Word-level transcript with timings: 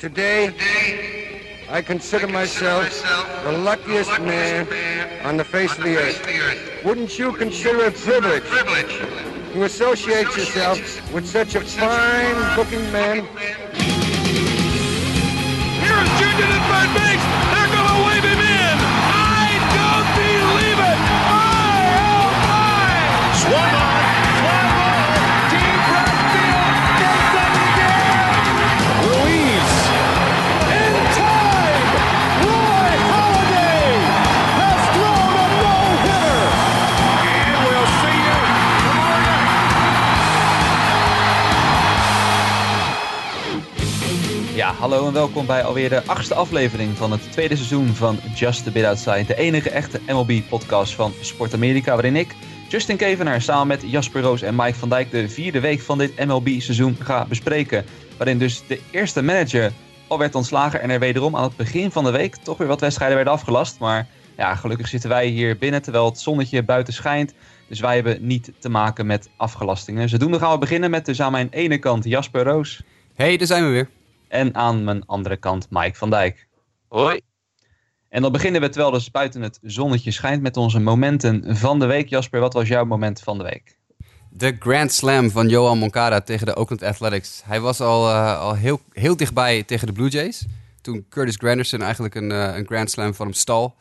Today, 0.00 0.48
I 1.68 1.82
consider 1.82 2.26
myself 2.26 2.88
the 3.44 3.52
luckiest 3.52 4.18
man 4.22 4.66
on 5.26 5.36
the 5.36 5.44
face 5.44 5.76
of 5.76 5.84
the 5.84 5.98
earth. 5.98 6.82
Wouldn't 6.82 7.18
you 7.18 7.34
consider 7.34 7.84
it 7.84 7.88
a 7.88 8.40
privilege 8.40 8.98
to 9.52 9.64
associate 9.64 10.34
yourself 10.34 10.78
with 11.12 11.28
such 11.28 11.54
a 11.54 11.60
fine 11.60 12.56
looking 12.56 12.90
man? 12.90 13.26
Here's 15.76 16.08
Junior 16.18 16.48
at 16.48 16.62
third 16.70 16.90
base. 16.96 17.29
Hallo 44.80 45.06
en 45.06 45.12
welkom 45.12 45.46
bij 45.46 45.64
alweer 45.64 45.88
de 45.88 46.02
achtste 46.06 46.34
aflevering 46.34 46.96
van 46.96 47.10
het 47.10 47.32
tweede 47.32 47.56
seizoen 47.56 47.86
van 47.86 48.18
Just 48.34 48.66
a 48.66 48.70
Bit 48.70 48.84
Outside. 48.84 49.24
De 49.24 49.36
enige 49.36 49.70
echte 49.70 50.00
MLB-podcast 50.06 50.94
van 50.94 51.12
Sport 51.20 51.54
Amerika, 51.54 51.92
waarin 51.92 52.16
ik, 52.16 52.34
Justin 52.68 52.96
Kevenaar, 52.96 53.42
samen 53.42 53.66
met 53.66 53.82
Jasper 53.90 54.22
Roos 54.22 54.42
en 54.42 54.54
Mike 54.54 54.74
van 54.74 54.88
Dijk 54.88 55.10
de 55.10 55.28
vierde 55.28 55.60
week 55.60 55.80
van 55.80 55.98
dit 55.98 56.26
MLB-seizoen 56.26 56.96
ga 56.98 57.24
bespreken. 57.24 57.84
Waarin 58.16 58.38
dus 58.38 58.66
de 58.66 58.80
eerste 58.90 59.22
manager 59.22 59.72
al 60.06 60.18
werd 60.18 60.34
ontslagen 60.34 60.80
en 60.80 60.90
er 60.90 60.98
wederom 60.98 61.36
aan 61.36 61.42
het 61.42 61.56
begin 61.56 61.90
van 61.90 62.04
de 62.04 62.10
week 62.10 62.36
toch 62.36 62.58
weer 62.58 62.68
wat 62.68 62.80
wedstrijden 62.80 63.16
werden 63.16 63.34
afgelast. 63.34 63.78
Maar 63.78 64.06
ja, 64.36 64.54
gelukkig 64.54 64.88
zitten 64.88 65.10
wij 65.10 65.26
hier 65.26 65.58
binnen 65.58 65.82
terwijl 65.82 66.04
het 66.04 66.20
zonnetje 66.20 66.62
buiten 66.62 66.92
schijnt. 66.92 67.34
Dus 67.68 67.80
wij 67.80 67.94
hebben 67.94 68.26
niet 68.26 68.52
te 68.58 68.68
maken 68.68 69.06
met 69.06 69.28
afgelastingen. 69.36 70.08
Zodoende 70.08 70.38
gaan 70.38 70.52
we 70.52 70.58
beginnen 70.58 70.90
met 70.90 71.04
dus 71.04 71.20
aan 71.22 71.32
mijn 71.32 71.48
ene 71.50 71.78
kant 71.78 72.04
Jasper 72.04 72.42
Roos. 72.42 72.82
Hey, 73.14 73.36
daar 73.36 73.46
zijn 73.46 73.64
we 73.64 73.70
weer. 73.70 73.99
En 74.30 74.54
aan 74.54 74.84
mijn 74.84 75.06
andere 75.06 75.36
kant 75.36 75.66
Mike 75.70 75.96
van 75.96 76.10
Dijk. 76.10 76.48
Hoi. 76.88 77.20
En 78.08 78.22
dan 78.22 78.32
beginnen 78.32 78.60
we 78.60 78.68
terwijl 78.68 78.92
dus 78.92 79.10
buiten 79.10 79.42
het 79.42 79.58
zonnetje 79.62 80.10
schijnt 80.10 80.42
met 80.42 80.56
onze 80.56 80.80
momenten 80.80 81.56
van 81.56 81.78
de 81.78 81.86
week. 81.86 82.08
Jasper, 82.08 82.40
wat 82.40 82.52
was 82.52 82.68
jouw 82.68 82.84
moment 82.84 83.20
van 83.20 83.38
de 83.38 83.44
week? 83.44 83.78
De 84.30 84.56
Grand 84.58 84.92
Slam 84.92 85.30
van 85.30 85.48
Johan 85.48 85.78
Moncada 85.78 86.20
tegen 86.20 86.46
de 86.46 86.56
Oakland 86.56 86.82
Athletics. 86.82 87.42
Hij 87.44 87.60
was 87.60 87.80
al, 87.80 88.08
eh, 88.08 88.40
al 88.40 88.54
heel, 88.54 88.80
heel 88.92 89.16
dichtbij 89.16 89.62
tegen 89.62 89.86
de 89.86 89.92
Blue 89.92 90.08
Jays. 90.08 90.46
Toen 90.80 91.06
Curtis 91.08 91.36
Granderson 91.36 91.82
eigenlijk 91.82 92.14
een, 92.14 92.32
eh, 92.32 92.56
een 92.56 92.66
Grand 92.66 92.90
Slam 92.90 93.14
van 93.14 93.26
hem 93.26 93.34
stal. 93.34 93.74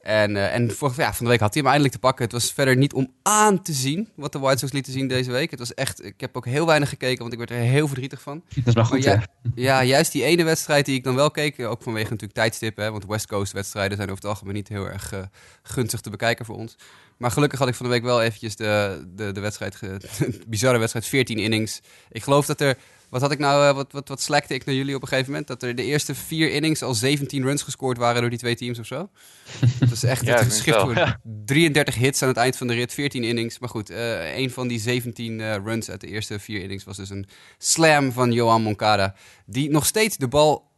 En, 0.00 0.36
eh, 0.36 0.54
en 0.54 0.70
ja, 0.96 1.14
van 1.14 1.24
de 1.24 1.30
week 1.30 1.40
had 1.40 1.54
hij 1.54 1.62
hem 1.62 1.66
eindelijk 1.66 1.92
te 1.92 1.98
pakken. 1.98 2.24
Het 2.24 2.32
was 2.32 2.52
verder 2.52 2.76
niet 2.76 2.92
om 2.92 3.12
aan 3.22 3.62
te 3.62 3.72
zien 3.72 4.08
wat 4.14 4.32
de 4.32 4.38
White 4.38 4.58
Sox 4.58 4.72
lieten 4.72 4.92
zien 4.92 5.08
deze 5.08 5.30
week. 5.30 5.50
Het 5.50 5.58
was 5.58 5.74
echt, 5.74 6.04
ik 6.04 6.20
heb 6.20 6.36
ook 6.36 6.44
heel 6.44 6.66
weinig 6.66 6.88
gekeken, 6.88 7.18
want 7.18 7.32
ik 7.32 7.38
werd 7.38 7.50
er 7.50 7.56
heel 7.56 7.86
verdrietig 7.86 8.22
van. 8.22 8.42
Dat 8.54 8.66
is 8.66 8.74
maar 8.74 8.84
goed, 8.84 9.02
ja, 9.02 9.22
ja, 9.54 9.84
juist 9.84 10.12
die 10.12 10.24
ene 10.24 10.44
wedstrijd 10.44 10.84
die 10.86 10.94
ik 10.94 11.04
dan 11.04 11.14
wel 11.14 11.30
keek, 11.30 11.60
ook 11.60 11.82
vanwege 11.82 12.10
natuurlijk 12.10 12.34
tijdstippen, 12.34 12.84
hè, 12.84 12.90
want 12.90 13.06
West 13.06 13.26
Coast 13.26 13.52
wedstrijden 13.52 13.96
zijn 13.96 14.10
over 14.10 14.22
het 14.22 14.32
algemeen 14.32 14.54
niet 14.54 14.68
heel 14.68 14.88
erg 14.88 15.12
eh, 15.12 15.20
gunstig 15.62 16.00
te 16.00 16.10
bekijken 16.10 16.44
voor 16.44 16.56
ons. 16.56 16.76
Maar 17.16 17.30
gelukkig 17.30 17.58
had 17.58 17.68
ik 17.68 17.74
van 17.74 17.86
de 17.86 17.92
week 17.92 18.02
wel 18.02 18.22
eventjes 18.22 18.56
de, 18.56 19.04
de, 19.14 19.32
de 19.32 19.40
wedstrijd, 19.40 19.80
de 19.80 20.40
bizarre 20.46 20.78
wedstrijd, 20.78 21.06
14 21.06 21.38
innings. 21.38 21.80
Ik 22.10 22.22
geloof 22.22 22.46
dat 22.46 22.60
er, 22.60 22.76
wat 23.10 23.20
had 23.20 23.30
ik 23.30 23.38
nou, 23.38 23.68
eh, 23.68 23.74
wat, 23.74 23.92
wat, 23.92 24.08
wat 24.08 24.20
slekte 24.20 24.54
ik 24.54 24.64
naar 24.64 24.74
jullie 24.74 24.94
op 24.94 25.02
een 25.02 25.08
gegeven 25.08 25.30
moment? 25.30 25.48
Dat 25.48 25.62
er 25.62 25.74
de 25.74 25.84
eerste 25.84 26.14
vier 26.14 26.50
innings 26.50 26.82
al 26.82 26.94
17 26.94 27.42
runs 27.42 27.62
gescoord 27.62 27.98
waren 27.98 28.20
door 28.20 28.30
die 28.30 28.38
twee 28.38 28.56
teams 28.56 28.78
of 28.78 28.86
zo. 28.86 29.10
Dat 29.80 29.90
is 29.90 30.02
echt 30.02 30.24
Ja, 30.24 30.36
het 30.38 30.64
wel, 30.64 30.80
voor 30.80 30.94
ja. 30.94 31.20
33 31.44 31.94
hits 31.94 32.22
aan 32.22 32.28
het 32.28 32.36
eind 32.36 32.56
van 32.56 32.66
de 32.66 32.74
rit, 32.74 32.94
14 32.94 33.24
innings. 33.24 33.58
Maar 33.58 33.68
goed, 33.68 33.90
eh 33.90 34.36
een 34.36 34.50
van 34.50 34.68
die 34.68 34.80
17 34.80 35.40
eh, 35.40 35.56
runs 35.64 35.90
uit 35.90 36.00
de 36.00 36.06
eerste 36.06 36.38
vier 36.38 36.62
innings 36.62 36.84
was 36.84 36.96
dus 36.96 37.10
een 37.10 37.28
slam 37.58 38.12
van 38.12 38.32
Johan 38.32 38.62
Moncada. 38.62 39.14
Die 39.46 39.70
nog 39.70 39.86
steeds 39.86 40.16
de 40.16 40.28
bal 40.28 40.69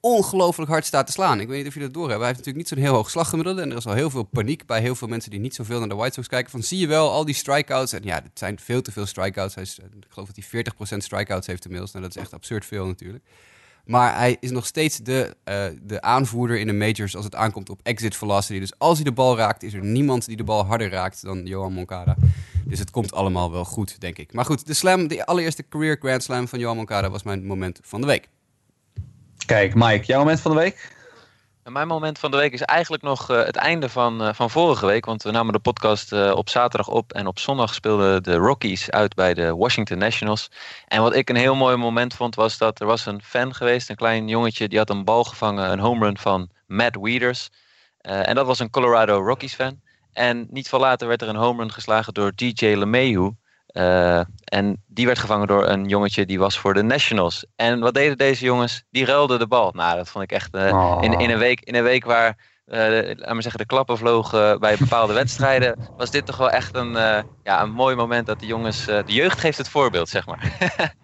ongelooflijk 0.00 0.70
hard 0.70 0.86
staat 0.86 1.06
te 1.06 1.12
slaan. 1.12 1.40
Ik 1.40 1.48
weet 1.48 1.58
niet 1.58 1.66
of 1.66 1.72
jullie 1.72 1.88
dat 1.88 1.96
doorhebben. 1.96 2.26
Hij 2.26 2.34
heeft 2.34 2.46
natuurlijk 2.46 2.70
niet 2.70 2.78
zo'n 2.78 2.88
heel 2.88 2.98
hoog 2.98 3.10
slaggemiddelde. 3.10 3.62
En 3.62 3.70
er 3.70 3.76
is 3.76 3.86
al 3.86 3.92
heel 3.92 4.10
veel 4.10 4.22
paniek 4.22 4.66
bij 4.66 4.80
heel 4.80 4.94
veel 4.94 5.08
mensen 5.08 5.30
die 5.30 5.40
niet 5.40 5.54
zoveel 5.54 5.78
naar 5.78 5.88
de 5.88 5.94
White 5.94 6.14
Sox 6.14 6.28
kijken. 6.28 6.50
Van 6.50 6.62
zie 6.62 6.78
je 6.78 6.86
wel, 6.86 7.10
al 7.10 7.24
die 7.24 7.34
strikeouts. 7.34 7.92
En 7.92 8.02
ja, 8.02 8.14
het 8.14 8.38
zijn 8.38 8.58
veel 8.58 8.82
te 8.82 8.92
veel 8.92 9.06
strikeouts. 9.06 9.54
Hij 9.54 9.64
eh, 9.64 9.84
ik 9.84 10.06
geloof 10.08 10.28
dat 10.28 10.44
hij 10.50 10.64
40% 10.94 10.96
strikeouts 10.96 11.46
heeft 11.46 11.64
inmiddels. 11.64 11.92
Nou, 11.92 12.04
dat 12.04 12.16
is 12.16 12.22
echt 12.22 12.32
absurd 12.32 12.66
veel 12.66 12.86
natuurlijk. 12.86 13.24
Maar 13.84 14.18
hij 14.18 14.36
is 14.40 14.50
nog 14.50 14.66
steeds 14.66 14.96
de, 14.96 15.36
eh, 15.44 15.64
de 15.82 16.00
aanvoerder 16.00 16.58
in 16.58 16.66
de 16.66 16.72
majors 16.72 17.16
als 17.16 17.24
het 17.24 17.34
aankomt 17.34 17.70
op 17.70 17.80
exit 17.82 18.16
velocity. 18.16 18.58
Dus 18.58 18.78
als 18.78 18.94
hij 18.94 19.04
de 19.04 19.12
bal 19.12 19.36
raakt, 19.36 19.62
is 19.62 19.74
er 19.74 19.84
niemand 19.84 20.26
die 20.26 20.36
de 20.36 20.44
bal 20.44 20.64
harder 20.64 20.90
raakt 20.90 21.22
dan 21.22 21.46
Johan 21.46 21.72
Moncada. 21.72 22.16
Dus 22.64 22.78
het 22.78 22.90
komt 22.90 23.12
allemaal 23.12 23.50
wel 23.50 23.64
goed, 23.64 24.00
denk 24.00 24.18
ik. 24.18 24.32
Maar 24.32 24.44
goed, 24.44 24.66
de 24.66 24.74
slam, 24.74 25.08
de 25.08 25.26
allereerste 25.26 25.68
career 25.68 25.96
grand 26.00 26.22
slam 26.22 26.48
van 26.48 26.58
Johan 26.58 26.76
Moncada 26.76 27.10
was 27.10 27.22
mijn 27.22 27.46
moment 27.46 27.80
van 27.82 28.00
de 28.00 28.06
week. 28.06 28.28
Kijk, 29.48 29.74
Mike, 29.74 30.06
jouw 30.06 30.18
moment 30.18 30.40
van 30.40 30.50
de 30.50 30.56
week? 30.56 30.96
Mijn 31.64 31.86
moment 31.86 32.18
van 32.18 32.30
de 32.30 32.36
week 32.36 32.52
is 32.52 32.62
eigenlijk 32.62 33.02
nog 33.02 33.30
eh, 33.30 33.44
het 33.44 33.56
einde 33.56 33.88
van, 33.88 34.22
eh, 34.22 34.34
van 34.34 34.50
vorige 34.50 34.86
week. 34.86 35.04
Want 35.04 35.22
we 35.22 35.30
namen 35.30 35.52
de 35.52 35.58
podcast 35.58 36.12
eh, 36.12 36.32
op 36.34 36.48
zaterdag 36.48 36.88
op. 36.88 37.12
En 37.12 37.26
op 37.26 37.38
zondag 37.38 37.74
speelden 37.74 38.22
de 38.22 38.34
Rockies 38.34 38.90
uit 38.90 39.14
bij 39.14 39.34
de 39.34 39.56
Washington 39.56 39.98
Nationals. 39.98 40.50
En 40.86 41.02
wat 41.02 41.14
ik 41.14 41.28
een 41.28 41.36
heel 41.36 41.54
mooi 41.54 41.76
moment 41.76 42.14
vond, 42.14 42.34
was 42.34 42.58
dat 42.58 42.80
er 42.80 42.86
was 42.86 43.06
een 43.06 43.22
fan 43.22 43.54
geweest. 43.54 43.88
Een 43.88 43.96
klein 43.96 44.28
jongetje, 44.28 44.68
die 44.68 44.78
had 44.78 44.90
een 44.90 45.04
bal 45.04 45.24
gevangen. 45.24 45.70
Een 45.70 45.78
home 45.78 46.04
run 46.04 46.18
van 46.18 46.50
Matt 46.66 46.96
Wieters. 47.00 47.50
Eh, 48.00 48.28
en 48.28 48.34
dat 48.34 48.46
was 48.46 48.58
een 48.58 48.70
Colorado 48.70 49.26
Rockies 49.26 49.54
fan. 49.54 49.80
En 50.12 50.46
niet 50.50 50.68
veel 50.68 50.80
later 50.80 51.08
werd 51.08 51.22
er 51.22 51.28
een 51.28 51.36
home 51.36 51.60
run 51.60 51.72
geslagen 51.72 52.14
door 52.14 52.32
DJ 52.34 52.66
LeMahieu. 52.66 53.32
Eh, 53.68 54.20
en 54.44 54.82
die 54.86 55.06
werd 55.06 55.18
gevangen 55.18 55.46
door 55.46 55.66
een 55.66 55.88
jongetje 55.88 56.26
die 56.26 56.38
was 56.38 56.58
voor 56.58 56.74
de 56.74 56.82
Nationals. 56.82 57.46
En 57.56 57.80
wat 57.80 57.94
deden 57.94 58.18
deze 58.18 58.44
jongens? 58.44 58.84
Die 58.90 59.04
ruilden 59.04 59.38
de 59.38 59.46
bal. 59.46 59.72
Nou, 59.72 59.96
dat 59.96 60.08
vond 60.08 60.24
ik 60.24 60.32
echt 60.32 60.54
eh, 60.54 60.72
Oh. 60.72 60.98
in, 61.04 61.18
in, 61.18 61.30
een 61.30 61.38
week, 61.38 61.60
in 61.60 61.74
een 61.74 61.82
week 61.82 62.04
waar, 62.04 62.36
eh, 62.66 62.78
laat 63.16 63.32
maar 63.32 63.42
zeggen, 63.42 63.60
de 63.60 63.66
klappen 63.66 63.98
vlogen 63.98 64.60
bij 64.60 64.76
bepaalde 64.76 65.12
wedstrijden, 65.22 65.88
was 65.96 66.10
dit 66.10 66.26
toch 66.26 66.36
wel 66.36 66.50
echt 66.50 66.74
een, 66.74 66.92
ja, 67.42 67.62
een 67.62 67.70
mooi 67.70 67.96
moment 67.96 68.26
dat 68.26 68.40
de 68.40 68.46
jongens, 68.46 68.84
de 68.84 69.02
jeugd 69.06 69.40
geeft 69.40 69.58
het 69.58 69.68
voorbeeld, 69.68 70.08
zeg 70.08 70.26
maar. 70.26 70.52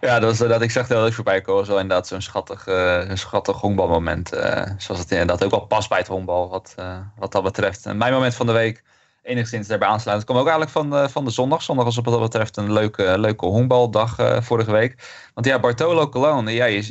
Ja, 0.00 0.18
dat, 0.18 0.38
was, 0.38 0.48
dat 0.48 0.62
ik 0.62 0.70
zag 0.70 0.86
dat 0.86 1.06
eens 1.06 1.14
voorbij 1.14 1.40
komen. 1.40 1.60
was 1.60 1.68
wel 1.68 1.80
inderdaad 1.80 2.06
zo'n 2.06 2.20
schattig, 2.20 2.66
een 2.66 3.18
schattig 3.18 3.60
honkbalmoment. 3.60 4.28
zoals 4.78 5.00
het 5.00 5.10
inderdaad 5.10 5.44
ook 5.44 5.50
wel 5.50 5.66
past 5.66 5.88
bij 5.88 5.98
het 5.98 6.06
honkbal, 6.06 6.48
wat, 6.48 6.74
wat 7.16 7.32
dat 7.32 7.42
betreft. 7.42 7.86
En 7.86 7.96
mijn 7.96 8.12
moment 8.12 8.34
van 8.34 8.46
de 8.46 8.52
week, 8.52 8.82
enigszins 9.26 9.66
daarbij 9.66 9.88
aansluiten. 9.88 10.26
Het 10.26 10.36
kwam 10.36 10.36
ook 10.38 10.60
eigenlijk 10.60 10.70
van, 10.70 10.90
de- 11.02 11.08
van 11.12 11.24
de 11.24 11.30
zondag. 11.30 11.62
Zondag 11.62 11.84
was 11.84 11.96
wat 11.96 12.04
dat 12.04 12.20
betreft 12.20 12.56
een 12.56 12.72
leuke, 12.72 13.18
leuke 13.18 13.46
honkbaldag 13.46 14.18
eh, 14.18 14.40
vorige 14.40 14.72
week. 14.72 14.94
Want 15.34 15.46
ja, 15.46 15.60
Bartolo 15.60 16.08
Colon, 16.08 16.46
ja, 16.46 16.82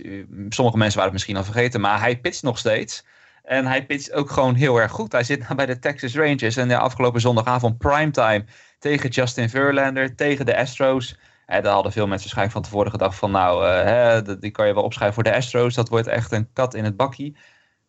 sommige 0.50 0.78
mensen 0.78 0.98
waren 0.98 1.04
het 1.04 1.12
misschien 1.14 1.38
al 1.38 1.44
vergeten, 1.44 1.82
maar 1.82 2.00
hij 2.00 2.20
pitcht 2.20 2.44
nog 2.44 2.58
steeds. 2.58 3.06
En 3.44 3.66
hij 3.66 3.86
pitcht 3.86 4.12
ook 4.14 4.30
gewoon 4.32 4.56
heel 4.56 4.78
erg 4.78 4.92
goed. 4.92 5.12
Hij 5.12 5.24
zit 5.24 5.40
nou 5.40 5.56
bij 5.56 5.66
de 5.66 5.80
Texas 5.80 6.16
Rangers. 6.16 6.56
En 6.56 6.70
ja, 6.70 6.78
afgelopen 6.80 7.22
zondagavond 7.22 7.78
primetime 7.78 8.46
tegen 8.80 9.10
Justin 9.10 9.50
Verlander, 9.50 10.16
tegen 10.16 10.46
de 10.46 10.58
Astros. 10.58 11.18
Hè, 11.46 11.62
daar 11.62 11.74
hadden 11.74 11.92
veel 11.92 12.08
mensen 12.08 12.22
waarschijnlijk 12.30 12.52
van 12.58 12.62
tevoren 12.62 12.92
gedacht 12.92 13.18
van 13.18 13.32
nou, 13.32 13.66
eh, 13.68 13.84
hè, 13.84 14.38
die 14.40 14.52
kan 14.52 14.68
je 14.68 14.74
wel 14.74 14.84
opschrijven 14.84 15.16
voor 15.16 15.24
de 15.24 15.36
Astros. 15.36 15.74
Dat 15.74 15.90
wordt 15.90 16.08
echt 16.08 16.32
een 16.32 16.50
kat 16.54 16.74
in 16.74 16.84
het 16.84 16.98
bakkie. 16.98 17.38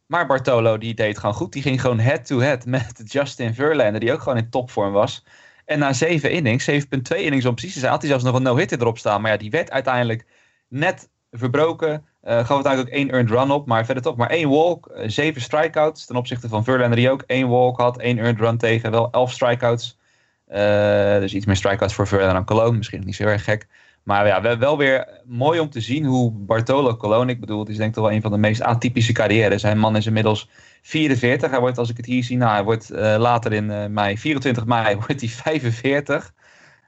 Maar 0.07 0.27
Bartolo 0.27 0.79
die 0.79 0.95
deed 0.95 1.19
gewoon 1.19 1.35
goed. 1.35 1.53
Die 1.53 1.63
ging 1.63 1.81
gewoon 1.81 1.99
head-to-head 1.99 2.67
met 2.67 3.03
Justin 3.13 3.55
Verlander, 3.55 4.01
die 4.01 4.13
ook 4.13 4.23
gewoon 4.23 4.39
in 4.39 4.51
topvorm 4.51 4.93
was. 4.93 5.25
En 5.65 5.79
na 5.79 5.93
zeven 5.93 6.31
innings, 6.31 6.71
7,2 6.71 6.77
innings 7.17 7.45
om 7.45 7.55
precies 7.55 7.73
te 7.73 7.79
zijn, 7.79 7.91
had 7.91 8.01
hij 8.01 8.11
zelfs 8.11 8.25
nog 8.25 8.35
een 8.35 8.43
no-hitter 8.43 8.81
erop 8.81 8.99
staan. 8.99 9.21
Maar 9.21 9.31
ja, 9.31 9.37
die 9.37 9.51
werd 9.51 9.71
uiteindelijk 9.71 10.27
net 10.69 11.09
verbroken. 11.31 12.05
Eh 12.21 12.37
gaf 12.37 12.51
uiteindelijk 12.51 12.89
ook 12.89 12.99
één 12.99 13.11
earned 13.11 13.31
run 13.31 13.51
op. 13.51 13.67
Maar 13.67 13.85
verder 13.85 14.03
toch 14.03 14.17
maar 14.17 14.31
één 14.31 14.49
walk, 14.49 14.87
eh, 14.87 15.09
zeven 15.09 15.41
strikeouts. 15.41 16.07
Ten 16.07 16.17
opzichte 16.17 16.49
van 16.49 16.65
Verlander 16.65 16.97
die 16.97 17.11
ook 17.11 17.23
één 17.27 17.49
walk 17.49 17.79
had, 17.79 17.99
één 17.99 18.19
earned 18.19 18.41
run 18.41 18.57
tegen. 18.59 18.91
Wel 18.91 19.11
elf 19.11 19.33
strikeouts. 19.33 19.99
Eh, 20.47 21.19
dus 21.19 21.35
iets 21.35 21.47
meer 21.47 21.57
strikeouts 21.57 21.95
voor 21.95 22.07
Verlander 22.07 22.35
dan 22.35 22.45
Cologne. 22.45 22.77
Misschien 22.77 23.05
niet 23.05 23.17
zo 23.17 23.25
erg 23.25 23.45
gek. 23.45 23.67
Maar 24.07 24.27
ja, 24.27 24.41
wel- 24.41 24.59
wel 24.59 24.79
weer 24.79 25.21
mooi 25.25 25.61
om 25.61 25.71
te 25.71 25.81
zien 25.81 26.05
hoe 26.05 26.33
Bartolo 26.33 26.97
Colon, 26.97 27.29
ik 27.29 27.41
bedoel, 27.41 27.61
het 27.61 27.69
is 27.69 27.77
denk 27.77 27.89
ik 27.89 27.95
toch 27.95 28.05
wel 28.05 28.13
een 28.13 28.23
van 28.23 28.31
de 28.31 28.39
meest 28.39 28.63
atypische 28.63 29.13
carrières. 29.13 29.61
Zijn 29.61 29.79
man 29.79 29.97
is 29.97 30.07
inmiddels 30.07 30.49
44. 30.83 31.51
Hij 31.51 31.61
wordt, 31.61 31.79
als 31.79 31.91
ik 31.91 31.97
het 31.97 32.07
hier 32.07 32.25
zie, 32.25 32.37
nou, 32.37 32.53
hij 32.53 32.65
wordt 32.65 32.91
eh, 32.91 33.17
later 33.19 33.53
in 33.53 33.71
eh, 33.71 33.87
mei, 33.87 34.19
24 34.19 34.65
mei, 34.67 34.95
wordt 35.07 35.21
hij 35.21 35.29
45. 35.29 36.33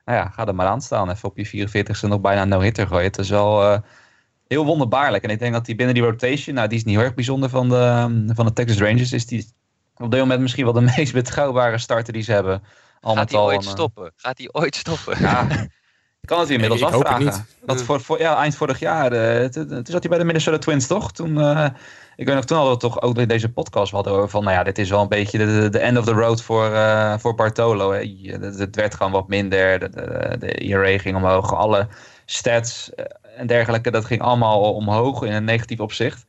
Nou 0.05 0.19
ja, 0.19 0.29
ga 0.29 0.47
er 0.47 0.55
maar 0.55 0.67
aan 0.67 0.81
staan. 0.81 1.11
Even 1.11 1.29
op 1.29 1.39
je 1.39 1.69
44ste 1.69 2.09
nog 2.09 2.21
bijna 2.21 2.45
no-hitter 2.45 2.87
gooien. 2.87 3.05
Het 3.05 3.19
is 3.19 3.31
wel 3.31 3.63
eh, 3.63 3.79
heel 4.49 4.65
wonderbaarlijk. 4.65 5.25
En 5.25 5.31
ik 5.31 5.39
denk 5.39 5.53
dat 5.53 5.67
hij 5.67 5.77
binnen 5.77 5.95
die 5.95 6.05
rotation, 6.05 6.55
nou, 6.55 6.69
die 6.69 6.79
is 6.79 6.85
niet 6.85 6.97
heel 6.97 7.05
erg 7.05 7.15
bijzonder 7.15 7.49
van 7.49 7.69
de, 7.69 8.33
van 8.35 8.47
de 8.47 8.53
Texas 8.53 8.79
Rangers. 8.79 9.13
Is 9.13 9.27
die 9.27 9.53
op 9.97 10.11
dit 10.11 10.21
moment 10.21 10.41
misschien 10.41 10.65
wel 10.65 10.73
de 10.73 10.91
meest 10.97 11.13
betrouwbare 11.13 11.79
starter 11.79 12.13
die 12.13 12.23
ze 12.23 12.33
hebben. 12.33 12.63
Al 13.01 13.15
Gaat 13.15 13.31
hij 13.31 13.41
ooit 13.41 13.65
stoppen? 13.65 14.13
Gaat 14.17 14.39
hij 14.39 14.49
ooit 14.53 14.77
stoppen? 14.77 15.21
ja, 15.21 15.47
kan 16.29 16.41
het 16.41 16.51
inmiddels 16.51 16.81
Ik 16.81 16.87
hoop 16.87 16.99
het 16.99 17.13
afvragen. 17.13 17.47
Ja. 17.67 17.77
voor, 17.77 18.01
voor, 18.01 18.19
ja, 18.19 18.37
eind 18.37 18.57
vorig 18.57 18.79
jaar, 18.79 19.13
eh, 19.13 19.47
toen 19.47 19.85
zat 19.85 20.01
hij 20.01 20.09
bij 20.09 20.19
de 20.19 20.25
Minnesota 20.25 20.59
Twins, 20.59 20.87
toch? 20.87 21.13
Toen, 21.13 21.41
eh, 21.41 21.69
ik 22.17 22.27
weet 22.27 22.35
nog, 22.35 22.45
toen 22.45 22.57
hadden 22.57 22.75
we 22.75 22.81
toch 22.81 23.03
ook 23.03 23.29
deze 23.29 23.53
podcast 23.53 23.93
hadden 23.93 24.13
over 24.13 24.29
van, 24.29 24.45
nou 24.45 24.57
ja, 24.57 24.63
dit 24.63 24.79
is 24.79 24.91
wel 24.91 25.01
een 25.01 25.09
beetje 25.09 25.39
de, 25.39 25.69
de 25.69 25.79
end 25.79 25.99
of 25.99 26.05
the 26.05 26.13
road 26.13 26.43
voor, 26.43 26.73
eh, 26.73 27.19
voor 27.19 27.35
Bartolo. 27.35 27.93
Het, 27.93 28.77
werd 28.77 28.95
gewoon 28.95 29.13
wat 29.13 29.29
minder, 29.29 29.79
de, 29.79 29.89
de, 29.89 30.37
de 30.39 30.53
ERA 30.53 30.99
ging 30.99 31.17
omhoog, 31.17 31.55
alle 31.55 31.87
stats 32.25 32.91
en 33.37 33.47
dergelijke, 33.47 33.91
dat 33.91 34.05
ging 34.05 34.21
allemaal 34.21 34.75
omhoog 34.75 35.23
in 35.23 35.33
een 35.33 35.45
negatief 35.45 35.81
opzicht. 35.81 36.27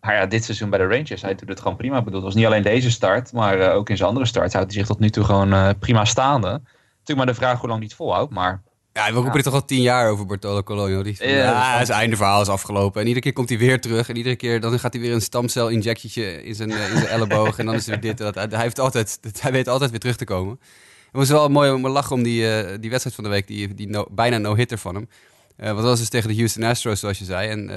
Maar 0.00 0.14
ja, 0.14 0.26
dit 0.26 0.44
seizoen 0.44 0.70
bij 0.70 0.78
de 0.78 0.86
Rangers, 0.86 1.22
hij 1.22 1.34
doet 1.34 1.48
het 1.48 1.60
gewoon 1.60 1.76
prima. 1.76 1.98
Ik 1.98 2.04
bedoel, 2.04 2.18
het 2.18 2.28
was 2.28 2.34
niet 2.34 2.46
alleen 2.46 2.62
deze 2.62 2.90
start, 2.90 3.32
maar 3.32 3.72
ook 3.72 3.90
in 3.90 3.96
zijn 3.96 4.08
andere 4.08 4.26
starts 4.26 4.54
houdt 4.54 4.70
hij 4.70 4.78
zich 4.78 4.88
tot 4.88 4.98
nu 4.98 5.10
toe 5.10 5.24
gewoon 5.24 5.78
prima 5.78 6.04
staande. 6.04 6.48
Natuurlijk 6.48 7.16
maar 7.16 7.26
de 7.26 7.34
vraag 7.34 7.58
hoe 7.58 7.68
lang 7.68 7.80
hij 7.80 7.88
het 7.88 7.96
volhoudt, 7.96 8.32
maar 8.32 8.62
Ja, 8.92 9.06
we 9.06 9.12
roepen 9.12 9.32
dit 9.32 9.42
toch 9.44 9.54
al 9.54 9.64
tien 9.64 9.82
jaar 9.82 10.10
over 10.10 10.26
Bartolo 10.26 10.62
Colonio. 10.62 11.02
Die, 11.02 11.28
Ja, 11.28 11.78
het 11.78 11.88
einde 11.88 12.16
verhaal 12.16 12.40
is 12.40 12.48
afgelopen. 12.48 13.00
En 13.00 13.06
iedere 13.06 13.24
keer 13.24 13.32
komt 13.32 13.48
hij 13.48 13.58
weer 13.58 13.80
terug. 13.80 14.08
En 14.08 14.16
iedere 14.16 14.36
keer 14.36 14.60
dan 14.60 14.78
gaat 14.78 14.92
hij 14.92 15.02
weer 15.02 15.12
een 15.12 15.20
stamcel-injectietje 15.20 16.42
in 16.44 16.54
zijn, 16.54 16.70
eh, 16.70 16.90
in 16.90 16.96
zijn 16.96 17.06
elleboog. 17.06 17.58
en 17.58 17.66
dan 17.66 17.74
is 17.74 17.88
er 17.88 18.00
dit 18.00 18.20
en 18.20 18.32
dat. 18.32 18.50
Hij, 18.52 18.60
heeft 18.62 18.78
altijd, 18.78 19.18
hij 19.40 19.52
weet 19.52 19.68
altijd 19.68 19.90
weer 19.90 20.00
terug 20.00 20.16
te 20.16 20.24
komen. 20.24 20.58
Het 20.60 21.20
was 21.20 21.28
wel 21.28 21.48
mooi 21.48 21.70
om 21.70 21.82
te 21.82 21.88
lachen 21.88 22.16
om 22.16 22.22
die, 22.22 22.54
eh, 22.56 22.76
die 22.80 22.90
wedstrijd 22.90 23.14
van 23.16 23.24
de 23.24 23.30
week. 23.30 23.46
Die, 23.46 23.74
die 23.74 23.88
no- 23.88 24.06
bijna 24.10 24.38
no-hitter 24.38 24.78
van 24.78 24.94
hem. 24.94 25.08
Eh 25.56 25.64
want 25.66 25.78
dat 25.78 25.86
was 25.86 25.98
dus 25.98 26.08
tegen 26.08 26.28
de 26.28 26.34
Houston 26.36 26.62
Astros, 26.62 27.00
zoals 27.00 27.18
je 27.18 27.24
zei. 27.24 27.48
En 27.48 27.70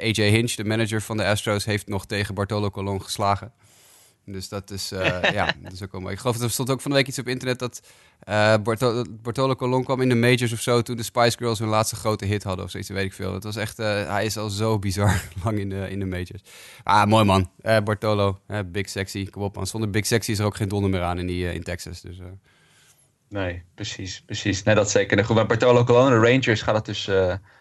AJ 0.00 0.30
Hinch, 0.30 0.52
de 0.54 0.64
manager 0.64 1.02
van 1.02 1.16
de 1.16 1.24
Astros, 1.26 1.64
heeft 1.64 1.88
nog 1.88 2.06
tegen 2.06 2.34
Bartolo 2.34 2.70
Colon 2.70 3.02
geslagen. 3.02 3.52
Dus 4.32 4.48
dat 4.48 4.70
is, 4.70 4.92
eh, 4.92 5.30
ja, 5.38 5.54
dat 5.62 5.72
is 5.72 5.82
ook 5.82 5.92
wel 5.92 6.00
mooi. 6.00 6.12
Ik 6.12 6.20
geloof 6.20 6.36
dat 6.36 6.44
er 6.44 6.50
stond 6.50 6.70
ook 6.70 6.80
van 6.80 6.90
de 6.90 6.96
week 6.96 7.06
iets 7.06 7.18
op 7.18 7.28
internet 7.28 7.58
dat 7.58 7.80
Barto- 8.62 9.04
Bartolo 9.22 9.54
Colon 9.54 9.84
kwam 9.84 10.00
in 10.00 10.08
de 10.08 10.14
majors 10.14 10.52
of 10.52 10.60
zo 10.60 10.82
toen 10.82 10.96
de 10.96 11.02
Spice 11.02 11.36
Girls 11.36 11.58
hun 11.58 11.68
laatste 11.68 11.96
grote 11.96 12.24
hit 12.24 12.42
hadden 12.42 12.64
of 12.64 12.70
zoiets, 12.70 12.88
weet 12.88 13.04
ik 13.04 13.12
veel. 13.12 13.34
Het 13.34 13.44
was 13.44 13.56
echt, 13.56 13.78
eh, 13.78 14.08
hij 14.10 14.24
is 14.24 14.36
al 14.36 14.48
zo 14.50 14.78
bizar 14.78 15.22
lang 15.44 15.58
in 15.58 15.68
de, 15.68 15.90
in 15.90 15.98
de 15.98 16.06
majors. 16.06 16.42
Ah, 16.82 17.06
mooi 17.06 17.24
man. 17.24 17.50
Bartolo, 17.84 18.40
Big 18.66 18.88
Sexy, 18.88 19.30
kom 19.30 19.42
op 19.42 19.54
man. 19.56 19.66
Zonder 19.66 19.90
Big 19.90 20.06
Sexy 20.06 20.30
is 20.30 20.38
er 20.38 20.44
ook 20.44 20.56
geen 20.56 20.68
donder 20.68 20.90
meer 20.90 21.02
aan 21.02 21.18
in, 21.18 21.26
die, 21.26 21.52
in 21.54 21.62
Texas. 21.62 22.00
Dus, 22.00 22.18
Nee, 23.28 23.62
precies, 23.74 24.22
precies. 24.26 24.62
Nee, 24.62 24.74
dat 24.74 24.90
zeker. 24.90 25.24
Goed, 25.24 25.34
bij 25.34 25.46
Bartolo 25.46 25.84
Colon, 25.84 26.10
de 26.10 26.30
Rangers, 26.30 26.62
gaat 26.62 26.74
het 26.74 26.84
dus 26.84 27.10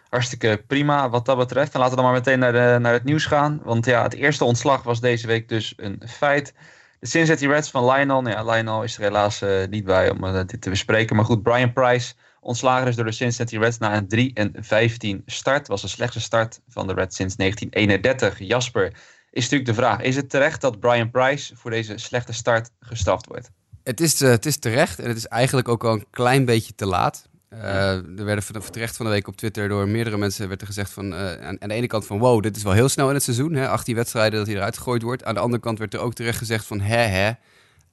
hartstikke 0.09 0.63
prima 0.67 1.09
wat 1.09 1.25
dat 1.25 1.37
betreft. 1.37 1.73
En 1.73 1.79
laten 1.79 1.95
we 1.95 2.01
dan 2.01 2.11
maar 2.11 2.19
meteen 2.19 2.39
naar, 2.39 2.51
de, 2.51 2.77
naar 2.79 2.93
het 2.93 3.03
nieuws 3.03 3.25
gaan. 3.25 3.61
Want 3.63 3.85
ja, 3.85 4.03
het 4.03 4.13
eerste 4.13 4.43
ontslag 4.43 4.83
was 4.83 4.99
deze 4.99 5.27
week 5.27 5.49
dus 5.49 5.73
een 5.77 6.01
feit. 6.07 6.53
De 6.99 7.07
Cincinnati 7.07 7.47
Reds 7.47 7.69
van 7.69 7.85
Lionel. 7.85 8.21
Nou 8.21 8.35
Ja, 8.35 8.51
Lionel 8.53 8.83
is 8.83 8.97
er 8.97 9.01
helaas 9.01 9.41
eh, 9.41 9.67
niet 9.69 9.83
bij 9.83 10.09
om 10.09 10.23
eh, 10.23 10.33
dit 10.45 10.61
te 10.61 10.69
bespreken. 10.69 11.15
Maar 11.15 11.25
goed, 11.25 11.43
Brian 11.43 11.73
Price 11.73 12.13
ontslagen 12.39 12.85
dus 12.85 12.95
door 12.95 13.05
de 13.05 13.11
Cincinnati 13.11 13.59
Reds 13.59 13.77
na 13.77 13.97
een 13.97 14.07
3 14.07 14.31
en 14.33 14.53
15 14.59 15.21
start. 15.25 15.67
Was 15.67 15.81
de 15.81 15.87
slechtste 15.87 16.21
start 16.21 16.59
van 16.67 16.87
de 16.87 16.93
Reds 16.93 17.15
sinds 17.15 17.35
1931. 17.35 18.47
Jasper, 18.47 18.93
is 19.31 19.43
natuurlijk 19.43 19.69
de 19.69 19.73
vraag. 19.73 20.01
Is 20.01 20.15
het 20.15 20.29
terecht 20.29 20.61
dat 20.61 20.79
Brian 20.79 21.11
Price 21.11 21.55
voor 21.55 21.71
deze 21.71 21.97
slechte 21.97 22.33
start 22.33 22.69
gestraft 22.79 23.27
wordt? 23.27 23.49
Het 23.83 23.99
is, 23.99 24.21
eh, 24.21 24.29
het 24.29 24.45
is 24.45 24.57
terecht 24.57 24.99
en 24.99 25.07
het 25.07 25.17
is 25.17 25.27
eigenlijk 25.27 25.67
ook 25.67 25.83
al 25.83 25.93
een 25.93 26.05
klein 26.11 26.45
beetje 26.45 26.75
te 26.75 26.85
laat. 26.85 27.26
Eh, 27.49 28.19
er 28.19 28.25
werden 28.25 28.71
terecht 28.71 28.95
van 28.95 29.05
de 29.05 29.11
week 29.11 29.27
op 29.27 29.35
Twitter 29.35 29.67
door 29.67 29.87
meerdere 29.87 30.17
mensen 30.17 30.47
werd 30.47 30.61
er 30.61 30.67
gezegd 30.67 30.91
van... 30.91 31.13
eh, 31.13 31.47
aan, 31.47 31.57
de 31.59 31.73
ene 31.73 31.87
kant 31.87 32.05
van 32.05 32.19
wow, 32.19 32.41
dit 32.43 32.55
is 32.55 32.63
wel 32.63 32.73
heel 32.73 32.89
snel 32.89 33.07
in 33.07 33.13
het 33.13 33.23
seizoen. 33.23 33.53
Hè, 33.53 33.67
18 33.67 33.95
wedstrijden 33.95 34.39
dat 34.39 34.47
hij 34.47 34.55
eruit 34.55 34.77
gegooid 34.77 35.01
wordt. 35.01 35.23
Aan 35.23 35.33
de 35.33 35.39
andere 35.39 35.61
kant 35.61 35.79
werd 35.79 35.93
er 35.93 35.99
ook 35.99 36.13
terecht 36.13 36.37
gezegd 36.37 36.65
van 36.65 36.79
hè 36.79 37.01
hè, 37.01 37.31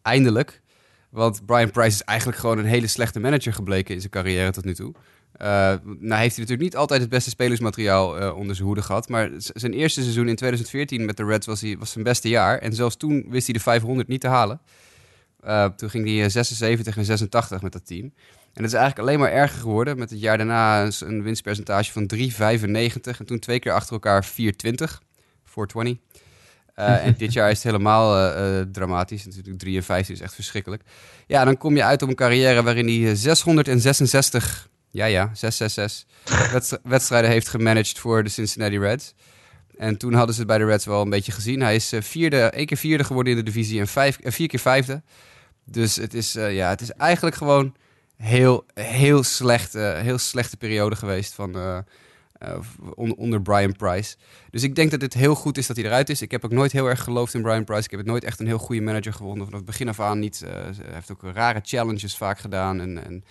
eindelijk. 0.02 0.62
Want 1.10 1.46
Brian 1.46 1.70
Price 1.70 1.88
is 1.88 2.02
eigenlijk 2.02 2.38
gewoon 2.38 2.58
een 2.58 2.64
hele 2.64 2.86
slechte 2.86 3.20
manager 3.20 3.52
gebleken 3.52 3.94
in 3.94 4.00
zijn 4.00 4.12
carrière 4.12 4.50
tot 4.50 4.64
nu 4.64 4.74
toe. 4.74 4.94
Eh, 5.32 5.46
nou 5.82 6.20
heeft 6.20 6.36
hij 6.36 6.44
natuurlijk 6.44 6.60
niet 6.60 6.76
altijd 6.76 7.00
het 7.00 7.10
beste 7.10 7.30
spelersmateriaal 7.30 8.34
onder 8.34 8.54
zijn 8.54 8.66
hoede 8.66 8.82
gehad. 8.82 9.08
Maar 9.08 9.30
zijn 9.36 9.72
eerste 9.72 10.00
seizoen 10.00 10.28
in 10.28 10.36
2014 10.36 11.04
met 11.04 11.16
de 11.16 11.24
Reds 11.24 11.46
was, 11.46 11.60
hij, 11.60 11.78
was 11.78 11.90
zijn 11.90 12.04
beste 12.04 12.28
jaar. 12.28 12.58
En 12.58 12.72
zelfs 12.72 12.96
toen 12.96 13.26
wist 13.28 13.46
hij 13.46 13.54
de 13.54 13.60
500 13.60 14.08
niet 14.08 14.20
te 14.20 14.28
halen. 14.28 14.60
Uh, 15.46 15.64
toen 15.64 15.90
ging 15.90 16.06
hij 16.06 16.24
eh, 16.24 16.30
76 16.30 16.96
en 16.96 17.04
86 17.04 17.62
met 17.62 17.72
dat 17.72 17.86
team. 17.86 18.12
En 18.54 18.62
het 18.62 18.72
is 18.72 18.78
eigenlijk 18.78 19.08
alleen 19.08 19.18
maar 19.18 19.32
erger 19.32 19.58
geworden. 19.58 19.98
Met 19.98 20.10
het 20.10 20.20
jaar 20.20 20.36
daarna 20.36 20.88
een, 21.00 21.22
winstpercentage 21.22 21.92
van 21.92 22.10
3,95. 22.14 23.18
En 23.18 23.26
toen 23.26 23.38
twee 23.38 23.58
keer 23.58 23.72
achter 23.72 23.92
elkaar 23.92 24.24
420. 24.24 25.02
420. 25.44 26.02
Uh, 26.78 27.06
en 27.06 27.14
dit 27.18 27.32
jaar 27.32 27.50
is 27.50 27.56
het 27.56 27.64
helemaal 27.64 28.36
uh, 28.36 28.60
dramatisch. 28.72 29.24
Natuurlijk 29.24 29.58
53 29.58 30.14
is 30.14 30.20
echt 30.20 30.34
verschrikkelijk. 30.34 30.82
Ja, 31.26 31.44
dan 31.44 31.56
kom 31.56 31.76
je 31.76 31.84
uit 31.84 32.02
op 32.02 32.08
een 32.08 32.14
carrière 32.14 32.62
waarin 32.62 32.86
hij 32.86 33.14
666, 33.14 34.68
ja 34.90 35.04
ja, 35.04 35.30
666 35.34 36.06
wedstri 36.52 36.78
wedstrijden 36.82 37.30
heeft 37.30 37.48
gemanaged 37.48 37.98
voor 37.98 38.22
de 38.22 38.30
Cincinnati 38.30 38.78
Reds. 38.78 39.14
En 39.78 39.96
toen 39.96 40.14
hadden 40.14 40.34
ze 40.34 40.40
het 40.40 40.48
bij 40.48 40.58
de 40.58 40.64
Reds 40.64 40.84
wel 40.84 41.02
een 41.02 41.10
beetje 41.10 41.32
gezien. 41.32 41.60
Hij 41.60 41.74
is 41.74 41.92
vierde, 41.98 42.40
één 42.40 42.66
keer 42.66 42.76
vierde 42.76 43.04
geworden 43.04 43.32
in 43.32 43.38
de 43.38 43.44
divisie 43.44 43.80
en 43.80 43.88
vijf, 43.88 44.18
vier 44.22 44.48
keer 44.48 44.60
vijfde. 44.60 45.02
Dus 45.64 45.96
het 45.96 46.14
is, 46.14 46.36
uh, 46.36 46.54
ja, 46.54 46.68
het 46.68 46.80
is 46.80 46.90
eigenlijk 46.90 47.36
gewoon 47.36 47.74
heel, 48.16 48.64
heel, 48.74 49.22
slecht, 49.22 49.72
heel 49.72 50.18
slechte 50.18 50.56
periode 50.56 50.96
geweest 50.96 51.34
van, 51.34 51.56
uh, 51.56 51.78
on, 52.94 53.16
onder 53.16 53.42
Brian 53.42 53.76
Price. 53.76 54.16
Dus 54.50 54.62
ik 54.62 54.74
denk 54.74 54.90
dat 54.90 55.00
het 55.00 55.14
heel 55.14 55.34
goed 55.34 55.58
is 55.58 55.66
dat 55.66 55.76
hij 55.76 55.84
eruit 55.84 56.10
is. 56.10 56.22
Ik 56.22 56.30
heb 56.30 56.44
ook 56.44 56.50
nooit 56.50 56.72
heel 56.72 56.86
erg 56.86 57.02
geloofd 57.02 57.34
in 57.34 57.42
Brian 57.42 57.64
Price. 57.64 57.84
Ik 57.84 57.90
heb 57.90 58.00
het 58.00 58.08
nooit 58.08 58.24
echt 58.24 58.40
een 58.40 58.46
heel 58.46 58.58
goede 58.58 58.82
manager 58.82 59.12
gevonden. 59.12 59.44
Vanaf 59.44 59.60
het 59.60 59.68
begin 59.68 59.88
af 59.88 60.00
aan 60.00 60.18
niet. 60.18 60.40
hij 60.40 60.74
heeft 60.92 61.12
ook 61.12 61.22
rare 61.22 61.60
challenges 61.62 62.16
vaak 62.16 62.38
gedaan. 62.38 62.80
En, 62.80 63.04
en 63.04 63.24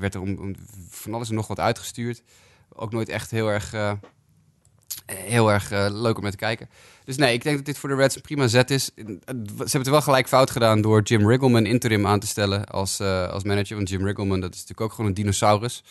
werd 0.00 0.14
er 0.14 0.20
om, 0.20 0.54
van 0.88 1.14
alles 1.14 1.28
en 1.28 1.34
nog 1.34 1.46
wat 1.46 1.60
uitgestuurd. 1.60 2.22
Ook 2.68 2.92
nooit 2.92 3.08
echt 3.08 3.30
heel 3.30 3.48
erg 3.48 3.74
heel 5.06 5.52
erg 5.52 5.72
uh, 5.72 5.86
leuk 5.90 6.16
om 6.16 6.22
naar 6.22 6.30
te 6.30 6.36
kijken. 6.36 6.68
Dus 7.04 7.16
nee, 7.16 7.34
ik 7.34 7.42
denk 7.42 7.56
dat 7.56 7.64
dit 7.64 7.78
voor 7.78 7.88
de 7.88 7.94
Reds 7.94 8.16
een 8.16 8.20
prima 8.20 8.46
zet 8.46 8.70
is. 8.70 8.84
Ze 8.84 9.02
hebben 9.24 9.80
het 9.80 9.88
wel 9.88 10.02
gelijk 10.02 10.28
fout 10.28 10.50
gedaan 10.50 10.80
door 10.80 11.02
Jim 11.02 11.28
Riggleman 11.28 11.66
interim 11.66 12.06
aan 12.06 12.20
te 12.20 12.26
stellen 12.26 12.64
als, 12.66 13.00
uh, 13.00 13.28
als 13.28 13.44
manager. 13.44 13.76
Want 13.76 13.88
Jim 13.88 14.04
Riggleman, 14.04 14.40
dat 14.40 14.54
is 14.54 14.60
natuurlijk 14.60 14.80
ook 14.80 14.92
gewoon 14.92 15.06
een 15.06 15.16
dinosaurus. 15.16 15.84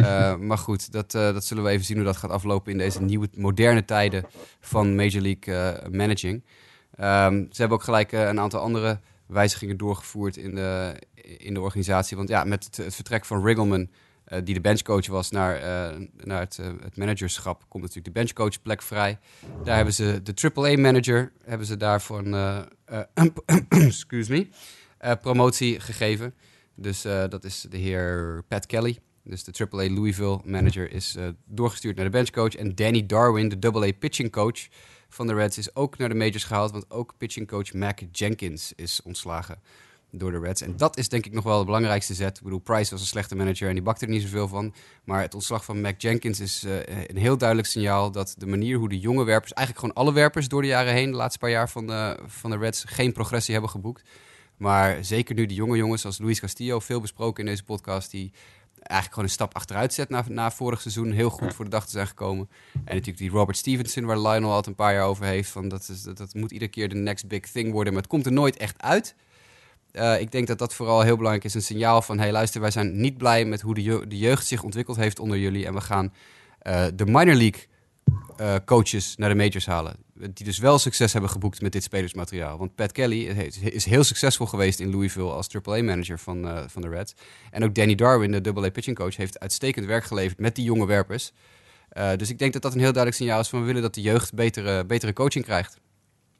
uh, 0.00 0.36
maar 0.48 0.58
goed, 0.58 0.92
dat, 0.92 1.10
dat 1.10 1.44
zullen 1.44 1.64
we 1.64 1.70
even 1.70 1.84
zien 1.84 1.96
hoe 1.96 2.06
dat 2.06 2.16
gaat 2.16 2.30
aflopen 2.30 2.72
in 2.72 2.78
deze 2.78 3.02
nieuwe, 3.02 3.28
moderne 3.34 3.84
tijden 3.84 4.24
van 4.60 4.94
Major 4.94 5.22
League 5.22 5.90
managing. 5.90 6.44
Um, 7.00 7.46
ze 7.50 7.60
hebben 7.60 7.78
ook 7.78 7.84
gelijk 7.84 8.12
een 8.12 8.40
aantal 8.40 8.60
andere 8.60 9.00
wijzigingen 9.26 9.76
doorgevoerd 9.76 10.36
in 10.36 10.54
de, 10.54 10.94
in 11.38 11.54
de 11.54 11.60
organisatie. 11.60 12.16
Want 12.16 12.28
ja, 12.28 12.44
met 12.44 12.64
het, 12.64 12.76
het 12.76 12.94
vertrek 12.94 13.24
van 13.24 13.44
Riggleman... 13.44 13.88
Uh, 14.32 14.38
die 14.44 14.54
de 14.54 14.60
benchcoach 14.60 15.06
was, 15.06 15.30
naar, 15.30 15.56
uh, 15.56 16.06
naar 16.16 16.40
het, 16.40 16.58
uh, 16.60 16.66
het, 16.82 16.96
managerschap, 16.96 17.64
komt 17.68 17.82
natuurlijk 17.82 18.14
de 18.14 18.20
benchcoachplek 18.20 18.82
vrij. 18.82 19.18
Daar 19.64 19.76
hebben 19.76 19.94
ze 19.94 20.20
de 20.22 20.50
AAA-manager, 20.54 21.32
hebben 21.44 21.66
ze 21.66 21.76
daarvan, 21.76 22.34
excuse 23.68 24.32
me, 24.32 24.48
promotie 25.20 25.80
gegeven. 25.80 26.34
Dus 26.74 27.02
dat 27.02 27.44
is 27.44 27.66
de 27.70 27.76
heer 27.76 28.42
Pat 28.48 28.66
Kelly. 28.66 28.98
Dus 29.24 29.44
de 29.44 29.68
AAA 29.70 29.90
Louisville 29.90 30.40
manager 30.44 30.92
is 30.92 31.16
doorgestuurd 31.44 31.96
naar 31.96 32.04
de 32.04 32.10
benchcoach. 32.10 32.54
En 32.54 32.74
Danny 32.74 33.06
Darwin, 33.06 33.48
de 33.48 33.72
AA 33.72 33.92
pitching 33.98 34.32
coach 34.32 34.68
van 35.08 35.26
de 35.26 35.34
Reds, 35.34 35.58
is 35.58 35.74
ook 35.74 35.98
naar 35.98 36.08
de 36.08 36.14
majors 36.14 36.44
gehaald. 36.44 36.70
Want 36.70 36.90
ook 36.90 37.14
pitching 37.18 37.48
coach 37.48 37.72
Mac 37.72 38.00
Jenkins 38.12 38.72
is 38.76 39.02
ontslagen 39.02 39.62
door 40.10 40.30
de 40.30 40.38
Reds. 40.38 40.62
En 40.62 40.76
dat 40.76 40.96
is 40.98 41.08
denk 41.08 41.26
ik 41.26 41.32
nog 41.32 41.44
wel 41.44 41.58
de 41.58 41.64
belangrijkste 41.64 42.14
zet. 42.14 42.36
Ik 42.36 42.42
bedoel, 42.42 42.58
Price 42.58 42.90
was 42.90 43.00
een 43.00 43.06
slechte 43.06 43.36
manager 43.36 43.68
en 43.68 43.74
die 43.74 43.82
bakte 43.82 44.04
er 44.04 44.10
niet 44.10 44.22
zoveel 44.22 44.48
van. 44.48 44.74
Maar 45.04 45.20
het 45.20 45.34
ontslag 45.34 45.64
van 45.64 45.80
Mac 45.80 46.00
Jenkins 46.00 46.40
is 46.40 46.64
uh, 46.64 46.76
een 47.06 47.16
heel 47.16 47.38
duidelijk 47.38 47.68
signaal 47.68 48.10
dat 48.10 48.34
de 48.38 48.46
manier 48.46 48.78
hoe 48.78 48.88
de 48.88 48.98
jonge 48.98 49.24
werpers, 49.24 49.52
eigenlijk 49.52 49.86
gewoon 49.86 50.04
alle 50.04 50.14
werpers 50.14 50.48
door 50.48 50.62
de 50.62 50.68
jaren 50.68 50.92
heen, 50.92 51.10
de 51.10 51.16
laatste 51.16 51.38
paar 51.38 51.50
jaar 51.50 51.68
van 51.70 51.86
de, 51.86 52.18
van 52.26 52.50
de 52.50 52.56
Reds, 52.56 52.84
geen 52.86 53.12
progressie 53.12 53.52
hebben 53.52 53.70
geboekt. 53.70 54.02
Maar 54.56 55.04
zeker 55.04 55.34
nu 55.34 55.46
de 55.46 55.54
jonge 55.54 55.76
jongens 55.76 56.00
zoals 56.00 56.18
Luis 56.18 56.40
Castillo, 56.40 56.80
veel 56.80 57.00
besproken 57.00 57.44
in 57.44 57.50
deze 57.50 57.64
podcast, 57.64 58.10
die 58.10 58.32
eigenlijk 58.82 59.12
gewoon 59.12 59.24
een 59.24 59.34
stap 59.34 59.54
achteruit 59.54 59.94
zet 59.94 60.08
na, 60.08 60.24
na 60.28 60.50
vorig 60.50 60.80
seizoen. 60.80 61.10
Heel 61.10 61.30
goed 61.30 61.54
voor 61.54 61.64
de 61.64 61.70
dag 61.70 61.84
te 61.84 61.90
zijn 61.90 62.06
gekomen. 62.06 62.48
En 62.72 62.80
natuurlijk 62.84 63.18
die 63.18 63.30
Robert 63.30 63.56
Stevenson, 63.56 64.04
waar 64.04 64.18
Lionel 64.18 64.52
al 64.52 64.62
een 64.66 64.74
paar 64.74 64.92
jaar 64.92 65.04
over 65.04 65.24
heeft. 65.24 65.50
Van 65.50 65.68
dat, 65.68 65.88
is, 65.88 66.02
dat, 66.02 66.16
dat 66.16 66.34
moet 66.34 66.50
iedere 66.50 66.70
keer 66.70 66.88
de 66.88 66.94
next 66.94 67.28
big 67.28 67.40
thing 67.40 67.72
worden. 67.72 67.92
Maar 67.92 68.02
het 68.02 68.10
komt 68.10 68.26
er 68.26 68.32
nooit 68.32 68.56
echt 68.56 68.82
uit. 68.82 69.14
Uh, 69.92 70.20
ik 70.20 70.32
denk 70.32 70.46
dat 70.46 70.58
dat 70.58 70.74
vooral 70.74 71.00
heel 71.00 71.16
belangrijk 71.16 71.44
is. 71.44 71.54
Een 71.54 71.62
signaal 71.62 72.02
van, 72.02 72.18
hey 72.18 72.32
luister, 72.32 72.60
wij 72.60 72.70
zijn 72.70 73.00
niet 73.00 73.18
blij 73.18 73.44
met 73.44 73.60
hoe 73.60 73.74
de, 73.74 73.82
je 73.82 74.06
de 74.06 74.18
jeugd 74.18 74.46
zich 74.46 74.62
ontwikkeld 74.62 74.96
heeft 74.96 75.18
onder 75.18 75.38
jullie. 75.38 75.66
En 75.66 75.74
we 75.74 75.80
gaan 75.80 76.12
uh, 76.62 76.86
de 76.94 77.06
minor 77.06 77.34
league 77.34 77.66
uh, 78.40 78.54
coaches 78.64 79.16
naar 79.16 79.28
de 79.28 79.34
majors 79.34 79.66
halen. 79.66 79.96
Die 80.14 80.44
dus 80.44 80.58
wel 80.58 80.78
succes 80.78 81.12
hebben 81.12 81.30
geboekt 81.30 81.60
met 81.60 81.72
dit 81.72 81.82
spelersmateriaal. 81.82 82.58
Want 82.58 82.74
Pat 82.74 82.92
Kelly 82.92 83.24
is 83.60 83.84
heel 83.84 84.04
succesvol 84.04 84.46
geweest 84.46 84.80
in 84.80 84.90
Louisville 84.90 85.30
als 85.30 85.48
AAA-manager 85.48 86.18
van, 86.18 86.64
van 86.70 86.82
de 86.82 86.88
Reds. 86.88 87.14
En 87.50 87.64
ook 87.64 87.74
Danny 87.74 87.94
Darwin, 87.94 88.42
de 88.42 88.52
AA-pitching 88.56 88.96
coach, 88.96 89.16
heeft 89.16 89.40
uitstekend 89.40 89.86
werk 89.86 90.04
geleverd 90.04 90.38
met 90.38 90.54
die 90.54 90.64
jonge 90.64 90.86
werpers. 90.86 91.32
Dus 92.16 92.30
ik 92.30 92.38
denk 92.38 92.52
dat 92.52 92.62
dat 92.62 92.72
een 92.72 92.80
heel 92.80 92.92
duidelijk 92.92 93.22
signaal 93.22 93.40
is 93.40 93.48
van 93.48 93.60
we 93.60 93.66
willen 93.66 93.82
dat 93.82 93.94
de 93.94 94.00
jeugd 94.00 94.34
betere, 94.34 94.84
betere 94.84 95.12
coaching 95.12 95.44
krijgt. 95.44 95.78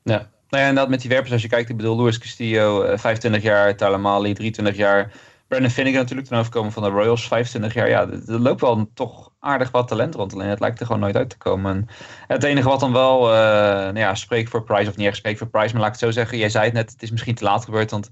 Ja, 0.02 0.30
nou 0.50 0.62
ja, 0.62 0.68
inderdaad 0.68 0.88
met 0.88 1.00
die 1.00 1.10
werpers 1.10 1.32
als 1.32 1.42
je 1.42 1.48
kijkt. 1.48 1.68
Ik 1.68 1.76
bedoel, 1.76 1.96
Luis 1.96 2.18
Castillo, 2.18 2.84
uh, 2.84 2.98
25 2.98 3.42
jaar, 3.42 3.76
Tyler 3.76 4.00
Mali, 4.00 4.32
23 4.32 4.76
jaar. 4.76 5.12
Brandon 5.48 5.70
Finnegan 5.70 6.00
natuurlijk, 6.00 6.28
ten 6.28 6.38
overkomen 6.38 6.72
van 6.72 6.82
de 6.82 6.88
Royals, 6.88 7.28
25 7.28 7.74
jaar. 7.74 7.88
Ja, 7.88 8.08
er 8.08 8.40
loopt 8.40 8.60
wel 8.60 8.90
toch 8.94 9.32
aardig 9.38 9.70
wat 9.70 9.88
talent 9.88 10.14
rond. 10.14 10.32
Alleen 10.32 10.48
het 10.48 10.60
lijkt 10.60 10.80
er 10.80 10.86
gewoon 10.86 11.00
nooit 11.00 11.16
uit 11.16 11.30
te 11.30 11.36
komen. 11.36 11.72
En 11.72 11.88
het 12.26 12.42
enige 12.42 12.68
wat 12.68 12.80
dan 12.80 12.92
wel, 12.92 13.28
uh, 13.28 13.34
nou 13.34 13.98
ja, 13.98 14.14
spreekt 14.14 14.50
voor 14.50 14.64
Price, 14.64 14.90
of 14.90 14.96
niet 14.96 15.06
echt 15.06 15.16
spreekt 15.16 15.38
voor 15.38 15.48
Price, 15.48 15.72
maar 15.72 15.82
laat 15.82 15.94
ik 15.94 16.00
het 16.00 16.08
zo 16.08 16.20
zeggen. 16.20 16.38
Jij 16.38 16.48
zei 16.48 16.64
het 16.64 16.74
net, 16.74 16.90
het 16.90 17.02
is 17.02 17.10
misschien 17.10 17.34
te 17.34 17.44
laat 17.44 17.64
gebeurd, 17.64 17.90
want 17.90 18.10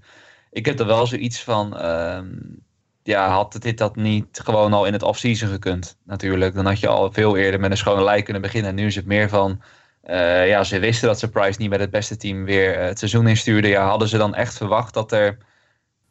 ik 0.50 0.66
heb 0.66 0.80
er 0.80 0.86
wel 0.86 1.06
zoiets 1.06 1.42
van... 1.42 1.76
Uh, 1.76 2.18
ja, 3.02 3.28
had 3.28 3.56
dit 3.60 3.78
dat 3.78 3.96
niet 3.96 4.40
gewoon 4.44 4.72
al 4.72 4.84
in 4.84 4.92
het 4.92 5.02
offseason 5.02 5.48
gekund, 5.48 5.96
natuurlijk. 6.04 6.54
Dan 6.54 6.66
had 6.66 6.80
je 6.80 6.88
al 6.88 7.12
veel 7.12 7.36
eerder 7.36 7.60
met 7.60 7.70
een 7.70 7.76
schone 7.76 8.04
lijn 8.04 8.22
kunnen 8.22 8.42
beginnen. 8.42 8.70
En 8.70 8.76
nu 8.76 8.86
is 8.86 8.94
het 8.94 9.06
meer 9.06 9.28
van, 9.28 9.60
uh, 10.10 10.48
ja, 10.48 10.64
ze 10.64 10.78
wisten 10.78 11.08
dat 11.08 11.18
ze 11.18 11.28
Price 11.28 11.60
niet 11.60 11.70
met 11.70 11.80
het 11.80 11.90
beste 11.90 12.16
team 12.16 12.44
weer 12.44 12.78
het 12.78 12.98
seizoen 12.98 13.26
instuurden. 13.26 13.70
Ja, 13.70 13.88
hadden 13.88 14.08
ze 14.08 14.16
dan 14.16 14.34
echt 14.34 14.56
verwacht 14.56 14.94
dat 14.94 15.12
er 15.12 15.38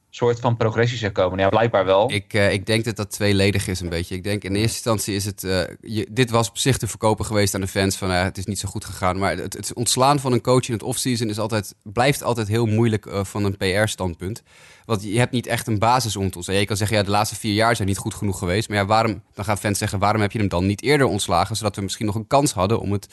soort 0.10 0.40
van 0.40 0.58
progressie 0.58 0.98
zou 0.98 1.12
komen. 1.12 1.40
Ja, 1.40 1.50
blijkbaar 1.50 1.86
wel. 1.86 2.12
Ik, 2.12 2.34
uh, 2.34 2.52
ik 2.52 2.66
denk 2.66 2.86
dat 2.86 2.96
dat 2.96 3.12
tweeledig 3.12 3.68
is 3.68 3.80
een 3.80 3.90
beetje. 3.90 4.16
Ik 4.16 4.24
denk 4.24 4.44
in 4.44 4.56
eerste 4.56 4.92
instantie 4.92 5.16
is 5.16 5.26
het... 5.26 5.68
Dit 6.10 6.30
was 6.30 6.50
op 6.50 6.58
zich 6.58 6.78
te 6.78 6.88
verkopen 6.88 7.26
geweest 7.26 7.54
aan 7.54 7.62
de 7.62 7.68
fans 7.68 7.96
van... 7.96 8.10
Het 8.10 8.38
is 8.38 8.46
niet 8.46 8.60
zo 8.60 8.70
goed 8.70 8.86
gegaan. 8.86 9.18
Maar 9.18 9.38
het, 9.38 9.54
het 9.54 9.74
ontslaan 9.74 10.20
van 10.20 10.32
een 10.32 10.42
coach 10.42 10.68
in 10.68 10.74
het 10.74 10.84
offseason 10.84 11.30
is 11.30 11.40
altijd, 11.40 11.76
blijft 11.84 12.24
altijd 12.24 12.48
heel 12.48 12.66
moeilijk 12.66 13.08
van 13.12 13.44
een 13.44 13.58
PR-standpunt. 13.58 14.44
Want 14.86 15.04
je 15.04 15.20
hebt 15.20 15.32
niet 15.32 15.48
echt 15.48 15.68
een 15.68 15.80
basis 15.80 16.16
om 16.16 16.30
te 16.30 16.36
ontslaan. 16.36 16.58
Je 16.58 16.66
kan 16.66 16.78
zeggen, 16.78 16.98
ja, 16.98 17.04
de 17.04 17.10
laatste 17.10 17.36
vier 17.36 17.54
jaar 17.54 17.76
zijn 17.76 17.88
niet 17.88 17.98
goed 17.98 18.14
genoeg 18.14 18.38
geweest. 18.38 18.70
Maar 18.70 18.78
ja, 18.78 18.86
waarom, 18.86 19.24
dan 19.34 19.46
gaan 19.46 19.58
fans 19.58 19.78
zeggen, 19.78 20.00
waarom 20.00 20.22
heb 20.22 20.32
je 20.32 20.40
hem 20.40 20.48
dan 20.48 20.66
niet 20.66 20.84
eerder 20.84 21.08
ontslagen? 21.08 21.56
Zodat 21.56 21.76
we 21.76 21.82
misschien 21.82 22.06
nog 22.06 22.16
een 22.16 22.28
kans 22.28 22.54
hadden 22.54 22.80
om 22.80 22.92
het 22.92 23.08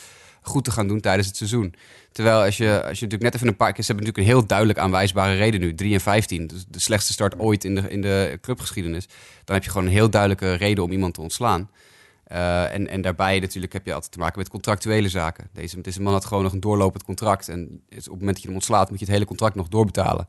goed 0.47 0.65
te 0.65 0.71
gaan 0.71 0.89
doen 0.89 1.01
tijdens 1.01 1.27
het 1.27 1.37
seizoen. 1.37 1.75
Terwijl 2.13 2.43
als 2.43 2.57
je, 2.57 2.71
als 2.71 2.99
je 2.99 3.05
natuurlijk 3.05 3.23
net 3.23 3.35
even 3.35 3.49
een 3.49 3.57
paar 3.57 3.73
keer... 3.73 3.85
Ze 3.85 3.93
hebben 3.93 4.07
natuurlijk 4.07 4.33
een 4.33 4.39
heel 4.39 4.47
duidelijk 4.47 4.79
aanwijsbare 4.79 5.35
reden 5.35 5.61
nu. 5.61 5.75
3 5.75 5.95
en 5.95 6.01
15, 6.01 6.47
dus 6.47 6.65
de 6.69 6.81
slechtste 6.81 7.13
start 7.13 7.39
ooit 7.39 7.65
in 7.65 7.75
de, 7.75 7.91
in 7.91 8.01
de 8.01 8.39
clubgeschiedenis. 8.41 9.07
Dan 9.45 9.55
heb 9.55 9.65
je 9.65 9.71
gewoon 9.71 9.87
een 9.87 9.93
heel 9.93 10.11
duidelijke 10.11 10.53
reden 10.53 10.85
om 10.85 10.93
iemand 10.93 11.15
te 11.15 11.21
ontslaan. 11.21 11.71
Uh, 12.33 12.75
en, 12.75 12.89
en 12.89 13.01
daarbij 13.01 13.41
natuurlijk 13.41 13.73
heb 13.73 13.87
je 13.87 13.95
altijd 13.95 14.13
te 14.13 14.19
maken 14.19 14.39
met 14.39 14.49
contractuele 14.49 15.09
zaken. 15.09 15.49
Deze, 15.53 15.81
deze 15.81 16.03
man 16.03 16.13
had 16.13 16.25
gewoon 16.25 16.43
nog 16.43 16.53
een 16.53 16.61
doorlopend 16.61 17.05
contract. 17.05 17.49
En 17.49 17.83
op 17.89 17.95
het 17.95 18.09
moment 18.09 18.27
dat 18.27 18.41
je 18.41 18.47
hem 18.47 18.57
ontslaat, 18.57 18.91
moet 18.91 18.99
je 18.99 19.05
het 19.05 19.15
hele 19.15 19.27
contract 19.27 19.55
nog 19.55 19.69
doorbetalen. 19.69 20.27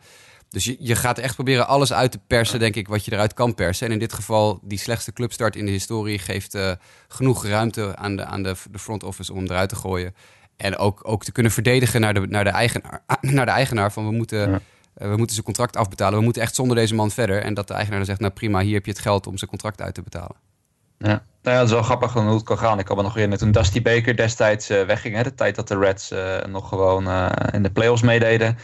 Dus 0.49 0.63
je, 0.63 0.75
je 0.79 0.95
gaat 0.95 1.17
echt 1.17 1.33
proberen 1.33 1.67
alles 1.67 1.93
uit 1.93 2.11
te 2.11 2.19
persen, 2.27 2.59
denk 2.59 2.75
ik, 2.75 2.87
wat 2.87 3.05
je 3.05 3.11
eruit 3.11 3.33
kan 3.33 3.55
persen. 3.55 3.87
En 3.87 3.93
in 3.93 3.99
dit 3.99 4.13
geval, 4.13 4.59
die 4.63 4.77
slechtste 4.77 5.13
clubstart 5.13 5.55
in 5.55 5.65
de 5.65 5.71
historie 5.71 6.19
geeft 6.19 6.55
uh, 6.55 6.71
genoeg 7.07 7.45
ruimte 7.45 7.95
aan, 7.95 8.15
de, 8.15 8.25
aan 8.25 8.43
de, 8.43 8.55
de 8.71 8.79
front 8.79 9.03
office 9.03 9.31
om 9.31 9.37
hem 9.37 9.47
eruit 9.47 9.69
te 9.69 9.75
gooien. 9.75 10.15
En 10.57 10.77
ook, 10.77 10.99
ook 11.03 11.23
te 11.23 11.31
kunnen 11.31 11.51
verdedigen 11.51 12.01
naar 12.01 12.13
de, 12.13 12.19
naar 12.19 12.43
de, 12.43 12.49
eigenaar, 12.49 13.03
naar 13.21 13.45
de 13.45 13.51
eigenaar 13.51 13.91
van 13.91 14.05
we 14.05 14.11
moeten, 14.11 14.39
ja. 14.39 14.59
uh, 14.97 15.09
we 15.09 15.15
moeten 15.17 15.33
zijn 15.33 15.45
contract 15.45 15.75
afbetalen. 15.75 16.17
We 16.17 16.23
moeten 16.23 16.41
echt 16.41 16.55
zonder 16.55 16.75
deze 16.75 16.95
man 16.95 17.11
verder. 17.11 17.41
En 17.41 17.53
dat 17.53 17.67
de 17.67 17.73
eigenaar 17.73 17.99
dan 17.99 18.07
zegt, 18.07 18.19
nou 18.19 18.33
prima, 18.33 18.59
hier 18.61 18.73
heb 18.73 18.85
je 18.85 18.91
het 18.91 19.01
geld 19.01 19.27
om 19.27 19.37
zijn 19.37 19.49
contract 19.49 19.81
uit 19.81 19.93
te 19.93 20.01
betalen. 20.01 20.35
Ja, 20.97 21.07
nou 21.41 21.55
ja, 21.55 21.57
het 21.57 21.65
is 21.65 21.71
wel 21.71 21.83
grappig 21.83 22.13
hoe 22.13 22.33
het 22.33 22.43
kan 22.43 22.57
gaan. 22.57 22.79
Ik 22.79 22.85
kan 22.85 22.97
me 22.97 23.03
nog 23.03 23.13
herinneren 23.13 23.43
toen 23.43 23.53
Dusty 23.53 23.81
Baker 23.81 24.15
destijds 24.15 24.71
uh, 24.71 24.83
wegging. 24.83 25.15
Hè, 25.15 25.23
de 25.23 25.33
tijd 25.33 25.55
dat 25.55 25.67
de 25.67 25.77
Reds 25.77 26.11
uh, 26.11 26.43
nog 26.43 26.69
gewoon 26.69 27.07
uh, 27.07 27.29
in 27.51 27.63
de 27.63 27.71
playoffs 27.71 28.01
meededen. 28.01 28.57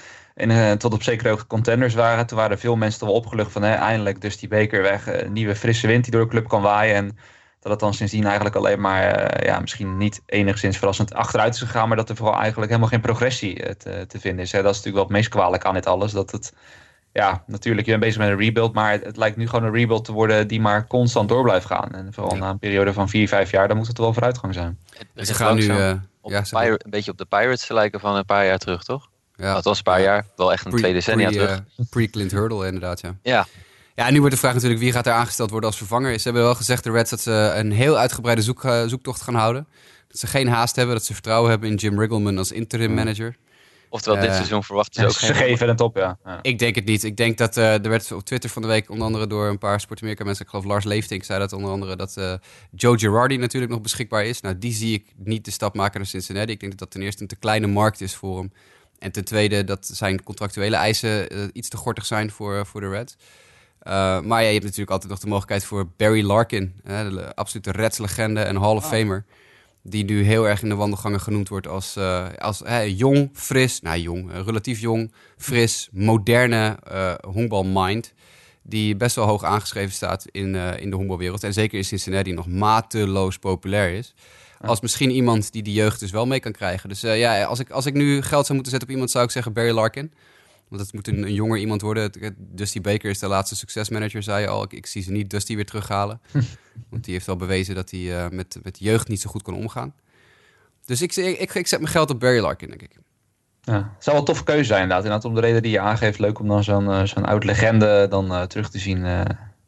En 0.50 0.77
tot 0.77 0.93
op 0.93 1.03
zekere 1.03 1.29
hoogte 1.29 1.48
contenders 1.48 1.93
waren. 1.93 2.27
Toen 2.27 2.38
waren 2.38 2.60
veel 2.60 2.75
mensen 2.75 3.00
toch 3.00 3.10
wel 3.10 3.17
opgelucht 3.17 3.51
van 3.51 3.62
hè, 3.62 3.74
eindelijk 3.74 4.21
Dusty 4.21 4.48
Baker 4.48 4.81
weg. 4.81 5.27
nieuwe 5.29 5.55
frisse 5.55 5.88
wind 5.88 6.03
die 6.03 6.12
door 6.13 6.24
de 6.24 6.29
club 6.29 6.48
kan 6.48 6.62
waaien. 6.62 6.95
En 6.95 7.17
dat 7.62 7.71
het 7.71 7.79
dan 7.79 7.93
sindsdien 7.93 8.25
eigenlijk 8.25 8.55
alleen 8.55 8.81
maar, 8.81 9.33
uh, 9.39 9.45
ja, 9.45 9.60
misschien 9.60 9.98
niet 9.98 10.21
enigszins 10.25 10.77
verrassend 10.77 11.13
achteruit 11.13 11.53
is 11.53 11.60
gegaan, 11.60 11.88
maar 11.88 11.98
dat 11.98 12.10
er 12.10 12.15
vooral 12.15 12.39
eigenlijk 12.39 12.67
helemaal 12.67 12.91
geen 12.91 13.01
progressie 13.01 13.75
te, 13.77 14.05
te 14.07 14.19
vinden 14.19 14.45
is. 14.45 14.51
Hè. 14.51 14.62
Dat 14.62 14.71
is 14.71 14.77
natuurlijk 14.77 14.95
wel 14.95 15.03
het 15.03 15.13
meest 15.13 15.29
kwalijk 15.29 15.65
aan 15.65 15.74
dit 15.74 15.86
alles. 15.86 16.12
Dat 16.12 16.31
het, 16.31 16.53
ja, 17.12 17.43
natuurlijk, 17.48 17.86
je 17.86 17.91
bent 17.91 18.03
bezig 18.03 18.19
met 18.19 18.29
een 18.29 18.38
rebuild, 18.38 18.74
maar 18.74 18.91
het, 18.91 19.03
het, 19.03 19.17
lijkt 19.17 19.38
nu 19.38 19.48
gewoon 19.48 19.65
een 19.65 19.74
rebuild 19.74 20.05
te 20.05 20.12
worden 20.12 20.48
die 20.48 20.62
maar 20.62 20.88
constant 20.88 21.29
door 21.29 21.43
blijft 21.43 21.65
gaan. 21.65 21.91
En 21.91 22.13
vooral 22.13 22.38
na 22.38 22.50
een 22.50 22.60
periode 22.60 22.93
van 22.93 23.10
vier, 23.10 23.27
vijf 23.27 23.51
jaar, 23.51 23.67
dan 23.67 23.77
moet 23.77 23.88
het 23.88 23.98
wel 23.98 24.13
vooruitgang 24.13 24.53
zijn. 24.53 24.79
Het, 25.13 25.27
ze 25.27 25.33
gaan 25.33 25.55
nu 25.55 25.63
uh, 25.63 25.93
op 26.21 26.31
ja, 26.31 26.43
een 26.50 26.79
beetje 26.89 27.12
op 27.12 27.17
de 27.17 27.25
Pirates 27.25 27.65
te 27.65 27.74
lijken 27.74 28.00
van 28.00 28.15
een 28.15 28.25
paar 28.25 28.45
jaar 28.45 28.57
terug, 28.57 28.83
toch? 28.83 29.10
Ja. 29.35 29.53
Dat 29.53 29.63
was 29.63 29.77
een 29.77 29.83
paar 29.83 30.01
jaar, 30.01 30.25
wel 30.35 30.51
echt 30.51 30.65
een 30.65 30.71
pre, 30.71 30.79
twee 30.79 30.93
decennia 30.93 31.29
pre, 31.29 31.38
terug. 31.38 31.63
Uh, 31.77 31.85
Pre-Clint 31.89 32.31
Hurdle, 32.31 32.65
inderdaad, 32.65 33.01
ja. 33.01 33.15
Ja, 33.23 33.47
ja, 33.95 34.07
en 34.07 34.13
nu 34.13 34.19
wordt 34.19 34.33
de 34.33 34.39
vraag 34.39 34.53
natuurlijk 34.53 34.81
wie 34.81 34.91
gaat 34.91 35.07
er 35.07 35.13
aangesteld 35.13 35.50
worden 35.50 35.69
als 35.69 35.77
vervanger. 35.77 36.17
Ze 36.17 36.23
hebben 36.23 36.43
wel 36.43 36.55
gezegd, 36.55 36.83
de 36.83 36.91
Reds, 36.91 37.09
dat 37.09 37.21
ze 37.21 37.53
een 37.55 37.71
heel 37.71 37.97
uitgebreide 37.97 38.41
zoek, 38.41 38.63
uh, 38.63 38.83
zoektocht 38.85 39.21
gaan 39.21 39.35
houden. 39.35 39.67
Dat 40.07 40.19
ze 40.19 40.27
geen 40.27 40.47
haast 40.47 40.75
hebben, 40.75 40.95
dat 40.95 41.05
ze 41.05 41.13
vertrouwen 41.13 41.50
hebben 41.50 41.69
in 41.69 41.75
Jim 41.75 42.00
Riggleman 42.00 42.38
als 42.38 42.51
interim 42.51 42.93
manager. 42.93 43.35
Oftewel, 43.89 44.19
dit 44.19 44.29
uh, 44.29 44.35
seizoen 44.35 44.63
verwachten 44.63 45.01
ze 45.01 45.07
ook 45.07 45.13
Ze 45.13 45.33
geven 45.33 45.67
het 45.67 45.81
op, 45.81 45.97
ja. 45.97 46.17
ja. 46.25 46.39
Ik 46.41 46.59
denk 46.59 46.75
het 46.75 46.85
niet. 46.85 47.03
Ik 47.03 47.17
denk 47.17 47.38
dat 47.38 47.57
uh, 47.57 47.73
er 47.73 47.89
werd 47.89 48.11
op 48.11 48.25
Twitter 48.25 48.50
van 48.50 48.61
de 48.61 48.67
week 48.67 48.89
onder 48.89 49.05
andere 49.05 49.27
door 49.27 49.47
een 49.47 49.57
paar 49.57 49.79
Sport 49.79 50.01
Amerika 50.01 50.23
mensen, 50.23 50.43
ik 50.45 50.51
geloof 50.51 50.65
Lars 50.65 50.85
Leeftink 50.85 51.23
zei 51.23 51.39
dat 51.39 51.53
onder 51.53 51.71
andere, 51.71 51.95
dat 51.95 52.15
uh, 52.17 52.33
Joe 52.71 53.00
Girardi 53.00 53.38
natuurlijk 53.38 53.71
nog 53.71 53.81
beschikbaar 53.81 54.25
is. 54.25 54.41
Nou, 54.41 54.57
die 54.57 54.73
zie 54.73 54.93
ik 54.93 55.05
niet 55.15 55.45
de 55.45 55.51
stap 55.51 55.75
maken 55.75 56.00
naar 56.00 56.09
Cincinnati. 56.09 56.51
Ik 56.51 56.59
denk 56.59 56.71
dat 56.71 56.79
dat 56.79 56.91
ten 56.91 57.01
eerste 57.01 57.21
een 57.21 57.27
te 57.27 57.35
kleine 57.35 57.67
markt 57.67 58.01
is 58.01 58.15
voor 58.15 58.38
hem. 58.38 58.51
En 59.01 59.12
ten 59.12 59.25
tweede 59.25 59.63
dat 59.63 59.89
zijn 59.93 60.24
contractuele 60.24 60.75
eisen 60.75 61.27
iets 61.58 61.70
te 61.70 61.77
gortig 61.77 62.05
zijn 62.05 62.31
voor, 62.31 62.65
voor 62.65 62.81
de 62.81 62.89
Reds. 62.89 63.15
Uh, 63.88 64.22
maar 64.22 64.41
ja, 64.41 64.48
je 64.48 64.53
hebt 64.53 64.63
natuurlijk 64.63 64.91
altijd 64.91 65.10
nog 65.10 65.20
de 65.20 65.27
mogelijkheid 65.27 65.65
voor 65.65 65.88
Barry 65.98 66.24
Larkin, 66.24 66.74
hè, 66.84 67.10
de 67.10 67.36
absolute 67.36 67.72
Reds-legende 67.72 68.39
en 68.41 68.55
Hall 68.55 68.75
of 68.75 68.84
oh. 68.84 68.89
Famer. 68.89 69.25
Die 69.81 70.03
nu 70.03 70.24
heel 70.24 70.48
erg 70.48 70.62
in 70.62 70.70
de 70.70 70.75
wandelgangen 70.75 71.20
genoemd 71.20 71.50
wordt 71.50 71.67
als, 71.67 71.98
als 72.38 72.62
hè, 72.65 72.79
jong, 72.79 73.29
fris, 73.34 73.81
nou 73.81 74.00
jong, 74.00 74.31
relatief 74.46 74.79
jong, 74.79 75.13
fris, 75.38 75.89
moderne 75.91 76.77
honkbalmind. 77.27 78.13
Die 78.62 78.96
best 78.96 79.15
wel 79.15 79.25
hoog 79.25 79.43
aangeschreven 79.43 79.93
staat 79.93 80.25
in, 80.31 80.55
in 80.55 80.89
de 80.89 80.96
honkbalwereld. 80.96 81.43
En 81.43 81.53
zeker 81.53 81.77
in 81.77 81.86
Cincinnati 81.86 82.31
nog 82.31 82.48
mateloos 82.48 83.38
populair 83.38 83.93
is. 83.93 84.13
Als 84.61 84.81
misschien 84.81 85.09
iemand 85.09 85.51
die 85.51 85.63
de 85.63 85.73
jeugd 85.73 85.99
dus 85.99 86.11
wel 86.11 86.25
mee 86.25 86.39
kan 86.39 86.51
krijgen. 86.51 86.89
Dus 86.89 87.01
ja, 87.01 87.43
als 87.43 87.59
ik, 87.59 87.69
als 87.69 87.85
ik 87.85 87.93
nu 87.93 88.21
geld 88.21 88.45
zou 88.45 88.53
moeten 88.53 88.71
zetten 88.71 88.89
op 88.89 88.93
iemand, 88.93 89.11
zou 89.11 89.25
ik 89.25 89.31
zeggen 89.31 89.53
Barry 89.53 89.71
Larkin. 89.71 90.11
Want 90.71 90.83
het 90.83 90.93
moet 90.93 91.07
een, 91.07 91.23
een 91.23 91.33
jonger 91.33 91.57
iemand 91.57 91.81
worden. 91.81 92.11
Dusty 92.37 92.81
Baker 92.81 93.09
is 93.09 93.19
de 93.19 93.27
laatste 93.27 93.55
succesmanager, 93.55 94.23
zei 94.23 94.41
je 94.41 94.47
al. 94.47 94.63
Ik, 94.63 94.73
ik 94.73 94.85
zie 94.85 95.01
ze 95.01 95.11
niet 95.11 95.29
Dusty 95.29 95.55
weer 95.55 95.65
terughalen. 95.65 96.21
Want 96.89 97.03
die 97.03 97.13
heeft 97.13 97.27
al 97.27 97.35
bewezen 97.35 97.75
dat 97.75 97.91
hij 97.91 97.99
uh, 97.99 98.29
met, 98.29 98.59
met 98.63 98.79
jeugd 98.79 99.07
niet 99.07 99.21
zo 99.21 99.29
goed 99.29 99.41
kan 99.41 99.53
omgaan. 99.53 99.93
Dus 100.85 101.01
ik, 101.01 101.15
ik, 101.15 101.53
ik 101.53 101.67
zet 101.67 101.79
mijn 101.79 101.91
geld 101.91 102.09
op 102.09 102.19
Barry 102.19 102.39
Larkin, 102.39 102.67
denk 102.67 102.81
ik. 102.81 102.97
Ja, 103.61 103.73
het 103.73 103.83
zou 104.03 104.15
wel 104.15 104.15
een 104.15 104.25
toffe 104.25 104.43
keuze 104.43 104.63
zijn 104.63 104.81
inderdaad. 104.81 105.03
inderdaad. 105.03 105.29
Om 105.29 105.35
de 105.35 105.41
reden 105.41 105.61
die 105.61 105.71
je 105.71 105.79
aangeeft, 105.79 106.19
leuk 106.19 106.39
om 106.39 106.47
dan 106.47 106.63
zo'n 106.63 106.85
uh, 106.85 107.03
zo'n 107.03 107.25
oud 107.25 107.43
legende 107.43 108.07
dan 108.09 108.31
uh, 108.31 108.41
terug 108.41 108.69
te 108.69 108.79
zien 108.79 109.05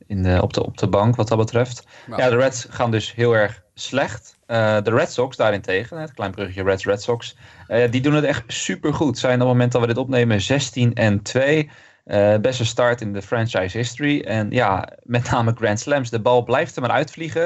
in 0.08 0.24
de, 0.24 0.42
op, 0.42 0.54
de, 0.54 0.66
op 0.66 0.78
de 0.78 0.88
bank 0.88 1.16
wat 1.16 1.28
dat 1.28 1.38
betreft. 1.38 1.88
Nou. 2.08 2.22
Ja, 2.22 2.30
de 2.30 2.36
Reds 2.36 2.68
gaan 2.70 2.92
dus 2.92 3.14
heel 3.14 3.36
erg 3.36 3.64
slecht. 3.74 4.38
Uh, 4.54 4.78
de 4.82 4.92
Red 4.92 5.12
Sox 5.12 5.38
daarentegen, 5.38 5.98
het 5.98 6.14
klein 6.14 6.32
bruggetje 6.32 6.64
Reds 6.64 6.86
Red 6.86 7.02
Sox, 7.02 7.36
uh, 7.68 7.92
die 7.92 8.02
doen 8.02 8.14
het 8.14 8.24
echt 8.24 8.44
super 8.48 8.94
goed. 8.94 9.18
Zijn 9.18 9.34
op 9.34 9.40
het 9.40 9.48
moment 9.48 9.72
dat 9.72 9.82
we 9.82 9.88
dit 9.88 9.98
opnemen 9.98 10.42
16 10.42 10.94
en 10.94 11.22
2. 11.22 11.70
Uh, 12.06 12.38
beste 12.38 12.66
start 12.66 13.02
in 13.02 13.14
de 13.14 13.22
franchise 13.22 13.78
history. 13.78 14.22
En 14.22 14.52
ja, 14.52 14.90
met 15.04 15.32
name 15.32 15.54
Grand 15.56 15.80
Slams. 15.80 16.10
De 16.10 16.22
bal 16.22 16.44
blijft 16.44 16.76
er 16.76 16.82
maar 16.82 16.92
uitvliegen. 16.92 17.44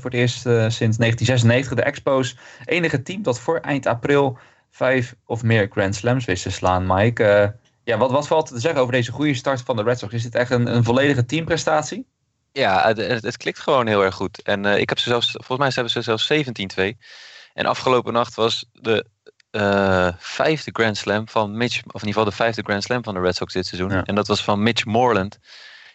voor 0.00 0.10
het 0.10 0.20
eerst 0.20 0.40
sinds 0.40 0.96
1996 0.96 1.74
de 1.74 1.82
Expos. 1.82 2.36
Enige 2.64 3.02
team 3.02 3.22
dat 3.22 3.40
voor 3.40 3.58
eind 3.58 3.86
april 3.86 4.38
vijf 4.70 5.14
of 5.26 5.42
meer 5.42 5.68
Grand 5.70 5.94
Slams 5.94 6.24
wist 6.24 6.42
te 6.42 6.50
slaan, 6.50 6.86
Mike. 6.86 7.54
ja, 7.84 7.98
wat, 7.98 8.10
wat 8.10 8.26
valt 8.26 8.46
te 8.46 8.60
zeggen 8.60 8.80
over 8.80 8.92
deze 8.92 9.12
goede 9.12 9.34
start 9.34 9.62
van 9.62 9.76
de 9.76 9.82
Red 9.82 9.98
Sox? 9.98 10.12
Is 10.12 10.22
dit 10.22 10.34
echt 10.34 10.50
een, 10.50 10.74
een 10.74 10.84
volledige 10.84 11.24
teamprestatie? 11.24 12.06
Ja, 12.58 12.86
het, 12.86 13.22
het, 13.22 13.36
klikt 13.36 13.58
gewoon 13.58 13.86
heel 13.86 14.02
erg 14.02 14.14
goed. 14.14 14.42
En 14.42 14.64
uh, 14.64 14.78
ik 14.78 14.88
heb 14.88 14.98
ze 14.98 15.08
zelfs, 15.08 15.30
volgens 15.30 15.58
mij 15.58 15.70
hebben 15.74 15.92
ze 15.92 16.02
zelfs 16.02 16.32
17-2. 16.32 16.98
En 17.54 17.66
afgelopen 17.66 18.12
nacht 18.12 18.34
was 18.34 18.64
de 18.72 19.04
uh, 19.50 20.08
vijfde 20.18 20.70
Grand 20.72 20.96
Slam 20.96 21.28
van 21.28 21.56
Mitch, 21.56 21.76
of 21.76 21.82
in 21.82 21.92
ieder 21.92 22.08
geval 22.08 22.24
de 22.24 22.36
vijfde 22.36 22.62
Grand 22.62 22.82
Slam 22.82 23.04
van 23.04 23.14
de 23.14 23.20
Red 23.20 23.36
Sox 23.36 23.52
dit 23.52 23.66
seizoen. 23.66 23.90
Ja. 23.90 24.04
En 24.04 24.14
dat 24.14 24.26
was 24.26 24.44
van 24.44 24.62
Mitch 24.62 24.84
Moreland. 24.84 25.38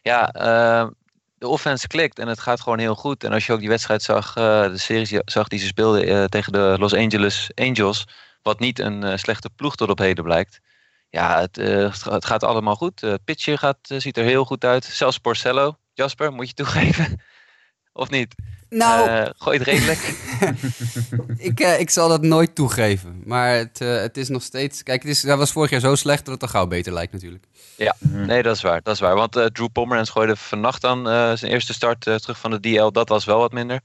Ja, 0.02 0.36
uh, 0.36 0.90
de 1.34 1.48
offense 1.48 1.88
klikt 1.88 2.20
en 2.20 2.28
het 2.28 2.40
gaat 2.40 2.62
gewoon 2.62 2.80
heel 2.80 2.96
goed. 2.96 3.24
En 3.24 3.32
als 3.32 3.46
je 3.46 3.54
ook 3.54 3.60
die 3.60 3.70
wedstrijd 3.70 4.02
zag, 4.02 4.34
de 4.34 4.78
serie 4.78 5.22
zag 5.26 5.48
die 5.48 5.60
ze 5.60 5.66
speelden 5.66 6.30
tegen 6.30 6.52
de 6.52 6.76
Los 6.80 6.94
Angeles 6.94 7.52
Angels, 7.56 8.08
wat 8.42 8.60
niet 8.60 8.80
een 8.80 9.20
slechte 9.20 9.50
ploeg 9.50 9.76
tot 9.76 9.90
op 9.90 9.98
heden 9.98 10.24
blijkt. 10.24 10.60
Ja, 11.10 11.40
het, 11.40 11.56
het 12.10 12.26
gaat 12.26 12.44
allemaal 12.44 12.76
goed. 12.76 13.02
Het 13.02 13.24
pitje 13.24 13.58
gaat, 13.58 13.78
ziet 13.82 14.18
er 14.18 14.24
heel 14.24 14.46
goed 14.46 14.66
uit. 14.66 14.84
Zelfs 14.84 15.18
Porcello, 15.18 15.78
Jasper, 15.94 16.34
moet 16.34 16.48
je 16.48 16.54
toegeven? 16.54 17.22
Of 17.94 18.10
niet? 18.10 18.36
Nou, 18.70 19.10
uh, 19.10 19.26
gooi 19.38 19.58
het 19.58 19.68
redelijk. 19.68 20.00
ik, 21.50 21.60
uh, 21.60 21.80
ik 21.80 21.90
zal 21.90 22.10
dat 22.10 22.22
nooit 22.22 22.56
toegeven. 22.56 23.22
Maar 23.26 23.56
het, 23.56 23.82
uh, 23.82 23.96
het 23.96 24.18
is 24.18 24.30
nog 24.30 24.42
steeds. 24.42 24.84
Kijk, 24.84 25.02
het 25.02 25.12
is, 25.12 25.22
dat 25.22 25.38
was 25.38 25.52
vorig 25.52 25.70
jaar 25.70 25.80
zo 25.80 25.96
slecht 25.96 26.26
dat 26.26 26.34
het 26.34 26.44
al 26.44 26.50
gauw 26.50 26.68
beter 26.68 26.94
lijkt, 26.94 27.14
natuurlijk. 27.14 27.46
Ja, 27.78 27.96
nee, 28.00 28.44
dat 28.44 28.56
is 28.56 28.62
waar. 28.62 28.82
Dat 28.82 28.94
is 28.94 29.00
waar. 29.00 29.16
Want 29.16 29.32
Drew 29.32 29.68
Pomeranz 29.74 30.12
gooide 30.12 30.36
vannacht 30.36 30.82
dan 30.82 31.06
zijn 31.38 31.52
eerste 31.52 31.74
start 31.74 32.02
terug 32.02 32.40
van 32.40 32.52
de 32.52 32.60
DL. 32.60 32.92
Dat 32.92 33.10
was 33.10 33.26
wel 33.26 33.40
wat 33.40 33.52
minder. 33.52 33.80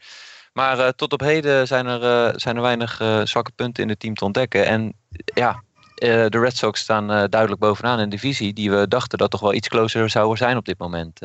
Maar 0.53 0.95
tot 0.95 1.13
op 1.13 1.21
heden 1.21 1.67
zijn 1.67 1.87
er, 1.87 2.33
zijn 2.41 2.57
er 2.57 2.63
weinig 2.63 3.03
zwakke 3.25 3.51
punten 3.51 3.83
in 3.83 3.89
het 3.89 4.01
team 4.01 4.15
te 4.15 4.25
ontdekken. 4.25 4.67
En 4.67 4.95
ja, 5.25 5.63
de 5.95 6.39
Red 6.41 6.57
Sox 6.57 6.81
staan 6.81 7.07
duidelijk 7.07 7.61
bovenaan 7.61 7.99
in 8.01 8.09
de 8.09 8.17
divisie. 8.17 8.53
Die 8.53 8.71
we 8.71 8.89
dachten 8.89 9.19
dat 9.19 9.31
toch 9.31 9.41
wel 9.41 9.55
iets 9.55 9.69
closer 9.69 10.11
zou 10.11 10.37
zijn 10.37 10.57
op 10.57 10.65
dit 10.65 10.79
moment. 10.79 11.21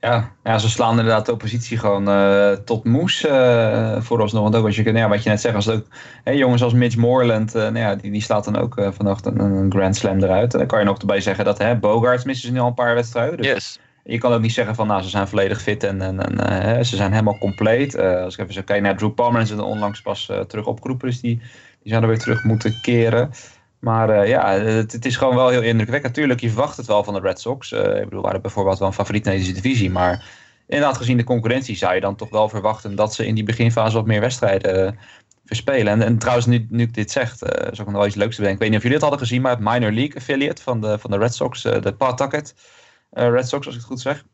Ja, 0.00 0.32
ja, 0.44 0.58
ze 0.58 0.68
slaan 0.68 0.90
inderdaad 0.90 1.26
de 1.26 1.32
oppositie 1.32 1.78
gewoon 1.78 2.08
uh, 2.08 2.52
tot 2.52 2.84
moes 2.84 3.24
uh, 3.24 4.00
vooralsnog. 4.00 4.42
Want 4.42 4.56
ook 4.56 4.66
als 4.66 4.76
je, 4.76 4.82
nou 4.82 4.96
ja, 4.96 5.08
wat 5.08 5.22
je 5.22 5.28
net 5.28 5.40
zegt, 5.40 5.54
als 5.54 5.64
het 5.64 5.74
ook 5.74 5.86
hey, 6.24 6.36
jongens 6.36 6.62
als 6.62 6.72
Mitch 6.72 6.96
Moreland, 6.96 7.56
uh, 7.56 7.62
nou 7.62 7.78
ja, 7.78 7.94
die, 7.94 8.10
die 8.10 8.22
slaat 8.22 8.44
dan 8.44 8.56
ook 8.56 8.74
vannacht 8.90 9.26
een, 9.26 9.40
een, 9.40 9.70
Grand 9.70 9.96
Slam 9.96 10.22
eruit. 10.22 10.52
En 10.52 10.58
dan 10.58 10.68
kan 10.68 10.78
je 10.78 10.84
nog 10.84 10.98
erbij 10.98 11.20
zeggen 11.20 11.44
dat 11.44 11.58
hè, 11.58 11.76
Bogarts 11.76 12.24
missen 12.24 12.46
ze 12.46 12.52
nu 12.52 12.60
al 12.60 12.66
een 12.66 12.74
paar 12.74 12.94
wedstrijden. 12.94 13.36
Dus 13.36 13.46
yes. 13.46 13.78
Je 14.04 14.18
kan 14.18 14.32
ook 14.32 14.40
niet 14.40 14.52
zeggen 14.52 14.74
van 14.74 14.86
nou, 14.86 15.02
ze 15.02 15.08
zijn 15.08 15.28
volledig 15.28 15.60
fit 15.60 15.84
en, 15.84 16.00
en, 16.02 16.38
en 16.50 16.86
ze 16.86 16.96
zijn 16.96 17.12
helemaal 17.12 17.38
compleet. 17.38 17.98
als 17.98 18.34
ik 18.34 18.40
even 18.40 18.54
zo 18.54 18.62
kijk 18.62 18.82
naar 18.82 18.96
Drew 18.96 19.14
Palmer, 19.14 19.40
en 19.40 19.46
ze 19.46 19.62
onlangs 19.62 20.02
pas 20.02 20.32
terug 20.46 20.66
opgeroepen, 20.66 21.08
dus 21.08 21.20
die, 21.20 21.36
die 21.82 21.90
zouden 21.90 22.10
weer 22.10 22.18
terug 22.18 22.44
moeten 22.44 22.80
keren. 22.82 23.30
Maar 23.78 24.10
uh, 24.10 24.28
ja, 24.28 24.52
het, 24.52 24.92
het, 24.92 25.04
is 25.04 25.16
gewoon 25.16 25.34
wel 25.34 25.48
heel 25.48 25.62
indrukwekkend. 25.62 26.14
Natuurlijk, 26.14 26.40
je 26.40 26.48
verwacht 26.48 26.76
het 26.76 26.86
wel 26.86 27.04
van 27.04 27.14
de 27.14 27.20
Red 27.20 27.40
Sox. 27.40 27.72
Uh, 27.72 27.96
ik 27.96 28.04
bedoel, 28.04 28.22
waren 28.22 28.42
bijvoorbeeld 28.42 28.78
wel 28.78 28.88
een 28.88 28.94
favoriet 28.94 29.26
in 29.26 29.32
deze 29.32 29.52
divisie. 29.52 29.90
Maar 29.90 30.24
inderdaad, 30.66 30.96
gezien 30.96 31.16
de 31.16 31.24
concurrentie 31.24 31.76
zou 31.76 31.94
je 31.94 32.00
dan 32.00 32.16
toch 32.16 32.30
wel 32.30 32.48
verwachten 32.48 32.94
dat 32.94 33.14
ze 33.14 33.26
in 33.26 33.34
die 33.34 33.44
beginfase 33.44 33.96
wat 33.96 34.06
meer 34.06 34.20
wedstrijden 34.20 34.84
uh, 34.84 35.00
verspelen. 35.44 35.92
En, 35.92 36.02
en, 36.02 36.18
trouwens, 36.18 36.46
nu, 36.46 36.66
nu 36.70 36.82
ik 36.82 36.94
dit 36.94 37.10
zeg, 37.10 37.30
uh, 37.30 37.48
zou 37.50 37.70
ik 37.70 37.86
nog 37.86 37.92
wel 37.92 38.06
iets 38.06 38.14
leuks 38.14 38.36
bedenken. 38.36 38.54
Ik 38.54 38.58
weet 38.58 38.68
niet 38.68 38.78
of 38.78 38.82
jullie 38.82 38.98
het 38.98 39.08
hadden 39.08 39.26
gezien, 39.26 39.42
maar 39.42 39.52
het 39.52 39.64
minor 39.64 39.92
league 39.92 40.16
affiliate 40.16 40.62
van 40.62 40.80
de, 40.80 40.98
van 40.98 41.10
de 41.10 41.18
Red 41.18 41.34
Sox, 41.34 41.62
de 41.62 41.94
Pawtucket 41.98 42.54
Red 43.10 43.48
Sox, 43.48 43.66
als 43.66 43.74
ik 43.74 43.80
het 43.80 43.90
goed 43.90 44.00
zeg. 44.00 44.24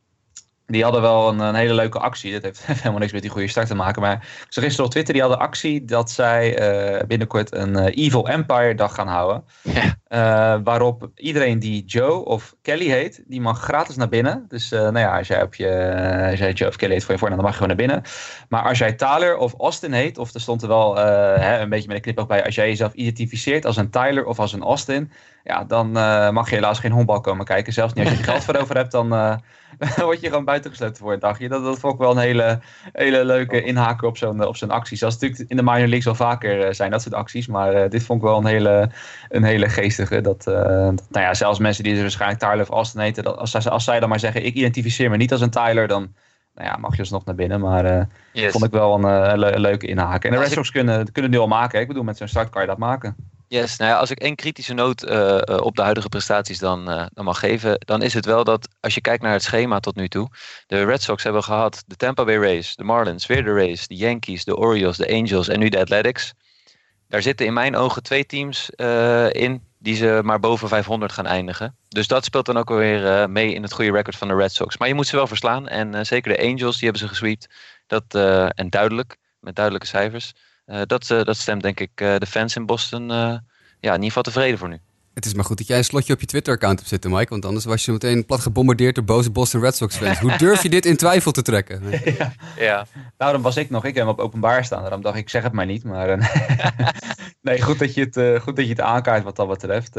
Die 0.67 0.83
hadden 0.83 1.03
wel 1.03 1.29
een, 1.29 1.39
een, 1.39 1.55
hele 1.55 1.75
leuke 1.75 1.99
actie. 1.99 2.33
Dat 2.33 2.43
heeft 2.43 2.67
helemaal 2.67 2.99
niks 2.99 3.13
met 3.13 3.23
die 3.23 3.31
goede 3.31 3.49
start 3.49 3.67
te 3.67 3.75
maken. 3.75 4.03
Maar 4.03 4.15
ik 4.15 4.47
zag 4.49 4.65
gisteren 4.65 4.87
op 4.87 4.91
Twitter, 4.91 5.13
die 5.13 5.23
hadden 5.23 5.41
actie 5.41 5.85
dat 5.85 6.11
zij 6.11 6.61
uh, 6.99 7.07
binnenkort 7.07 7.55
een 7.55 7.77
uh, 7.77 8.05
Evil 8.05 8.29
Empire 8.29 8.75
dag 8.75 8.95
gaan 8.95 9.09
houden. 9.09 9.45
Ja. 9.63 9.83
Uh, 10.09 10.61
waarop 10.65 11.11
iedereen 11.15 11.59
die 11.59 11.85
Joe 11.85 12.25
of 12.25 12.55
Kelly 12.63 12.89
heet, 12.89 13.23
die 13.27 13.41
mag 13.41 13.61
gratis 13.61 13.97
naar 13.97 14.09
binnen. 14.09 14.45
Dus 14.49 14.71
nou 14.71 14.99
ja, 14.99 15.19
als 15.19 15.29
jij, 15.29 15.43
op 15.43 15.55
je, 15.55 16.27
als 16.31 16.39
jij 16.39 16.53
Joe 16.53 16.69
of 16.69 16.77
Kelly 16.77 16.93
heet 16.93 17.05
voor 17.05 17.13
je 17.13 17.19
voornaam, 17.19 17.39
dan 17.39 17.47
mag 17.47 17.59
je 17.59 17.63
gewoon 17.63 17.77
naar 17.77 17.87
binnen. 17.87 18.11
Maar 18.49 18.63
als 18.63 18.79
jij 18.79 18.93
Tyler 18.93 19.37
of 19.37 19.55
Austin 19.59 19.93
heet, 19.93 20.19
of 20.19 20.35
er 20.35 20.41
stond 20.41 20.63
er 20.63 20.69
wel 20.69 20.97
hè, 20.97 21.59
een 21.59 21.69
beetje 21.69 21.87
met 21.87 21.97
een 21.97 22.03
knip 22.03 22.19
ook 22.19 22.29
bij, 22.29 22.45
als 22.45 22.55
jij 22.55 22.69
jezelf 22.69 22.93
identificeert 22.93 23.67
als 23.67 23.77
een 23.77 23.91
Tyler 23.91 24.27
of 24.27 24.39
als 24.39 24.53
een 24.53 24.63
Austin, 24.63 25.11
ja, 25.45 25.65
dan 25.65 25.91
mag 26.33 26.49
je 26.49 26.55
helaas 26.55 26.79
geen 26.79 26.93
honkbal 26.93 27.21
komen 27.21 27.45
kijken. 27.45 27.73
Zelfs 27.73 27.93
niet 27.93 28.05
als 28.05 28.15
je 28.15 28.19
er 28.19 28.25
geld 28.25 28.45
voor 28.45 28.57
over 28.57 28.77
hebt, 28.77 28.93
dan 28.93 29.41
dan 29.97 30.05
word 30.05 30.21
je 30.21 30.29
gewoon 30.29 30.45
buitengesloten 30.45 30.97
voor 30.97 31.13
een 31.13 31.19
dagje. 31.19 31.49
Dat, 31.49 31.65
dat 31.65 31.79
vond 31.79 31.95
ik 31.95 32.01
wel 32.01 32.11
een 32.11 32.17
hele, 32.17 32.61
hele 32.93 33.25
leuke 33.25 33.63
inhaken 33.63 34.09
op 34.09 34.17
zo'n 34.17 34.45
op 34.47 34.57
zo'n 34.57 34.71
actie. 34.71 34.97
Zoals 34.97 35.19
natuurlijk 35.19 35.51
in 35.51 35.57
de 35.57 35.63
minor 35.63 35.79
leagues 35.79 36.05
wel 36.05 36.15
vaker 36.15 36.67
eh, 36.67 36.73
zijn, 36.73 36.91
dat 36.91 37.03
soort 37.03 37.15
acties. 37.15 37.47
Maar 37.47 37.89
dit 37.89 38.05
vond 38.05 38.23
ik 38.23 38.29
wel 38.29 38.39
een 38.39 38.47
hele, 38.47 38.91
een 39.29 39.45
hele 39.45 39.69
geestige. 39.69 40.21
Dat, 40.21 40.43
dat, 40.45 41.07
nou 41.09 41.25
ja, 41.25 41.35
zelfs 41.35 41.59
mensen 41.59 41.85
die 41.85 41.93
dus 41.93 42.03
waarschijnlijk 42.03 42.41
Tyler 42.41 42.61
of 42.61 42.71
Austin 42.71 43.01
heten, 43.01 43.25
dat, 43.25 43.37
als, 43.37 43.51
zij, 43.51 43.71
als 43.71 43.85
zij 43.85 44.01
dan 44.01 44.09
maar 44.09 44.21
zeggen, 44.21 44.45
ik 44.45 44.55
identificeer 44.55 45.11
me 45.11 45.17
niet 45.17 45.33
als 45.33 45.41
een 45.41 45.51
Tyler, 45.51 45.89
dan 45.89 46.15
nou 46.55 46.69
ja, 46.69 46.77
mag 46.77 46.95
je 46.95 47.01
alsnog 47.01 47.25
naar 47.25 47.35
binnen. 47.35 47.61
Maar 47.61 47.85
uh, 47.85 48.03
yes. 48.33 48.53
vond 48.53 48.65
ik 48.65 48.71
wel 48.71 49.05
een, 49.05 49.39
le 49.39 49.61
leuke 49.61 49.87
inhaken. 49.87 50.31
En 50.31 50.37
de 50.37 50.43
Red 50.43 50.53
Sox 50.53 50.71
kunnen, 50.71 51.13
kunnen 51.13 51.31
nu 51.31 51.39
al 51.39 51.47
maken. 51.47 51.81
Ik 51.81 51.89
bedoel, 51.89 52.03
met 52.03 52.17
zo'n 52.17 52.29
start 52.29 52.51
kan 52.51 52.63
je 52.63 52.69
dat 52.69 52.79
maken. 52.79 53.17
Yes, 53.55 53.77
nou 53.77 53.91
ja, 53.91 53.99
als 53.99 54.11
ik 54.11 54.19
één 54.19 54.35
kritische 54.35 54.75
noot 54.75 55.05
uh, 55.05 55.41
op 55.47 55.77
de 55.77 55.83
huidige 55.83 56.09
prestaties 56.09 56.59
dan, 56.59 56.91
uh, 56.91 57.07
dan 57.13 57.25
mag 57.25 57.39
geven, 57.39 57.79
dan 57.79 58.03
is 58.03 58.15
het 58.15 58.25
wel 58.25 58.45
dat 58.45 58.69
als 58.81 58.95
je 58.95 59.01
kijkt 59.01 59.23
naar 59.23 59.33
het 59.33 59.43
schema 59.43 59.81
tot 59.81 59.97
nu 59.97 60.09
toe, 60.09 60.29
de 60.67 60.85
Red 60.85 61.03
Sox 61.03 61.23
hebben 61.23 61.43
gehad 61.43 61.85
de 61.87 61.97
Tampa 61.97 62.25
Bay 62.25 62.37
Rays, 62.37 62.77
de 62.77 62.85
Marlins, 62.85 63.27
weer 63.27 63.45
de 63.45 63.53
Rays, 63.53 63.87
de 63.87 63.97
Yankees, 63.97 64.45
de 64.45 64.57
Orioles, 64.57 64.97
de 64.97 65.13
Angels 65.13 65.49
en 65.49 65.59
nu 65.59 65.69
de 65.69 65.79
Athletics. 65.79 66.33
Daar 67.09 67.23
zitten 67.23 67.47
in 67.47 67.53
mijn 67.53 67.77
ogen 67.77 68.03
twee 68.03 68.27
teams 68.27 68.71
in 69.31 69.63
die 69.79 69.97
ze 69.97 70.21
maar 70.25 70.41
boven 70.41 70.69
500 70.69 71.13
gaan 71.13 71.27
eindigen. 71.27 71.77
Dus 71.89 72.07
dat 72.07 72.25
speelt 72.25 72.47
dan 72.47 72.57
ook 72.57 72.69
weer 72.69 73.31
mee 73.31 73.55
in 73.55 73.63
het 73.63 73.73
goede 73.73 73.93
record 73.93 74.17
van 74.17 74.29
de 74.29 74.35
Red 74.35 74.53
Sox. 74.53 74.79
Maar 74.79 74.89
je 74.89 74.95
moet 74.95 75.07
ze 75.07 75.17
wel 75.17 75.27
verslaan 75.27 75.69
en 75.69 76.07
zeker 76.07 76.37
de 76.37 76.43
Angels, 76.43 76.75
die 76.75 76.89
hebben 76.89 77.03
ze 77.03 77.09
gesweept. 77.09 77.55
Dat, 77.87 78.15
en 78.55 78.71
duidelijk, 78.71 79.17
met 79.41 79.55
duidelijke 79.55 79.89
cijfers. 79.89 80.33
Uh, 80.67 80.81
dat, 80.87 81.11
uh, 81.11 81.23
dat 81.23 81.37
stemt 81.37 81.63
denk 81.63 81.81
ik 81.81 82.01
uh, 82.01 82.17
de 82.17 82.27
fans 82.27 82.57
in 82.57 82.67
Boston 82.67 83.09
ja, 83.09 83.41
in 83.81 84.03
ieder 84.03 84.07
geval 84.07 84.23
tevreden 84.23 84.59
voor 84.59 84.69
nu. 84.69 84.79
Het 85.15 85.25
is 85.25 85.35
maar 85.35 85.45
goed 85.45 85.59
dat 85.59 85.67
jij 85.67 85.79
een 85.79 85.85
slotje 85.85 86.13
op 86.13 86.21
je 86.21 86.27
Twitter-account 86.27 86.79
hebt 86.79 86.91
zitten, 86.91 87.11
Mike. 87.11 87.29
Want 87.29 87.45
anders 87.45 87.65
was 87.65 87.85
je 87.85 87.93
meteen 87.93 88.27
plat 88.27 88.41
gebombardeerd 88.41 88.95
door 88.95 89.05
boze 89.05 89.31
Boston 89.31 89.61
Red 89.61 89.77
Sox-fans. 89.77 90.19
Hoe 90.19 90.37
durf 90.37 90.63
je 90.63 90.69
dit 90.69 90.87
in 90.87 90.97
twijfel 90.97 91.33
te 91.33 91.43
trekken? 91.43 91.83
ja. 92.19 92.33
ja. 92.57 92.87
Nou, 93.19 93.33
dan 93.33 93.43
was 93.43 93.57
ik 93.57 93.71
nog. 93.71 93.85
Ik 93.85 93.95
heb 93.95 94.05
hem 94.05 94.13
op 94.13 94.19
openbaar 94.21 94.65
staan. 94.65 94.83
Daarom 94.83 95.03
dacht 95.03 95.17
ik, 95.17 95.29
zeg 95.29 95.43
het 95.43 95.53
maar 95.53 95.67
niet. 95.67 95.85
Maar 95.85 96.19
nee, 97.43 97.63
goed 97.63 97.79
dat, 97.79 97.95
je 97.95 98.09
het, 98.11 98.43
goed 98.43 98.57
dat 98.57 98.65
je 98.65 98.71
het 98.71 98.81
aankaart 98.81 99.25
wat 99.25 99.37
dat 99.37 99.49
betreft. 99.49 99.93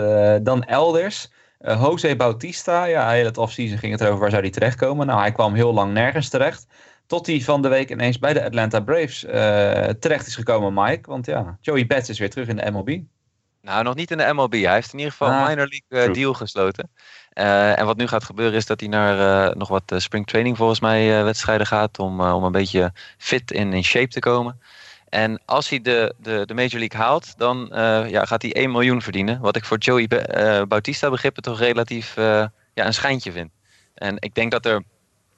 dan 0.45 0.63
elders. 0.63 1.29
Jose 1.59 2.15
Bautista. 2.15 2.85
Ja, 2.85 3.09
heel 3.09 3.25
het 3.25 3.37
offseason 3.37 3.77
ging 3.77 3.91
het 3.91 4.01
erover 4.01 4.19
waar 4.19 4.29
zou 4.29 4.41
hij 4.41 4.51
terechtkomen. 4.51 5.07
Nou, 5.07 5.19
hij 5.19 5.31
kwam 5.31 5.53
heel 5.53 5.73
lang 5.73 5.93
nergens 5.93 6.29
terecht. 6.29 6.65
Tot 7.07 7.27
hij 7.27 7.41
van 7.41 7.61
de 7.61 7.67
week 7.67 7.89
ineens 7.89 8.19
bij 8.19 8.33
de 8.33 8.43
Atlanta 8.43 8.79
Braves 8.79 9.23
uh, 9.23 9.31
terecht 9.99 10.27
is 10.27 10.35
gekomen, 10.35 10.83
Mike. 10.83 11.09
Want 11.09 11.25
ja, 11.25 11.57
Joey 11.61 11.85
Bats 11.85 12.09
is 12.09 12.19
weer 12.19 12.29
terug 12.29 12.47
in 12.47 12.55
de 12.55 12.71
MLB. 12.71 12.99
Nou, 13.61 13.83
nog 13.83 13.95
niet 13.95 14.11
in 14.11 14.17
de 14.17 14.33
MLB. 14.33 14.53
Hij 14.53 14.73
heeft 14.73 14.93
in 14.93 14.97
ieder 14.97 15.11
geval 15.11 15.29
ah, 15.29 15.39
een 15.39 15.47
minor 15.47 15.67
league 15.67 16.07
uh, 16.09 16.13
deal 16.13 16.33
gesloten. 16.33 16.89
Uh, 17.33 17.79
en 17.79 17.85
wat 17.85 17.97
nu 17.97 18.07
gaat 18.07 18.23
gebeuren 18.23 18.55
is 18.55 18.65
dat 18.65 18.79
hij 18.79 18.89
naar 18.89 19.57
nog 19.57 19.67
wat 19.67 19.93
spring 19.95 20.27
training 20.27 20.57
volgens 20.57 20.79
mij 20.79 21.23
wedstrijden 21.23 21.67
gaat. 21.67 21.99
Om, 21.99 22.21
om 22.21 22.43
een 22.43 22.51
beetje 22.51 22.93
fit 23.17 23.51
in, 23.51 23.73
in 23.73 23.83
shape 23.83 24.07
te 24.07 24.19
komen. 24.19 24.59
En 25.09 25.41
als 25.45 25.69
hij 25.69 25.81
de, 25.81 26.13
de, 26.17 26.43
de 26.45 26.53
Major 26.53 26.79
League 26.79 26.99
haalt, 26.99 27.37
dan 27.37 27.67
ja, 28.09 28.25
gaat 28.25 28.41
hij 28.41 28.53
1 28.53 28.71
miljoen 28.71 29.01
verdienen. 29.01 29.39
Wat 29.39 29.55
ik 29.55 29.65
voor 29.65 29.77
Joey 29.77 30.07
Bautista 30.67 31.09
begrippen 31.09 31.43
toch 31.43 31.59
relatief 31.59 32.15
ja, 32.15 32.51
een 32.73 32.93
schijntje 32.93 33.31
vind. 33.31 33.49
En 33.93 34.15
ik 34.19 34.35
denk 34.35 34.51
dat 34.51 34.65
er 34.65 34.83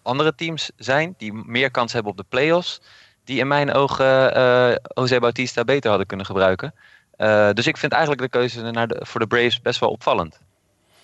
andere 0.07 0.35
teams 0.35 0.71
zijn 0.77 1.13
die 1.17 1.33
meer 1.33 1.71
kans 1.71 1.93
hebben 1.93 2.11
op 2.11 2.17
de 2.17 2.25
playoffs. 2.29 2.81
Die 3.23 3.39
in 3.39 3.47
mijn 3.47 3.73
ogen 3.73 4.37
uh, 4.37 4.75
José 4.93 5.19
Bautista 5.19 5.63
beter 5.63 5.89
hadden 5.89 6.07
kunnen 6.07 6.25
gebruiken. 6.25 6.73
Uh, 7.17 7.51
dus 7.51 7.67
ik 7.67 7.77
vind 7.77 7.91
eigenlijk 7.91 8.21
de 8.21 8.29
keuze 8.29 8.61
naar 8.61 8.87
de, 8.87 8.99
voor 9.05 9.19
de 9.19 9.27
Braves 9.27 9.61
best 9.61 9.79
wel 9.79 9.89
opvallend. 9.89 10.39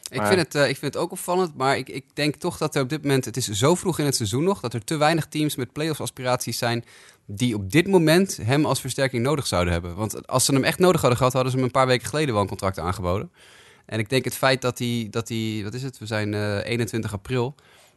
Ik, 0.10 0.22
vind 0.22 0.40
het, 0.40 0.56
uh, 0.56 0.70
ik 0.70 0.78
vind 0.78 0.94
het 0.94 1.04
ook 1.04 1.12
opvallend, 1.12 1.58
maar 1.58 1.78
ik, 1.78 1.90
ik 1.90 2.06
denk 2.14 2.36
toch 2.36 2.58
dat 2.58 2.76
er 2.76 2.82
op 2.82 2.90
dit 2.90 3.02
moment, 3.02 3.26
het 3.26 3.38
is 3.38 3.48
zo 3.48 3.76
vroeg 3.76 4.00
in 4.00 4.06
het 4.06 4.16
seizoen 4.16 4.44
nog, 4.44 4.60
dat 4.60 4.74
er 4.74 4.84
te 4.84 4.98
weinig 4.98 5.26
teams 5.26 5.56
met 5.56 5.72
playoffs 5.72 6.02
aspiraties 6.02 6.58
zijn 6.58 6.86
die 7.26 7.56
op 7.56 7.72
dit 7.72 7.88
moment 7.88 8.40
hem 8.44 8.66
als 8.66 8.82
versterking 8.82 9.24
nodig 9.24 9.48
zouden 9.48 9.74
hebben. 9.74 9.96
Want 9.96 10.28
als 10.28 10.46
ze 10.46 10.54
hem 10.54 10.64
echt 10.64 10.80
nodig 10.80 11.02
hadden 11.02 11.18
gehad, 11.18 11.34
hadden 11.34 11.52
ze 11.52 11.58
hem 11.58 11.66
een 11.66 11.72
paar 11.72 11.88
weken 11.88 12.08
geleden 12.08 12.34
wel 12.34 12.42
een 12.42 12.48
contract 12.48 12.80
aangeboden. 12.80 13.32
En 13.86 14.00
ik 14.00 14.10
denk 14.10 14.24
het 14.24 14.36
feit 14.36 14.62
dat 14.62 14.80
hij, 14.80 15.08
dat 15.10 15.28
hij 15.28 15.62
wat 15.64 15.74
is 15.74 15.84
het, 15.84 15.98
we 15.98 16.06
zijn 16.06 16.34
uh, 16.34 16.66
21 16.66 17.14
april, 17.14 17.56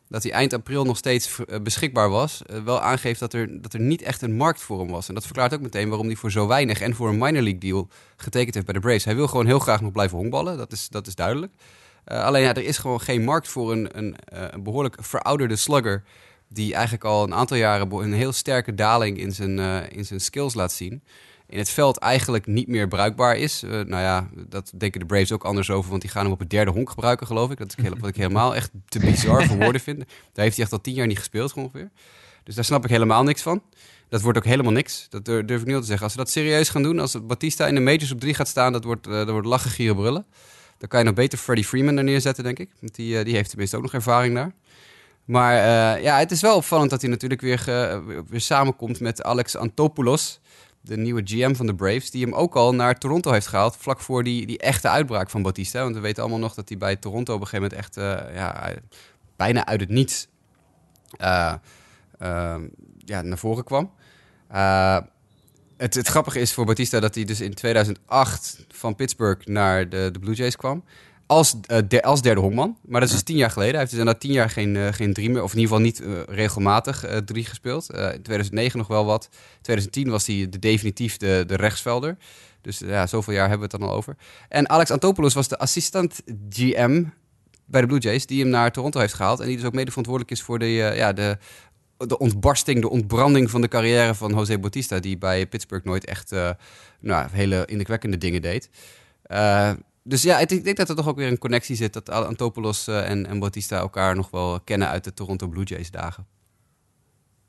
dat 0.08 0.22
hij 0.22 0.32
eind 0.32 0.52
april 0.52 0.84
nog 0.84 0.96
steeds 0.96 1.44
eh, 1.44 1.60
beschikbaar 1.60 2.08
was, 2.08 2.42
uh, 2.50 2.62
wel 2.62 2.80
aangeeft 2.80 3.20
dat 3.20 3.32
er, 3.32 3.62
dat 3.62 3.72
er 3.72 3.80
niet 3.80 4.02
echt 4.02 4.22
een 4.22 4.36
markt 4.36 4.60
voor 4.60 4.78
hem 4.78 4.88
was. 4.88 5.08
En 5.08 5.14
dat 5.14 5.24
verklaart 5.24 5.54
ook 5.54 5.60
meteen 5.60 5.88
waarom 5.88 6.06
hij 6.06 6.16
voor 6.16 6.30
zo 6.30 6.46
weinig 6.46 6.80
en 6.80 6.94
voor 6.94 7.08
een 7.08 7.18
minor 7.18 7.42
league 7.42 7.58
deal 7.58 7.88
getekend 8.16 8.54
heeft 8.54 8.66
bij 8.66 8.74
de 8.74 8.80
Braves. 8.80 9.04
Hij 9.04 9.16
wil 9.16 9.28
gewoon 9.28 9.46
heel 9.46 9.58
graag 9.58 9.80
nog 9.80 9.92
blijven 9.92 10.18
honkballen, 10.18 10.56
dat 10.56 10.72
is, 10.72 10.88
dat 10.88 11.06
is 11.06 11.14
duidelijk. 11.14 11.52
Uh, 12.06 12.24
alleen 12.24 12.42
ja, 12.42 12.54
er 12.54 12.64
is 12.64 12.78
gewoon 12.78 13.00
geen 13.00 13.24
markt 13.24 13.48
voor 13.48 13.72
een, 13.72 13.98
een, 13.98 14.16
een, 14.24 14.62
behoorlijk 14.62 14.96
verouderde 15.00 15.56
slugger, 15.56 16.02
die 16.48 16.74
eigenlijk 16.74 17.04
al 17.04 17.22
een 17.22 17.34
aantal 17.34 17.56
jaren 17.56 17.92
een 17.92 18.12
heel 18.12 18.32
sterke 18.32 18.74
daling 18.74 19.18
in 19.18 19.32
zijn, 19.32 19.58
in 19.90 20.04
zijn 20.04 20.20
skills 20.20 20.54
laat 20.54 20.72
zien 20.72 21.02
in 21.48 21.58
het 21.58 21.70
veld 21.70 21.98
eigenlijk 21.98 22.46
niet 22.46 22.68
meer 22.68 22.88
bruikbaar 22.88 23.36
is. 23.36 23.62
Uh, 23.62 23.70
nou 23.70 24.02
ja, 24.02 24.28
dat 24.48 24.72
denken 24.76 25.00
de 25.00 25.06
Braves 25.06 25.32
ook 25.32 25.44
anders 25.44 25.70
over, 25.70 25.90
want 25.90 26.02
die 26.02 26.10
gaan 26.10 26.22
hem 26.22 26.32
op 26.32 26.38
het 26.38 26.50
derde 26.50 26.70
honk 26.70 26.90
gebruiken, 26.90 27.26
geloof 27.26 27.50
ik. 27.50 27.58
Dat 27.58 27.74
is 27.76 27.88
wat 27.98 28.08
ik 28.08 28.16
helemaal 28.16 28.54
echt 28.54 28.70
te 28.88 28.98
bizar 28.98 29.46
voor 29.46 29.56
woorden 29.56 29.80
vind. 29.80 29.98
Daar 29.98 30.44
heeft 30.44 30.56
hij 30.56 30.64
echt 30.64 30.72
al 30.72 30.80
tien 30.80 30.94
jaar 30.94 31.06
niet 31.06 31.18
gespeeld 31.18 31.52
ongeveer. 31.52 31.90
Dus 32.44 32.54
daar 32.54 32.64
snap 32.64 32.84
ik 32.84 32.90
helemaal 32.90 33.22
niks 33.22 33.42
van. 33.42 33.62
Dat 34.08 34.20
wordt 34.20 34.38
ook 34.38 34.44
helemaal 34.44 34.72
niks. 34.72 35.06
Dat 35.08 35.24
durf 35.24 35.60
ik 35.60 35.66
niet 35.66 35.76
te 35.76 35.82
zeggen. 35.82 36.02
Als 36.02 36.12
ze 36.12 36.18
dat 36.18 36.30
serieus 36.30 36.68
gaan 36.68 36.82
doen, 36.82 36.98
als 36.98 37.26
Batista 37.26 37.66
in 37.66 37.74
de 37.74 37.80
majors 37.80 38.12
op 38.12 38.20
drie 38.20 38.34
gaat 38.34 38.48
staan, 38.48 38.72
dat 38.72 38.84
wordt, 38.84 39.06
uh, 39.06 39.14
dat 39.14 39.30
wordt 39.30 39.46
lachen, 39.46 39.70
gieren, 39.70 39.96
brullen. 39.96 40.26
Dan 40.78 40.88
kan 40.88 40.98
je 40.98 41.04
nog 41.04 41.14
beter 41.14 41.38
Freddie 41.38 41.64
Freeman 41.64 41.96
er 41.96 42.04
neerzetten, 42.04 42.44
denk 42.44 42.58
ik. 42.58 42.70
Want 42.80 42.94
die, 42.94 43.18
uh, 43.18 43.24
die 43.24 43.34
heeft 43.34 43.48
tenminste 43.48 43.76
ook 43.76 43.82
nog 43.82 43.92
ervaring 43.94 44.34
daar. 44.34 44.52
Maar 45.24 45.54
ja, 46.02 46.18
het 46.18 46.30
is 46.30 46.40
wel 46.40 46.56
opvallend 46.56 46.90
dat 46.90 47.00
hij 47.00 47.10
natuurlijk 47.10 47.40
weer, 47.40 47.64
weer 48.28 48.40
samenkomt 48.40 49.00
met 49.00 49.22
Alex 49.22 49.56
Antopoulos 49.56 50.40
de 50.86 50.96
nieuwe 50.96 51.22
GM 51.24 51.54
van 51.54 51.66
de 51.66 51.74
Braves, 51.74 52.10
die 52.10 52.24
hem 52.24 52.34
ook 52.34 52.54
al 52.54 52.74
naar 52.74 52.98
Toronto 52.98 53.32
heeft 53.32 53.46
gehaald, 53.46 53.76
vlak 53.76 54.00
voor 54.00 54.22
die, 54.22 54.46
die 54.46 54.58
echte 54.58 54.88
uitbraak 54.88 55.30
van 55.30 55.42
Batista. 55.42 55.82
Want 55.82 55.94
we 55.94 56.00
weten 56.00 56.22
allemaal 56.22 56.40
nog 56.40 56.54
dat 56.54 56.68
hij 56.68 56.78
bij 56.78 56.96
Toronto 56.96 57.34
op 57.34 57.40
een 57.40 57.46
gegeven 57.46 57.76
moment 57.76 57.96
echt 57.96 57.96
uh, 58.28 58.34
ja, 58.34 58.72
bijna 59.36 59.66
uit 59.66 59.80
het 59.80 59.88
niets 59.88 60.28
uh, 61.20 61.54
uh, 62.22 62.56
ja, 62.98 63.22
naar 63.22 63.38
voren 63.38 63.64
kwam. 63.64 63.90
het, 65.76 65.94
het 65.94 66.06
grappige 66.06 66.40
is 66.40 66.52
voor 66.52 66.64
Batista 66.64 67.00
dat 67.00 67.14
hij 67.14 67.24
dus 67.24 67.40
in 67.40 67.54
2008 67.54 68.66
van 68.68 68.94
Pittsburgh 68.94 69.46
naar 69.46 69.88
de, 69.88 70.08
de 70.12 70.18
Blue 70.18 70.34
Jays 70.34 70.56
kwam 70.56 70.84
als, 71.26 71.54
uh, 71.90 72.00
als 72.00 72.22
derde 72.22 72.40
honkman. 72.40 72.76
Maar 72.82 73.00
dat 73.00 73.08
is 73.08 73.14
dus 73.14 73.24
tien 73.24 73.36
jaar 73.36 73.50
geleden. 73.50 73.72
Hij 73.72 73.80
heeft 73.80 73.90
dus 73.90 74.00
inderdaad 74.00 74.22
tien 74.22 74.32
jaar 74.32 74.50
geen, 74.50 74.74
uh, 74.74 74.88
geen 74.90 75.12
drie 75.12 75.30
meer. 75.30 75.42
Of 75.42 75.52
in 75.52 75.58
ieder 75.58 75.76
geval 75.76 75.84
niet 75.84 76.00
uh, 76.00 76.22
regelmatig 76.26 77.04
drie 77.24 77.44
gespeeld. 77.44 77.90
in 77.90 78.22
2009 78.22 78.78
nog 78.78 78.88
wel 78.88 79.04
wat. 79.04 79.28
In 79.32 79.62
2010 79.62 80.10
was 80.10 80.26
hij 80.26 80.48
de, 80.50 80.58
definitief 80.58 81.16
de, 81.16 81.44
de 81.46 81.56
rechtsvelder. 81.56 82.16
Dus 82.60 82.78
ja, 82.78 83.06
zoveel 83.06 83.32
jaar 83.32 83.48
hebben 83.48 83.68
we 83.68 83.72
het 83.72 83.80
dan 83.80 83.90
al 83.90 83.96
over. 83.96 84.16
En 84.48 84.68
Alex 84.68 84.90
Antopoulos 84.90 85.34
was 85.34 85.48
de 85.48 85.58
assistant 85.58 86.22
GM 86.48 87.04
bij 87.64 87.80
de 87.80 87.86
Blue 87.86 87.98
Jays, 87.98 88.26
die 88.26 88.40
hem 88.40 88.50
naar 88.50 88.72
Toronto 88.72 89.00
heeft 89.00 89.14
gehaald. 89.14 89.40
En 89.40 89.46
die 89.46 89.56
dus 89.56 89.66
ook 89.66 89.72
mede 89.72 89.88
verantwoordelijk 89.88 90.32
is 90.32 90.42
voor 90.42 90.58
de, 90.58 90.66
ja, 90.66 91.12
de, 91.12 91.38
de 91.96 92.18
ontbarsting, 92.18 92.80
de 92.80 92.88
ontbranding 92.88 93.50
van 93.50 93.60
de 93.60 93.68
carrière 93.68 94.14
van 94.14 94.30
José 94.30 94.58
Bautista. 94.58 94.98
Die 94.98 95.18
bij 95.18 95.46
Pittsburgh 95.46 95.84
nooit 95.84 96.04
echt 96.04 96.30
nou, 97.00 97.28
hele 97.30 97.64
indrukwekkende 97.66 98.18
dingen 98.18 98.42
deed. 98.42 98.70
Dus 100.08 100.22
ja, 100.22 100.38
ik 100.38 100.64
denk 100.64 100.76
dat 100.76 100.88
er 100.88 100.96
toch 100.96 101.08
ook 101.08 101.16
weer 101.16 101.28
een 101.28 101.38
connectie 101.38 101.76
zit. 101.76 101.92
Dat 101.92 102.10
Antopoulos 102.10 102.86
en, 102.86 103.26
en 103.26 103.38
Bautista 103.38 103.78
elkaar 103.78 104.16
nog 104.16 104.30
wel 104.30 104.60
kennen 104.60 104.88
uit 104.88 105.04
de 105.04 105.14
Toronto 105.14 105.48
Blue 105.48 105.64
Jays 105.64 105.90
dagen. 105.90 106.26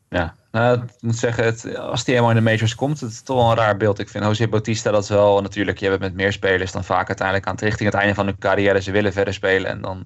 Ja, 0.09 0.35
nou, 0.51 0.81
ik 0.81 0.89
moet 0.99 1.17
zeggen, 1.17 1.43
het, 1.43 1.75
als 1.75 2.03
die 2.03 2.13
helemaal 2.13 2.37
in 2.37 2.43
de 2.43 2.49
majors 2.51 2.75
komt, 2.75 2.99
het 2.99 3.11
is 3.11 3.21
toch 3.21 3.37
wel 3.37 3.49
een 3.49 3.57
raar 3.57 3.77
beeld. 3.77 3.99
Ik 3.99 4.09
vind 4.09 4.23
José 4.23 4.47
Bautista 4.47 4.91
dat 4.91 5.07
wel 5.07 5.41
natuurlijk, 5.41 5.77
je 5.77 5.89
hebt 5.89 5.99
met 5.99 6.13
meer 6.13 6.33
spelers 6.33 6.71
dan 6.71 6.83
vaak 6.83 7.07
uiteindelijk 7.07 7.47
aan 7.47 7.53
het 7.53 7.63
richting 7.63 7.91
het 7.91 7.99
einde 7.99 8.15
van 8.15 8.25
hun 8.25 8.37
carrière. 8.37 8.81
Ze 8.81 8.91
willen 8.91 9.13
verder 9.13 9.33
spelen 9.33 9.69
en 9.71 9.81
dan 9.81 10.05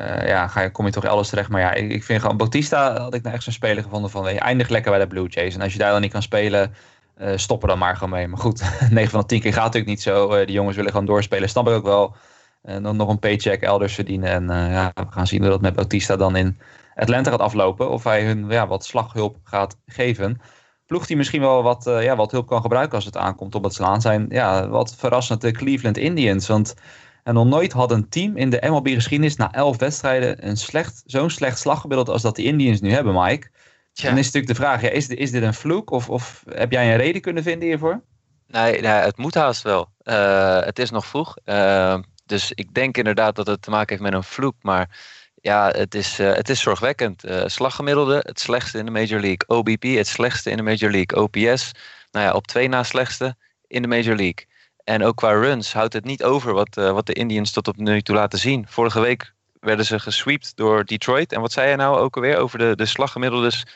uh, 0.00 0.26
ja, 0.26 0.48
ga 0.48 0.60
je, 0.60 0.70
kom 0.70 0.86
je 0.86 0.92
toch 0.92 1.04
alles 1.04 1.28
terecht. 1.28 1.48
Maar 1.48 1.60
ja, 1.60 1.72
ik, 1.72 1.90
ik 1.90 2.04
vind 2.04 2.20
gewoon 2.20 2.36
Bautista 2.36 2.98
had 2.98 3.14
ik 3.14 3.22
nou 3.22 3.34
echt 3.34 3.44
zo'n 3.44 3.52
speler 3.52 3.82
gevonden 3.82 4.10
van 4.10 4.32
je 4.32 4.40
eindigt 4.40 4.70
lekker 4.70 4.90
bij 4.90 5.00
de 5.00 5.06
Blue 5.06 5.28
Jays. 5.28 5.54
En 5.54 5.60
als 5.60 5.72
je 5.72 5.78
daar 5.78 5.92
dan 5.92 6.00
niet 6.00 6.12
kan 6.12 6.22
spelen, 6.22 6.74
uh, 7.18 7.36
stop 7.36 7.62
er 7.62 7.68
dan 7.68 7.78
maar 7.78 7.94
gewoon 7.96 8.10
mee. 8.10 8.28
Maar 8.28 8.40
goed, 8.40 8.62
9 8.90 9.10
van 9.10 9.20
de 9.20 9.26
10 9.26 9.40
keer 9.40 9.52
gaat 9.52 9.64
natuurlijk 9.64 9.90
niet 9.90 10.02
zo. 10.02 10.34
Uh, 10.34 10.46
die 10.46 10.54
jongens 10.54 10.76
willen 10.76 10.90
gewoon 10.90 11.06
doorspelen, 11.06 11.48
snap 11.48 11.68
ik 11.68 11.74
ook 11.74 11.84
wel. 11.84 12.14
En 12.62 12.82
dan 12.82 12.96
nog 12.96 13.08
een 13.08 13.18
paycheck 13.18 13.62
elders 13.62 13.94
verdienen. 13.94 14.28
En 14.28 14.70
ja, 14.70 14.90
we 14.94 15.06
gaan 15.10 15.26
zien 15.26 15.40
hoe 15.40 15.50
dat 15.50 15.60
met 15.60 15.74
Bautista 15.74 16.16
dan 16.16 16.36
in 16.36 16.58
Atlanta 16.94 17.30
gaat 17.30 17.40
aflopen. 17.40 17.90
Of 17.90 18.04
hij 18.04 18.24
hun 18.24 18.48
ja, 18.48 18.66
wat 18.66 18.84
slaghulp 18.84 19.36
gaat 19.44 19.76
geven. 19.86 20.40
Ploeg 20.86 21.06
die 21.06 21.16
misschien 21.16 21.40
wel 21.40 21.62
wat, 21.62 21.84
ja, 21.84 22.16
wat 22.16 22.30
hulp 22.30 22.46
kan 22.46 22.60
gebruiken 22.60 22.94
als 22.94 23.04
het 23.04 23.16
aankomt 23.16 23.54
op 23.54 23.64
het 23.64 23.74
slaan. 23.74 24.00
Zijn 24.00 24.26
ja, 24.28 24.68
wat 24.68 24.94
verrassend 24.96 25.40
de 25.40 25.50
Cleveland 25.50 25.96
Indians. 25.96 26.46
Want 26.46 26.74
en 27.22 27.34
nog 27.34 27.46
nooit 27.46 27.72
had 27.72 27.90
een 27.90 28.08
team 28.08 28.36
in 28.36 28.50
de 28.50 28.62
MLB-geschiedenis 28.66 29.36
na 29.36 29.52
elf 29.52 29.76
wedstrijden 29.76 30.46
een 30.48 30.56
slecht, 30.56 31.02
zo'n 31.06 31.30
slecht 31.30 31.58
slaggemiddeld 31.58 32.08
als 32.08 32.22
dat 32.22 32.36
de 32.36 32.44
Indians 32.44 32.80
nu 32.80 32.90
hebben, 32.90 33.14
Mike. 33.14 33.50
Tja. 33.92 34.08
Dan 34.08 34.18
is 34.18 34.24
natuurlijk 34.24 34.52
de 34.52 34.62
vraag, 34.62 34.80
ja, 34.82 34.88
is, 34.88 35.08
is 35.08 35.30
dit 35.30 35.42
een 35.42 35.54
vloek 35.54 35.90
of, 35.90 36.10
of 36.10 36.44
heb 36.48 36.70
jij 36.72 36.90
een 36.90 36.96
reden 36.96 37.20
kunnen 37.20 37.42
vinden 37.42 37.68
hiervoor? 37.68 38.02
Nee, 38.46 38.80
nee 38.80 38.92
het 38.92 39.16
moet 39.16 39.34
haast 39.34 39.62
wel. 39.62 39.88
Uh, 40.04 40.60
het 40.60 40.78
is 40.78 40.90
nog 40.90 41.06
vroeg. 41.06 41.36
Uh, 41.44 41.98
dus 42.26 42.52
ik 42.52 42.74
denk 42.74 42.96
inderdaad 42.96 43.36
dat 43.36 43.46
het 43.46 43.62
te 43.62 43.70
maken 43.70 43.88
heeft 43.88 44.10
met 44.10 44.12
een 44.12 44.24
vloek. 44.28 44.54
Maar 44.60 44.98
ja, 45.34 45.68
het 45.68 45.94
is, 45.94 46.20
uh, 46.20 46.32
het 46.32 46.48
is 46.48 46.60
zorgwekkend. 46.60 47.24
Slaggemiddelde, 47.44 48.20
het 48.22 48.40
slechtste 48.40 48.78
in 48.78 48.84
de 48.84 48.90
Major 48.90 49.20
League. 49.20 49.46
OBP, 49.46 49.82
het 49.82 50.06
slechtste 50.06 50.50
in 50.50 50.56
de 50.56 50.62
Major 50.62 50.90
League. 50.90 51.22
OPS, 51.22 51.72
nou 52.10 52.26
ja, 52.26 52.32
op 52.32 52.46
twee 52.46 52.68
na 52.68 52.82
slechtste 52.82 53.36
in 53.66 53.82
de 53.82 53.88
Major 53.88 54.16
League. 54.16 54.46
En 54.84 55.04
ook 55.04 55.16
qua 55.16 55.30
runs 55.30 55.72
houdt 55.72 55.92
het 55.92 56.04
niet 56.04 56.22
over 56.22 56.52
wat, 56.52 56.74
wat 56.74 57.06
de 57.06 57.12
Indians 57.12 57.50
tot 57.50 57.68
op 57.68 57.76
nu 57.76 58.02
toe 58.02 58.14
laten 58.14 58.38
zien. 58.38 58.66
Vorige 58.68 59.00
week 59.00 59.32
werden 59.62 59.84
ze 59.84 59.98
gesweept 59.98 60.56
door 60.56 60.84
Detroit. 60.84 61.32
En 61.32 61.40
wat 61.40 61.52
zei 61.52 61.70
je 61.70 61.76
nou 61.76 61.98
ook 61.98 62.16
alweer 62.16 62.36
over 62.36 62.58
de, 62.58 62.76
de 62.76 62.86
slaggemiddeldes 62.86 63.66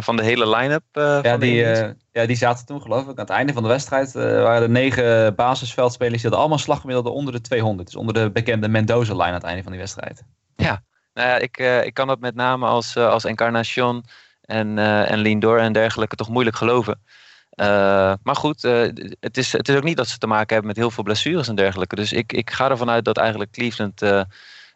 van 0.00 0.16
de 0.16 0.22
hele 0.22 0.56
line-up? 0.56 0.84
ja, 1.24 1.36
die, 1.36 1.54
ja, 2.12 2.26
die 2.26 2.36
zaten 2.36 2.66
toen 2.66 2.82
geloof 2.82 3.02
ik 3.02 3.08
aan 3.08 3.14
het 3.16 3.30
einde 3.30 3.52
van 3.52 3.62
de 3.62 3.68
wedstrijd. 3.68 4.12
waren 4.12 4.62
er 4.62 4.70
negen 4.70 5.34
basisveldspelers 5.34 6.12
die 6.12 6.22
hadden 6.22 6.40
allemaal 6.40 6.58
slaggemiddelden 6.58 7.12
onder 7.12 7.32
de 7.32 7.40
200. 7.40 7.88
Dus 7.88 7.96
onder 7.96 8.14
de 8.14 8.30
bekende 8.30 8.68
Mendoza-line 8.68 9.24
aan 9.24 9.34
het 9.34 9.42
einde 9.42 9.62
van 9.62 9.72
die 9.72 9.80
wedstrijd. 9.80 10.22
Ja, 10.56 10.82
nou 11.14 11.28
ja, 11.28 11.36
ik, 11.38 11.58
uh, 11.58 11.84
ik 11.84 11.94
kan 11.94 12.06
dat 12.06 12.20
met 12.20 12.34
name 12.34 12.66
als, 12.66 12.96
uh, 12.96 13.08
als 13.08 13.24
Encarnacion 13.24 14.04
en, 14.42 14.76
uh, 14.76 15.10
en 15.10 15.18
Lindor 15.18 15.58
en 15.58 15.72
dergelijke 15.72 16.16
toch 16.16 16.28
moeilijk 16.28 16.56
geloven. 16.56 17.00
maar 18.22 18.36
goed, 18.36 18.62
het, 19.20 19.36
is, 19.36 19.52
het 19.52 19.68
is 19.68 19.76
ook 19.76 19.84
niet 19.84 19.96
dat 19.96 20.08
ze 20.08 20.18
te 20.18 20.26
maken 20.26 20.48
hebben 20.48 20.66
met 20.66 20.76
heel 20.76 20.90
veel 20.90 21.04
blessures 21.04 21.48
en 21.48 21.54
dergelijke. 21.54 21.96
Dus 21.96 22.12
ik, 22.12 22.32
ik 22.32 22.50
ga 22.50 22.70
ervan 22.70 22.90
uit 22.90 23.04
dat 23.04 23.16
eigenlijk 23.16 23.50
Cleveland 23.50 24.02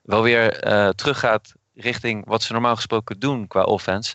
wel 0.05 0.23
weer 0.23 0.59
teruggaat 0.95 1.55
richting 1.75 2.27
wat 2.27 2.43
ze 2.43 2.53
normaal 2.53 2.77
gesproken 2.77 3.19
doen 3.19 3.47
qua 3.47 3.63
offense. 3.63 4.15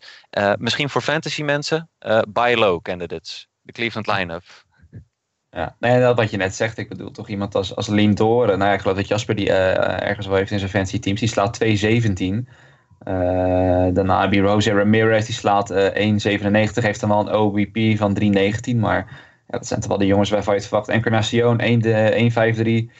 misschien 0.58 0.90
voor 0.90 1.02
fantasy 1.02 1.44
mensen, 1.44 1.90
buy 2.28 2.54
low 2.54 2.82
candidates. 2.82 3.48
De 3.62 3.72
Cleveland 3.72 4.08
line-up. 4.08 4.44
Ja, 5.52 5.76
nee, 5.80 6.00
dat 6.00 6.16
wat 6.16 6.32
je 6.32 6.38
net 6.38 6.56
zegt. 6.56 6.78
Ik 6.78 6.90
bedoel 6.90 7.12
toch 7.12 7.28
iemand 7.28 7.56
als, 7.56 7.76
als 7.76 7.88
Lindor. 7.88 8.48
Nou 8.48 8.64
ja, 8.64 8.74
ik 8.74 8.80
geloof 8.82 8.98
dat 8.98 9.08
Jasper 9.08 9.36
die 9.36 9.48
uh, 9.48 10.02
ergens 10.02 10.28
wel 10.28 10.36
heeft 10.36 10.52
in 10.52 10.60
zijn 10.60 10.72
fancy 10.72 11.00
teams. 11.00 11.20
Die 11.20 11.30
slaat 11.30 11.64
2,17. 11.64 11.70
Uh, 13.08 13.88
daarna 13.94 14.30
Rose 14.30 14.72
Ramirez 14.72 15.26
die 15.26 15.36
slaat 15.36 15.72
uh, 15.72 15.88
1,97. 15.88 16.84
Heeft 16.84 17.00
dan 17.00 17.10
wel 17.10 17.20
een 17.20 17.34
OBP 17.34 17.98
van 17.98 18.18
3,19. 18.22 18.76
Maar 18.76 19.22
ja, 19.48 19.58
dat 19.58 19.68
zijn 19.68 19.80
toch 19.80 19.90
wel 19.90 19.98
de 19.98 20.06
jongens 20.06 20.30
waarvan 20.30 20.54
je 20.54 20.60
het 20.60 20.70
verwacht. 20.70 20.90
Encarnacion 20.90 21.62
1,53. 21.62 22.92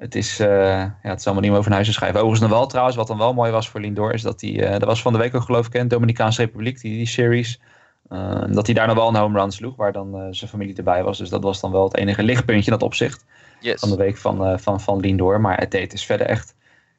Het 0.00 0.14
is, 0.14 0.40
uh, 0.40 0.48
ja, 0.48 0.98
het 1.02 1.18
is 1.18 1.24
allemaal 1.24 1.42
niet 1.42 1.50
meer 1.50 1.58
over 1.58 1.70
naar 1.70 1.78
huis 1.78 1.86
te 1.86 1.92
schrijven. 1.92 2.20
Overigens 2.20 2.50
nog 2.50 2.58
wel 2.58 2.68
trouwens, 2.68 2.96
wat 2.96 3.06
dan 3.06 3.18
wel 3.18 3.34
mooi 3.34 3.50
was 3.50 3.68
voor 3.68 3.80
Lindor, 3.80 4.14
is 4.14 4.22
dat 4.22 4.40
hij, 4.40 4.78
dat 4.78 4.84
was 4.84 5.02
van 5.02 5.12
de 5.12 5.18
week 5.18 5.34
ook 5.34 5.42
geloof 5.42 5.66
ik, 5.66 5.74
in 5.74 5.82
de 5.82 5.94
Dominicaanse 5.94 6.42
Republiek, 6.42 6.80
die, 6.80 6.96
die 6.96 7.06
series. 7.06 7.60
Uh, 8.08 8.42
dat 8.48 8.66
hij 8.66 8.74
daar 8.74 8.86
nog 8.86 8.96
wel 8.96 9.08
een 9.08 9.16
home 9.16 9.38
run 9.38 9.50
sloeg, 9.50 9.76
waar 9.76 9.92
dan 9.92 10.34
zijn 10.34 10.50
familie 10.50 10.76
erbij 10.76 11.02
was. 11.02 11.18
Dus 11.18 11.28
dat 11.28 11.42
was 11.42 11.60
dan 11.60 11.72
wel 11.72 11.84
het 11.84 11.96
enige 11.96 12.22
lichtpuntje 12.22 12.70
in 12.70 12.78
dat 12.78 12.88
opzicht 12.88 13.24
yes. 13.60 13.80
van 13.80 13.90
de 13.90 13.96
week 13.96 14.16
van, 14.16 14.60
van, 14.60 14.80
van 14.80 15.00
Lindor. 15.00 15.40
Maar 15.40 15.58
het 15.58 15.70
deed 15.70 15.90
dus 15.90 16.04
verder 16.04 16.26
echt 16.26 16.54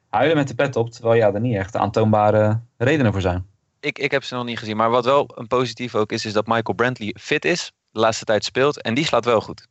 huilen 0.08 0.36
met 0.36 0.48
de 0.48 0.54
pet 0.54 0.76
op, 0.76 0.90
terwijl 0.90 1.14
ja, 1.14 1.32
er 1.32 1.40
niet 1.40 1.56
echt 1.56 1.76
aantoonbare 1.76 2.60
redenen 2.76 3.12
voor 3.12 3.20
zijn. 3.20 3.46
Ik, 3.80 3.98
ik 3.98 4.10
heb 4.10 4.24
ze 4.24 4.34
nog 4.34 4.44
niet 4.44 4.58
gezien, 4.58 4.76
maar 4.76 4.90
wat 4.90 5.04
wel 5.04 5.30
een 5.34 5.46
positief 5.46 5.94
ook 5.94 6.12
is, 6.12 6.26
is 6.26 6.32
dat 6.32 6.46
Michael 6.46 6.74
Brantley 6.74 7.14
fit 7.20 7.44
is, 7.44 7.72
de 7.90 8.00
laatste 8.00 8.24
tijd 8.24 8.44
speelt 8.44 8.82
en 8.82 8.94
die 8.94 9.04
slaat 9.04 9.24
wel 9.24 9.40
goed. 9.40 9.68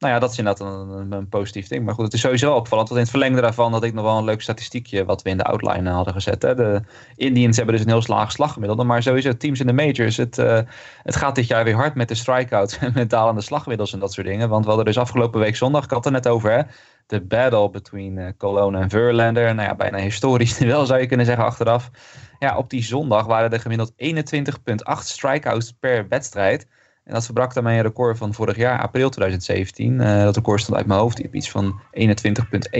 Nou 0.00 0.12
ja, 0.12 0.18
dat 0.18 0.30
is 0.30 0.38
inderdaad 0.38 0.66
een, 0.66 1.12
een, 1.12 1.28
positief 1.28 1.68
ding. 1.68 1.84
Maar 1.84 1.94
goed, 1.94 2.04
het 2.04 2.12
is 2.12 2.20
sowieso 2.20 2.54
opvallend. 2.54 2.88
Want 2.88 3.00
in 3.00 3.06
het 3.06 3.16
verlengde 3.16 3.40
daarvan 3.40 3.72
had 3.72 3.84
ik 3.84 3.94
nog 3.94 4.04
wel 4.04 4.18
een 4.18 4.24
leuk 4.24 4.42
statistiekje 4.42 5.04
wat 5.04 5.22
we 5.22 5.30
in 5.30 5.36
de 5.36 5.44
outline 5.44 5.90
hadden 5.90 6.14
gezet. 6.14 6.42
Hè. 6.42 6.54
De 6.54 6.82
Indians 7.16 7.56
hebben 7.56 7.74
dus 7.74 7.84
een 7.84 7.90
heel 7.90 8.02
laag 8.06 8.32
slaggemiddelde. 8.32 8.84
Maar 8.84 9.02
sowieso 9.02 9.36
teams 9.36 9.60
in 9.60 9.66
de 9.66 9.72
majors. 9.72 10.16
Het, 10.16 10.38
uh, 10.38 10.60
het 11.02 11.16
gaat 11.16 11.34
dit 11.34 11.46
jaar 11.46 11.64
weer 11.64 11.74
hard 11.74 11.94
met 11.94 12.08
de 12.08 12.14
strikeouts 12.14 12.78
en 12.78 12.92
met 12.94 13.10
dalende 13.10 13.40
slagmiddels 13.40 13.92
en 13.92 13.98
dat 13.98 14.12
soort 14.12 14.26
dingen. 14.26 14.48
Want 14.48 14.62
we 14.62 14.68
hadden 14.68 14.86
dus 14.86 14.98
afgelopen 14.98 15.40
week 15.40 15.56
zondag, 15.56 15.84
ik 15.84 15.90
had 15.90 16.04
het 16.04 16.14
er 16.14 16.20
net 16.20 16.28
over, 16.28 16.52
hè, 16.52 16.62
de 17.06 17.20
battle 17.20 17.70
between 17.70 18.16
uh, 18.16 18.28
Cologne 18.38 18.78
en 18.78 18.90
Verlander. 18.90 19.54
Nou 19.54 19.68
ja, 19.68 19.74
bijna 19.74 19.98
historisch 19.98 20.58
wel 20.74 20.86
zou 20.86 21.00
je 21.00 21.06
kunnen 21.06 21.26
zeggen 21.26 21.44
achteraf. 21.44 21.90
Ja, 22.38 22.56
op 22.56 22.70
die 22.70 22.82
zondag 22.82 23.26
waren 23.26 23.52
er 23.52 23.60
gemiddeld 23.60 23.92
21,8 23.92 24.98
strikeouts 24.98 25.72
per 25.72 26.08
wedstrijd. 26.08 26.66
En 27.10 27.16
dat 27.16 27.24
verbrak 27.24 27.54
daarmee 27.54 27.76
een 27.76 27.82
record 27.82 28.18
van 28.18 28.34
vorig 28.34 28.56
jaar, 28.56 28.80
april 28.80 29.10
2017. 29.10 29.92
Uh, 29.92 30.22
dat 30.22 30.36
record 30.36 30.60
stond 30.60 30.76
uit 30.76 30.86
mijn 30.86 31.00
hoofd. 31.00 31.26
op 31.26 31.34
iets 31.34 31.50
van 31.50 31.80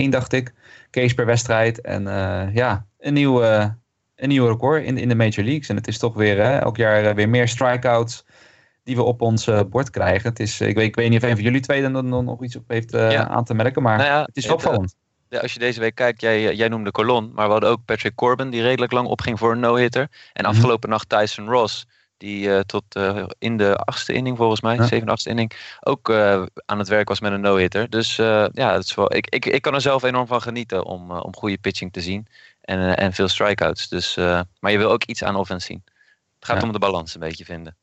21,1 0.00 0.08
dacht 0.08 0.32
ik. 0.32 0.54
Case 0.90 1.14
per 1.14 1.26
wedstrijd. 1.26 1.80
En 1.80 2.06
uh, 2.06 2.54
ja, 2.54 2.86
een 2.98 3.12
nieuw, 3.12 3.42
uh, 3.42 3.66
een 4.16 4.28
nieuw 4.28 4.46
record 4.46 4.84
in, 4.84 4.98
in 4.98 5.08
de 5.08 5.14
Major 5.14 5.44
Leagues. 5.44 5.68
En 5.68 5.76
het 5.76 5.88
is 5.88 5.98
toch 5.98 6.14
weer 6.14 6.36
hè, 6.36 6.58
elk 6.58 6.76
jaar 6.76 7.14
weer 7.14 7.28
meer 7.28 7.48
strikeouts 7.48 8.24
die 8.84 8.96
we 8.96 9.02
op 9.02 9.20
ons 9.20 9.50
bord 9.70 9.90
krijgen. 9.90 10.28
Het 10.28 10.40
is, 10.40 10.60
ik, 10.60 10.74
weet, 10.74 10.86
ik 10.86 10.96
weet 10.96 11.10
niet 11.10 11.22
of 11.22 11.28
een 11.28 11.34
van 11.34 11.44
jullie 11.44 11.60
twee 11.60 11.82
er 11.82 11.90
nog, 11.90 12.22
nog 12.22 12.44
iets 12.44 12.56
op 12.56 12.64
heeft 12.68 12.90
ja. 12.90 13.28
aan 13.28 13.44
te 13.44 13.54
merken. 13.54 13.82
Maar 13.82 13.96
nou 13.96 14.08
ja, 14.08 14.22
het 14.22 14.36
is 14.36 14.50
opvallend. 14.50 14.94
Ja, 15.28 15.38
als 15.38 15.52
je 15.52 15.58
deze 15.58 15.80
week 15.80 15.94
kijkt, 15.94 16.20
jij, 16.20 16.54
jij 16.54 16.68
noemde 16.68 16.90
Colon. 16.90 17.32
Maar 17.34 17.46
we 17.46 17.52
hadden 17.52 17.70
ook 17.70 17.84
Patrick 17.84 18.14
Corbin, 18.14 18.50
die 18.50 18.62
redelijk 18.62 18.92
lang 18.92 19.06
opging 19.06 19.38
voor 19.38 19.52
een 19.52 19.60
no-hitter. 19.60 20.08
En 20.32 20.44
afgelopen 20.44 20.88
mm 20.88 20.96
-hmm. 20.96 21.06
nacht 21.08 21.08
Tyson 21.08 21.48
Ross 21.48 21.86
die 22.20 22.46
uh, 22.46 22.60
tot 22.60 22.84
uh, 22.96 23.24
in 23.38 23.56
de 23.56 23.76
achtste 23.76 24.12
inning 24.12 24.36
volgens 24.36 24.60
mij, 24.60 24.76
ja. 24.76 24.86
zevende, 24.86 25.12
achtste 25.12 25.30
inning, 25.30 25.76
ook 25.80 26.08
uh, 26.08 26.42
aan 26.66 26.78
het 26.78 26.88
werk 26.88 27.08
was 27.08 27.20
met 27.20 27.32
een 27.32 27.40
no-hitter. 27.40 27.90
Dus 27.90 28.16
ja, 28.16 28.72
het 28.72 28.84
is 28.84 28.94
wel, 28.94 29.14
ik, 29.14 29.26
ik, 29.26 29.46
ik 29.46 29.62
kan 29.62 29.74
er 29.74 29.80
zelf 29.80 30.02
enorm 30.02 30.26
van 30.26 30.42
genieten 30.42 30.84
om, 30.84 31.10
om 31.10 31.36
goede 31.36 31.58
pitching 31.58 31.92
te 31.92 32.00
zien 32.00 32.26
en, 32.60 32.96
en 32.96 33.12
veel 33.12 33.28
strikeouts. 33.28 33.88
Dus, 33.88 34.16
maar 34.60 34.70
je 34.72 34.78
wil 34.78 34.90
ook 34.90 35.04
iets 35.04 35.24
aan 35.24 35.36
offense 35.36 35.66
zien. 35.66 35.82
Het 36.38 36.48
gaat 36.48 36.60
ja. 36.60 36.66
om 36.66 36.72
de 36.72 36.78
balans 36.78 37.14
een 37.14 37.20
beetje 37.20 37.44
vinden. 37.44 37.76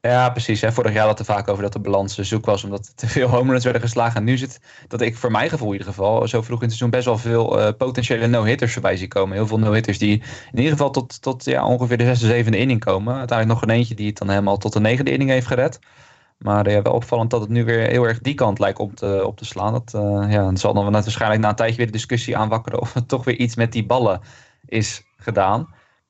Ja, 0.00 0.30
precies. 0.30 0.60
Hè. 0.60 0.72
Vorig 0.72 0.92
jaar 0.92 1.06
had 1.06 1.18
het 1.18 1.28
er 1.28 1.34
vaak 1.34 1.48
over 1.48 1.62
dat 1.62 1.72
de 1.72 1.80
balans 1.80 2.18
zoek 2.18 2.46
was 2.46 2.64
omdat 2.64 2.96
te 2.96 3.06
veel 3.06 3.28
home 3.28 3.50
runs 3.50 3.64
werden 3.64 3.82
geslagen. 3.82 4.16
En 4.16 4.24
nu 4.24 4.36
zit 4.36 4.60
dat 4.88 5.00
ik 5.00 5.16
voor 5.16 5.30
mijn 5.30 5.48
gevoel 5.48 5.66
in 5.66 5.72
ieder 5.72 5.88
geval 5.88 6.28
zo 6.28 6.42
vroeg 6.42 6.62
in 6.62 6.68
het 6.68 6.76
seizoen 6.76 6.90
best 6.90 7.04
wel 7.04 7.18
veel 7.18 7.60
uh, 7.60 7.68
potentiële 7.78 8.26
no-hitters 8.26 8.72
voorbij 8.72 8.96
zie 8.96 9.08
komen. 9.08 9.36
Heel 9.36 9.46
veel 9.46 9.58
no-hitters 9.58 9.98
die 9.98 10.22
in 10.52 10.58
ieder 10.58 10.72
geval 10.72 10.90
tot, 10.90 11.22
tot 11.22 11.44
ja, 11.44 11.66
ongeveer 11.66 11.96
de 11.96 12.04
zesde, 12.04 12.26
zevende 12.26 12.58
inning 12.58 12.80
komen. 12.80 13.14
Uiteindelijk 13.14 13.60
nog 13.60 13.68
een 13.68 13.76
eentje 13.76 13.94
die 13.94 14.06
het 14.06 14.18
dan 14.18 14.28
helemaal 14.28 14.56
tot 14.56 14.72
de 14.72 14.80
negende 14.80 15.10
inning 15.10 15.30
heeft 15.30 15.46
gered. 15.46 15.78
Maar 16.38 16.70
ja, 16.70 16.82
wel 16.82 16.92
opvallend 16.92 17.30
dat 17.30 17.40
het 17.40 17.50
nu 17.50 17.64
weer 17.64 17.88
heel 17.88 18.04
erg 18.04 18.18
die 18.18 18.34
kant 18.34 18.58
lijkt 18.58 18.78
op 18.78 18.94
te, 18.94 19.22
op 19.26 19.36
te 19.36 19.44
slaan. 19.44 19.72
Dat, 19.72 19.90
ja, 20.30 20.42
dan 20.42 20.56
zal 20.56 20.74
dan 20.74 20.92
waarschijnlijk 20.92 21.40
na 21.40 21.48
een 21.48 21.54
tijdje 21.54 21.76
weer 21.76 21.86
de 21.86 21.92
discussie 21.92 22.36
aanwakkeren 22.36 22.80
of 22.80 22.94
er 22.94 23.06
toch 23.06 23.24
weer 23.24 23.36
iets 23.36 23.56
met 23.56 23.72
die 23.72 23.86
ballen 23.86 24.20
is 24.64 25.02
gedaan. 25.16 25.68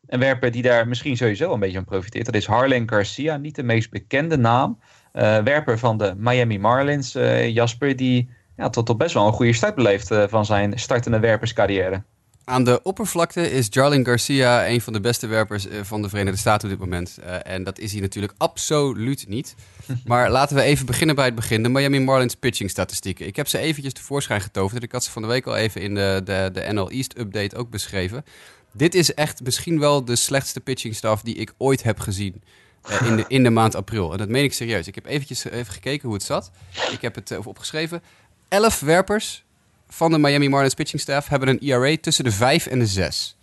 Een 0.09 0.19
werper 0.19 0.51
die 0.51 0.63
daar 0.63 0.89
misschien 0.89 1.17
sowieso 1.17 1.53
een 1.53 1.61
beetje 1.61 1.77
van 1.77 1.85
profiteert. 1.85 2.25
Dat 2.25 2.35
is 2.35 2.47
Harlan 2.47 2.89
Garcia, 2.89 3.37
niet 3.37 3.55
de 3.55 3.63
meest 3.63 3.91
bekende 3.91 4.37
naam. 4.37 4.79
Uh, 5.15 5.39
werper 5.39 5.79
van 5.79 5.99
de 5.99 6.15
Miami 6.17 6.59
Marlins, 6.59 7.17
uh, 7.17 7.49
Jasper, 7.49 7.97
die 7.97 8.31
ja, 8.57 8.69
tot, 8.69 8.87
tot 8.87 8.99
best 8.99 9.15
wel 9.15 9.27
een 9.27 9.33
goede 9.33 9.53
start 9.53 9.75
beleeft 9.75 10.11
uh, 10.11 10.25
van 10.29 10.47
zijn 10.47 10.79
startende 10.79 11.19
werperscarrière. 11.19 12.03
Aan 12.49 12.65
de 12.65 12.83
oppervlakte 12.83 13.51
is 13.51 13.67
Jarlin 13.71 14.05
Garcia 14.05 14.69
een 14.69 14.81
van 14.81 14.93
de 14.93 15.01
beste 15.01 15.27
werpers 15.27 15.69
eh, 15.69 15.81
van 15.83 16.03
de 16.03 16.09
Verenigde 16.09 16.39
Staten 16.39 16.71
op 16.71 16.79
dit 16.79 16.89
moment. 16.89 17.19
Eh, 17.19 17.37
en 17.43 17.65
dat 17.65 17.79
is 17.79 17.93
hij 17.93 18.01
natuurlijk 18.01 18.35
absoluut 18.37 19.29
niet. 19.29 19.55
Maar 20.05 20.31
laten 20.31 20.57
we 20.57 20.63
even 20.63 20.87
beginnen 20.87 21.17
bij 21.17 21.25
het 21.25 21.35
begin. 21.35 21.63
De 21.63 21.69
Miami 21.69 22.01
Marlins 22.01 22.35
pitching 22.35 22.71
statistieken. 22.71 23.27
Ik 23.27 23.37
heb 23.37 23.49
ze 23.49 23.59
eventjes 23.59 23.93
tevoorschijn 23.93 24.41
getoverd. 24.41 24.83
Ik 24.83 24.93
had 24.93 25.05
ze 25.05 25.11
van 25.11 25.23
de 25.23 25.29
week 25.29 25.47
al 25.47 25.57
even 25.57 25.81
in 25.81 25.95
de, 25.95 26.21
de, 26.25 26.51
de 26.53 26.73
NL 26.73 26.91
East 26.91 27.19
update 27.19 27.57
ook 27.57 27.71
beschreven. 27.71 28.25
Dit 28.73 28.95
is 28.95 29.15
echt 29.15 29.43
misschien 29.43 29.79
wel 29.79 30.05
de 30.05 30.17
slechtste 30.17 30.61
pitching 30.61 30.95
staff 30.95 31.23
die 31.23 31.35
ik 31.35 31.53
ooit 31.57 31.83
heb 31.83 32.01
gezien. 32.01 32.43
eh, 32.83 33.07
in, 33.07 33.17
de, 33.17 33.25
in 33.29 33.43
de 33.43 33.51
maand 33.51 33.75
april. 33.75 34.13
En 34.13 34.19
dat 34.19 34.29
meen 34.29 34.45
ik 34.45 34.53
serieus. 34.53 34.87
Ik 34.87 34.95
heb 34.95 35.07
eventjes 35.07 35.45
even 35.45 35.73
gekeken 35.73 36.05
hoe 36.09 36.17
het 36.17 36.27
zat. 36.27 36.51
Ik 36.91 37.01
heb 37.01 37.15
het 37.15 37.31
eh, 37.31 37.47
opgeschreven. 37.47 38.03
Elf 38.49 38.81
werpers 38.81 39.45
van 39.89 40.11
de 40.11 40.19
Miami 40.19 40.49
Marlins 40.49 40.75
pitching 40.75 41.01
staff 41.03 41.29
hebben 41.29 41.49
een 41.49 41.61
ERA 41.61 41.97
tussen 42.01 42.25
de 42.25 42.31
5 42.33 42.67
en 42.67 42.79
de 42.79 42.87
6. 42.87 43.37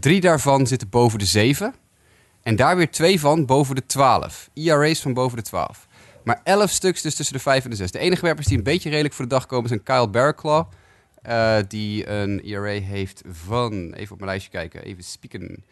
Drie 0.00 0.20
daarvan 0.20 0.66
zitten 0.66 0.88
boven 0.88 1.18
de 1.18 1.24
7. 1.24 1.74
En 2.42 2.56
daar 2.56 2.76
weer 2.76 2.90
twee 2.90 3.20
van 3.20 3.46
boven 3.46 3.74
de 3.74 3.86
12. 3.86 4.50
ERA's 4.54 5.00
van 5.00 5.12
boven 5.14 5.36
de 5.36 5.42
12. 5.42 5.86
Maar 6.24 6.40
11 6.44 6.70
stuks 6.70 7.02
dus 7.02 7.14
tussen 7.14 7.34
de 7.34 7.40
5 7.42 7.64
en 7.64 7.70
de 7.70 7.76
6. 7.76 7.90
De 7.90 7.98
enige 7.98 8.22
werpers 8.22 8.46
die 8.46 8.56
een 8.58 8.62
beetje 8.64 8.90
redelijk 8.90 9.14
voor 9.14 9.24
de 9.24 9.30
dag 9.30 9.46
komen 9.46 9.68
zijn 9.68 9.82
Kyle 9.82 10.08
Barraclaw. 10.08 10.64
Eh, 11.22 11.58
die 11.68 12.08
een 12.08 12.40
ERA 12.44 12.80
heeft 12.80 13.22
van, 13.30 13.92
even 13.92 14.12
op 14.12 14.18
mijn 14.18 14.30
lijstje 14.30 14.50
kijken, 14.50 14.82
even 14.82 15.04
spieken, 15.04 15.64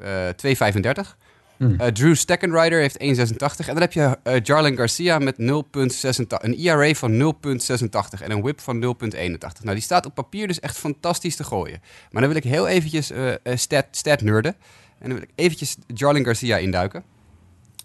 eh 0.00 0.28
2,35. 0.36 1.16
Eh, 1.58 1.86
Drew 1.86 2.14
Steckenrider 2.14 2.80
heeft 2.80 2.98
1,86. 2.98 3.68
En 3.68 3.74
dan 3.74 3.82
heb 3.82 3.92
je 3.92 4.40
Jarlin 4.42 4.76
Garcia 4.76 5.18
met 5.18 5.38
0,86. 5.38 6.42
Een 6.42 6.56
ERA 6.56 6.94
van 6.94 7.16
0,86 7.16 8.22
en 8.22 8.30
een 8.30 8.42
whip 8.42 8.60
van 8.60 8.80
0,81. 8.80 9.62
Nou, 9.62 9.74
die 9.74 9.80
staat 9.80 10.06
op 10.06 10.14
papier 10.14 10.46
dus 10.46 10.60
echt 10.60 10.78
fantastisch 10.78 11.36
te 11.36 11.44
gooien. 11.44 11.80
Maar 12.10 12.22
dan 12.22 12.30
wil 12.30 12.40
ik 12.40 12.44
heel 12.44 12.68
eventjes 12.68 13.12
stat, 13.54 13.86
stat 13.90 14.20
nerden. 14.20 14.54
En 14.98 15.08
dan 15.08 15.18
wil 15.18 15.22
ik 15.22 15.30
eventjes 15.34 15.76
Jarlin 15.86 16.24
Garcia 16.24 16.56
induiken. 16.56 17.04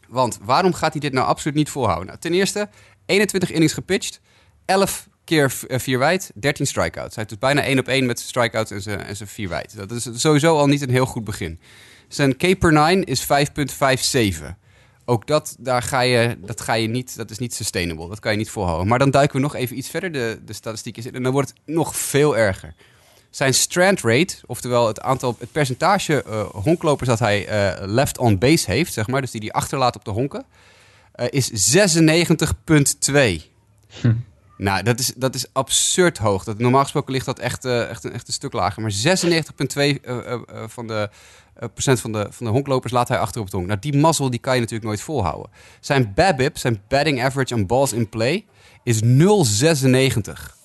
Want 0.07 0.39
waarom 0.41 0.73
gaat 0.73 0.91
hij 0.91 1.01
dit 1.01 1.13
nou 1.13 1.27
absoluut 1.27 1.57
niet 1.57 1.69
volhouden? 1.69 2.07
Nou, 2.07 2.19
ten 2.19 2.33
eerste, 2.33 2.69
21 3.05 3.51
innings 3.51 3.73
gepitcht, 3.73 4.21
11 4.65 5.07
keer 5.25 5.51
4 5.67 5.99
wijd, 5.99 6.31
13 6.35 6.67
strikeouts. 6.67 7.15
Hij 7.15 7.25
heeft 7.27 7.29
dus 7.29 7.49
bijna 7.49 7.61
1 7.61 7.79
op 7.79 7.87
1 7.87 8.05
met 8.05 8.17
zijn 8.17 8.29
strikeouts 8.29 8.71
en 8.71 8.81
zijn, 8.81 8.99
en 8.99 9.15
zijn 9.15 9.29
4 9.29 9.49
wijd. 9.49 9.77
Dat 9.77 9.91
is 9.91 10.09
sowieso 10.13 10.57
al 10.57 10.67
niet 10.67 10.81
een 10.81 10.89
heel 10.89 11.05
goed 11.05 11.23
begin. 11.23 11.59
Zijn 12.07 12.37
K 12.37 12.59
per 12.59 12.73
9 12.73 13.03
is 13.03 13.27
5,57. 14.41 14.45
Ook 15.05 15.27
dat, 15.27 15.55
daar 15.59 15.81
ga 15.81 16.01
je, 16.01 16.37
dat 16.39 16.61
ga 16.61 16.73
je 16.73 16.87
niet, 16.87 17.17
dat 17.17 17.31
is 17.31 17.37
niet 17.37 17.53
sustainable. 17.53 18.09
Dat 18.09 18.19
kan 18.19 18.31
je 18.31 18.37
niet 18.37 18.49
volhouden. 18.49 18.87
Maar 18.87 18.99
dan 18.99 19.11
duiken 19.11 19.35
we 19.35 19.41
nog 19.41 19.55
even 19.55 19.77
iets 19.77 19.89
verder 19.89 20.11
de, 20.11 20.39
de 20.45 20.53
statistieken 20.53 21.05
in. 21.05 21.13
En 21.13 21.23
dan 21.23 21.31
wordt 21.31 21.49
het 21.49 21.75
nog 21.75 21.97
veel 21.97 22.37
erger. 22.37 22.73
Zijn 23.29 23.53
strand 23.53 24.01
rate, 24.01 24.35
oftewel 24.45 24.87
het 24.87 25.01
aantal, 25.01 25.35
het 25.39 25.51
percentage 25.51 26.23
eh, 26.23 26.49
honklopers 26.49 27.09
dat 27.09 27.19
hij 27.19 27.47
eh, 27.47 27.87
left 27.87 28.17
on 28.17 28.37
base 28.37 28.71
heeft, 28.71 28.93
zeg 28.93 29.07
maar, 29.07 29.21
dus 29.21 29.31
die 29.31 29.41
hij 29.41 29.51
achterlaat 29.51 29.95
op 29.95 30.05
de 30.05 30.11
honken, 30.11 30.45
eh, 31.11 31.27
is 31.29 31.51
96,2. 31.51 33.51
Nou, 34.57 34.83
dat 34.83 34.99
is, 34.99 35.13
dat 35.15 35.35
is 35.35 35.45
absurd 35.53 36.17
hoog. 36.17 36.43
Dat, 36.43 36.57
normaal 36.57 36.81
gesproken 36.81 37.13
ligt 37.13 37.25
dat 37.25 37.39
echt, 37.39 37.65
eh, 37.65 37.89
echt, 37.89 38.03
een, 38.03 38.13
echt 38.13 38.27
een 38.27 38.33
stuk 38.33 38.53
lager. 38.53 38.81
Maar 38.81 38.91
96,2 38.91 39.99
eh, 40.01 40.17
eh, 40.17 40.33
eh, 40.33 40.63
van 40.67 40.87
de 40.87 41.09
procent 41.73 41.99
van 41.99 42.11
de, 42.11 42.27
van 42.29 42.45
de 42.45 42.51
honklopers 42.51 42.93
laat 42.93 43.07
hij 43.07 43.19
achter 43.19 43.41
op 43.41 43.49
de 43.49 43.55
honk. 43.57 43.67
Nou, 43.67 43.79
die 43.79 43.97
mazzel 43.97 44.29
die 44.29 44.39
kan 44.39 44.53
je 44.53 44.59
natuurlijk 44.59 44.87
nooit 44.87 45.01
volhouden. 45.01 45.51
Zijn 45.79 46.13
BABIP, 46.15 46.57
zijn 46.57 46.81
batting 46.87 47.23
average 47.23 47.53
en 47.53 47.65
balls 47.65 47.93
in 47.93 48.09
play, 48.09 48.45
is 48.83 49.01
0,96. 49.01 50.55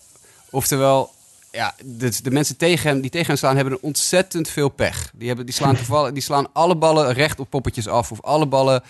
Oftewel, 0.50 1.10
ja, 1.52 1.74
de, 1.84 2.22
de 2.22 2.30
mensen 2.30 2.56
tegen 2.56 2.90
hem, 2.90 3.00
die 3.00 3.10
tegen 3.10 3.26
hem 3.26 3.36
slaan 3.36 3.56
hebben 3.56 3.74
een 3.74 3.82
ontzettend 3.82 4.48
veel 4.48 4.68
pech. 4.68 5.10
Die, 5.14 5.26
hebben, 5.28 5.46
die, 5.46 5.54
slaan 5.54 5.76
toevallig, 5.84 6.12
die 6.12 6.22
slaan 6.22 6.52
alle 6.52 6.76
ballen 6.76 7.12
recht 7.12 7.40
op 7.40 7.50
poppetjes 7.50 7.88
af. 7.88 8.12
Of 8.12 8.22
alle 8.22 8.46
ballen 8.46 8.82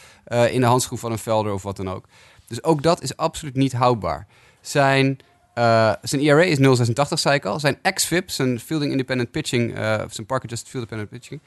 in 0.50 0.60
de 0.60 0.66
handschoen 0.66 0.98
van 0.98 1.12
een 1.12 1.18
velder 1.18 1.52
of 1.52 1.62
wat 1.62 1.76
dan 1.76 1.90
ook. 1.90 2.04
Dus 2.46 2.62
ook 2.62 2.82
dat 2.82 3.02
is 3.02 3.16
absoluut 3.16 3.56
niet 3.56 3.72
houdbaar. 3.72 4.26
Zijn, 4.60 5.18
eh, 5.54 5.92
zijn 6.02 6.20
ERA 6.20 6.42
is 6.42 6.58
0,86, 6.58 7.18
zei 7.18 7.34
ik 7.34 7.44
al. 7.44 7.60
Zijn 7.60 7.78
xFIP, 7.94 8.30
zijn 8.30 8.60
Fielding 8.60 8.90
Independent 8.90 9.30
Pitching, 9.30 9.74
eh, 9.74 10.02
zijn 10.10 10.26
Park 10.26 10.44
Adjusted 10.44 10.68
Field 10.68 10.90
Independent 10.90 11.10
Pitching, 11.10 11.40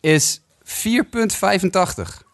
is 0.00 0.40
4,85. 0.62 2.24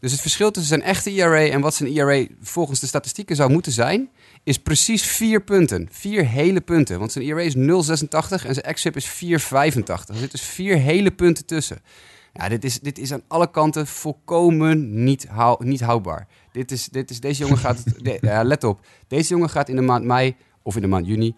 Dus 0.00 0.12
het 0.12 0.20
verschil 0.20 0.50
tussen 0.50 0.78
zijn 0.78 0.88
echte 0.88 1.10
ERA 1.10 1.46
en 1.46 1.60
wat 1.60 1.74
zijn 1.74 1.96
ERA 1.96 2.26
volgens 2.40 2.80
de 2.80 2.86
statistieken 2.86 3.36
zou 3.36 3.50
moeten 3.50 3.72
zijn, 3.72 4.10
is 4.44 4.58
precies 4.58 5.02
vier 5.02 5.40
punten. 5.40 5.88
Vier 5.90 6.26
hele 6.26 6.60
punten. 6.60 6.98
Want 6.98 7.12
zijn 7.12 7.24
ERA 7.24 7.40
is 7.40 7.54
0,86 7.54 8.46
en 8.46 8.54
zijn 8.54 8.74
xFIP 8.74 8.96
is 8.96 9.06
4,85. 9.06 10.08
Er 10.08 10.20
zitten 10.20 10.38
dus 10.38 10.48
vier 10.48 10.76
hele 10.76 11.10
punten 11.10 11.46
tussen. 11.46 11.82
Ja, 12.32 12.48
dit 12.48 12.64
is, 12.64 12.80
dit 12.80 12.98
is 12.98 13.12
aan 13.12 13.22
alle 13.28 13.50
kanten 13.50 13.86
volkomen 13.86 15.04
niet, 15.04 15.26
hou, 15.28 15.64
niet 15.66 15.80
houdbaar. 15.80 16.26
Dit 16.52 16.70
is, 16.70 16.88
dit 16.88 17.10
is, 17.10 17.20
deze 17.20 17.42
jongen 17.42 17.58
gaat, 17.58 17.84
de- 18.04 18.18
ja, 18.20 18.44
let 18.44 18.64
op, 18.64 18.86
deze 19.08 19.28
jongen 19.28 19.50
gaat 19.50 19.68
in 19.68 19.76
de 19.76 19.82
maand 19.82 20.04
mei 20.04 20.36
of 20.62 20.74
in 20.76 20.82
de 20.82 20.88
maand 20.88 21.06
juni 21.06 21.34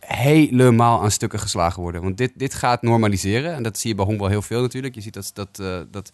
helemaal 0.00 1.02
aan 1.02 1.10
stukken 1.10 1.38
geslagen 1.38 1.82
worden. 1.82 2.02
Want 2.02 2.16
dit, 2.16 2.32
dit 2.36 2.54
gaat 2.54 2.82
normaliseren 2.82 3.54
en 3.54 3.62
dat 3.62 3.78
zie 3.78 3.90
je 3.90 3.96
bij 3.96 4.04
honkbal 4.04 4.28
heel 4.28 4.42
veel 4.42 4.60
natuurlijk. 4.60 4.94
Je 4.94 5.00
ziet 5.00 5.14
dat, 5.14 5.30
dat, 5.34 5.58
eh, 5.58 5.80
dat 5.90 6.10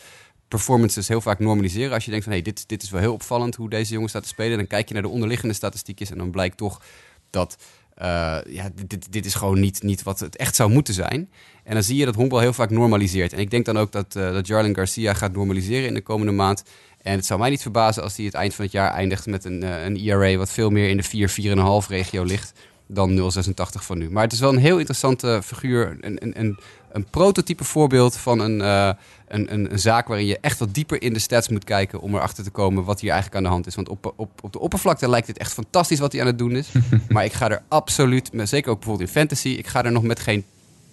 performances 0.49 1.09
heel 1.09 1.21
vaak 1.21 1.39
normaliseren. 1.39 1.93
Als 1.93 2.05
je 2.05 2.11
denkt 2.11 2.25
van 2.25 2.35
hé, 2.35 2.41
hey, 2.43 2.53
dit, 2.53 2.69
dit 2.69 2.83
is 2.83 2.91
wel 2.91 3.01
heel 3.01 3.13
opvallend 3.13 3.55
hoe 3.55 3.71
deze 3.71 3.93
jongen 3.93 4.09
staat 4.09 4.23
te 4.23 4.29
spelen. 4.29 4.57
Dan 4.57 4.67
kijk 4.67 4.89
je 4.89 4.95
naar 4.95 5.03
de 5.03 5.09
onderliggende 5.09 5.55
statistiekjes 5.55 6.11
en 6.11 6.19
dan 6.19 6.31
blijkt 6.31 6.57
toch 6.57 6.83
dat 7.31 7.57
eh, 7.97 8.39
ja, 8.49 8.71
dit- 8.87 9.13
dit, 9.13 9.27
is 9.27 9.35
gewoon 9.35 9.61
niet, 9.61 9.83
niet 9.83 10.03
wat 10.03 10.21
het 10.21 10.37
echt 10.37 10.55
zou 10.57 10.71
moeten 10.71 10.95
zijn. 10.95 11.31
En 11.65 11.75
dan 11.75 11.83
zie 11.83 11.97
je 11.97 12.05
dat 12.05 12.15
honkbal 12.15 12.41
heel 12.41 12.53
vaak 12.53 12.71
normaliseert. 12.71 13.33
En 13.33 13.39
ik 13.39 13.51
denk 13.51 13.65
dan 13.65 13.79
ook 13.79 13.93
dat, 13.93 14.17
eh 14.17 14.33
dat 14.33 14.47
Jarlin 14.47 14.75
Garcia 14.75 15.15
gaat 15.15 15.33
normaliseren 15.33 15.89
in 15.89 15.95
de 15.95 16.01
komende 16.03 16.33
maand. 16.33 16.63
En 17.03 17.13
het 17.17 17.27
zou 17.27 17.41
mij 17.41 17.51
niet 17.51 17.63
verbazen 17.63 18.03
als 18.03 18.17
hij 18.17 18.25
het 18.25 18.35
eind 18.35 18.55
van 18.55 18.65
het 18.65 18.73
jaar 18.73 18.91
eindigt 18.93 19.27
met 19.27 19.45
een, 19.45 19.63
eh, 19.63 19.85
een 19.85 19.97
ERA 19.97 20.37
wat 20.37 20.51
veel 20.51 20.71
meer 20.71 20.89
in 20.89 20.97
de 20.97 21.03
4, 21.03 21.29
4,5 21.29 21.89
regio 21.89 22.23
ligt 22.23 22.53
dan 22.89 23.15
0,86 23.15 23.85
van 23.85 23.99
nu. 23.99 24.11
Maar 24.11 24.23
het 24.23 24.33
is 24.33 24.41
wel 24.41 24.53
een 24.53 24.59
heel 24.59 24.77
interessante 24.79 25.41
figuur. 25.45 25.97
Een, 26.01 26.59
een 26.97 27.05
prototype 27.11 27.65
voorbeeld 27.65 28.17
van 28.17 28.39
een, 28.41 28.61
eh, 28.61 28.91
een, 29.29 29.53
een, 29.53 29.73
een 29.73 29.79
zaak 29.79 30.09
waarin 30.09 30.27
je 30.27 30.39
echt 30.41 30.59
wat 30.59 30.75
dieper 30.75 31.03
in 31.03 31.13
de 31.13 31.19
stats 31.19 31.49
moet 31.49 31.65
kijken 31.65 32.01
om 32.01 32.15
erachter 32.15 32.45
te 32.45 32.51
komen 32.51 32.85
wat 32.85 33.01
hier 33.01 33.11
eigenlijk 33.11 33.39
aan 33.39 33.49
de 33.49 33.55
hand 33.55 33.67
is. 33.67 33.75
Want 33.75 33.89
op, 33.89 34.13
op, 34.17 34.31
op 34.43 34.53
de 34.53 34.59
oppervlakte 34.59 35.09
lijkt 35.09 35.27
het 35.27 35.39
echt 35.39 35.53
fantastisch 35.53 35.99
wat 35.99 36.13
hij 36.13 36.21
aan 36.21 36.27
het 36.27 36.39
doen 36.39 36.57
is. 36.57 36.69
maar 37.09 37.25
ik 37.25 37.33
ga 37.33 37.51
er 37.51 37.63
absoluut, 37.69 38.31
zeker 38.33 38.71
ook 38.71 38.79
bijvoorbeeld 38.79 39.09
in 39.09 39.15
fantasy, 39.15 39.49
ik 39.49 39.67
ga 39.67 39.85
er 39.85 39.93
nog 39.93 40.03
met 40.03 40.21
geen 40.21 40.45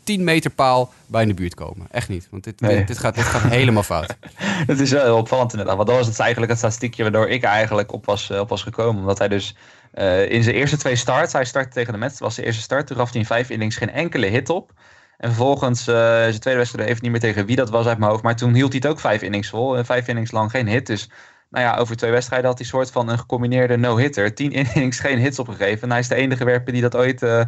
10 0.04 0.24
meter 0.24 0.52
paal 0.52 0.94
bij 1.06 1.22
in 1.22 1.28
de 1.28 1.34
buurt 1.34 1.56
komen. 1.56 1.88
Echt 1.92 2.10
niet. 2.10 2.28
Want 2.32 2.44
dit, 2.44 2.62
Nee. 2.62 2.78
dit, 2.78 2.88
dit 2.88 2.98
gaat, 2.98 3.16
dit 3.16 3.24
gaat 3.24 3.42
helemaal 3.42 3.84
fout. 3.84 4.18
Het 4.72 4.80
is 4.80 4.92
wel 4.92 5.04
heel 5.04 5.18
opvallend 5.18 5.52
inderdaad. 5.52 5.76
Want 5.76 5.88
dat 5.88 5.98
was 5.98 6.08
het 6.08 6.20
eigenlijk 6.20 6.52
het 6.52 6.60
statistiekje 6.60 7.04
waardoor 7.04 7.30
ik 7.30 7.44
eigenlijk 7.44 7.92
op 7.94 8.06
was, 8.06 8.30
eh, 8.30 8.40
op 8.40 8.50
was 8.50 8.64
gekomen. 8.64 9.02
Omdat 9.02 9.18
hij 9.18 9.28
dus 9.28 9.56
eh, 9.92 10.32
in 10.32 10.44
zijn 10.44 10.56
eerste 10.56 10.78
twee 10.78 10.96
starts, 10.96 11.34
hij 11.34 11.46
startte 11.46 11.74
tegen 11.74 11.94
de 11.94 12.00
Mets, 12.00 12.12
dat 12.12 12.22
was 12.22 12.34
zijn 12.34 12.46
eerste 12.46 12.62
start. 12.62 12.88
Toen 12.88 12.98
gaf 12.98 13.12
hij 13.12 13.20
in 13.20 13.26
vijf 13.26 13.50
innings 13.50 13.76
geen 13.76 13.92
enkele 13.92 14.28
hit 14.28 14.50
op. 14.50 14.72
En 15.18 15.30
vervolgens, 15.30 15.88
eh, 15.88 15.96
zijn 15.96 16.40
tweede 16.40 16.60
wedstrijd, 16.60 16.90
even 16.90 17.02
niet 17.02 17.12
meer 17.12 17.20
tegen 17.20 17.46
wie 17.46 17.56
dat 17.56 17.70
was 17.70 17.86
uit 17.86 17.98
mijn 17.98 18.12
hoofd. 18.12 18.24
Maar 18.24 18.36
toen 18.36 18.54
hield 18.54 18.72
hij 18.72 18.82
het 18.84 18.92
ook 18.92 19.00
vijf 19.00 19.22
innings 19.22 19.50
vol. 19.50 19.78
En 19.78 19.86
vijf 19.86 20.08
innings 20.08 20.32
lang 20.32 20.52
geen 20.52 20.68
hit. 20.68 20.86
Dus 20.86 21.10
nou 21.50 21.66
ja, 21.66 21.78
over 21.78 21.96
twee 21.96 22.12
wedstrijden 22.12 22.48
had 22.50 22.58
hij 22.58 22.68
soort 22.68 22.92
van 22.92 23.10
een 23.10 23.20
gecombineerde 23.20 23.78
no-hitter. 23.78 24.34
Tien 24.34 24.52
innings 24.62 25.00
geen 25.00 25.20
hits 25.20 25.40
opgegeven. 25.40 25.82
En 25.84 25.90
hij 25.90 26.00
is 26.00 26.08
de 26.08 26.16
enige 26.16 26.46
werper 26.46 26.74
die 26.74 26.82
dat 26.82 26.96
ooit... 26.96 27.24
eh, 27.24 27.44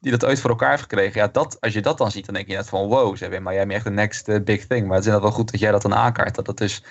die 0.00 0.10
dat 0.10 0.24
ooit 0.24 0.40
voor 0.40 0.50
elkaar 0.50 0.70
heeft 0.70 0.82
gekregen. 0.82 1.20
Ja, 1.20 1.28
dat, 1.28 1.60
als 1.60 1.72
je 1.72 1.82
dat 1.82 1.98
dan 1.98 2.10
ziet, 2.10 2.24
dan 2.24 2.34
denk 2.34 2.48
je 2.48 2.54
net 2.54 2.68
van 2.68 2.86
wow, 2.86 3.16
ze 3.16 3.22
hebben 3.22 3.38
in 3.38 3.44
Miami 3.44 3.74
echt 3.74 3.84
de 3.84 3.90
next 3.90 4.28
eh, 4.28 4.40
big 4.42 4.66
thing. 4.66 4.86
Maar 4.86 4.96
het 4.96 5.06
is 5.06 5.12
wel 5.12 5.30
goed 5.30 5.50
dat 5.50 5.60
jij 5.60 5.70
dat 5.70 5.82
dan 5.82 5.94
aankaart. 5.94 6.34
Dat 6.34 6.46
dat 6.46 6.58
dus 6.58 6.82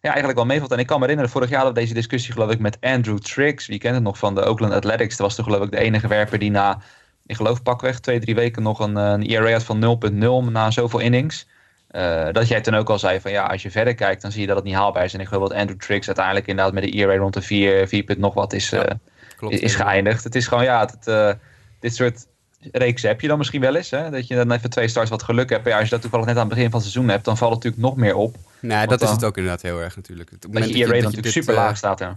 ja, 0.00 0.08
eigenlijk 0.08 0.38
wel 0.38 0.46
meevalt. 0.46 0.72
En 0.72 0.78
ik 0.78 0.86
kan 0.86 0.96
me 0.96 1.02
herinneren, 1.02 1.32
vorig 1.32 1.48
jaar 1.48 1.58
hadden 1.58 1.74
we 1.76 1.80
deze 1.80 1.94
discussie 1.94 2.32
geloof 2.32 2.50
ik 2.50 2.58
met 2.58 2.76
Andrew 2.80 3.18
Triggs. 3.18 3.66
Wie 3.66 3.78
kent 3.78 3.94
het 3.94 4.04
nog 4.04 4.18
van 4.18 4.34
de 4.34 4.44
Oakland 4.46 4.72
Athletics? 4.72 5.16
Dat 5.16 5.26
was 5.26 5.34
toch 5.34 5.44
geloof 5.44 5.64
ik 5.64 5.70
de 5.70 5.78
enige 5.78 6.08
werper 6.08 6.38
die 6.38 6.50
na, 6.50 6.80
ik 7.28 7.36
geloof 7.36 7.62
pakweg, 7.62 8.00
twee, 8.00 8.20
drie 8.20 8.34
weken 8.34 8.62
nog 8.62 8.78
een, 8.78 8.96
eh, 8.96 9.04
een 9.04 9.22
ERA 9.22 9.52
had 9.52 9.64
van 9.64 9.78
0.0 9.78 10.50
na 10.50 10.70
zoveel 10.70 10.98
innings. 10.98 11.46
Eh, 11.88 12.28
dat 12.32 12.48
jij 12.48 12.60
toen 12.60 12.74
ook 12.74 12.90
al 12.90 12.98
zei 12.98 13.20
van 13.20 13.30
ja, 13.30 13.44
als 13.46 13.62
je 13.62 13.70
verder 13.70 13.94
kijkt, 13.94 14.22
dan 14.22 14.32
zie 14.32 14.40
je 14.40 14.46
dat 14.46 14.56
het 14.56 14.64
niet 14.64 14.74
haalbaar 14.74 15.04
is. 15.04 15.14
En 15.14 15.20
ik 15.20 15.26
geloof 15.26 15.48
dat 15.48 15.58
Andrew 15.58 15.78
Triggs 15.78 16.06
uiteindelijk 16.06 16.46
inderdaad 16.46 16.74
met 16.74 16.82
de 16.82 16.90
ERA 16.90 17.16
rond 17.16 17.34
de 17.34 17.42
4, 17.42 17.88
4 17.88 18.02
punt 18.02 18.18
nog 18.18 18.34
wat 18.34 18.52
is, 18.52 18.70
Ja, 18.70 18.86
eh, 18.86 18.94
Klopt. 19.36 19.60
is 19.60 19.74
geëindigd. 19.74 20.24
Het 20.24 20.34
is 20.34 20.46
gewoon, 20.46 20.64
ja, 20.64 20.88
het, 21.02 21.38
dit 21.80 21.94
soort 21.94 22.26
reeks 22.72 23.02
heb 23.02 23.20
je 23.20 23.28
dan 23.28 23.38
misschien 23.38 23.60
wel 23.60 23.76
eens. 23.76 23.90
Hè? 23.90 24.10
Dat 24.10 24.26
je 24.26 24.34
dan 24.34 24.52
even 24.52 24.70
twee 24.70 24.88
starts 24.88 25.10
wat 25.10 25.22
geluk 25.22 25.50
hebt. 25.50 25.66
Ja, 25.66 25.74
als 25.74 25.84
je 25.84 25.90
dat 25.90 26.00
toevallig 26.00 26.26
net 26.26 26.34
aan 26.34 26.46
het 26.46 26.54
begin 26.54 26.70
van 26.70 26.80
het 26.80 26.88
seizoen 26.90 27.10
hebt, 27.10 27.24
dan 27.24 27.36
valt 27.36 27.54
het 27.54 27.64
natuurlijk 27.64 27.90
nog 27.90 28.04
meer 28.04 28.14
op. 28.14 28.36
Nee, 28.60 28.86
dat 28.86 29.02
is 29.02 29.10
het 29.10 29.24
ook 29.24 29.36
inderdaad 29.36 29.62
heel 29.62 29.80
erg 29.80 29.96
natuurlijk. 29.96 30.30
Het 30.30 30.46
Dat 30.50 30.68
je 30.68 30.74
ERA 30.74 30.86
dat 30.86 30.94
natuurlijk 30.94 31.22
dit, 31.22 31.32
super 31.32 31.54
laag 31.54 31.76
staat. 31.76 31.98
Hè? 31.98 32.08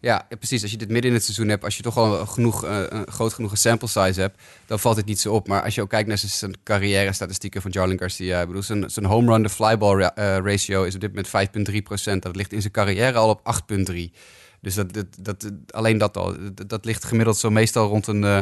Ja, 0.00 0.26
precies. 0.38 0.62
Als 0.62 0.70
je 0.70 0.76
dit 0.76 0.88
midden 0.88 1.10
in 1.10 1.16
het 1.16 1.24
seizoen 1.24 1.48
hebt, 1.48 1.64
als 1.64 1.76
je 1.76 1.82
toch 1.82 1.96
al 1.96 2.26
genoeg, 2.26 2.64
eh, 2.64 2.82
een 2.88 3.10
groot 3.12 3.32
genoeg 3.34 3.58
sample 3.58 3.88
size 3.88 4.20
hebt, 4.20 4.42
dan 4.66 4.78
valt 4.78 4.96
het 4.96 5.06
niet 5.06 5.20
zo 5.20 5.32
op. 5.34 5.48
Maar 5.48 5.62
als 5.62 5.74
je 5.74 5.80
ook 5.82 5.88
kijkt 5.88 6.08
naar 6.08 6.18
zijn- 6.18 6.56
carrière-statistieken 6.64 7.62
van 7.62 7.70
Jarlin 7.70 7.98
Garcia, 7.98 8.40
ik 8.40 8.46
bedoel, 8.46 8.62
zijn, 8.62 8.90
zijn 8.90 9.04
home 9.04 9.32
run 9.32 9.42
to 9.42 9.48
flyball 9.48 9.98
ra- 9.98 10.14
eh, 10.14 10.24
ratio 10.44 10.82
is 10.82 10.94
op 10.94 11.00
dit 11.00 11.08
moment 11.08 11.28
5,3 11.28 11.82
procent. 11.82 12.22
Dat 12.22 12.36
ligt 12.36 12.52
in 12.52 12.60
zijn 12.60 12.72
carrière 12.72 13.18
al 13.18 13.28
op 13.28 13.40
8,3. 13.42 14.12
Dus 14.60 14.74
dat, 14.74 14.92
dat, 14.92 15.06
dat, 15.18 15.50
alleen 15.70 15.98
dat 15.98 16.16
al. 16.16 16.34
Dat, 16.54 16.68
dat 16.68 16.84
ligt 16.84 17.04
gemiddeld 17.04 17.36
zo 17.36 17.50
meestal 17.50 17.88
rond 17.88 18.06
een, 18.06 18.24
eh, 18.24 18.38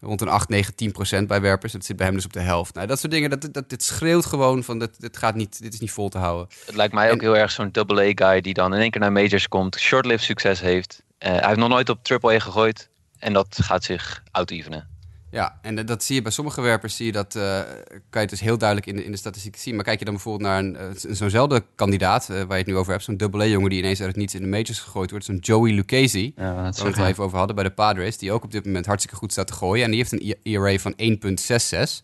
rond 0.00 0.20
een 0.20 0.28
8, 0.28 0.48
9, 0.48 0.74
10 0.74 0.92
procent 0.92 1.28
bij 1.28 1.40
werpers. 1.40 1.72
Dat 1.72 1.84
zit 1.84 1.96
bij 1.96 2.06
hem 2.06 2.14
dus 2.14 2.24
op 2.24 2.32
de 2.32 2.40
helft. 2.40 2.74
Nou, 2.74 2.86
dat 2.86 2.98
soort 2.98 3.12
dingen, 3.12 3.30
dat, 3.30 3.48
dat, 3.52 3.68
dit 3.68 3.82
schreeuwt 3.82 4.26
gewoon 4.26 4.64
van, 4.64 4.78
dit, 4.78 5.00
dit, 5.00 5.16
gaat 5.16 5.34
niet, 5.34 5.62
dit 5.62 5.74
is 5.74 5.80
niet 5.80 5.92
vol 5.92 6.08
te 6.08 6.18
houden. 6.18 6.46
Het 6.66 6.76
lijkt 6.76 6.94
mij 6.94 7.12
ook 7.12 7.20
heel 7.20 7.36
erg 7.36 7.50
zo'n 7.50 7.72
double-A-guy 7.72 8.40
die 8.40 8.54
dan 8.54 8.74
in 8.74 8.80
één 8.80 8.90
keer 8.90 9.00
naar 9.00 9.12
majors 9.12 9.48
komt, 9.48 9.78
short-lived 9.78 10.24
succes 10.24 10.60
heeft. 10.60 11.02
Eh, 11.18 11.30
hij 11.30 11.46
heeft 11.46 11.58
nog 11.58 11.68
nooit 11.68 11.88
op 11.88 12.04
triple-A 12.04 12.38
gegooid 12.38 12.88
en 13.18 13.32
dat 13.32 13.58
gaat 13.62 13.84
zich 13.84 14.22
out-evenen. 14.30 14.91
Ja, 15.32 15.58
en 15.62 15.86
dat- 15.86 16.02
zie 16.04 16.14
je 16.14 16.22
bij 16.22 16.32
sommige 16.32 16.60
werpers, 16.60 16.96
zie 16.96 17.06
je 17.06 17.12
dat, 17.12 17.34
eh, 17.34 17.42
kan 17.88 17.96
je 18.10 18.18
het 18.18 18.30
dus 18.30 18.40
heel 18.40 18.58
duidelijk 18.58 18.88
in 18.88 18.96
de, 18.96 19.04
in 19.04 19.10
de 19.10 19.16
statistieken 19.16 19.60
zien. 19.60 19.74
Maar 19.74 19.84
kijk 19.84 19.98
je 19.98 20.04
dan 20.04 20.14
bijvoorbeeld 20.14 20.48
naar 20.50 20.58
een, 20.58 20.76
eh, 20.76 20.84
zo'nzelfde 21.14 21.64
kandidaat, 21.74 22.22
eh, 22.28 22.36
waar 22.36 22.46
je 22.48 22.54
het 22.54 22.66
nu 22.66 22.76
over 22.76 22.92
hebt, 22.92 23.04
zo'n 23.04 23.16
double-A-jongen 23.16 23.70
die 23.70 23.78
ineens 23.78 23.98
uit 24.00 24.08
het 24.08 24.16
niets 24.18 24.34
in 24.34 24.40
de 24.42 24.48
majors 24.48 24.78
gegooid 24.80 25.10
wordt, 25.10 25.24
zo'n 25.24 25.36
Joey 25.36 25.72
Lucchesi, 25.72 26.32
Ja, 26.36 26.42
waar 26.54 26.72
we 26.72 26.82
het 26.84 26.96
je. 26.96 27.04
even 27.04 27.24
over 27.24 27.36
hadden 27.38 27.54
bij 27.56 27.64
de 27.64 27.70
Padres, 27.70 28.18
die 28.18 28.32
ook 28.32 28.44
op 28.44 28.52
dit 28.52 28.64
moment 28.64 28.86
hartstikke 28.86 29.16
goed 29.18 29.32
staat 29.32 29.46
te 29.46 29.52
gooien. 29.52 29.84
En 29.84 29.90
die 29.90 29.98
heeft 29.98 30.12
een 30.12 30.36
ERA 30.42 30.78
van 30.78 30.92
1,66. 30.96 32.02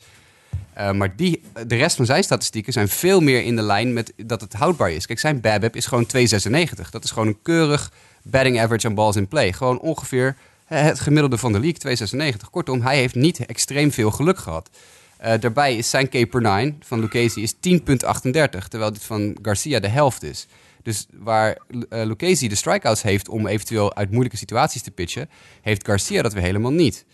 Eh, 0.72 0.92
maar 0.92 1.16
die, 1.16 1.42
de 1.66 1.76
rest 1.76 1.96
van 1.96 2.06
zijn 2.06 2.22
statistieken 2.22 2.72
zijn 2.72 2.88
veel 2.88 3.20
meer 3.20 3.42
in 3.44 3.56
de 3.56 3.62
lijn 3.62 3.92
met 3.92 4.12
dat 4.16 4.40
het 4.40 4.52
houdbaar 4.52 4.90
is. 4.90 5.06
Kijk, 5.06 5.18
zijn 5.18 5.40
BABIP 5.40 5.76
is 5.76 5.86
gewoon 5.86 6.06
2,96. 6.06 6.90
Dat 6.90 7.04
is 7.04 7.10
gewoon 7.10 7.28
een 7.28 7.42
keurig 7.42 7.92
batting 8.22 8.60
average 8.60 8.86
aan 8.86 8.94
balls 8.94 9.16
in 9.16 9.28
play. 9.28 9.52
Gewoon 9.52 9.78
ongeveer 9.80 10.36
het 10.68 11.00
gemiddelde 11.00 11.38
van 11.38 11.52
de 11.52 11.60
league, 11.60 12.32
2,96. 12.32 12.50
Kortom, 12.50 12.80
hij 12.80 12.96
heeft 12.96 13.14
niet 13.14 13.46
extreem 13.46 13.92
veel 13.92 14.10
geluk 14.10 14.38
gehad. 14.38 14.70
Eh, 15.18 15.40
daarbij 15.40 15.76
is 15.76 15.90
zijn 15.90 16.08
K 16.08 16.30
per 16.30 16.40
9 16.40 16.76
van 16.80 17.00
Lucchesi 17.00 17.42
is 17.42 17.54
10,38, 17.60 18.68
terwijl 18.68 18.92
dit 18.92 19.04
van 19.04 19.38
Garcia 19.42 19.80
de 19.80 19.88
helft 19.88 20.22
is. 20.22 20.46
Dus 20.82 21.06
waar 21.12 21.58
eh 21.88 22.06
Lucchesi 22.06 22.48
de 22.48 22.54
strikeouts 22.54 23.02
heeft 23.02 23.28
om 23.28 23.46
eventueel 23.46 23.94
uit 23.94 24.10
moeilijke 24.10 24.36
situaties 24.36 24.82
te 24.82 24.90
pitchen, 24.90 25.30
heeft 25.62 25.86
Garcia 25.86 26.22
dat 26.22 26.32
weer 26.32 26.42
helemaal 26.42 26.72
niet. 26.72 27.04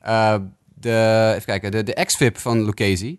Eh, 0.00 0.36
de, 0.74 1.30
even 1.34 1.46
kijken, 1.46 1.70
de, 1.70 1.82
de 1.82 2.04
XFIP 2.04 2.38
van 2.38 2.64
Lucchesi 2.64 3.18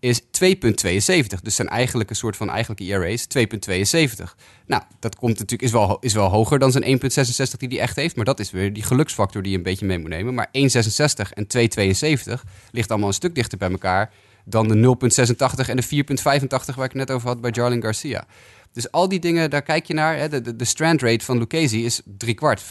is 0.00 0.20
2,72. 0.22 1.40
Dus 1.42 1.54
zijn 1.54 1.68
eigenlijke 1.68 2.14
soort 2.14 2.36
van 2.36 2.50
eigenlijke 2.50 2.84
ERA 2.84 3.04
is 3.04 3.26
2,72. 3.38 4.34
Nou, 4.66 4.82
dat 4.98 5.16
komt 5.16 5.38
natuurlijk, 5.38 5.62
is, 5.62 5.72
wel, 5.72 5.98
is 6.00 6.14
wel 6.14 6.28
hoger 6.28 6.58
dan 6.58 6.72
zijn 6.72 7.00
1,66 7.00 7.56
die 7.56 7.68
hij 7.68 7.80
echt 7.80 7.96
heeft. 7.96 8.16
Maar 8.16 8.24
dat 8.24 8.40
is 8.40 8.50
weer 8.50 8.72
die 8.72 8.82
geluksfactor 8.82 9.42
die 9.42 9.50
je 9.50 9.56
een 9.56 9.62
beetje 9.62 9.86
mee 9.86 9.98
moet 9.98 10.08
nemen. 10.08 10.34
Maar 10.34 10.46
1,66 10.46 10.52
en 11.34 11.46
2,72 12.36 12.42
ligt 12.70 12.90
allemaal 12.90 13.08
een 13.08 13.14
stuk 13.14 13.34
dichter 13.34 13.58
bij 13.58 13.70
elkaar 13.70 14.12
dan 14.44 14.68
de 14.68 14.96
0,86 15.64 15.68
en 15.68 15.76
de 15.76 16.04
4,85 16.70 16.74
waar 16.74 16.84
ik 16.84 16.94
net 16.94 17.10
over 17.10 17.28
had 17.28 17.40
bij 17.40 17.50
Jarlin 17.50 17.82
Garcia. 17.82 18.26
Dus 18.72 18.90
al 18.90 19.08
die 19.08 19.18
dingen, 19.18 19.50
daar 19.50 19.62
kijk 19.62 19.86
je 19.86 19.94
naar. 19.94 20.16
Hè, 20.16 20.28
de, 20.28 20.56
de, 20.56 20.64
strand 20.64 21.02
rate 21.02 21.24
van 21.24 21.38
Lucchesi 21.38 21.84
is 21.84 22.00
drie 22.04 22.34
kwart, 22.34 22.62
75% 22.62 22.64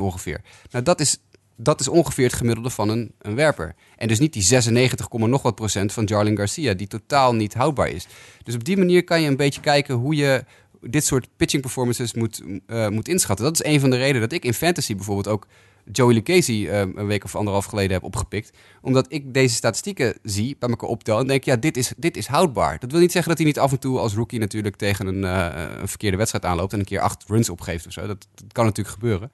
ongeveer. 0.00 0.40
Nou, 0.70 0.84
dat 0.84 1.00
is, 1.00 1.18
dat 1.56 1.80
is 1.80 1.88
ongeveer 1.88 2.26
het 2.26 2.34
gemiddelde 2.34 2.70
van 2.70 2.88
een, 2.88 3.12
een 3.18 3.34
werper. 3.34 3.74
En 3.96 4.08
dus 4.08 4.18
niet 4.18 4.32
die 4.32 4.42
96, 4.42 5.08
komma 5.08 5.26
nog 5.26 5.42
wat 5.42 5.54
procent 5.54 5.92
van 5.92 6.04
Jarlin 6.04 6.36
Garcia, 6.36 6.74
die 6.74 6.86
totaal 6.86 7.34
niet 7.34 7.54
houdbaar 7.54 7.88
is. 7.88 8.06
Dus 8.42 8.54
op 8.54 8.64
die 8.64 8.76
manier 8.76 9.04
kan 9.04 9.20
je 9.20 9.28
een 9.28 9.36
beetje 9.36 9.60
kijken 9.60 9.94
hoe 9.94 10.14
je 10.14 10.44
dit 10.80 11.04
soort 11.04 11.28
pitching 11.36 11.62
performances 11.62 12.14
moet, 12.14 12.42
eh, 12.66 12.88
moet 12.88 13.08
inschatten. 13.08 13.44
Dat 13.44 13.60
is 13.60 13.72
een 13.72 13.80
van 13.80 13.90
de 13.90 13.96
redenen 13.96 14.20
dat 14.20 14.32
ik 14.32 14.44
in 14.44 14.54
fantasy 14.54 14.94
bijvoorbeeld 14.94 15.28
ook 15.28 15.46
Joey 15.92 16.14
Lucchesi 16.14 16.68
eh, 16.68 16.78
een 16.80 17.06
week 17.06 17.24
of 17.24 17.36
anderhalf 17.36 17.64
geleden 17.64 17.92
heb 17.92 18.02
opgepikt. 18.02 18.50
Omdat 18.82 19.06
ik 19.08 19.34
deze 19.34 19.54
statistieken 19.54 20.18
zie, 20.22 20.56
bij 20.58 20.68
elkaar 20.68 20.88
optel 20.88 21.18
en 21.18 21.26
denk, 21.26 21.44
ja, 21.44 21.56
dit 21.56 21.76
is, 21.76 21.92
dit 21.96 22.16
is 22.16 22.26
houdbaar. 22.26 22.78
Dat 22.78 22.90
wil 22.90 23.00
niet 23.00 23.12
zeggen 23.12 23.28
dat 23.28 23.38
hij 23.38 23.46
niet 23.46 23.58
af 23.58 23.72
en 23.72 23.78
toe 23.78 23.98
als 23.98 24.14
rookie 24.14 24.38
natuurlijk 24.38 24.76
tegen 24.76 25.06
een, 25.06 25.24
eh, 25.24 25.80
een 25.80 25.88
verkeerde 25.88 26.16
wedstrijd 26.16 26.44
aanloopt 26.44 26.72
en 26.72 26.78
een 26.78 26.84
keer 26.84 27.00
acht 27.00 27.24
runs 27.26 27.48
opgeeft 27.48 27.86
of 27.86 27.92
zo. 27.92 28.06
Dat, 28.06 28.26
dat 28.34 28.52
kan 28.52 28.64
natuurlijk 28.64 28.94
gebeuren. 28.94 29.30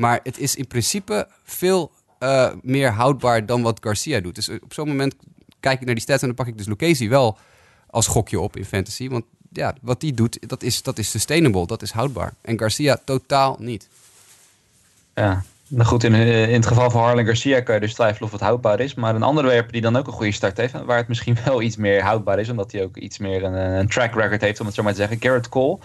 Maar 0.00 0.20
het 0.22 0.38
is 0.38 0.56
in 0.56 0.66
principe 0.66 1.28
veel 1.42 1.90
eh, 2.18 2.50
meer 2.62 2.90
houdbaar 2.90 3.46
dan 3.46 3.62
wat 3.62 3.78
Garcia 3.80 4.20
doet. 4.20 4.34
Dus 4.34 4.48
eh, 4.48 4.56
op 4.62 4.72
zo'n 4.72 4.88
moment 4.88 5.14
kijk 5.60 5.80
ik 5.80 5.86
naar 5.86 5.94
die 5.94 6.02
stats 6.02 6.20
en 6.20 6.26
dan 6.26 6.36
pak 6.36 6.46
ik 6.46 6.58
dus 6.58 6.66
Lucchesi 6.66 7.08
wel 7.08 7.38
als 7.86 8.06
gokje 8.06 8.40
op 8.40 8.56
in 8.56 8.64
fantasy. 8.64 9.08
Want 9.08 9.24
ja, 9.52 9.74
wat 9.80 10.00
die 10.00 10.14
doet, 10.14 10.48
dat 10.48 10.62
is, 10.62 10.82
dat 10.82 10.98
is 10.98 11.10
sustainable, 11.10 11.66
dat 11.66 11.82
is 11.82 11.90
houdbaar. 11.90 12.34
En 12.40 12.58
Garcia 12.58 13.00
totaal 13.04 13.56
niet. 13.58 13.88
Ja. 15.14 15.42
Nou 15.68 15.84
goed, 15.84 16.04
in, 16.04 16.14
eh, 16.14 16.48
in 16.48 16.54
het 16.54 16.66
geval 16.66 16.90
van 16.90 17.02
Harlan 17.02 17.24
Garcia 17.24 17.60
kan 17.60 17.74
je 17.74 17.80
dus 17.80 17.94
twijfelen 17.94 18.26
of 18.26 18.32
het 18.32 18.40
houdbaar 18.40 18.80
is. 18.80 18.94
Maar 18.94 19.14
een 19.14 19.22
andere 19.22 19.48
werper 19.48 19.72
die 19.72 19.80
dan 19.80 19.96
ook 19.96 20.06
een 20.06 20.12
goede 20.12 20.32
start 20.32 20.56
heeft, 20.56 20.72
waar 20.84 20.96
het 20.96 21.08
misschien 21.08 21.36
wel 21.44 21.62
iets 21.62 21.76
meer 21.76 22.02
houdbaar 22.02 22.38
is, 22.38 22.48
omdat 22.48 22.72
hij 22.72 22.82
ook 22.82 22.96
iets 22.96 23.18
meer 23.18 23.44
een, 23.44 23.54
een 23.54 23.88
track 23.88 24.14
record 24.14 24.40
heeft, 24.40 24.60
om 24.60 24.66
het 24.66 24.74
zo 24.74 24.82
maar 24.82 24.92
te 24.92 24.98
zeggen. 24.98 25.20
Garrett 25.20 25.48
Cole, 25.48 25.78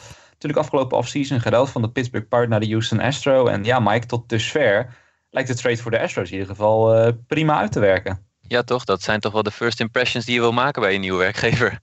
natuurlijk 0.45 0.73
afgelopen 0.73 0.97
offseason 0.97 1.41
geruild 1.41 1.69
van 1.69 1.81
de 1.81 1.89
Pittsburgh 1.89 2.27
Pirate 2.27 2.49
naar 2.49 2.59
de 2.59 2.69
Houston 2.69 2.99
Astro. 2.99 3.47
En 3.47 3.63
ja, 3.63 3.79
Mike, 3.79 4.05
tot 4.05 4.29
dusver 4.29 4.95
lijkt 5.29 5.49
de 5.49 5.55
trade 5.55 5.77
voor 5.77 5.91
de 5.91 5.99
Astros 5.99 6.27
in 6.27 6.33
ieder 6.33 6.47
geval 6.47 6.95
eh, 6.95 7.11
prima 7.27 7.59
uit 7.59 7.71
te 7.71 7.79
werken. 7.79 8.25
Ja, 8.41 8.63
toch? 8.63 8.85
Dat 8.85 9.01
zijn 9.01 9.19
toch 9.19 9.33
wel 9.33 9.43
de 9.43 9.51
first 9.51 9.79
impressions 9.79 10.25
die 10.25 10.33
je 10.33 10.39
wil 10.39 10.51
maken 10.51 10.81
bij 10.81 10.93
een 10.93 11.01
nieuwe 11.01 11.17
werkgever. 11.17 11.79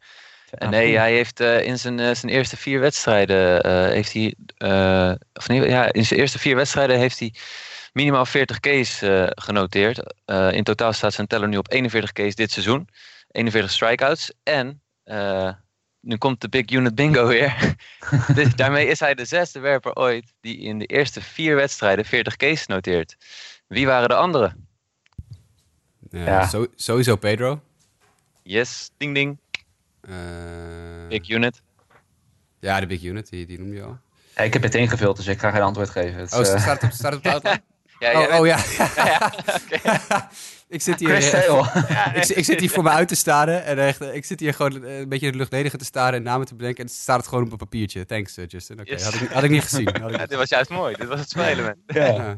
En 0.50 0.70
nee, 0.70 0.96
hij 0.98 1.12
heeft 1.12 1.40
eh, 1.40 1.66
in 1.66 1.78
zijn, 1.78 2.00
eh, 2.00 2.14
zijn 2.14 2.32
eerste 2.32 2.56
vier 2.56 2.80
wedstrijden 2.80 3.66
heeft 3.92 4.12
hij, 4.12 4.34
of 5.32 5.48
nee, 5.48 5.68
ja, 5.68 5.92
in 5.92 6.04
zijn 6.04 6.20
eerste 6.20 6.38
vier 6.38 6.56
wedstrijden 6.56 6.98
heeft 6.98 7.18
hij 7.18 7.34
minimaal 7.92 8.26
40 8.26 8.60
K's 8.60 9.02
genoteerd. 9.34 10.14
In 10.50 10.64
totaal 10.64 10.92
staat 10.92 11.12
zijn 11.12 11.26
teller 11.26 11.48
nu 11.48 11.56
op 11.56 11.72
41 11.72 12.12
K's 12.12 12.34
dit 12.34 12.50
seizoen, 12.50 12.88
41 13.30 13.70
strikeouts 13.70 14.32
en 14.42 14.82
nu 16.02 16.16
komt 16.16 16.40
de 16.40 16.48
big 16.48 16.70
unit 16.70 16.94
bingo 16.94 17.26
weer. 17.26 17.74
dus 18.34 18.54
daarmee 18.54 18.86
is 18.86 19.00
hij 19.00 19.14
de 19.14 19.24
zesde 19.24 19.60
werper 19.60 19.94
ooit 19.94 20.32
die 20.40 20.58
in 20.58 20.78
de 20.78 20.86
eerste 20.86 21.20
vier 21.22 21.56
wedstrijden 21.56 22.04
40 22.04 22.36
K's 22.36 22.66
noteert. 22.66 23.16
Wie 23.66 23.86
waren 23.86 24.08
de 24.08 24.14
anderen? 24.14 24.68
Ja, 26.10 26.50
sowieso 26.76 27.16
Pedro. 27.16 27.60
Yes, 28.42 28.90
ding 28.96 29.14
ding, 29.14 29.38
Eh, 30.00 30.12
big 31.08 31.28
unit. 31.28 31.62
ja, 32.60 32.80
de 32.80 32.86
big 32.86 33.02
unit, 33.02 33.28
die, 33.30 33.46
die 33.46 33.58
noemde 33.58 33.74
je 33.74 33.82
al. 33.82 33.98
Ja, 34.36 34.42
ik 34.42 34.52
heb 34.52 34.62
het 34.62 34.74
ingevuld, 34.74 35.16
dus 35.16 35.26
ik 35.26 35.38
ga 35.38 35.50
geen 35.50 35.62
antwoord 35.62 35.90
geven. 35.90 36.20
Het 36.20 36.32
is, 36.32 36.38
Oh, 36.38 36.54
eh, 36.54 36.60
staat 36.60 36.80
het 36.80 36.90
op, 36.90 36.96
staat 36.96 37.12
het 37.12 37.16
op 37.16 37.22
de 37.22 37.30
outline? 37.48 37.62
Ja, 37.98 38.20
Oh, 38.20 38.40
oh 38.40 38.46
ja. 38.52 38.58
ja, 39.82 40.30
ik 40.72 40.82
zit 40.82 40.98
hier, 40.98 41.08
Chris 41.08 41.30
eh, 41.32 41.76
ik, 42.22 42.28
ik 42.28 42.44
zit 42.44 42.60
hier 42.60 42.70
voor 42.70 42.82
me 42.82 42.88
uit 42.90 43.08
te 43.08 43.14
staren. 43.14 43.64
En 43.64 43.78
echt, 43.78 44.00
eh, 44.00 44.14
ik 44.14 44.24
zit 44.24 44.40
hier 44.40 44.54
gewoon 44.54 44.84
eh, 44.84 44.98
een 44.98 45.08
beetje 45.08 45.26
in 45.26 45.32
het 45.32 45.40
luchtledige 45.40 45.76
te 45.76 45.84
staren 45.84 46.14
en 46.14 46.22
namen 46.22 46.46
te 46.46 46.54
bedenken. 46.54 46.84
En 46.84 46.90
staat 46.90 47.16
het 47.18 47.26
gewoon 47.28 47.44
op 47.44 47.52
een 47.52 47.58
papiertje. 47.58 48.06
Thanks, 48.06 48.34
Justin. 48.46 48.80
Oké, 48.80 48.90
Yes. 48.90 49.04
had, 49.04 49.14
ik, 49.14 49.20
niet- 49.20 49.32
had 49.32 49.42
ik 49.42 49.50
niet 49.50 49.62
gezien. 49.62 49.86
Had 49.88 49.96
ik 49.96 50.10
Ja, 50.10 50.18
niet- 50.18 50.28
dit 50.28 50.38
was 50.38 50.48
juist 50.48 50.70
mooi. 50.70 50.94
Dit 50.96 51.08
was 51.08 51.20
het 51.20 51.30
spelen. 51.30 51.76
ja, 51.86 52.36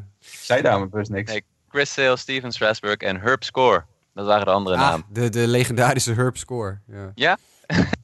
daar 0.61 0.79
maar 0.79 0.89
bewust 0.89 1.09
niks. 1.11 1.31
Nee. 1.31 1.43
Chris 1.69 1.93
Sale, 1.93 2.17
Steven 2.17 2.51
Strasburg 2.51 2.97
en 2.97 3.19
Herb 3.21 3.43
Score. 3.43 3.83
Dat 4.13 4.25
waren 4.25 4.45
de 4.45 4.51
andere 4.51 4.75
Ah, 4.75 4.81
namen. 4.81 5.05
de, 5.09 5.29
de 5.29 5.47
legendarische 5.47 6.13
Herb 6.13 6.37
Score. 6.37 6.79
Ja? 6.87 7.11
Ja? 7.15 7.37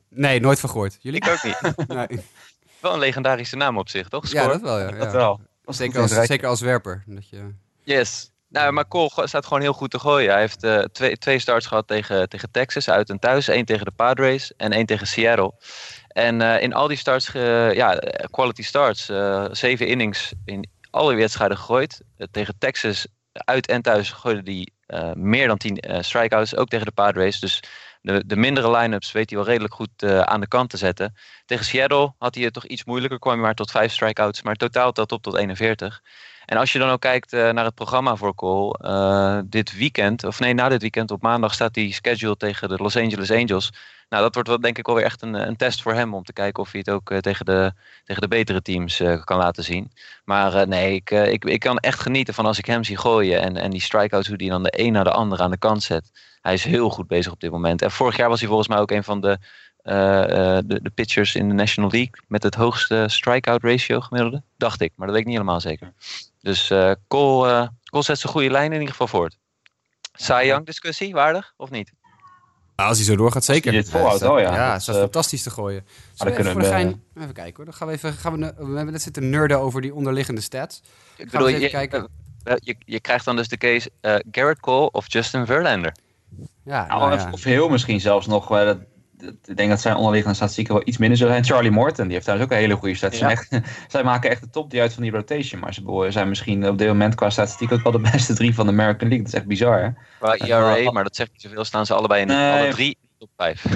Nee, 0.10 0.40
nooit 0.40 0.60
van 0.60 0.70
gehoord. 0.70 0.98
Jullie? 1.02 1.22
Ik 1.26 1.30
ook 1.32 1.44
niet. 1.44 1.88
Nee. 1.88 2.08
Wel 2.80 2.94
een 2.94 3.00
legendarische 3.00 3.56
naam 3.56 3.78
op 3.78 3.90
zich, 3.90 4.08
toch? 4.10 4.28
Ja, 4.28 4.48
dat 4.48 4.62
wel. 4.62 4.80
Ja, 4.80 4.92
Dat 4.92 4.98
ja. 5.04 5.12
wel. 5.12 5.40
Zeker, 5.66 6.02
als, 6.02 6.12
zeker 6.26 6.48
als 6.48 6.62
werper. 6.62 7.04
Dat 7.06 7.30
je... 7.30 7.54
Yes. 7.84 8.32
Nou, 8.52 8.72
maar 8.72 8.88
Cole 8.88 9.28
staat 9.28 9.46
gewoon 9.46 9.62
heel 9.62 9.74
goed 9.74 9.92
te 9.92 10.00
gooien. 10.00 10.32
Hij 10.32 10.40
heeft 10.40 10.64
eh, 10.64 10.80
twee, 10.80 11.18
twee 11.18 11.40
starts 11.40 11.66
gehad 11.66 11.88
tegen, 11.88 12.30
tegen 12.30 12.52
Texas, 12.52 12.90
uit 12.90 13.10
en 13.10 13.20
thuis. 13.20 13.48
Eén 13.48 13.66
tegen 13.66 13.86
de 13.86 13.92
Padres 13.92 14.56
en 14.56 14.72
één 14.72 14.86
tegen 14.86 15.08
Seattle. 15.08 15.54
En 16.08 16.42
eh, 16.42 16.62
in 16.62 16.74
al 16.74 16.88
die 16.88 16.98
starts, 16.98 17.32
ja, 17.74 18.00
quality 18.32 18.64
starts. 18.64 19.10
eh, 19.10 19.46
zeven 19.52 19.88
innings 19.88 20.34
in 20.46 20.70
alle 20.90 21.16
wedstrijden 21.16 21.58
gegooid. 21.58 22.02
Tegen 22.32 22.58
Texas, 22.58 23.08
uit 23.34 23.68
en 23.68 23.82
thuis, 23.82 24.12
gooide 24.12 24.52
hij 24.52 24.68
meer 25.16 25.48
dan 25.48 25.58
tien 25.58 25.84
strikeouts. 26.00 26.56
Ook 26.56 26.68
tegen 26.68 26.86
de 26.86 26.92
Padres. 26.92 27.40
Dus 27.40 27.60
de, 28.02 28.24
de 28.26 28.36
mindere 28.36 28.72
line-ups 28.72 29.12
weet 29.12 29.30
hij 29.30 29.40
wel 29.40 29.48
redelijk 29.48 29.74
goed 29.74 30.04
aan 30.04 30.40
de 30.40 30.48
kant 30.48 30.70
te 30.70 30.78
zetten. 30.78 31.14
Tegen 31.46 31.66
Seattle 31.66 32.14
had 32.18 32.36
hij 32.36 32.44
het 32.44 32.54
toch 32.54 32.66
iets 32.66 32.84
moeilijker. 32.84 33.20
Kwam 33.20 33.34
hij 33.34 33.42
maar 33.42 33.56
tot 33.56 33.72
vijf 33.72 33.92
strikeouts. 33.92 34.42
Maar 34.42 34.56
totaal 34.56 34.92
telt 34.92 35.12
op 35.12 35.22
tot 35.22 35.36
41. 35.36 36.02
En 36.46 36.58
als 36.58 36.74
je 36.74 36.80
dan 36.80 36.90
ook 36.90 37.02
kijkt 37.02 37.34
eh, 37.34 37.50
naar 37.50 37.66
het 37.66 37.76
programma 37.76 38.16
voor 38.16 38.36
Cole, 38.36 38.78
eh, 38.78 39.40
dit 39.46 39.78
weekend, 39.78 40.24
of 40.24 40.40
nee, 40.40 40.54
na 40.54 40.70
dit 40.70 40.82
weekend 40.82 41.12
op 41.12 41.22
maandag 41.22 41.54
staat 41.54 41.76
hij 41.76 41.92
scheduled 41.92 42.40
tegen 42.40 42.70
de 42.70 42.76
Los 42.78 42.98
Angeles 42.98 43.32
Angels. 43.32 43.72
Nou, 44.10 44.24
dat 44.24 44.34
wordt 44.34 44.50
wel, 44.50 44.60
denk 44.60 44.78
ik 44.78 44.86
wel 44.86 44.96
weer 44.96 45.04
echt 45.06 45.22
een, 45.22 45.34
een 45.34 45.56
test 45.56 45.82
voor 45.82 45.94
hem 45.94 46.14
om 46.14 46.24
te 46.24 46.34
kijken 46.34 46.64
of 46.64 46.72
hij 46.72 46.80
het 46.86 46.94
ook 46.94 47.12
eh, 47.12 47.18
tegen, 47.18 47.46
de, 47.46 47.74
tegen 48.04 48.22
de 48.22 48.28
betere 48.28 48.62
teams 48.62 49.00
eh, 49.00 49.24
kan 49.24 49.38
laten 49.38 49.64
zien. 49.64 49.92
Maar 50.24 50.54
eh, 50.54 50.68
nee, 50.68 50.96
ik, 50.96 51.12
eh, 51.12 51.32
ik, 51.32 51.46
ik 51.46 51.60
kan 51.60 51.78
echt 51.78 52.00
genieten 52.00 52.34
van 52.34 52.46
als 52.46 52.58
ik 52.58 52.66
hem 52.66 52.84
zie 52.84 52.98
gooien 52.98 53.42
en, 53.42 53.58
en 53.58 53.72
die 53.72 53.82
strikeouts, 53.82 54.28
hoe 54.28 54.38
hij 54.38 54.50
dan 54.50 54.64
de 54.64 54.74
een 54.80 54.92
naar 54.92 55.04
de 55.04 55.12
ander 55.12 55.40
aan 55.40 55.52
de 55.52 55.58
kant 55.58 55.84
zet. 55.84 56.12
Hij 56.42 56.54
is 56.54 56.64
heel 56.64 56.90
goed 56.90 57.08
bezig 57.08 57.32
op 57.32 57.40
dit 57.40 57.52
moment. 57.52 57.82
En 57.82 57.92
vorig 57.92 58.18
jaar 58.18 58.30
was 58.30 58.40
hij 58.40 58.48
volgens 58.48 58.70
mij 58.70 58.78
ook 58.78 58.92
een 58.92 59.04
van 59.04 59.22
de, 59.22 59.38
eh, 59.82 60.58
eh, 60.58 60.64
de, 60.66 60.82
de 60.82 60.90
pitchers 60.90 61.36
in 61.36 61.48
de 61.48 61.54
National 61.54 61.92
League 61.92 62.14
met 62.28 62.44
het 62.44 62.56
hoogste 62.56 63.04
strikeout 63.08 63.64
ratio 63.64 64.00
gemiddelde. 64.00 64.42
Dacht 64.58 64.82
ik, 64.82 64.92
maar 64.96 65.08
dat 65.08 65.16
weet 65.16 65.26
ik 65.26 65.30
niet 65.30 65.40
helemaal 65.40 65.62
zeker. 65.62 65.94
Dus 66.42 66.70
eh 66.70 66.92
Cole, 67.08 67.50
eh, 67.52 67.68
Cole 67.90 68.04
zet 68.04 68.20
zijn 68.20 68.34
goede 68.34 68.50
lijn 68.50 68.66
in 68.66 68.72
ieder 68.80 68.90
geval 68.90 69.08
voort. 69.08 69.38
Cy 70.14 70.42
Young 70.46 70.66
discussie, 70.66 71.14
waardig 71.14 71.54
of 71.58 71.70
niet? 71.70 71.92
Ah, 72.76 72.88
als 72.88 72.98
hij 72.98 73.06
zo 73.06 73.16
doorgaat, 73.16 73.44
zeker. 73.44 73.72
Dit 73.72 73.90
volhoudt, 73.90 74.20
ja. 74.22 74.40
Ja, 74.40 74.72
Dat 74.72 74.82
is, 74.82 74.88
eh, 74.88 74.96
fantastisch 74.96 75.44
te 75.44 75.50
gooien. 75.50 75.86
dan 75.86 76.28
we 76.28 76.34
even 76.34 76.44
kunnen 76.44 76.64
we- 76.64 76.70
gein... 76.70 77.04
Even 77.18 77.34
kijken 77.34 77.56
hoor. 77.56 77.66
Dan 77.66 77.74
gaan 77.74 77.88
we 77.88 77.94
even... 77.94 78.14
Gaan 78.14 78.32
we, 78.40 78.54
we 78.58 78.76
hebben 78.76 78.92
net 78.92 79.02
zitten 79.02 79.30
nerden 79.30 79.60
over 79.60 79.82
die 79.82 79.94
onderliggende 79.94 80.42
stats. 80.42 80.82
Ik 81.18 81.32
bedoel, 81.32 81.48
je, 81.48 81.70
kijken. 81.70 82.08
je, 82.56 82.76
je 82.86 83.00
krijgt 83.00 83.26
dan 83.26 83.36
dus 83.36 83.48
de 83.48 83.58
case 83.58 83.92
eh, 84.02 84.16
Garrett 84.32 84.60
Cole 84.60 84.92
of 84.92 85.12
Justin 85.14 85.46
Verlander. 85.46 85.96
Ja, 86.64 86.88
Nou, 86.88 87.00
nou 87.00 87.14
of- 87.14 87.22
ja. 87.24 87.32
Of 87.32 87.44
heel 87.44 87.70
misschien 87.70 88.00
zelfs 88.02 88.28
nog. 88.28 88.52
eh, 88.52 88.66
dat- 88.66 88.78
ik 89.46 89.58
denk 89.58 89.70
dat 89.70 89.82
zijn 89.82 89.96
onderliggende 89.96 90.36
statistieken 90.36 90.74
wel 90.74 90.84
iets 90.86 90.98
minder 90.98 91.18
zullen 91.18 91.34
zijn. 91.34 91.46
Charlie 91.46 91.72
Morton, 91.72 92.04
die 92.04 92.14
heeft 92.14 92.26
trouwens 92.26 92.50
ook 92.52 92.56
een 92.58 92.64
hele 92.64 92.76
goede 92.80 92.96
statistiek. 92.96 93.46
Ja. 93.50 93.62
Zij 93.88 94.04
maken 94.04 94.30
echt 94.30 94.42
de 94.42 94.50
top 94.50 94.72
die 94.72 94.82
uit 94.82 94.94
van 94.94 95.04
die 95.04 95.12
rotation. 95.12 95.60
Maar 95.62 95.74
ze 95.74 96.08
zijn 96.10 96.30
misschien 96.30 96.68
op 96.68 96.78
dit 96.78 96.88
moment 96.88 97.16
qua 97.16 97.30
statistiek 97.30 97.72
ook 97.72 97.84
wel 97.84 97.92
de 97.92 98.00
beste 98.12 98.34
drie 98.34 98.56
van 98.56 98.66
de 98.66 98.72
American 98.72 99.08
League. 99.08 99.26
Dat 99.26 99.34
is 99.34 99.40
echt 99.40 99.48
bizar, 99.48 99.82
hè? 99.84 99.90
Qua 100.20 100.34
Ja, 100.34 100.46
ERA, 100.46 100.84
wel- 100.84 100.92
maar 100.92 101.04
dat 101.04 101.16
zegt 101.16 101.32
niet 101.32 101.42
zoveel, 101.42 101.64
staan 101.66 101.86
ze 101.86 101.94
allebei 101.94 102.22
in 102.22 102.28
de, 102.28 102.34
Nee. 102.34 102.62
alle 102.62 102.72
drie 102.72 102.98
top 103.18 103.30
5. 103.38 103.66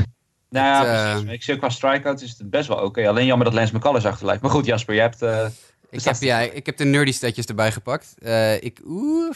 Nou 0.50 0.66
ja, 0.68 0.80
Het, 0.80 0.88
eh, 0.88 1.04
precies. 1.10 1.26
Maar 1.26 1.34
Ik 1.34 1.43
zie 1.43 1.54
ook 1.54 1.60
qua 1.60 1.70
strikeouts 1.70 2.24
is 2.24 2.36
het 2.38 2.50
best 2.50 2.68
wel 2.68 2.78
oké. 2.78 3.08
Alleen 3.08 3.26
jammer 3.26 3.46
dat 3.46 3.56
Lance 3.56 3.76
McCullers 3.76 4.06
achterblijft. 4.06 4.41
Maar 4.41 4.52
goed, 4.52 4.66
Jasper, 4.66 4.96
je 4.96 5.02
hebt... 5.02 5.22
eh, 5.22 5.46
Ik 5.89 6.04
heb, 6.04 6.16
ja, 6.20 6.39
ik 6.39 6.66
heb 6.66 6.78
de 6.78 6.86
nerdy 6.86 7.12
statjes 7.12 7.46
erbij 7.46 7.72
gepakt. 7.72 8.16
Eh, 8.22 8.64
ik... 8.64 8.80
Oeh... 8.86 9.36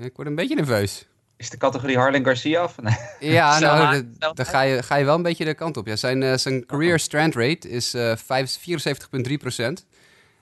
Ik 0.00 0.12
word 0.16 0.28
een 0.28 0.34
beetje 0.34 0.54
nerveus. 0.54 1.06
Is 1.38 1.50
de 1.50 1.56
categorie 1.56 1.96
Harlan 1.98 2.24
Garcia 2.24 2.60
af? 2.60 2.74
Nee. 2.82 3.32
Ja, 3.32 3.58
nou, 3.58 4.04
ga 4.34 4.60
je, 4.60 4.82
ga 4.82 4.96
je 4.96 5.04
wel 5.04 5.14
een 5.14 5.22
beetje 5.22 5.44
de 5.44 5.54
kant 5.54 5.76
op. 5.76 5.86
Ja, 5.86 5.96
zijn, 5.96 6.22
eh, 6.22 6.36
zijn 6.36 6.66
career 6.66 6.98
strand 6.98 7.34
rate 7.34 7.68
is 7.68 7.94
eh, 7.94 8.16
vijf- 8.16 8.58
74,3% 8.58 9.86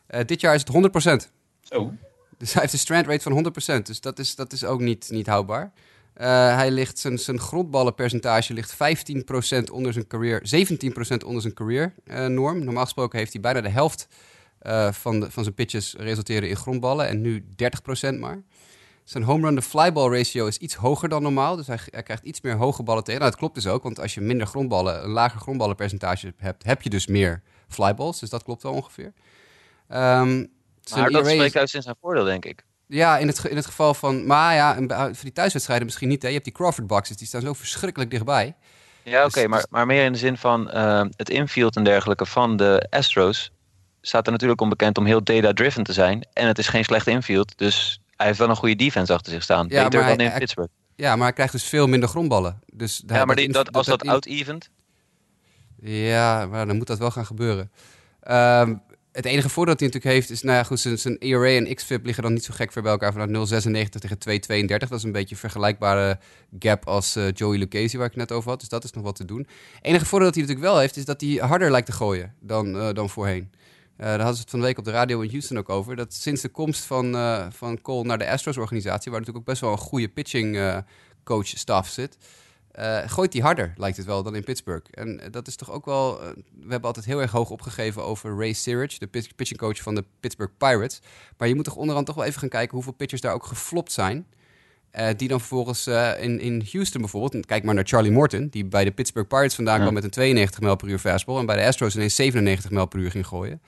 Eh, 0.07 0.20
dit 0.26 0.40
jaar 0.40 0.55
is 0.55 0.61
het 0.61 0.68
100% 0.68 1.30
Zo. 1.61 1.92
Dus 2.38 2.53
hij 2.53 2.61
heeft 2.62 2.72
een 2.72 2.78
strand 2.78 3.07
rate 3.07 3.22
van 3.22 3.32
100% 3.32 3.86
Dus 3.86 4.01
dat 4.01 4.18
is, 4.18 4.34
dat 4.34 4.53
is 4.53 4.64
ook 4.64 4.80
niet, 4.80 5.09
niet 5.11 5.26
houdbaar. 5.26 5.72
Eh, 6.14 6.55
hij 6.57 6.70
ligt, 6.70 6.99
zijn, 6.99 7.18
zijn 7.18 7.40
grondballenpercentage 7.40 8.53
ligt 8.53 8.74
15% 8.74 9.70
onder 9.70 9.92
zijn 9.92 10.07
career, 10.07 10.42
17% 10.42 11.24
onder 11.24 11.42
zijn 11.42 11.55
career 11.55 11.94
eh, 12.05 12.26
norm. 12.26 12.64
Normaal 12.64 12.84
gesproken 12.84 13.18
heeft 13.18 13.32
hij 13.32 13.40
bijna 13.42 13.61
de 13.61 13.68
helft 13.68 14.09
eh, 14.59 14.92
van, 14.92 15.20
de, 15.20 15.30
van 15.30 15.42
zijn 15.42 15.55
pitches 15.55 15.94
resulteren 15.99 16.49
in 16.49 16.57
grondballen 16.57 17.09
en 17.09 17.20
nu 17.20 17.44
30% 18.14 18.18
maar. 18.18 18.42
Zijn 19.07 19.24
home 19.24 19.46
run 19.46 19.54
to 19.54 19.61
flyball 19.61 20.16
ratio 20.16 20.46
is 20.46 20.59
iets 20.59 20.74
hoger 20.74 21.09
dan 21.09 21.22
normaal, 21.22 21.57
dus 21.57 21.66
hij, 21.66 21.78
hij 21.90 22.02
krijgt 22.02 22.22
iets 22.24 22.40
meer 22.40 22.54
hoge 22.57 22.82
ballen 22.82 23.04
tegen. 23.04 23.20
Nou, 23.20 23.30
dat 23.30 23.40
klopt 23.40 23.54
dus 23.54 23.66
ook, 23.66 23.82
want 23.82 24.00
als 24.00 24.14
je 24.14 24.20
minder 24.20 24.46
grondballen, 24.46 25.04
een 25.04 25.11
lager 25.11 25.40
grondballenpercentage 25.40 26.32
hebt, 26.36 26.64
heb 26.64 26.82
je 26.82 26.90
dus 26.90 27.07
meer 27.07 27.42
flyballs. 27.68 28.20
Dus 28.20 28.30
dat 28.30 28.42
klopt 28.42 28.62
wel 28.62 28.72
ongeveer. 28.72 29.12
Ehm, 29.88 30.44
zijn 30.80 31.00
Maar 31.00 31.11
dat 31.11 31.26
is- 31.26 31.32
spreekt 31.32 31.52
juist 31.52 31.74
in 31.74 31.82
zijn 31.82 31.94
voordeel, 32.00 32.24
denk 32.24 32.44
ik. 32.44 32.64
ja, 32.86 33.18
in 33.18 33.26
het, 33.26 33.44
in 33.44 33.57
het 33.57 33.66
geval 33.66 33.94
van. 33.94 34.26
Maar 34.26 34.54
ja, 34.54 34.74
voor 34.88 35.14
die 35.22 35.32
thuiswedstrijden 35.32 35.86
misschien 35.86 36.09
niet. 36.09 36.22
Hè. 36.22 36.26
Je 36.28 36.34
hebt 36.34 36.44
die 36.46 36.54
Crawford 36.54 36.86
boxes, 36.86 37.16
die 37.16 37.26
staan 37.26 37.40
zo 37.40 37.52
verschrikkelijk 37.52 38.11
dichtbij. 38.11 38.54
Ja, 39.02 39.24
oké, 39.24 39.40
Dus- 39.40 39.48
maar, 39.48 39.66
maar 39.70 39.86
meer 39.86 40.04
in 40.04 40.12
de 40.12 40.18
zin 40.18 40.36
van 40.36 40.70
eh, 40.70 41.02
het 41.16 41.30
infield 41.30 41.76
en 41.76 41.84
dergelijke 41.84 42.26
van 42.26 42.57
de 42.57 42.86
Astros 42.90 43.50
staat 44.00 44.26
er 44.26 44.32
natuurlijk 44.32 44.61
onbekend 44.61 44.98
om 44.98 45.04
heel 45.07 45.22
data-driven 45.24 45.82
te 45.84 45.92
zijn. 45.92 46.26
En 46.32 46.46
het 46.46 46.59
is 46.59 46.68
geen 46.68 46.84
slecht 46.84 47.07
infield, 47.07 47.59
dus 47.59 48.00
hij 48.16 48.26
heeft 48.26 48.38
wel 48.38 48.48
een 48.48 48.56
goede 48.56 48.76
defense 48.76 49.12
achter 49.12 49.32
zich 49.32 49.42
staan. 49.42 49.66
Ja, 49.68 49.82
Beter 49.84 49.90
dan 50.00 50.08
hij- 50.08 50.24
in 50.24 50.30
hij- 50.30 50.38
Pittsburgh. 50.38 50.70
Ja, 50.94 51.16
maar 51.16 51.24
hij 51.26 51.32
krijgt 51.34 51.52
dus 51.52 51.64
veel 51.64 51.86
minder 51.86 52.08
grondballen. 52.08 52.60
Dus 52.72 53.02
Ja, 53.06 53.24
maar 53.24 53.36
die, 53.36 53.52
dat, 53.52 53.72
als 53.72 53.86
dat, 53.86 54.06
out-event... 54.06 54.70
Ja, 55.80 56.46
maar 56.46 56.66
dan 56.66 56.76
moet 56.76 56.86
dat 56.86 56.98
wel 56.98 57.10
gaan 57.10 57.26
gebeuren. 57.26 57.70
Ehm, 58.20 58.74
het 59.12 59.24
enige 59.24 59.48
voordeel 59.48 59.72
dat 59.76 59.80
hij 59.82 59.88
natuurlijk 59.92 60.14
heeft 60.14 60.30
is, 60.30 60.42
nou 60.42 60.56
ja, 60.56 60.62
goed, 60.62 60.80
zijn, 60.80 60.98
zijn 60.98 61.18
ERA 61.18 61.48
en 61.48 61.74
XFIP 61.74 62.04
liggen 62.04 62.22
dan 62.22 62.32
niet 62.32 62.44
zo 62.44 62.52
gek 62.54 62.72
ver 62.72 62.82
bij 62.82 62.90
elkaar. 62.92 63.12
Vanuit 63.12 63.30
0,96 63.30 64.00
tegen 64.00 64.18
2,32. 64.18 64.88
Dat 64.88 64.98
is 64.98 65.04
een 65.04 65.12
beetje 65.12 65.34
een 65.34 65.40
vergelijkbare 65.40 66.18
gap 66.58 66.86
als 66.86 67.16
eh, 67.16 67.24
Joey 67.32 67.58
Lucchesi, 67.58 67.96
waar 67.96 68.06
ik 68.06 68.12
het 68.14 68.28
net 68.28 68.32
over 68.38 68.50
had. 68.50 68.60
Dus 68.60 68.68
dat 68.68 68.84
is 68.84 68.92
nog 68.92 69.04
wat 69.04 69.16
te 69.16 69.24
doen. 69.24 69.38
Het 69.38 69.48
enige 69.84 70.04
voordeel 70.06 70.26
dat 70.28 70.36
hij 70.36 70.44
natuurlijk 70.46 70.72
wel 70.72 70.80
heeft, 70.80 70.96
is 70.96 71.04
dat 71.04 71.20
hij 71.20 71.30
harder 71.30 71.70
lijkt 71.70 71.86
te 71.86 71.92
gooien 71.92 72.34
dan, 72.40 72.78
eh, 72.78 72.92
dan 72.92 73.10
voorheen. 73.10 73.50
Eh, 73.97 74.07
daar 74.07 74.16
hadden 74.16 74.34
ze 74.34 74.40
het 74.40 74.51
van 74.51 74.59
de 74.59 74.66
week 74.66 74.78
op 74.78 74.84
de 74.84 74.90
radio 74.90 75.20
in 75.20 75.30
Houston 75.30 75.59
ook 75.59 75.68
over. 75.68 75.97
Dat 75.97 76.14
sinds 76.14 76.42
de 76.42 76.49
komst 76.49 76.84
van, 76.84 77.14
eh, 77.14 77.47
van 77.51 77.80
Cole 77.80 78.05
naar 78.05 78.18
de 78.18 78.30
Astros-organisatie, 78.30 79.11
waar 79.11 79.20
natuurlijk 79.20 79.47
ook 79.47 79.53
best 79.53 79.61
wel 79.61 79.72
een 79.72 79.78
goede 79.78 80.09
pitching 80.09 80.57
eh, 80.57 80.78
coach 81.24 81.47
staff 81.47 81.90
zit, 81.90 82.18
gooit 83.07 83.32
hij 83.32 83.42
harder, 83.42 83.72
lijkt 83.76 83.97
het 83.97 84.07
wel, 84.07 84.22
dan 84.22 84.34
in 84.34 84.44
Pittsburgh. 84.44 84.86
En 84.90 85.20
dat 85.30 85.47
is 85.47 85.57
toch 85.57 85.70
ook 85.70 85.84
wel... 85.84 86.18
we 86.20 86.68
hebben 86.68 86.82
altijd 86.82 87.05
heel 87.07 87.20
erg 87.20 87.30
hoog 87.30 87.51
opgegeven 87.51 88.05
over 88.05 88.36
Ray 88.38 88.53
Searage, 88.53 88.99
de 88.99 89.07
pitch- 89.07 89.34
pitching 89.34 89.59
coach 89.59 89.82
van 89.82 89.94
de 89.94 90.05
Pittsburgh 90.20 90.53
Pirates. 90.59 91.01
Maar 91.36 91.49
je 91.49 91.55
moet 91.55 91.64
toch 91.64 91.76
onderhand 91.76 92.07
toch 92.07 92.14
wel 92.16 92.24
even 92.24 92.40
gaan 92.40 92.49
kijken 92.49 92.74
hoeveel 92.74 92.92
pitchers 92.92 93.20
daar 93.20 93.34
ook 93.34 93.47
geflopt 93.47 93.92
zijn. 93.92 94.26
Eh, 94.97 95.09
die 95.16 95.28
dan 95.28 95.38
vervolgens 95.38 95.86
eh, 95.86 96.11
in, 96.20 96.40
in 96.40 96.66
Houston 96.72 97.01
bijvoorbeeld... 97.01 97.47
Kijk 97.47 97.64
maar 97.64 97.74
naar 97.74 97.86
Charlie 97.86 98.12
Morton, 98.12 98.49
die 98.49 98.64
bij 98.64 98.84
de 98.84 98.90
Pittsburgh 98.90 99.28
Pirates 99.28 99.55
vandaan 99.55 99.74
Ja. 99.76 99.80
kwam 99.80 99.94
met 99.94 100.05
een 100.05 100.11
92 100.11 100.61
mijl 100.61 100.76
per 100.76 100.88
uur 100.88 100.99
fastball... 100.99 101.38
en 101.38 101.47
bij 101.47 101.57
de 101.57 101.66
Astros 101.66 101.94
ineens 101.94 102.14
97 102.14 102.70
mijl 102.70 102.86
per 102.86 102.99
uur 102.99 103.11
ging 103.11 103.26
gooien. 103.26 103.61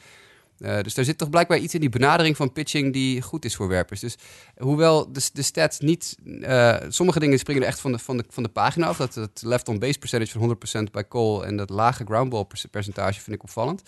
Eh, 0.59 0.81
dus 0.81 0.95
daar 0.95 1.05
zit 1.05 1.19
toch 1.19 1.31
blijkbaar 1.31 1.59
iets 1.59 1.75
in 1.75 1.81
die 1.81 1.89
benadering 1.89 2.37
van 2.37 2.53
pitching 2.53 2.93
die 2.93 3.23
goed 3.23 3.45
is 3.45 3.57
voor 3.57 3.69
werpers. 3.69 4.01
Dus 4.01 4.17
hoewel 4.57 5.13
de, 5.13 5.21
de 5.33 5.43
stats 5.43 5.79
niet... 5.81 6.17
sommige 6.89 7.19
dingen 7.19 7.39
springen 7.39 7.63
er 7.63 7.69
echt 7.69 7.81
van 7.81 7.93
de, 7.93 7.99
van 7.99 8.17
de, 8.17 8.25
van 8.29 8.43
de 8.43 8.49
pagina 8.49 8.87
af. 8.87 8.97
Dat, 8.97 9.15
dat 9.15 9.43
left-on-base 9.43 9.99
percentage 9.99 10.39
van 10.39 10.87
100% 10.87 10.91
bij 10.93 11.09
Cole... 11.09 11.45
en 11.45 11.57
dat 11.57 11.71
lage 11.71 12.05
groundball 12.05 12.45
perce- 12.45 12.69
percentage 12.69 13.21
vind 13.21 13.37
ik 13.37 13.43
opvallend. 13.43 13.83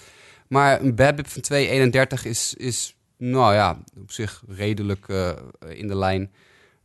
Maar 0.49 0.80
een 0.80 0.95
BABIP 0.95 1.26
van 1.28 1.43
2,31 1.53 2.22
is, 2.22 2.55
is 2.55 2.97
nou 3.16 3.55
ja, 3.55 3.78
op 4.01 4.11
zich 4.11 4.43
redelijk 4.49 5.07
in 5.68 5.88
de 5.88 5.97
lijn... 5.97 6.30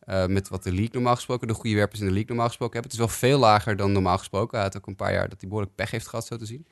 eh, 0.06 0.26
met 0.26 0.50
wat 0.50 0.64
de 0.64 0.72
league 0.72 0.90
normaal 0.94 1.16
gesproken, 1.16 1.48
de 1.48 1.54
goede 1.54 1.76
werpers 1.76 2.00
in 2.00 2.06
de 2.06 2.12
league 2.12 2.30
normaal 2.30 2.48
gesproken 2.48 2.74
hebben. 2.80 2.92
Het 2.98 3.02
is 3.02 3.08
wel 3.08 3.18
veel 3.30 3.40
lager 3.40 3.76
dan 3.76 3.92
normaal 3.92 4.18
gesproken. 4.18 4.56
Hij 4.58 4.68
had 4.68 4.78
ook 4.78 4.88
een 4.88 4.96
paar 4.96 5.14
jaar 5.14 5.30
dat 5.30 5.40
hij 5.40 5.48
behoorlijk 5.50 5.76
pech 5.76 5.92
heeft 5.92 6.08
gehad, 6.08 6.26
zo 6.26 6.38
te 6.38 6.46
zien. 6.46 6.68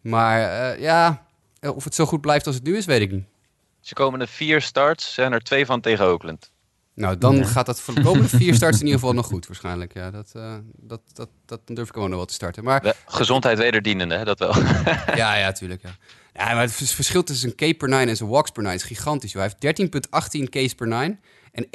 Maar 0.00 0.40
eh, 0.72 0.80
ja, 0.80 1.26
of 1.74 1.84
het 1.84 1.94
zo 1.94 2.06
goed 2.06 2.20
blijft 2.20 2.46
als 2.46 2.54
het 2.54 2.64
nu 2.64 2.76
is, 2.76 2.84
weet 2.84 3.00
ik 3.00 3.10
niet. 3.10 3.24
Ze 3.80 3.94
komende 3.94 4.26
vier 4.26 4.60
starts 4.60 5.14
zijn 5.14 5.32
er 5.32 5.40
twee 5.42 5.66
van 5.66 5.80
tegen 5.80 6.06
Oakland. 6.06 6.50
Nou, 6.94 7.18
dan 7.18 7.46
gaat 7.46 7.66
dat 7.66 7.80
voor 7.80 7.94
de 7.94 8.00
komende 8.02 8.28
vier 8.28 8.54
starts 8.54 8.78
in 8.78 8.84
ieder 8.84 9.00
geval 9.00 9.14
nog 9.14 9.26
goed, 9.26 9.46
waarschijnlijk. 9.46 9.94
Ja, 9.94 10.10
dat, 10.10 10.30
eh, 10.34 10.54
dat, 10.76 11.00
dat, 11.12 11.28
dat 11.46 11.60
dan 11.66 11.74
durf 11.74 11.88
ik 11.88 11.94
gewoon 11.94 12.08
nog 12.08 12.18
wel 12.18 12.26
te 12.26 12.34
starten. 12.34 12.64
Maar 12.64 12.82
We- 12.82 12.94
Gezondheid 13.06 13.58
wederdienende, 13.58 14.14
hè, 14.16 14.24
dat 14.24 14.38
wel. 14.38 14.54
ja, 15.22 15.34
ja, 15.36 15.52
tuurlijk. 15.52 15.82
Ja. 15.82 15.96
ja, 16.34 16.52
maar 16.52 16.60
het 16.62 16.72
vers- 16.72 16.92
verschil 16.94 17.22
tussen 17.22 17.54
een 17.56 17.74
K 17.74 17.78
per 17.78 17.88
9 17.88 18.08
en 18.08 18.16
zijn 18.16 18.28
walks 18.28 18.50
per 18.50 18.62
9 18.62 18.78
is 18.78 18.84
gigantisch. 18.86 19.32
joh. 19.32 19.42
Hij 19.42 19.54
heeft 19.58 19.80
13,18 20.38 20.48
Ks 20.48 20.74
per 20.74 20.86
9 20.88 21.20
en 21.56 21.66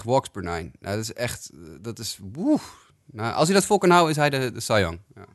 1,93 0.00 0.02
walks 0.04 0.28
per 0.28 0.42
9. 0.42 0.72
Nou, 0.80 0.94
dat 0.94 1.04
is 1.04 1.12
echt, 1.12 1.50
eh, 1.54 1.58
dat 1.80 1.98
is. 1.98 2.18
Nou, 3.12 3.34
als 3.34 3.48
hij 3.48 3.56
dat 3.56 3.66
vol 3.66 3.78
kan 3.78 3.90
houden, 3.90 4.10
is 4.10 4.16
hij 4.16 4.30
de, 4.30 4.52
de. 4.52 4.98
Ja. 5.14 5.26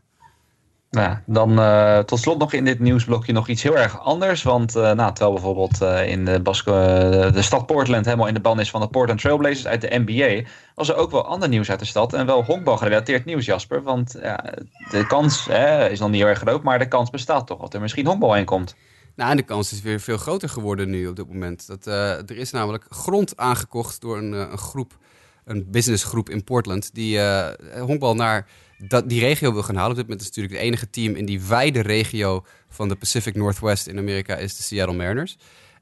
Nou, 0.92 1.18
dan 1.26 1.60
eh, 1.60 2.00
tot 2.00 2.20
slot 2.20 2.38
nog 2.38 2.54
in 2.54 2.66
dit 2.66 2.80
nieuwsblokje 2.80 3.34
nog 3.34 3.48
iets 3.48 3.64
heel 3.64 3.78
erg 3.78 4.00
anders. 4.00 4.44
Want 4.44 4.76
eh, 4.76 4.92
nou, 4.92 5.14
terwijl 5.14 5.32
bijvoorbeeld 5.32 5.82
in 6.06 6.26
de, 6.26 6.40
Basque, 6.40 6.72
eh, 6.72 7.34
de 7.34 7.42
stad 7.42 7.66
Portland 7.66 8.06
helemaal 8.06 8.28
in 8.28 8.34
de 8.34 8.40
ban 8.40 8.60
is 8.60 8.70
van 8.70 8.82
de 8.82 8.88
Portland 8.88 9.22
Trailblazers 9.22 9.68
uit 9.68 9.82
de 9.82 10.04
NBA, 10.06 10.50
was 10.76 10.90
er 10.90 10.96
ook 10.96 11.12
wel 11.12 11.26
ander 11.26 11.50
nieuws 11.50 11.70
uit 11.70 11.80
de 11.80 11.86
stad. 11.86 12.14
En 12.14 12.26
wel 12.26 12.44
honkbal 12.44 12.78
gerelateerd 12.78 13.26
nieuws, 13.26 13.46
Jasper. 13.46 13.84
Want 13.84 14.12
de 14.92 15.08
kans 15.08 15.48
is 15.90 16.00
nog 16.00 16.10
niet 16.10 16.22
heel 16.22 16.30
erg 16.30 16.40
groot, 16.40 16.64
maar 16.64 16.80
de 16.80 16.88
kans 16.88 17.10
bestaat 17.10 17.48
toch 17.48 17.60
dat 17.60 17.74
er 17.74 17.82
misschien 17.82 18.06
honkbal 18.06 18.36
in 18.36 18.46
komt. 18.46 18.76
Nou, 19.16 19.32
en 19.32 19.38
de 19.38 19.44
kans 19.44 19.72
is 19.72 19.82
weer 19.82 20.00
veel 20.00 20.18
groter 20.18 20.50
geworden 20.50 20.90
nu 20.90 21.08
op 21.08 21.16
dit 21.16 21.28
moment. 21.28 21.68
Dat, 21.68 21.88
eh, 21.88 22.18
er 22.18 22.38
is 22.38 22.52
namelijk 22.52 22.86
grond 22.90 23.38
aangekocht 23.38 24.02
door 24.02 24.18
een, 24.18 24.34
eh, 24.34 24.40
een 24.40 24.58
groep, 24.58 24.98
een 25.46 25.72
businessgroep 25.72 26.30
in 26.30 26.44
Portland, 26.44 26.94
die 26.94 27.20
eh, 27.20 27.82
honkbal 27.82 28.16
naar 28.16 28.48
dat, 28.78 29.10
die 29.10 29.20
regio 29.20 29.54
wil 29.54 29.64
gaan 29.64 29.76
halen. 29.76 29.92
Op 29.92 29.98
dit 29.98 30.06
moment 30.06 30.22
is 30.22 30.28
natuurlijk 30.28 30.56
het 30.56 30.64
enige 30.64 30.90
team 30.90 31.16
in 31.16 31.26
die 31.26 31.42
wijde 31.42 31.82
regio 31.82 32.46
van 32.70 32.88
de 32.88 32.96
Pacific 32.96 33.36
Northwest 33.36 33.88
in 33.88 33.98
Amerika 33.98 34.36
is 34.36 34.58
de 34.58 34.64
Seattle 34.64 34.96
Mariners. 34.96 35.38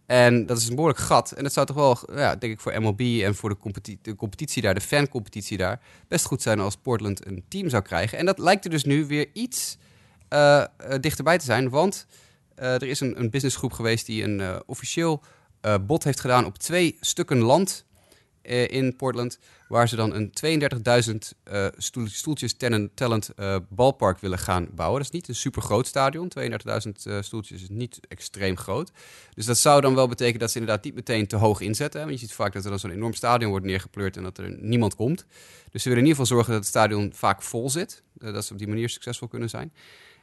En 0.06 0.46
dat 0.46 0.58
is 0.58 0.68
een 0.68 0.76
behoorlijk 0.76 1.00
gat. 1.00 1.32
En 1.32 1.44
dat 1.44 1.54
zou 1.54 1.66
toch 1.66 1.76
wel, 1.76 1.98
ja, 2.20 2.36
denk 2.36 2.54
ik, 2.54 2.60
voor 2.60 2.82
MLB 2.82 3.00
en 3.00 3.36
voor 3.36 3.50
de, 3.50 3.58
competi- 3.58 4.00
de 4.02 4.16
competitie 4.16 4.62
daar, 4.62 4.74
de 4.74 4.82
fancompetitie 4.82 5.58
daar, 5.58 5.80
best 6.08 6.26
goed 6.26 6.42
zijn 6.42 6.60
als 6.60 6.76
Portland 6.76 7.26
een 7.26 7.44
team 7.48 7.70
zou 7.70 7.84
krijgen. 7.84 8.18
En 8.18 8.26
dat 8.26 8.40
lijkt 8.40 8.66
er 8.66 8.72
dus 8.72 8.84
nu 8.84 9.06
weer 9.06 9.30
iets 9.34 9.78
eh, 10.28 10.64
dichterbij 11.00 11.38
te 11.38 11.46
zijn, 11.46 11.70
want 11.70 12.06
er 12.62 12.84
is 12.84 13.00
een, 13.00 13.20
een 13.20 13.30
businessgroep 13.30 13.74
geweest 13.74 14.06
die 14.06 14.24
een 14.24 14.40
eh, 14.42 14.60
officieel 14.66 15.24
eh, 15.62 15.76
bod 15.82 16.04
heeft 16.04 16.20
gedaan 16.20 16.46
op 16.46 16.58
twee 16.58 16.98
stukken 17.02 17.38
land 17.38 17.86
eh, 18.42 18.68
in 18.68 18.96
Portland, 18.96 19.40
waar 19.68 19.90
ze 19.90 19.96
dan 19.96 20.14
een 20.14 20.32
32.000 21.32 21.38
eh, 21.44 21.68
stoel- 21.78 22.08
stoeltjes 22.08 22.56
tellend 22.96 23.30
eh, 23.36 23.56
balpark 23.70 24.20
willen 24.20 24.40
gaan 24.40 24.68
bouwen. 24.76 24.98
Dat 24.98 25.08
is 25.08 25.20
niet 25.20 25.28
een 25.28 25.36
super 25.36 25.62
groot 25.62 25.88
stadion. 25.88 26.32
32.000 26.40 26.46
eh, 27.04 27.18
stoeltjes 27.22 27.62
is 27.62 27.70
niet 27.70 28.00
extreem 28.08 28.58
groot. 28.58 28.92
Dus 29.34 29.46
dat 29.46 29.58
zou 29.58 29.82
dan 29.82 29.96
wel 29.96 30.08
betekenen 30.08 30.40
dat 30.40 30.52
ze 30.52 30.60
inderdaad 30.60 30.84
niet 30.84 30.96
meteen 30.96 31.28
te 31.28 31.36
hoog 31.36 31.62
inzetten. 31.62 32.00
Want 32.00 32.14
je 32.14 32.20
ziet 32.20 32.34
vaak 32.34 32.54
dat 32.54 32.64
er 32.64 32.70
dan 32.70 32.80
zo'n 32.80 32.92
enorm 32.92 33.14
stadion 33.14 33.50
wordt 33.50 33.66
neergepleurd 33.66 34.18
en 34.18 34.24
dat 34.24 34.38
er 34.38 34.58
niemand 34.60 34.96
komt. 34.96 35.26
Dus 35.72 35.84
ze 35.84 35.90
willen 35.90 36.04
in 36.04 36.10
ieder 36.10 36.22
geval 36.26 36.26
zorgen 36.38 36.52
dat 36.54 36.62
het 36.62 36.70
stadion 36.70 37.12
vaak 37.14 37.42
vol 37.42 37.70
zit. 37.70 38.04
eh, 38.18 38.34
dat 38.34 38.46
ze 38.46 38.52
op 38.54 38.58
die 38.60 38.68
manier 38.68 38.90
succesvol 38.90 39.28
kunnen 39.28 39.50
zijn. 39.50 39.74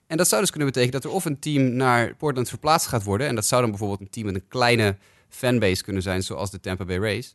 En 0.07 0.17
dat 0.17 0.29
zou 0.29 0.41
dus 0.41 0.51
kunnen 0.51 0.69
betekenen 0.69 1.01
dat 1.01 1.11
er 1.11 1.17
of 1.17 1.25
een 1.25 1.39
team 1.39 1.73
naar 1.73 2.15
Portland 2.15 2.49
verplaatst 2.49 2.87
gaat 2.87 3.05
worden. 3.05 3.27
En 3.27 3.35
dat 3.35 3.47
zou 3.47 3.61
dan 3.61 3.71
bijvoorbeeld 3.71 4.01
een 4.01 4.11
team 4.11 4.27
met 4.27 4.35
een 4.35 4.49
kleine 4.49 4.97
fanbase 5.29 5.83
kunnen 5.83 6.03
zijn, 6.03 6.23
zoals 6.23 6.51
de 6.51 6.61
Tampa 6.61 6.85
Bay 6.85 6.99
Rays. 6.99 7.35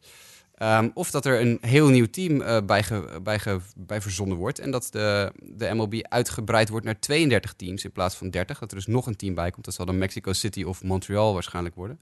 Ehm, 0.56 0.90
of 0.94 1.12
dat 1.12 1.26
er 1.26 1.42
een 1.42 1.58
heel 1.62 1.88
nieuw 1.88 2.10
team 2.10 2.42
eh, 2.42 2.58
bij, 2.66 2.84
bij, 3.24 3.40
bij 3.76 4.02
verzonnen 4.02 4.38
wordt. 4.38 4.60
En 4.60 4.72
dat 4.72 4.88
de, 4.92 5.32
de 5.40 5.74
MLB 5.74 5.94
uitgebreid 6.02 6.70
wordt 6.70 6.86
naar 6.86 7.00
32 7.00 7.54
teams 7.54 7.84
in 7.84 7.92
plaats 7.92 8.16
van 8.16 8.30
30. 8.30 8.60
Dat 8.60 8.72
er 8.72 8.78
dus 8.78 8.88
nog 8.88 9.06
een 9.06 9.16
team 9.16 9.34
bij 9.34 9.52
komt. 9.52 9.66
Dat 9.66 9.74
zal 9.74 9.86
dan 9.86 9.98
Mexico 9.98 10.34
City 10.34 10.64
of 10.64 10.84
Montreal 10.84 11.34
waarschijnlijk 11.34 11.76
worden. 11.76 12.00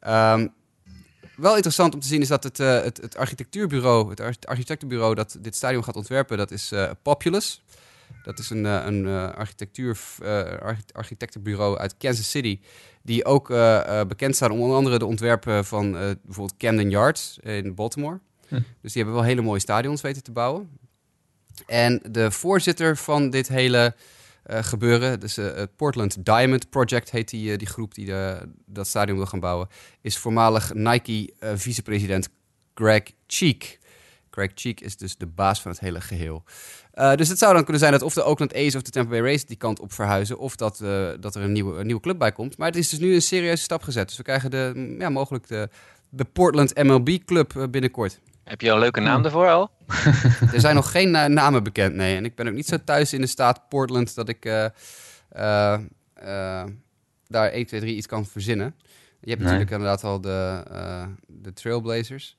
Ehm, 0.00 0.46
wel 1.36 1.54
interessant 1.54 1.94
om 1.94 2.00
te 2.00 2.06
zien 2.06 2.20
is 2.20 2.28
dat 2.28 2.42
het, 2.42 2.60
eh, 2.60 2.82
het, 2.82 2.96
het 2.96 3.16
architectuurbureau, 3.16 4.10
het 4.10 4.20
arch- 4.20 4.44
architectenbureau 4.44 5.14
dat 5.14 5.36
dit 5.40 5.56
stadion 5.56 5.84
gaat 5.84 5.96
ontwerpen, 5.96 6.38
dat 6.38 6.50
is 6.50 6.72
eh, 6.72 6.90
Populous. 7.02 7.62
Dat 8.22 8.38
is 8.38 8.50
een, 8.50 8.66
eh, 8.66 8.82
een 8.84 9.06
eh, 9.06 9.30
architectuur, 9.30 9.98
eh, 10.22 10.28
archi- 10.58 10.92
architectenbureau 10.92 11.78
uit 11.78 11.96
Kansas 11.96 12.30
City. 12.30 12.60
Die 13.02 13.24
ook 13.24 13.48
bekend 14.08 14.36
staan 14.36 14.50
om 14.50 14.60
onder 14.60 14.76
andere 14.76 14.98
de 14.98 15.06
ontwerpen 15.06 15.64
van 15.64 15.92
bijvoorbeeld 15.92 16.56
Camden 16.56 16.90
Yards 16.90 17.38
in 17.42 17.74
Baltimore. 17.74 18.20
Hm. 18.48 18.54
Dus 18.54 18.92
die 18.92 19.02
hebben 19.02 19.14
wel 19.14 19.22
hele 19.22 19.42
mooie 19.42 19.60
stadions 19.60 20.00
weten 20.00 20.22
te 20.22 20.32
bouwen. 20.32 20.78
En 21.66 22.00
de 22.10 22.30
voorzitter 22.30 22.96
van 22.96 23.30
dit 23.30 23.48
hele 23.48 23.94
gebeuren, 24.44 25.20
dus 25.20 25.36
het 25.36 25.76
Portland 25.76 26.24
Diamond 26.24 26.70
Project 26.70 27.10
heet 27.10 27.28
die, 27.30 27.56
die 27.56 27.66
groep 27.66 27.94
die 27.94 28.06
de, 28.06 28.48
dat 28.66 28.86
stadion 28.86 29.16
wil 29.16 29.26
gaan 29.26 29.40
bouwen, 29.40 29.68
is 30.00 30.18
voormalig 30.18 30.74
Nike 30.74 31.32
vicepresident 31.40 32.28
Greg 32.74 33.02
Cheek. 33.26 33.78
Greg 34.30 34.50
Cheek 34.54 34.80
is 34.80 34.96
dus 34.96 35.16
de 35.16 35.26
baas 35.26 35.60
van 35.60 35.70
het 35.70 35.80
hele 35.80 36.00
geheel. 36.00 36.42
Eh, 36.92 37.14
dus 37.14 37.28
het 37.28 37.38
zou 37.38 37.52
dan 37.52 37.62
kunnen 37.62 37.80
zijn 37.80 37.92
dat 37.92 38.02
of 38.02 38.14
de 38.14 38.24
Oakland 38.24 38.54
A's 38.54 38.74
of 38.74 38.82
de 38.82 38.90
Tampa 38.90 39.10
Bay 39.10 39.20
Rays 39.20 39.44
die 39.46 39.56
kant 39.56 39.80
op 39.80 39.92
verhuizen, 39.92 40.38
of 40.38 40.56
dat, 40.56 40.80
eh, 40.80 41.08
dat 41.20 41.34
er 41.34 41.42
een 41.42 41.52
nieuwe, 41.52 41.78
een 41.78 41.86
nieuwe 41.86 42.00
club 42.02 42.18
bij 42.18 42.32
komt. 42.32 42.56
Maar 42.58 42.66
het 42.66 42.76
is 42.76 42.88
dus 42.88 42.98
nu 42.98 43.14
een 43.14 43.22
serieuze 43.22 43.62
stap 43.62 43.82
gezet. 43.82 44.08
Dus 44.08 44.16
we 44.16 44.22
krijgen 44.22 44.50
de, 44.50 44.72
mm, 44.74 45.00
ja, 45.00 45.08
mogelijk 45.08 45.46
de, 45.46 45.68
de 46.08 46.24
Portland 46.24 46.82
MLB 46.82 47.18
Club 47.24 47.56
eh, 47.56 47.64
binnenkort. 47.70 48.20
Heb 48.44 48.60
je 48.60 48.68
al 48.68 48.74
een 48.74 48.80
leuke 48.80 49.00
naam 49.00 49.24
ervoor 49.24 49.48
al? 49.48 49.70
Er 50.54 50.60
zijn 50.60 50.74
nog 50.74 50.90
geen 50.90 51.10
namen 51.10 51.62
bekend, 51.62 51.94
nee. 51.94 52.16
En 52.16 52.24
ik 52.24 52.34
ben 52.34 52.48
ook 52.48 52.54
niet 52.54 52.66
zo 52.66 52.76
thuis 52.84 53.12
in 53.12 53.20
de 53.20 53.26
staat 53.26 53.68
Portland 53.68 54.14
dat 54.14 54.28
ik 54.28 54.42
daar 57.28 57.48
1, 57.50 57.66
2, 57.66 57.80
3 57.80 57.96
iets 57.96 58.06
kan 58.06 58.26
verzinnen. 58.26 58.74
Je 59.20 59.30
hebt 59.30 59.42
Nee. 59.42 59.52
natuurlijk 59.52 59.70
inderdaad 59.70 60.04
al 60.04 60.20
de, 60.20 60.62
de 61.26 61.52
Trailblazers. 61.52 62.36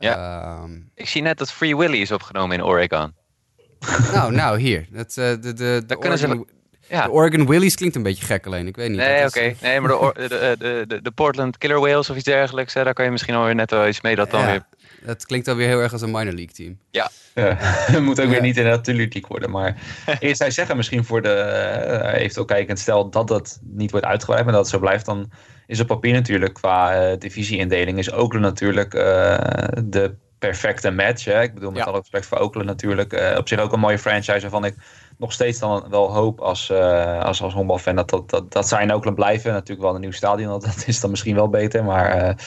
Ehm, 0.00 0.70
Ik 0.94 1.08
zie 1.08 1.22
net 1.22 1.38
dat 1.38 1.52
Free 1.52 1.76
Willy 1.76 1.96
is 2.00 2.10
opgenomen 2.12 2.56
in 2.56 2.64
Oregon. 2.64 3.14
nou, 4.14 4.32
nou, 4.32 4.58
hier. 4.60 4.86
Dat, 4.90 5.08
eh, 5.08 5.14
de, 5.30 5.38
de, 5.38 5.52
de, 5.54 5.82
Daar 5.86 5.98
kunnen 5.98 6.18
ze 6.18 6.26
Oregon, 6.26 6.48
Ja. 6.88 7.04
de 7.04 7.10
Oregon 7.10 7.46
Willies 7.46 7.74
klinkt 7.74 7.96
een 7.96 8.02
beetje 8.02 8.24
gek 8.26 8.46
alleen. 8.46 8.66
Ik 8.66 8.76
weet 8.76 8.88
niet. 8.88 8.98
Nee, 8.98 9.26
oké. 9.26 9.40
is- 9.40 9.60
Nee, 9.60 9.80
maar 9.80 9.90
de, 9.90 10.12
de, 10.28 10.56
de, 10.58 10.84
de, 10.88 11.02
de 11.02 11.10
Portland 11.10 11.58
Killer 11.58 11.80
Whales 11.80 12.10
of 12.10 12.16
iets 12.16 12.24
dergelijks, 12.24 12.74
hè, 12.74 12.84
daar 12.84 12.94
kan 12.94 13.04
je 13.04 13.10
misschien 13.10 13.34
alweer 13.34 13.54
net 13.54 13.70
wel 13.70 13.88
iets 13.88 14.00
mee 14.00 14.16
dat 14.16 14.30
dan 14.30 14.40
Ja, 14.40 14.46
weer... 14.46 14.64
Dat 15.04 15.26
klinkt 15.26 15.48
alweer 15.48 15.66
heel 15.66 15.80
erg 15.80 15.92
als 15.92 16.02
een 16.02 16.10
minor 16.10 16.32
league 16.34 16.52
team. 16.54 16.78
Ja, 16.90 17.10
het 17.92 18.00
moet 18.02 18.20
ook 18.20 18.26
Ja. 18.26 18.32
weer 18.32 18.40
niet 18.42 18.56
in 18.56 18.80
de 18.82 19.22
worden. 19.28 19.50
Maar 19.50 19.76
eerst 20.20 20.36
zou 20.36 20.50
zeggen, 20.50 20.76
misschien 20.76 21.04
voor 21.04 21.22
de 21.22 21.28
uh, 22.04 22.20
eventueel 22.20 22.44
kijkend, 22.44 22.78
stel 22.78 23.10
dat 23.10 23.28
dat 23.28 23.58
niet 23.62 23.90
wordt 23.90 24.06
uitgebreid, 24.06 24.44
maar 24.44 24.52
dat 24.52 24.62
het 24.62 24.70
zo 24.70 24.78
blijft, 24.78 25.06
dan 25.06 25.30
is 25.70 25.80
op 25.80 25.86
papier 25.86 26.12
natuurlijk 26.12 26.54
qua 26.54 27.10
uh, 27.10 27.18
divisieindeling 27.18 27.98
is 27.98 28.12
Oakland 28.12 28.44
natuurlijk 28.44 28.94
uh, 28.94 29.02
de 29.84 30.14
perfecte 30.38 30.90
match. 30.90 31.24
Hè? 31.24 31.42
Ik 31.42 31.54
bedoel, 31.54 31.70
met 31.70 31.78
Ja. 31.78 31.84
alle 31.84 31.98
respect 31.98 32.26
voor 32.26 32.38
Oakland 32.38 32.66
natuurlijk. 32.66 33.12
Uh, 33.12 33.36
op 33.36 33.48
zich 33.48 33.60
ook 33.60 33.72
een 33.72 33.80
mooie 33.80 33.98
franchise 33.98 34.40
waarvan 34.40 34.64
ik 34.64 34.74
nog 35.18 35.32
steeds 35.32 35.58
dan 35.58 35.86
wel 35.90 36.12
hoop 36.12 36.40
als, 36.40 36.70
uh, 36.70 37.20
als, 37.22 37.42
als 37.42 37.54
honkbalfan 37.54 37.96
dat, 37.96 38.10
dat, 38.10 38.30
dat, 38.30 38.52
dat 38.52 38.68
zij 38.68 38.82
in 38.82 38.92
Oakland 38.92 39.16
blijven. 39.16 39.52
Natuurlijk 39.52 39.86
wel 39.86 39.94
een 39.94 40.00
nieuw 40.00 40.10
stadion, 40.10 40.60
dat 40.60 40.84
is 40.86 41.00
dan 41.00 41.10
misschien 41.10 41.34
wel 41.34 41.48
beter. 41.48 41.84
Maar 41.84 42.16
uh, 42.16 42.22
het 42.22 42.40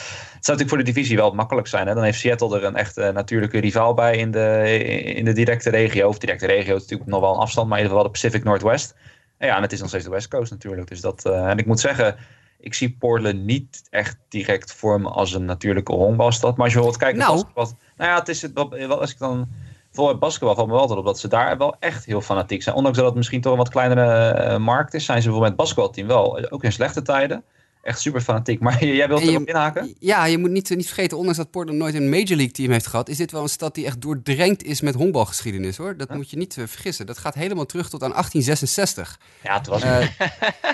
zou 0.44 0.58
natuurlijk 0.58 0.68
voor 0.68 0.78
de 0.78 0.92
divisie 0.92 1.16
wel 1.16 1.34
makkelijk 1.34 1.66
zijn. 1.66 1.86
Hè? 1.86 1.94
Dan 1.94 2.02
heeft 2.04 2.18
Seattle 2.18 2.56
er 2.56 2.64
een 2.64 2.76
echte 2.76 3.10
natuurlijke 3.14 3.60
rivaal 3.60 3.94
bij 3.94 4.16
in 4.16 4.30
de, 4.30 4.78
in 5.04 5.24
de 5.24 5.32
directe 5.32 5.70
regio. 5.70 6.08
Of 6.08 6.18
directe 6.18 6.46
regio 6.46 6.74
is 6.74 6.82
natuurlijk 6.82 7.10
nog 7.10 7.20
wel 7.20 7.34
een 7.34 7.40
afstand, 7.40 7.68
maar 7.68 7.78
in 7.78 7.84
ieder 7.84 7.98
geval 7.98 8.12
de 8.12 8.20
Pacific 8.20 8.44
Northwest. 8.44 8.94
En 9.38 9.46
ja, 9.46 9.56
en 9.56 9.62
het 9.62 9.72
is 9.72 9.80
nog 9.80 9.88
steeds 9.88 10.04
de 10.04 10.10
West 10.10 10.28
Coast 10.28 10.50
natuurlijk. 10.50 10.88
Dus 10.88 11.00
dat, 11.00 11.24
en 11.24 11.58
ik 11.58 11.66
moet 11.66 11.80
zeggen, 11.80 12.16
ik 12.64 12.74
zie 12.74 12.96
Portland 12.98 13.42
niet 13.42 13.82
echt 13.90 14.18
direct 14.28 14.72
vormen 14.72 15.12
als 15.12 15.32
een 15.32 15.44
natuurlijke 15.44 15.92
honkbalstad. 15.92 16.56
Maar 16.56 16.64
als 16.64 16.74
je 16.74 16.80
wilt 16.80 16.96
kijken 16.96 17.18
Nou. 17.18 17.34
naar 17.34 17.44
basketbal... 17.54 17.78
Nou 17.96 18.10
ja, 18.10 18.18
het 18.18 18.28
is 18.28 18.42
het, 18.42 18.52
wel- 18.54 19.00
als 19.00 19.10
ik 19.10 19.18
dan... 19.18 19.48
Voor 19.90 20.18
basketbal 20.18 20.54
valt 20.54 20.66
me 20.66 20.72
wel 20.72 20.80
altijd 20.82 20.98
op 20.98 21.04
dat 21.04 21.18
ze 21.18 21.28
daar 21.28 21.58
wel 21.58 21.76
echt 21.78 22.04
heel 22.04 22.20
fanatiek 22.20 22.62
zijn. 22.62 22.74
Ondanks 22.76 22.98
dat 22.98 23.06
het 23.06 23.16
misschien 23.16 23.40
toch 23.40 23.52
een 23.52 23.58
wat 23.58 23.68
kleinere 23.68 24.28
eh, 24.28 24.58
markt 24.58 24.94
is, 24.94 25.04
zijn 25.04 25.22
ze 25.22 25.28
bijvoorbeeld 25.28 25.56
met 25.58 25.68
het 25.68 25.76
basketbalteam 25.76 26.06
wel. 26.06 26.50
Ook 26.50 26.64
in 26.64 26.72
slechte 26.72 27.02
tijden. 27.02 27.44
Echt 27.84 28.00
super 28.00 28.20
fanatiek. 28.20 28.60
Maar 28.60 28.84
jij 29.00 29.08
wilt 29.08 29.22
erop 29.22 29.48
inhaken? 29.48 29.94
Ja, 29.98 30.24
je 30.24 30.38
moet 30.38 30.50
niet, 30.50 30.76
niet 30.76 30.86
vergeten, 30.86 31.16
ondanks 31.16 31.38
dat 31.38 31.50
Portland 31.50 31.78
nooit 31.78 31.94
een 31.94 32.08
Major 32.08 32.36
League 32.36 32.50
team 32.50 32.70
heeft 32.70 32.86
gehad, 32.86 33.08
is 33.08 33.16
dit 33.16 33.30
wel 33.30 33.42
een 33.42 33.48
stad 33.48 33.74
die 33.74 33.86
echt 33.86 34.00
doordrenkt 34.00 34.62
is 34.62 34.80
met 34.80 34.94
honkbalgeschiedenis 34.94 35.76
hoor. 35.76 35.96
Dat 35.96 36.14
moet 36.14 36.30
je 36.30 36.36
niet 36.36 36.56
eh, 36.56 36.64
vergissen. 36.66 37.06
Dat 37.06 37.18
gaat 37.18 37.34
helemaal 37.34 37.66
terug 37.66 37.88
tot 37.88 38.02
aan 38.02 38.10
1866. 38.10 39.20
Ja, 39.42 39.58
het 39.58 39.66
was... 39.66 39.82
Eh, 39.82 40.06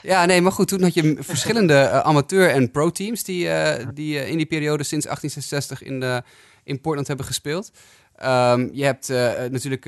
ja, 0.02 0.24
nee, 0.24 0.40
maar 0.40 0.52
goed, 0.52 0.68
toen 0.68 0.82
had 0.82 0.94
je 0.94 1.16
verschillende 1.20 1.74
eh, 1.74 1.98
amateur- 1.98 2.50
en 2.50 2.70
pro-teams 2.70 3.24
die, 3.24 3.48
die 3.94 4.28
in 4.28 4.36
die 4.36 4.46
periode 4.46 4.82
sinds 4.82 5.04
1866 5.06 5.82
in, 5.82 6.00
de, 6.00 6.22
in 6.64 6.80
Portland 6.80 7.06
hebben 7.06 7.26
gespeeld. 7.26 7.70
Ehm, 8.16 8.68
je 8.72 8.84
hebt 8.84 9.08
natuurlijk, 9.50 9.84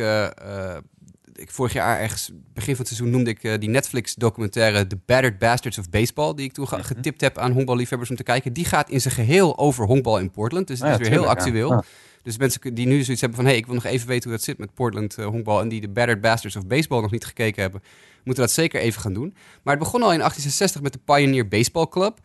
ik, 1.43 1.51
vorig 1.51 1.73
jaar 1.73 2.01
ergens, 2.01 2.31
begin 2.55 2.77
van 2.77 2.85
het 2.85 2.95
seizoen 2.95 3.11
noemde 3.11 3.31
ik 3.31 3.45
eh, 3.45 3.59
die 3.59 3.69
Netflix-documentaire 3.69 4.87
The 4.87 4.99
Battered 5.07 5.39
Bastards 5.39 5.79
of 5.79 5.91
Baseball, 5.91 6.35
die 6.35 6.45
ik 6.45 6.53
toen 6.53 6.69
ge- 6.69 6.83
getipt 6.83 7.21
heb 7.21 7.39
aan 7.39 7.53
honkballiefhebbers 7.53 8.11
om 8.11 8.17
te 8.17 8.23
kijken. 8.23 8.53
Die 8.53 8.65
gaat 8.65 8.91
in 8.91 9.01
zijn 9.01 9.15
geheel 9.15 9.59
over 9.59 9.87
honkbal 9.87 10.19
in 10.19 10.31
Portland, 10.31 10.67
dus 10.67 10.79
het 10.79 10.89
Ah 10.89 10.93
is 10.93 10.99
weer 10.99 11.09
heel 11.09 11.19
tuurlijk, 11.19 11.39
actueel. 11.41 11.71
Ja. 11.71 11.83
Dus 12.23 12.37
mensen 12.39 12.75
die 12.75 12.87
nu 12.87 13.03
zoiets 13.03 13.21
hebben 13.21 13.39
van... 13.39 13.45
hé, 13.45 13.51
hey, 13.51 13.61
ik 13.61 13.67
wil 13.67 13.75
nog 13.75 13.85
even 13.85 14.09
weten 14.09 14.23
hoe 14.29 14.39
dat 14.39 14.47
zit 14.47 14.59
met 14.59 14.75
Portland 14.75 15.19
eh, 15.19 15.27
honkbal... 15.27 15.61
en 15.61 15.69
die 15.69 15.81
de 15.81 15.89
Battered 15.89 16.21
Bastards 16.21 16.57
of 16.57 16.67
Baseball 16.67 17.01
nog 17.01 17.11
niet 17.11 17.25
gekeken 17.25 17.63
hebben... 17.63 17.83
moeten 18.25 18.45
dat 18.45 18.53
zeker 18.53 18.81
even 18.81 19.01
gaan 19.01 19.13
doen. 19.15 19.35
Maar 19.63 19.75
het 19.75 19.83
begon 19.83 20.03
al 20.03 20.13
in 20.13 20.19
1866 20.19 20.81
met 20.83 20.93
de 20.93 20.99
Pioneer 21.05 21.49
Baseball 21.49 21.89
Club. 21.89 22.19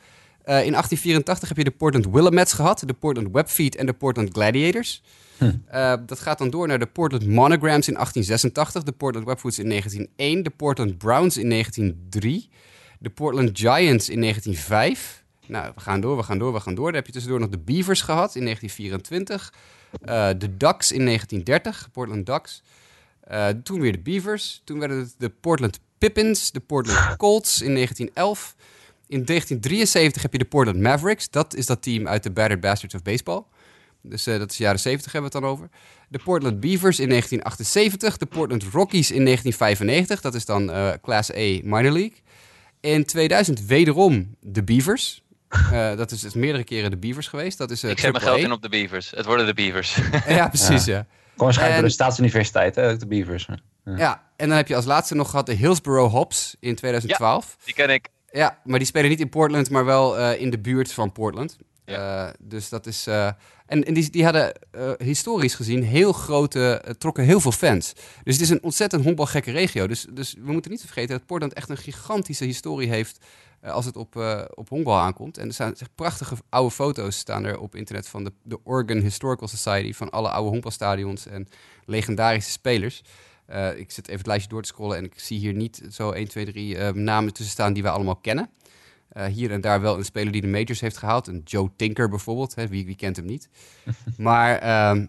Eh, 0.48 0.54
in 0.54 0.72
1884 0.72 1.48
heb 1.48 1.58
je 1.58 1.64
de 1.64 1.72
Portland 1.72 2.06
Willamets 2.06 2.54
gehad... 2.54 2.84
de 2.86 2.94
Portland 2.94 3.28
Webfeet 3.32 3.76
en 3.76 3.86
de 3.86 3.94
Portland 3.94 4.30
Gladiators. 4.32 5.02
Eh, 5.68 5.94
dat 6.06 6.20
gaat 6.20 6.38
dan 6.38 6.50
door 6.50 6.68
naar 6.68 6.80
de 6.80 6.86
Portland 6.86 7.28
Monograms 7.28 7.88
in 7.88 7.94
1886... 7.94 8.84
de 8.84 8.92
Portland 8.92 9.26
Webfoots 9.26 9.60
in 9.60 9.70
1901... 9.70 10.44
de 10.44 10.50
Portland 10.50 10.98
Browns 10.98 11.38
in 11.38 11.50
1903... 11.50 12.50
de 13.00 13.10
Portland 13.10 13.60
Giants 13.60 14.10
in 14.10 14.22
1905... 14.22 15.24
Nou, 15.48 15.72
we 15.76 15.82
gaan 15.82 16.02
door, 16.02 16.18
we 16.18 16.24
gaan 16.24 16.38
door, 16.38 16.54
we 16.54 16.60
gaan 16.60 16.76
door. 16.76 16.86
Dan 16.86 16.96
heb 16.96 17.06
je 17.06 17.12
tussendoor 17.12 17.40
nog 17.40 17.50
de 17.50 17.60
Beavers 17.60 18.02
gehad 18.02 18.36
in 18.36 18.44
1924. 18.44 19.54
Eh, 20.02 20.28
de 20.38 20.58
Ducks 20.58 20.92
in 20.92 21.06
1930, 21.06 21.90
Portland 21.92 22.26
Ducks. 22.26 22.64
Toen 23.64 23.82
weer 23.82 23.92
de 23.92 24.00
Beavers. 24.00 24.62
Toen 24.64 24.80
werden 24.80 24.98
het 24.98 25.16
de 25.18 25.30
Portland 25.30 25.80
Pippins, 25.98 26.52
de 26.52 26.60
Portland 26.60 27.16
Colts 27.18 27.62
in 27.62 27.74
1911. 27.74 28.56
In 29.08 29.26
1973 29.26 30.22
heb 30.22 30.32
je 30.32 30.38
de 30.38 30.46
Portland 30.46 30.80
Mavericks. 30.80 31.30
Dat 31.30 31.56
is 31.56 31.66
dat 31.66 31.82
team 31.82 32.08
uit 32.08 32.24
de 32.24 32.32
Battered 32.32 32.62
Bastards 32.62 32.96
of 32.96 33.02
Baseball. 33.02 33.44
Dus 34.02 34.28
eh, 34.28 34.38
dat 34.38 34.52
is 34.52 34.58
jaren 34.58 34.80
70 34.80 35.12
hebben 35.12 35.32
we 35.32 35.38
het 35.38 35.46
dan 35.46 35.54
over. 35.56 35.70
De 36.10 36.20
Portland 36.24 36.60
Beavers 36.60 37.00
in 37.00 37.10
1978. 37.10 38.18
De 38.18 38.26
Portland 38.26 38.64
Rockies 38.64 39.12
in 39.12 39.24
1995. 39.26 40.22
Dat 40.22 40.34
is 40.36 40.46
dan 40.46 40.72
eh 40.72 40.90
Class 41.02 41.32
A 41.32 41.36
Minor 41.64 41.92
League. 41.92 42.14
In 42.82 43.06
2000 43.06 43.66
wederom 43.66 44.36
de 44.42 44.64
Beavers. 44.64 45.22
Eh, 45.50 45.96
dat 45.96 46.12
is 46.12 46.20
dus 46.22 46.34
meerdere 46.34 46.64
keren 46.64 46.90
de 46.92 46.98
Beavers 46.98 47.28
geweest. 47.28 47.58
Dat 47.58 47.72
is 47.72 47.84
eh, 47.84 47.90
Ik 47.90 48.00
zet 48.00 48.12
mijn 48.12 48.24
geld 48.24 48.40
in 48.40 48.52
op 48.52 48.62
de 48.62 48.70
Beavers. 48.70 49.12
Het 49.12 49.26
worden 49.26 49.46
de 49.46 49.54
Beavers. 49.54 49.98
Ja, 50.28 50.48
precies, 50.48 50.86
ja. 50.86 50.96
Gewoon 50.98 51.06
waarschijnlijk 51.36 51.76
En- 51.76 51.82
door 51.82 51.88
de 51.90 51.90
staatsuniversiteit, 52.04 52.76
hè, 52.76 52.90
ook 52.92 53.00
de 53.00 53.08
Beavers. 53.08 53.48
ja. 53.84 54.24
en 54.36 54.48
dan 54.48 54.58
heb 54.58 54.68
je 54.68 54.76
als 54.76 54.86
laatste 54.86 55.16
nog 55.16 55.30
gehad 55.30 55.46
de 55.46 55.54
Hillsborough 55.54 56.12
Hops 56.14 56.56
in 56.60 56.76
2012. 56.76 57.58
Die 57.66 57.74
ken 57.74 57.90
ik. 57.90 58.10
Ja, 58.38 58.60
maar 58.64 58.80
die 58.80 58.88
spelen 58.88 59.10
niet 59.10 59.20
in 59.20 59.30
Portland, 59.30 59.70
maar 59.70 59.86
wel 59.86 60.18
eh, 60.18 60.42
in 60.42 60.50
de 60.50 60.60
buurt 60.60 60.92
van 60.92 61.12
Portland. 61.12 61.58
Ja. 61.86 62.28
Eh, 62.28 62.34
dus 62.40 62.70
dat 62.70 62.86
is. 62.86 63.08
eh, 63.08 63.30
en 63.66 63.84
en 63.84 63.94
die, 63.94 64.10
die 64.10 64.24
hadden 64.24 64.54
historisch 64.98 65.56
gezien 65.56 65.84
heel 65.84 66.14
grote. 66.14 66.96
trokken 66.98 67.24
heel 67.24 67.40
veel 67.40 67.52
fans. 67.52 67.94
Dus 68.24 68.34
het 68.34 68.44
is 68.44 68.50
een 68.50 68.64
ontzettend 68.64 69.04
honkbalgekke 69.04 69.52
regio. 69.52 69.88
Dus, 69.88 70.06
dus 70.10 70.34
we 70.34 70.52
moeten 70.52 70.72
niet 70.72 70.80
vergeten 70.80 71.18
dat 71.18 71.26
Portland 71.26 71.54
echt 71.54 71.70
een 71.70 71.78
gigantische 71.78 72.46
historie 72.46 72.90
heeft. 72.90 73.26
als 73.62 73.86
het 73.86 73.96
op, 73.96 74.16
op 74.54 74.70
honkbal 74.70 74.98
aankomt. 74.98 75.38
En 75.38 75.48
er 75.48 75.54
staan 75.54 75.74
echt 75.74 75.96
prachtige 75.96 76.36
oude 76.50 76.72
foto's 76.72 77.18
staan 77.18 77.46
er 77.46 77.60
op 77.60 77.76
internet 77.76 78.08
van 78.08 78.24
de, 78.24 78.32
de 78.44 78.60
Oregon 78.64 79.02
Historical 79.02 79.48
Society. 79.48 79.94
Van 79.94 80.10
alle 80.10 80.30
oude 80.30 80.50
honkbalstadions 80.50 81.26
en 81.28 81.48
legendarische 81.86 82.52
spelers. 82.52 83.04
Eh, 83.48 83.78
ik 83.78 83.92
zit 83.92 84.08
even 84.08 84.18
het 84.18 84.28
lijstje 84.28 84.50
door 84.50 84.62
te 84.62 84.68
scrollen 84.68 84.98
en 84.98 85.04
ik 85.04 85.20
zie 85.20 85.40
hier 85.40 85.54
niet 85.54 85.82
zo 85.92 86.12
1, 86.12 86.28
2, 86.28 86.46
3 86.46 86.78
eh, 86.78 86.94
namen 86.94 87.34
tussen 87.34 87.54
staan 87.54 87.74
die 87.74 87.84
we 87.84 87.90
allemaal 87.90 88.16
kennen. 88.16 88.50
Eh, 89.18 89.26
hier 89.26 89.52
en 89.52 89.62
daar 89.62 89.82
wel 89.82 89.98
een 89.98 90.06
speler 90.06 90.32
die 90.32 90.42
de 90.42 90.48
majors 90.48 90.80
heeft 90.80 90.98
gehaald. 90.98 91.28
Een 91.28 91.42
Joe 91.46 91.70
Tinker 91.76 92.10
bijvoorbeeld. 92.10 92.56
Hè? 92.56 92.68
Wie, 92.68 92.86
wie 92.86 92.96
kent 92.96 93.16
hem 93.16 93.26
niet? 93.26 93.50
maar 94.18 94.60
ehm, 94.60 95.06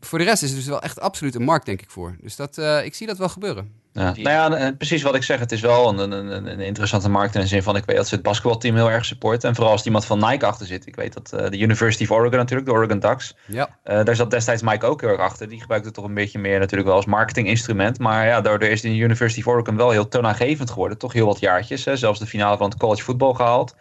voor 0.00 0.18
de 0.18 0.24
rest 0.24 0.42
is 0.42 0.50
er 0.50 0.56
dus 0.56 0.66
wel 0.66 0.82
echt 0.82 1.00
absoluut 1.00 1.34
een 1.34 1.42
markt, 1.42 1.66
denk 1.66 1.82
ik, 1.82 1.90
voor. 1.90 2.16
Dus 2.20 2.36
dat, 2.36 2.58
eh, 2.58 2.84
ik 2.84 2.94
zie 2.94 3.06
dat 3.06 3.18
wel 3.18 3.28
gebeuren. 3.28 3.72
Ja. 3.96 4.12
Die- 4.12 4.24
Nou 4.24 4.52
ja, 4.52 4.56
en 4.58 4.76
precies 4.76 5.02
wat 5.02 5.14
ik 5.14 5.22
zeg. 5.22 5.38
Het 5.38 5.52
is 5.52 5.60
wel 5.60 5.88
een, 5.88 6.12
een, 6.12 6.46
een, 6.46 6.60
interessante 6.60 7.08
markt 7.08 7.34
in 7.34 7.40
de 7.40 7.46
zin 7.46 7.62
van... 7.62 7.76
ik 7.76 7.84
weet 7.84 7.96
dat 7.96 8.08
ze 8.08 8.14
het 8.14 8.22
basketbalteam 8.24 8.74
heel 8.74 8.90
erg 8.90 9.04
supporten. 9.04 9.48
En 9.48 9.54
vooral 9.54 9.72
als 9.72 9.84
iemand 9.84 10.04
van 10.04 10.18
Nike 10.18 10.46
achter 10.46 10.66
zit. 10.66 10.86
Ik 10.86 10.96
weet 10.96 11.12
dat 11.14 11.32
eh, 11.32 11.50
de 11.50 11.58
University 11.58 12.02
of 12.02 12.10
Oregon 12.10 12.38
natuurlijk, 12.38 12.68
de 12.68 12.74
Oregon 12.74 12.98
Ducks... 12.98 13.34
Ja. 13.46 13.68
eh, 13.82 14.04
daar 14.04 14.16
zat 14.16 14.30
destijds 14.30 14.62
Mike 14.62 14.86
ook 14.86 15.00
heel 15.00 15.10
erg 15.10 15.20
achter. 15.20 15.48
Die 15.48 15.60
gebruikte 15.60 15.86
het 15.88 15.96
toch 15.96 16.06
een 16.06 16.14
beetje 16.14 16.38
meer 16.38 16.58
natuurlijk 16.58 16.88
wel 16.88 16.96
als 16.96 17.06
marketinginstrument. 17.06 17.98
Maar 17.98 18.26
ja, 18.26 18.40
daardoor 18.40 18.68
is 18.68 18.80
de 18.80 18.96
University 18.96 19.40
of 19.40 19.46
Oregon 19.46 19.76
wel 19.76 19.90
heel 19.90 20.08
toonaangevend 20.08 20.70
geworden. 20.70 20.98
Toch 20.98 21.12
heel 21.12 21.26
wat 21.26 21.40
jaartjes. 21.40 21.84
Hè. 21.84 21.96
Zelfs 21.96 22.18
de 22.18 22.26
finale 22.26 22.56
van 22.56 22.68
het 22.70 22.78
college 22.78 23.02
voetbal 23.02 23.34
gehaald. 23.34 23.74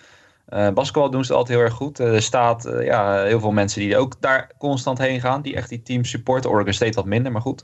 Eh 0.45 0.70
basketbal 0.70 1.09
doen 1.09 1.26
ze 1.26 1.34
altijd 1.34 1.57
heel 1.57 1.66
erg 1.68 1.76
goed. 1.76 1.99
Eh, 1.99 2.13
er 2.13 2.22
staat 2.22 2.66
eh, 2.66 2.86
ja, 2.86 3.24
heel 3.24 3.39
veel 3.39 3.51
mensen 3.51 3.82
die 3.82 3.97
ook 3.97 4.22
daar 4.22 4.51
constant 4.57 4.97
heen 4.97 5.20
gaan. 5.22 5.41
Die 5.41 5.55
echt 5.55 5.70
die 5.70 5.82
teams 5.82 6.09
supporten. 6.09 6.49
Oregon 6.49 6.74
State 6.74 6.93
wat 6.95 7.05
minder, 7.05 7.32
maar 7.32 7.41
goed. 7.41 7.63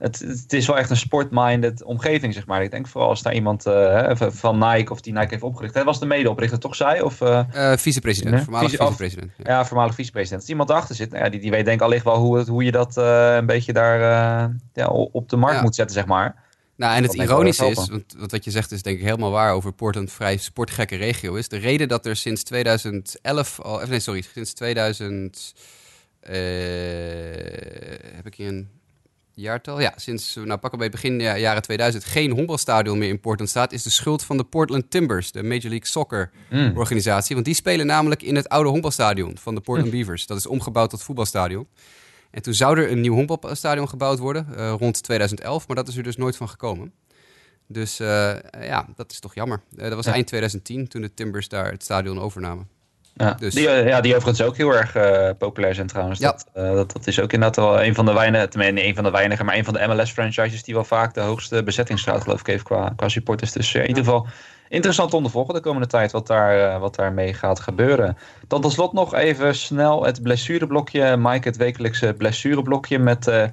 Het, 0.00 0.18
het 0.18 0.52
is 0.52 0.66
wel 0.66 0.78
echt 0.78 0.90
een 0.90 0.96
sportminded 0.96 1.82
omgeving, 1.82 2.34
zeg 2.34 2.46
maar. 2.46 2.62
Ik 2.62 2.70
denk 2.70 2.86
vooral 2.88 3.08
als 3.10 3.22
daar 3.22 3.34
iemand 3.34 3.66
eh, 3.66 4.10
van- 4.16 4.58
Nike 4.58 4.92
of 4.92 5.00
die 5.00 5.12
Nike 5.12 5.26
heeft 5.30 5.42
opgericht. 5.42 5.74
Hij 5.74 5.84
was 5.84 5.98
de 6.00 6.06
medeoprichter, 6.06 6.58
toch 6.58 6.74
zij? 6.76 7.00
Of, 7.00 7.20
eh, 7.20 7.42
Eh, 7.72 7.78
vicepresident, 7.78 8.34
Nee, 8.34 8.42
voormalig 8.44 8.70
vice- 8.70 8.82
of- 8.82 8.86
vicepresident. 8.88 9.30
Ja. 9.36 9.44
ja, 9.52 9.64
voormalig 9.66 9.94
vicepresident. 9.94 10.40
Als 10.40 10.50
iemand 10.50 10.70
erachter 10.70 10.94
zit, 10.94 11.10
nou 11.10 11.24
ja, 11.24 11.30
die, 11.30 11.40
die 11.40 11.50
weet 11.50 11.64
denk 11.64 11.80
ik 11.80 11.86
allicht 11.86 12.04
wel 12.04 12.16
hoe, 12.16 12.44
hoe 12.44 12.64
je 12.64 12.72
dat 12.72 12.96
een 12.96 13.46
beetje 13.46 13.72
daar 13.72 14.00
ja, 14.72 14.86
op 14.88 15.28
de 15.28 15.36
markt 15.36 15.62
moet 15.62 15.74
zetten, 15.74 15.94
zeg 15.94 16.06
maar. 16.06 16.48
Nou, 16.76 16.96
en 16.96 17.02
het 17.02 17.14
ironische 17.14 17.66
is, 17.66 17.88
want 17.88 18.14
wat 18.30 18.44
je 18.44 18.50
zegt 18.50 18.72
is 18.72 18.82
denk 18.82 18.98
ik 18.98 19.04
helemaal 19.04 19.30
waar 19.30 19.52
over 19.52 19.72
Portland 19.72 20.08
een 20.08 20.14
vrij 20.14 20.36
sportgekke 20.36 20.96
regio 20.96 21.34
is. 21.34 21.48
De 21.48 21.56
reden 21.58 21.88
dat 21.88 22.06
er 22.06 22.16
sinds 22.16 22.42
2011 22.42 23.60
al, 23.60 23.82
eh, 23.82 23.88
nee 23.88 24.00
sorry, 24.00 24.22
sinds 24.34 24.52
2000, 24.52 25.54
eh, 26.20 26.32
heb 28.16 28.26
ik 28.26 28.34
hier 28.34 28.48
een 28.48 28.68
jaartal? 29.40 29.80
Ja, 29.80 29.92
sinds, 29.96 30.34
nou 30.34 30.58
pak 30.58 30.76
bij 30.76 30.90
begin 30.90 31.20
ja, 31.20 31.38
jaren 31.38 31.62
2000 31.62 32.04
geen 32.04 32.30
honkbalstadion 32.30 32.98
meer 32.98 33.08
in 33.08 33.20
Portland 33.20 33.50
staat, 33.50 33.72
is 33.72 33.82
de 33.82 33.90
schuld 33.90 34.24
van 34.24 34.36
de 34.36 34.44
Portland 34.44 34.90
Timbers, 34.90 35.32
de 35.32 35.42
Major 35.42 35.62
League 35.68 35.86
Soccer 35.86 36.30
Mm. 36.50 36.76
organisatie. 36.76 37.34
Want 37.34 37.46
die 37.46 37.54
spelen 37.54 37.86
namelijk 37.86 38.22
in 38.22 38.36
het 38.36 38.48
oude 38.48 38.68
honkbalstadion 38.70 39.38
van 39.38 39.54
de 39.54 39.60
Portland 39.60 39.90
Beavers. 39.90 40.26
Dat 40.26 40.36
is 40.38 40.46
omgebouwd 40.46 40.90
tot 40.90 41.02
voetbalstadion. 41.02 41.66
En 42.30 42.42
toen 42.42 42.54
zou 42.54 42.78
er 42.78 42.90
een 42.90 43.00
nieuw 43.00 43.14
honkbalstadion 43.14 43.88
gebouwd 43.88 44.18
worden, 44.18 44.46
eh, 44.56 44.74
rond 44.78 45.02
2011, 45.02 45.66
maar 45.66 45.76
dat 45.76 45.88
is 45.88 45.96
er 45.96 46.02
dus 46.02 46.16
nooit 46.16 46.36
van 46.36 46.48
gekomen. 46.48 46.92
Dus 47.68 48.00
eh, 48.00 48.32
ja, 48.60 48.88
dat 48.96 49.10
is 49.12 49.20
toch 49.20 49.34
jammer. 49.34 49.60
Eh, 49.76 49.84
dat 49.84 49.94
was 49.94 50.04
Ja. 50.06 50.12
eind 50.12 50.26
2010 50.26 50.88
toen 50.88 51.02
de 51.02 51.14
Timbers 51.14 51.48
daar 51.48 51.70
het 51.70 51.82
stadion 51.82 52.18
overnamen. 52.20 52.68
Ja, 53.20 53.34
Dus- 53.38 53.54
die, 53.54 53.68
eh, 53.68 53.88
ja, 53.88 54.00
die 54.00 54.16
overigens 54.16 54.48
ook 54.48 54.56
heel 54.56 54.74
erg 54.74 54.94
eh, 54.94 55.30
populair 55.38 55.74
zijn 55.74 55.86
trouwens. 55.86 56.18
Ja. 56.18 56.30
Dat, 56.30 56.46
eh, 56.52 56.72
dat, 56.74 56.92
dat 56.92 57.06
is 57.06 57.20
ook 57.20 57.32
inderdaad 57.32 57.64
wel 57.64 57.82
een 57.82 57.94
van 57.94 58.06
de 58.06 58.12
weinige, 58.12 58.48
tenminste 58.48 58.86
een 58.86 58.94
van 58.94 59.04
de 59.04 59.10
weinige, 59.10 59.44
maar 59.44 59.56
een 59.56 59.64
van 59.64 59.74
de 59.74 59.86
MLS-franchises 59.86 60.62
die 60.62 60.74
wel 60.74 60.84
vaak 60.84 61.14
de 61.14 61.20
hoogste 61.20 61.62
bezettingsgraad 61.62 62.22
geloof 62.22 62.40
ik 62.40 62.46
heeft 62.46 62.62
qua, 62.62 62.92
qua 62.96 63.08
supporters. 63.08 63.52
Dus 63.52 63.74
in 63.74 63.86
ieder 63.86 64.04
geval 64.04 64.26
interessant 64.68 65.14
om 65.14 65.24
te 65.24 65.30
volgen 65.30 65.54
de 65.54 65.60
komende 65.60 65.86
tijd 65.86 66.12
wat 66.12 66.26
daar, 66.26 66.80
wat 66.80 66.94
daarmee 66.94 67.34
gaat 67.34 67.60
gebeuren. 67.60 68.16
Dan 68.48 68.60
tot 68.60 68.72
slot 68.72 68.92
nog 68.92 69.14
even 69.14 69.54
snel 69.54 70.04
het 70.04 70.22
blessureblokje. 70.22 71.16
Mike, 71.16 71.48
het 71.48 71.56
wekelijkse 71.56 72.14
blessureblokje 72.18 72.98
met 72.98 73.26
eh, 73.26 73.44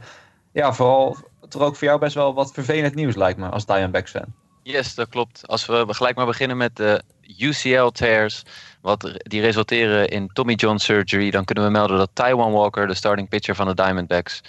ja, 0.51 0.74
vooral 0.74 1.18
toch 1.49 1.61
ook 1.61 1.76
voor 1.76 1.88
jou 1.88 1.99
best 1.99 2.15
wel 2.15 2.34
wat 2.34 2.53
vervelend 2.53 2.95
nieuws 2.95 3.15
lijkt 3.15 3.39
me 3.39 3.49
als 3.49 3.65
Diamondbacks 3.65 4.11
fan. 4.11 4.34
Yes, 4.63 4.95
dat 4.95 5.09
klopt. 5.09 5.47
Als 5.47 5.65
we 5.65 5.86
gelijk 5.88 6.15
maar 6.15 6.26
beginnen 6.26 6.57
met 6.57 6.76
de 6.76 7.01
UCL 7.38 7.88
tears, 7.88 8.43
wat 8.82 9.11
die 9.17 9.41
resulteren 9.41 10.07
in 10.07 10.30
Tommy 10.34 10.53
John 10.53 10.78
surgery, 10.78 11.32
dan 11.32 11.45
kunnen 11.45 11.63
we 11.63 11.69
melden 11.69 11.97
dat 11.97 12.09
Taiwan 12.13 12.51
Walker, 12.51 12.88
de 12.88 12.93
starting 12.93 13.30
pitcher 13.30 13.55
van 13.55 13.67
de 13.67 13.73
Diamondbacks, 13.73 14.41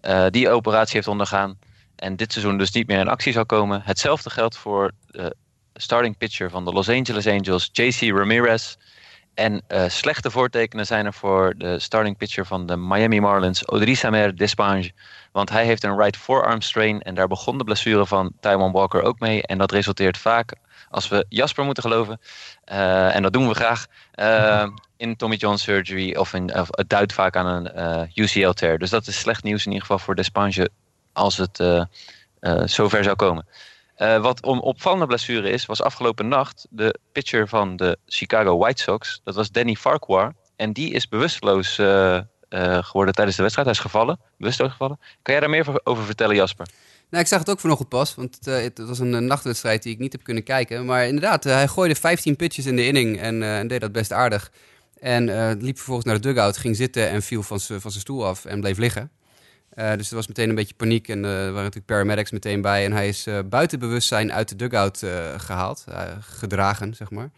eh, 0.00 0.26
die 0.30 0.50
operatie 0.50 0.94
heeft 0.94 1.08
ondergaan 1.08 1.58
en 1.96 2.16
dit 2.16 2.32
seizoen 2.32 2.58
dus 2.58 2.70
niet 2.70 2.86
meer 2.86 2.98
in 2.98 3.08
actie 3.08 3.32
zal 3.32 3.46
komen. 3.46 3.82
Hetzelfde 3.84 4.30
geldt 4.30 4.56
voor 4.56 4.90
de 5.06 5.36
starting 5.74 6.16
pitcher 6.16 6.50
van 6.50 6.64
de 6.64 6.72
Los 6.72 6.88
Angeles 6.88 7.26
Angels, 7.26 7.68
JC 7.72 8.16
Ramirez. 8.16 8.76
En 9.34 9.62
eh, 9.66 9.88
slechte 9.88 10.30
voortekenen 10.30 10.86
zijn 10.86 11.06
er 11.06 11.12
voor 11.12 11.54
de 11.56 11.78
starting 11.78 12.16
pitcher 12.16 12.46
van 12.46 12.66
de 12.66 12.76
Miami 12.76 13.20
Marlins, 13.20 13.64
Odrisamer 13.64 14.36
Despange. 14.36 14.92
Want 15.32 15.50
hij 15.50 15.64
heeft 15.64 15.84
een 15.84 15.96
right 15.96 16.16
forearm 16.16 16.60
strain 16.60 17.02
en 17.02 17.14
daar 17.14 17.28
begon 17.28 17.58
de 17.58 17.64
blessure 17.64 18.06
van 18.06 18.32
Taiwan 18.40 18.72
Walker 18.72 19.02
ook 19.02 19.20
mee. 19.20 19.42
En 19.42 19.58
dat 19.58 19.72
resulteert 19.72 20.18
vaak, 20.18 20.54
als 20.92 21.08
we 21.08 21.26
Jasper 21.28 21.64
moeten 21.64 21.82
geloven, 21.82 22.20
eh, 22.64 23.14
en 23.14 23.22
dat 23.22 23.32
doen 23.32 23.48
we 23.48 23.54
graag, 23.54 23.86
eh, 24.12 24.66
in 24.96 25.16
Tommy 25.16 25.36
John 25.36 25.56
surgery 25.56 26.14
of, 26.16 26.34
in, 26.34 26.54
of 26.54 26.68
het 26.70 26.88
duidt 26.88 27.12
vaak 27.12 27.36
aan 27.36 27.46
een 27.46 27.72
eh, 27.72 28.02
UCL 28.14 28.50
tear. 28.50 28.78
Dus 28.78 28.90
dat 28.90 29.06
is 29.06 29.18
slecht 29.18 29.42
nieuws 29.42 29.66
in 29.66 29.72
ieder 29.72 29.86
geval 29.86 29.98
voor 29.98 30.14
Despange 30.14 30.70
als 31.12 31.36
het 31.36 31.86
zover 32.64 33.04
zou 33.04 33.16
komen. 33.16 33.46
Wat 33.96 34.42
om 34.42 34.60
opvallende 34.60 35.06
blessure 35.06 35.50
is, 35.50 35.66
was 35.66 35.82
afgelopen 35.82 36.28
nacht 36.28 36.66
de 36.70 36.98
pitcher 37.12 37.48
van 37.48 37.76
de 37.76 37.98
Chicago 38.06 38.58
White 38.58 38.82
Sox. 38.82 39.20
Dat 39.24 39.34
was 39.34 39.50
Danny 39.50 39.74
Farquhar. 39.74 40.34
En 40.56 40.72
die 40.72 40.92
is 40.92 41.08
bewusteloos 41.08 41.74
geworden 42.80 43.14
tijdens 43.14 43.36
de 43.36 43.42
wedstrijd. 43.42 43.66
Hij 43.66 43.76
is 43.76 43.78
gevallen, 43.78 44.20
bewusteloos 44.38 44.70
gevallen. 44.70 44.98
Kan 45.22 45.34
jij 45.34 45.40
daar 45.40 45.50
meer 45.50 45.80
over 45.84 46.04
vertellen, 46.04 46.36
Jasper? 46.36 46.66
Nou, 47.12 47.24
ik 47.24 47.30
zag 47.30 47.38
het 47.38 47.50
ook 47.50 47.60
vanochtend 47.60 47.88
pas, 47.88 48.14
want 48.14 48.34
het, 48.34 48.46
eh, 48.46 48.62
het 48.62 48.78
was 48.78 48.98
een, 48.98 49.26
nachtwedstrijd 49.26 49.82
die 49.82 49.92
ik 49.92 49.98
niet 49.98 50.12
heb 50.12 50.22
kunnen 50.22 50.42
kijken. 50.42 50.84
Maar 50.84 51.06
inderdaad, 51.06 51.46
eh, 51.46 51.52
hij 51.52 51.68
gooide 51.68 51.94
15 51.94 52.36
pitches 52.36 52.66
in 52.66 52.76
de 52.76 52.86
inning 52.86 53.20
en, 53.20 53.42
eh, 53.42 53.58
en 53.58 53.66
deed 53.66 53.80
dat 53.80 53.92
best 53.92 54.12
aardig. 54.12 54.52
En 55.00 55.24
liep 55.60 55.76
vervolgens 55.76 56.06
naar 56.06 56.20
de 56.20 56.28
dugout, 56.28 56.56
ging 56.56 56.76
zitten 56.76 57.08
en 57.08 57.22
viel 57.22 57.42
van 57.42 57.60
zijn 57.60 57.80
stoel 57.90 58.26
af 58.26 58.44
en 58.44 58.60
bleef 58.60 58.78
liggen. 58.78 59.10
Dus 59.74 60.10
er 60.10 60.16
was 60.16 60.28
meteen 60.28 60.48
een 60.48 60.54
beetje 60.54 60.74
paniek 60.74 61.08
en 61.08 61.24
er 61.24 61.38
waren 61.38 61.54
natuurlijk 61.54 61.86
paramedics 61.86 62.30
meteen 62.30 62.60
bij. 62.60 62.84
En 62.84 62.92
hij 62.92 63.08
is 63.08 63.26
buiten 63.48 63.78
bewustzijn 63.78 64.32
uit 64.32 64.48
de 64.48 64.56
dugout 64.56 65.02
eh, 65.02 65.10
gehaald, 65.36 65.84
eh, 65.88 66.02
gedragen, 66.20 66.94
zeg 66.94 67.10
maar. 67.10 67.30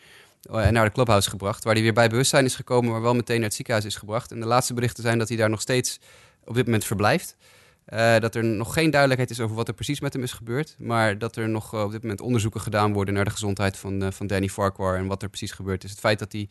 Eh, 0.50 0.66
en 0.66 0.72
naar 0.72 0.84
de 0.84 0.92
clubhouse 0.92 1.30
gebracht, 1.30 1.64
waar 1.64 1.74
hij 1.74 1.82
weer 1.82 1.92
bij 1.92 2.08
bewustzijn 2.08 2.44
is 2.44 2.54
gekomen, 2.54 2.90
maar 2.90 3.02
wel 3.02 3.14
meteen 3.14 3.36
naar 3.36 3.44
het 3.44 3.54
ziekenhuis 3.54 3.84
is 3.86 3.96
gebracht. 3.96 4.30
En 4.30 4.40
de 4.40 4.46
laatste 4.46 4.74
berichten 4.74 5.02
zijn 5.02 5.18
dat 5.18 5.28
hij 5.28 5.36
daar 5.36 5.50
nog 5.50 5.60
steeds 5.60 6.00
op 6.44 6.54
dit 6.54 6.64
moment 6.64 6.84
verblijft. 6.84 7.36
Eh, 7.84 8.18
dat 8.18 8.34
er 8.34 8.44
nog 8.44 8.72
geen 8.72 8.90
duidelijkheid 8.90 9.30
is 9.30 9.40
over 9.40 9.56
wat 9.56 9.68
er 9.68 9.74
precies 9.74 10.00
met 10.00 10.12
hem 10.12 10.22
is 10.22 10.32
gebeurd. 10.32 10.76
Maar 10.78 11.18
dat 11.18 11.36
er 11.36 11.48
nog 11.48 11.74
eh, 11.74 11.82
op 11.82 11.90
dit 11.90 12.02
moment 12.02 12.20
onderzoeken 12.20 12.60
gedaan 12.60 12.92
worden 12.92 13.14
naar 13.14 13.24
de 13.24 13.30
gezondheid 13.30 13.76
van, 13.76 14.02
eh, 14.02 14.10
van 14.10 14.26
Danny 14.26 14.48
Farquhar 14.48 14.96
en 14.96 15.06
wat 15.06 15.22
er 15.22 15.28
precies 15.28 15.52
gebeurd 15.52 15.84
is. 15.84 15.90
Het 15.90 16.00
feit 16.00 16.18
dat 16.18 16.32
hij 16.32 16.48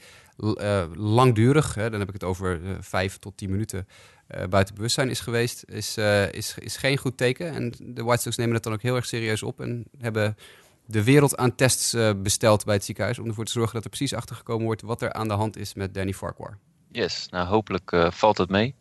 langdurig, 0.96 1.76
hè, 1.76 1.90
dan 1.90 2.00
heb 2.00 2.08
ik 2.08 2.14
het 2.14 2.24
over 2.24 2.60
vijf 2.80 3.18
tot 3.18 3.38
tien 3.38 3.50
minuten, 3.50 3.88
buiten 4.50 4.76
bewustzijn 4.76 5.10
is 5.10 5.20
geweest, 5.20 5.64
is, 5.68 5.98
is, 6.32 6.56
is 6.60 6.78
geen 6.78 6.98
goed 6.98 7.18
teken. 7.18 7.54
En 7.54 7.74
de 7.80 8.04
White 8.04 8.22
Sox 8.22 8.38
nemen 8.38 8.54
dat 8.54 8.64
dan 8.64 8.74
ook 8.74 8.82
heel 8.82 8.96
erg 8.96 9.06
serieus 9.06 9.44
op 9.44 9.62
en 9.62 9.86
hebben 9.98 10.38
de 10.86 11.04
wereld 11.04 11.38
aan 11.38 11.56
tests 11.56 11.96
besteld 12.22 12.66
bij 12.66 12.74
het 12.74 12.84
ziekenhuis 12.84 13.20
om 13.20 13.28
ervoor 13.28 13.46
te 13.46 13.52
zorgen 13.52 13.74
dat 13.74 13.84
er 13.84 13.90
precies 13.90 14.14
achtergekomen 14.14 14.66
wordt 14.66 14.82
wat 14.82 15.02
er 15.02 15.14
aan 15.14 15.28
de 15.28 15.34
hand 15.34 15.58
is 15.58 15.74
met 15.74 15.94
Danny 15.94 16.14
Farquhar. 16.14 16.58
Yes, 16.92 17.28
nou 17.30 17.48
hopelijk 17.48 18.08
valt 18.10 18.38
het 18.38 18.50
mee. 18.50 18.76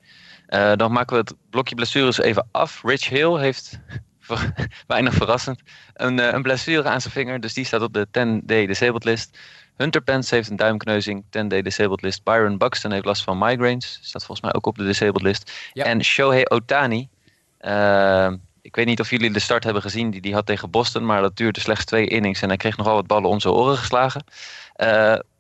Eh, 0.53 0.73
dan 0.77 0.93
maken 0.93 1.17
we 1.17 1.21
het 1.21 1.35
blokje 1.51 1.75
blessures 1.75 2.19
even 2.19 2.49
af. 2.51 2.83
Rich 2.85 3.09
Hill 3.09 3.39
heeft, 3.39 3.79
ver- 4.21 4.53
weinig 4.87 5.15
verrassend, 5.15 5.61
een, 5.95 6.19
eh, 6.19 6.33
een 6.33 6.43
blessure 6.43 6.89
aan 6.89 7.01
zijn 7.01 7.13
vinger. 7.13 7.41
Dus 7.41 7.55
die 7.55 7.65
staat 7.65 7.83
op 7.83 7.93
de 7.93 8.07
10-day 8.07 8.67
disabled 8.67 9.05
list. 9.05 9.39
Hunter 9.77 10.03
Pence 10.03 10.35
heeft 10.35 10.51
een 10.51 10.57
duimkneuzing, 10.57 11.25
10-day 11.25 11.63
disabled 11.63 12.03
list. 12.03 12.25
Byron 12.25 12.59
Buxton 12.59 12.93
heeft 12.93 13.05
last 13.05 13.23
van 13.23 13.39
migraines, 13.39 13.99
staat 14.03 14.25
volgens 14.25 14.41
mij 14.41 14.55
ook 14.55 14.67
op 14.67 14.79
de 14.79 14.85
disabled 14.85 15.23
list. 15.23 15.53
Ja. 15.73 15.85
En 15.85 16.05
Shohei 16.05 16.43
Otani, 16.45 17.09
eh, 17.59 18.33
ik 18.63 18.77
weet 18.77 18.87
niet 18.87 19.01
of 19.01 19.11
jullie 19.11 19.33
de 19.33 19.39
start 19.39 19.65
hebben 19.65 19.83
gezien, 19.83 20.11
die, 20.11 20.21
die 20.21 20.35
had 20.35 20.47
tegen 20.47 20.71
Boston, 20.71 21.07
maar 21.07 21.21
dat 21.21 21.37
duurde 21.37 21.61
slechts 21.61 21.85
twee 21.85 22.07
innings 22.07 22.43
en 22.43 22.49
hij 22.49 22.57
kreeg 22.57 22.77
nogal 22.77 22.95
wat 22.95 23.07
ballen 23.07 23.31
om 23.31 23.41
zijn 23.41 23.55
oren 23.55 23.77
geslagen. 23.77 24.25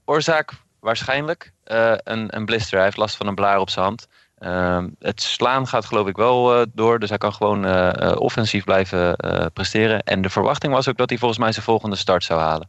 Oorzaak 0.05 0.53
waarschijnlijk 0.81 1.53
een, 1.65 2.37
een 2.37 2.45
blister. 2.45 2.75
Hij 2.77 2.85
heeft 2.85 2.97
last 2.97 3.17
van 3.17 3.27
een 3.27 3.35
blaar 3.35 3.59
op 3.59 3.71
zijn 3.71 3.85
hand. 3.85 4.07
Ehm, 4.43 4.89
het 4.99 5.23
slaan 5.23 5.67
gaat 5.67 5.85
geloof 5.85 6.07
ik 6.07 6.17
wel 6.17 6.55
eh, 6.55 6.67
door, 6.73 6.99
dus 6.99 7.09
hij 7.09 7.19
kan 7.19 7.33
gewoon 7.33 7.65
eh, 7.65 8.11
eh, 8.11 8.17
offensief 8.21 8.65
blijven 8.65 9.17
presteren. 9.53 10.03
En 10.03 10.23
de 10.23 10.31
verwachting 10.31 10.73
was 10.73 10.89
ook 10.89 10.97
dat 10.97 11.09
hij 11.09 11.19
volgens 11.19 11.41
mij 11.41 11.53
zijn 11.53 11.65
volgende 11.65 11.97
start 11.97 12.25
zou 12.25 12.41
halen. 12.41 12.69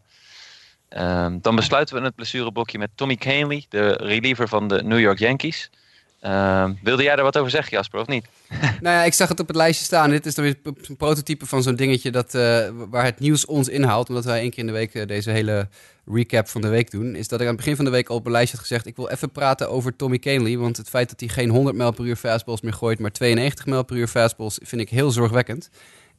Ehm, 0.89 1.37
dan 1.41 1.55
besluiten 1.55 1.95
we 1.95 2.01
het 2.01 2.15
blessureblokje 2.15 2.77
met 2.77 2.89
Tommy 2.95 3.15
Kahnle, 3.15 3.63
de 3.69 3.91
reliever 3.91 4.47
van 4.47 4.67
de 4.67 4.83
New 4.83 4.99
York 4.99 5.19
Yankees. 5.19 5.69
Ehm, 6.23 6.73
wilde 6.83 7.03
jij 7.03 7.15
er 7.15 7.23
wat 7.23 7.37
over 7.37 7.51
zeggen, 7.51 7.77
Jasper, 7.77 7.99
of 7.99 8.07
niet? 8.07 8.25
Nou 8.81 8.95
ja, 8.95 9.03
ik 9.03 9.13
zag 9.13 9.29
het 9.29 9.39
op 9.39 9.47
het 9.47 9.55
lijstje 9.55 9.85
staan. 9.85 10.09
Dit 10.09 10.25
is 10.25 10.35
dan 10.35 10.45
weer 10.45 10.57
een 10.63 10.95
prototype 10.97 11.45
van 11.45 11.63
zo'n 11.63 11.75
dingetje 11.75 12.11
dat, 12.11 12.35
eh, 12.35 12.67
waar 12.89 13.03
het 13.03 13.19
nieuws 13.19 13.45
ons 13.45 13.69
inhaalt. 13.69 14.09
Omdat 14.09 14.25
wij 14.25 14.39
één 14.39 14.49
keer 14.49 14.59
in 14.59 14.65
de 14.65 14.71
week 14.71 14.93
eh, 14.93 15.07
deze 15.07 15.29
hele 15.29 15.67
recap 16.05 16.47
van 16.47 16.61
de 16.61 16.67
week 16.67 16.91
doen. 16.91 17.15
Is 17.15 17.27
dat 17.27 17.39
ik 17.39 17.45
aan 17.45 17.53
het 17.53 17.61
begin 17.61 17.75
van 17.75 17.85
de 17.85 17.91
week 17.91 18.09
al 18.09 18.15
op 18.15 18.25
een 18.25 18.31
lijstje 18.31 18.57
had 18.57 18.65
gezegd... 18.65 18.85
ik 18.85 18.95
wil 18.95 19.09
even 19.09 19.31
praten 19.31 19.69
over 19.69 19.95
Tommy 19.95 20.19
Kahnle. 20.19 20.57
Want 20.57 20.77
het 20.77 20.89
feit 20.89 21.09
dat 21.09 21.19
hij 21.19 21.29
geen 21.29 21.49
100 21.49 21.75
mijl 21.75 21.91
per 21.91 22.05
uur 22.05 22.15
fastballs 22.15 22.61
meer 22.61 22.73
gooit... 22.73 22.99
maar 22.99 23.11
92 23.11 23.65
mijl 23.65 23.83
per 23.83 23.95
uur 23.95 24.07
fastballs 24.07 24.59
vind 24.63 24.81
ik 24.81 24.89
heel 24.89 25.11
zorgwekkend. 25.11 25.69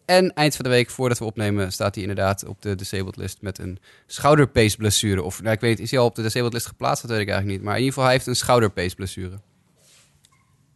En 0.04 0.32
eind 0.34 0.56
van 0.56 0.64
de 0.64 0.70
week, 0.70 0.90
voordat 0.90 1.18
we 1.18 1.24
opnemen, 1.24 1.72
staat 1.72 1.94
hij 1.94 2.04
inderdaad 2.04 2.44
op 2.46 2.62
de 2.62 2.74
disabled 2.74 3.16
list... 3.16 3.38
met 3.40 3.58
een 3.58 3.78
schouderpace 4.06 4.76
blessure. 4.76 5.22
Of 5.22 5.42
nou, 5.42 5.54
ik 5.54 5.60
weet, 5.60 5.80
is 5.80 5.90
hij 5.90 6.00
al 6.00 6.06
op 6.06 6.14
de 6.14 6.22
disabled 6.22 6.52
list 6.52 6.66
geplaatst? 6.66 7.02
Dat 7.02 7.10
weet 7.10 7.20
ik 7.20 7.28
eigenlijk 7.28 7.58
niet. 7.58 7.66
Maar 7.66 7.76
in 7.76 7.84
ieder 7.84 7.94
geval, 7.94 8.08
hij 8.08 8.18
heeft 8.18 8.26
een 8.26 8.36
schouderpace 8.36 8.94
blessure. 8.94 9.38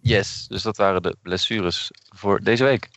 Yes, 0.01 0.47
dus 0.49 0.63
dat 0.63 0.77
waren 0.77 1.03
de 1.03 1.17
blessures 1.23 1.91
voor 2.15 2.41
deze 2.41 2.65
week. 2.65 2.89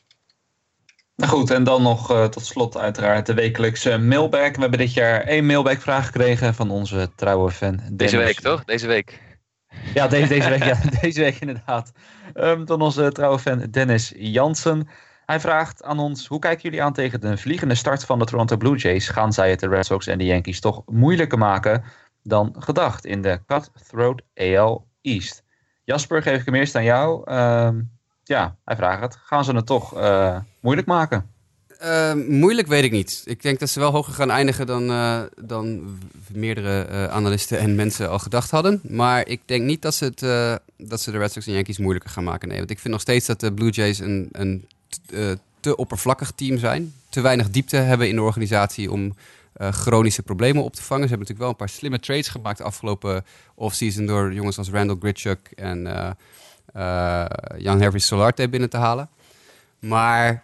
Nou 1.16 1.32
goed, 1.32 1.50
en 1.50 1.64
dan 1.64 1.82
nog 1.82 2.12
uh, 2.12 2.26
tot 2.26 2.46
slot 2.46 2.78
uiteraard 2.78 3.26
de 3.26 3.34
wekelijkse 3.34 3.98
mailbag. 3.98 4.56
We 4.56 4.62
hebben 4.62 4.80
dit 4.80 4.94
jaar 4.94 5.22
één 5.22 5.46
mailbag 5.46 5.82
vraag 5.82 6.06
gekregen 6.06 6.54
van 6.54 6.72
onze 6.72 7.12
trouwe 7.16 7.52
fan. 7.52 7.76
Dennis. 7.76 7.98
Deze 7.98 8.18
week 8.18 8.40
toch? 8.40 8.64
Deze 8.64 8.88
week. 8.88 9.20
Ja, 9.94 10.08
deze, 10.08 10.28
deze 10.28 10.50
week, 10.50 10.64
ja, 10.64 10.80
deze 11.02 11.22
week 11.22 11.40
inderdaad. 11.40 11.92
Um, 12.34 12.68
van 12.68 12.82
onze 12.82 13.12
trouwe 13.12 13.40
fan 13.40 13.68
Dennis 13.72 14.14
Jansen. 14.16 14.88
Hij 15.26 15.40
vraagt 15.40 15.84
aan 15.84 16.00
ons, 16.00 16.28
hoe 16.28 16.40
kijken 16.40 16.62
jullie 16.62 16.84
aan 16.84 16.94
tegen 16.94 17.22
de 17.22 17.38
vliegende 17.38 17.76
start 17.76 18.06
van 18.06 18.20
de 18.20 18.26
Toronto 18.26 18.58
Blue 18.58 18.78
Jays? 18.78 19.10
Gaan 19.10 19.34
zij 19.34 19.50
het 19.50 19.60
de 19.60 19.68
Red 19.68 19.86
Sox 19.86 20.08
en 20.08 20.18
de 20.18 20.26
Yankees 20.26 20.60
toch 20.60 20.82
moeilijker 20.86 21.38
maken 21.38 21.84
dan 22.24 22.56
gedacht 22.60 23.06
in 23.06 23.22
de 23.22 23.40
Cutthroat 23.46 24.22
AL 24.36 24.88
East? 25.02 25.44
Jasper, 25.84 26.22
geef 26.22 26.40
ik 26.40 26.46
hem 26.46 26.56
eerst 26.56 26.76
aan 26.76 26.84
jou. 26.84 27.32
Um, 27.32 27.92
ja, 28.24 28.56
hij 28.66 28.76
vraagt 28.76 29.02
het. 29.02 29.18
Gaan 29.24 29.44
ze 29.44 29.56
het 29.56 29.66
toch 29.66 29.98
uh, 29.98 30.38
moeilijk 30.60 30.88
maken? 30.88 31.30
Uh, 31.84 32.14
moeilijk 32.14 32.68
weet 32.68 32.84
ik 32.84 32.92
niet. 32.92 33.22
Ik 33.26 33.42
denk 33.42 33.60
dat 33.60 33.70
ze 33.70 33.80
wel 33.80 33.92
hoger 33.92 34.14
gaan 34.14 34.32
eindigen 34.32 34.66
dan, 34.66 34.90
uh, 34.90 35.22
dan 35.42 35.98
meerdere 36.34 36.88
uh, 36.92 37.06
analisten 37.06 37.60
en 37.60 37.76
mensen 37.76 38.10
al 38.10 38.20
gedacht 38.20 38.52
hadden. 38.52 38.82
Maar 38.84 39.28
ik 39.28 39.42
denk 39.46 39.64
niet 39.64 39.82
dat 39.82 39.96
ze, 39.96 40.06
het, 40.06 40.20
dat 40.78 41.02
ze 41.02 41.12
de 41.12 41.18
Red 41.18 41.32
Sox 41.32 41.48
en 41.48 41.54
Yankees 41.54 41.78
moeilijker 41.78 42.10
gaan 42.10 42.24
maken. 42.24 42.48
Nee, 42.48 42.58
want 42.58 42.70
ik 42.70 42.80
vind 42.80 42.94
nog 42.94 43.02
steeds 43.02 43.26
dat 43.26 43.40
de 43.40 43.54
Blue 43.54 43.70
Jays 43.70 44.00
een, 44.00 44.30
een 44.32 44.68
te 45.60 45.76
oppervlakkig 45.76 46.32
team 46.32 46.58
zijn. 46.58 46.94
Te 47.10 47.22
weinig 47.22 47.50
diepte 47.50 47.76
hebben 47.76 48.10
in 48.10 48.16
de 48.16 48.22
organisatie 48.22 48.92
om 48.92 49.16
chronische 49.58 50.24
problemen 50.24 50.64
op 50.64 50.76
te 50.76 50.84
vangen. 50.84 51.08
Ze 51.08 51.10
hebben 51.10 51.28
natuurlijk 51.28 51.40
wel 51.40 51.50
een 51.50 51.56
paar 51.56 51.70
slimme 51.70 52.00
trades 52.00 52.28
gemaakt 52.28 52.58
de 52.58 52.64
afgelopen 52.64 53.26
offseason 53.56 54.06
door 54.06 54.34
jongens 54.34 54.58
als 54.58 54.70
Randall 54.70 54.98
Gritchuk 55.00 55.52
en 55.56 55.84
Jan 57.58 57.82
Harvey 57.82 58.00
Solarte 58.00 58.50
binnen 58.50 58.70
te 58.70 58.78
halen. 58.78 59.10
Maar 59.80 60.44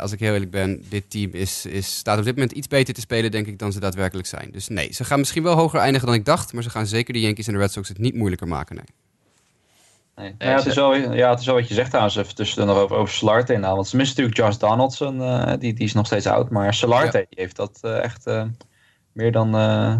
als 0.00 0.12
ik 0.12 0.20
heel 0.20 0.32
eerlijk 0.32 0.50
ben, 0.50 0.84
dit 0.88 1.10
team 1.10 1.30
is, 1.32 1.66
is, 1.66 1.96
staat 1.96 2.18
op 2.18 2.24
dit 2.24 2.34
moment 2.34 2.52
iets 2.52 2.68
beter 2.68 2.94
te 2.94 3.00
spelen, 3.00 3.30
denk 3.30 3.46
ik, 3.46 3.58
dan 3.58 3.72
ze 3.72 3.80
daadwerkelijk 3.80 4.28
zijn. 4.28 4.50
Dus 4.52 4.68
nee, 4.68 4.92
ze 4.92 5.04
gaan 5.04 5.18
misschien 5.18 5.42
wel 5.42 5.56
hoger 5.56 5.80
eindigen 5.80 6.06
dan 6.06 6.16
ik 6.16 6.24
dacht, 6.24 6.52
maar 6.52 6.62
ze 6.62 6.70
gaan 6.70 6.86
zeker 6.86 7.12
de 7.12 7.20
Yankees 7.20 7.46
en 7.46 7.52
de 7.52 7.58
Red 7.58 7.72
Sox 7.72 7.88
het 7.88 7.98
niet 7.98 8.14
moeilijker 8.14 8.48
maken. 8.48 8.76
Nee. 8.76 8.84
Nee. 10.16 10.34
Ja, 10.38 10.56
het 10.56 10.66
is 10.66 10.74
wel, 10.74 10.94
ja, 10.94 11.30
het 11.30 11.40
is 11.40 11.46
wel 11.46 11.54
wat 11.54 11.68
je 11.68 11.74
zegt 11.74 11.88
trouwens, 11.88 12.16
even 12.16 12.34
tussen 12.34 12.66
nog 12.66 12.78
over, 12.78 12.96
over 12.96 13.14
Solarte 13.14 13.52
in. 13.52 13.60
Want 13.60 13.88
ze 13.88 13.96
missen 13.96 14.16
natuurlijk 14.16 14.36
Josh 14.36 14.68
Donaldson, 14.68 15.20
uh, 15.20 15.52
die, 15.58 15.74
die 15.74 15.84
is 15.84 15.92
nog 15.92 16.06
steeds 16.06 16.26
oud. 16.26 16.50
Maar 16.50 16.74
Solarte 16.74 17.18
ja. 17.18 17.24
die 17.28 17.40
heeft 17.40 17.56
dat 17.56 17.78
uh, 17.82 18.02
echt 18.02 18.26
uh, 18.26 18.44
meer 19.12 19.32
dan, 19.32 19.52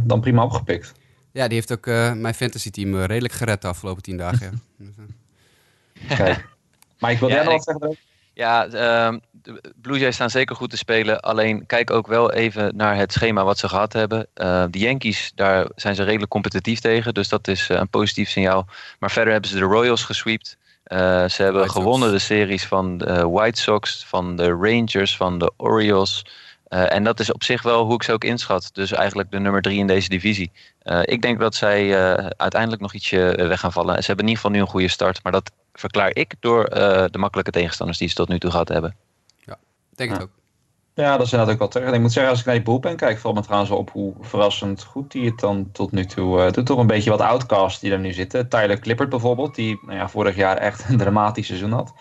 dan 0.07 0.21
prima 0.21 0.45
opgepikt. 0.45 0.93
Ja, 1.33 1.45
die 1.45 1.55
heeft 1.55 1.73
ook 1.73 1.87
mijn 2.17 2.35
fantasy 2.35 2.71
team 2.71 2.97
redelijk 2.97 3.35
gered 3.35 3.63
de 3.63 3.69
afgelopen 3.69 4.03
tien 4.03 4.17
dagen. 4.17 4.63
Kijk. 6.09 6.49
Maar 6.99 7.11
ik 7.11 7.19
wil 7.19 7.29
ja, 7.29 7.43
nog 7.43 7.63
zeggen. 7.63 7.97
Ja, 8.33 8.67
uh, 8.67 9.19
de 9.47 9.75
Blue 9.83 9.99
Jays 9.99 10.15
staan 10.15 10.31
zeker 10.31 10.57
goed 10.57 10.71
te 10.71 10.77
spelen. 10.77 11.21
Alleen 11.21 11.67
kijk 11.67 11.91
ook 11.91 12.07
wel 12.07 12.33
even 12.33 12.77
naar 12.77 12.97
het 12.97 13.13
schema 13.13 13.45
wat 13.45 13.59
ze 13.59 13.69
gehad 13.69 13.93
hebben. 13.93 14.27
Uh, 14.35 14.65
de 14.71 14.79
Yankees, 14.79 15.33
daar 15.35 15.67
zijn 15.77 15.95
ze 15.95 16.03
redelijk 16.03 16.31
competitief 16.31 16.81
tegen. 16.81 17.15
Dus 17.15 17.29
dat 17.29 17.49
is 17.49 17.69
uh, 17.71 17.77
een 17.77 17.89
positief 17.89 18.29
signaal. 18.31 18.67
Maar 18.99 19.11
verder 19.11 19.33
hebben 19.33 19.51
ze 19.51 19.59
de 19.59 19.65
Royals 19.65 20.05
gesweept. 20.05 20.57
Uh, 20.87 20.99
ze 21.29 21.43
hebben 21.43 21.61
White 21.61 21.79
gewonnen 21.79 22.09
Sox. 22.09 22.27
de 22.27 22.35
series 22.35 22.67
van 22.67 22.99
de 22.99 23.29
White 23.29 23.61
Sox, 23.61 24.05
van 24.07 24.37
de 24.37 24.49
Rangers, 24.49 25.17
van 25.17 25.39
de 25.39 25.53
Orioles. 25.57 26.25
en 26.69 27.05
dat 27.05 27.21
is 27.21 27.33
op 27.33 27.45
zich 27.45 27.63
wel 27.63 27.85
hoe 27.85 27.95
ik 27.95 28.03
ze 28.03 28.13
ook 28.13 28.25
inschat. 28.25 28.71
Dus 28.73 28.93
eigenlijk 28.93 29.31
de 29.31 29.39
nummer 29.39 29.63
drie 29.63 29.79
in 29.79 29.87
deze 29.87 30.09
divisie. 30.09 30.51
ik 31.03 31.23
denk 31.23 31.41
dat 31.41 31.55
zij 31.55 31.97
uiteindelijk 32.37 32.83
nog 32.83 32.95
ietsje 32.95 33.35
weg 33.37 33.61
gaan 33.61 33.73
vallen. 33.73 33.95
Ze 33.95 34.07
hebben 34.07 34.25
in 34.25 34.31
ieder 34.31 34.43
geval 34.43 34.51
nu 34.51 34.61
een 34.61 34.73
goede 34.73 34.89
start. 34.89 35.23
Maar 35.23 35.33
dat 35.33 35.51
verklaar 35.73 36.11
ik 36.15 36.35
door 36.41 36.65
de 37.11 37.19
makkelijke 37.19 37.51
tegenstanders 37.51 37.99
die 37.99 38.09
ze 38.09 38.15
tot 38.15 38.29
nu 38.29 38.39
toe 38.39 38.51
gehad 38.51 38.69
hebben 38.69 38.97
denk 39.97 40.11
het 40.11 40.19
ja. 40.19 40.25
ook. 40.25 40.31
Ja, 40.95 41.17
dat 41.17 41.27
is 41.27 41.33
inderdaad 41.33 41.55
ook 41.55 41.61
wel 41.61 41.69
terecht. 41.69 41.91
En 41.91 41.97
ik 41.97 42.01
moet 42.01 42.13
zeggen, 42.13 42.31
als 42.31 42.41
ik 42.41 42.47
naar 42.47 42.55
die 42.55 42.65
bullpen 42.65 42.97
kijk, 42.97 43.19
valt 43.19 43.35
me 43.35 43.41
trouwens 43.41 43.71
op 43.71 43.91
hoe 43.91 44.15
verrassend 44.21 44.85
goed 44.85 45.13
die 45.13 45.27
het 45.27 45.39
dan 45.39 45.69
tot 45.73 45.93
nu 45.93 46.05
toe 46.05 46.39
uh, 46.39 46.51
doet. 46.51 46.67
Toch 46.67 46.79
een 46.79 46.87
beetje 46.87 47.11
wat 47.11 47.21
outcasts 47.21 47.81
die 47.81 47.93
er 47.93 47.99
nu 47.99 48.13
zitten. 48.13 48.49
Tyler 48.49 48.79
Clippert 48.79 49.09
bijvoorbeeld, 49.09 49.55
die 49.55 49.79
nou 49.83 49.99
ja, 49.99 50.09
vorig 50.09 50.37
jaar 50.37 50.57
echt 50.57 50.89
een 50.89 50.97
dramatisch 50.97 51.47
seizoen 51.47 51.73
had. 51.73 51.93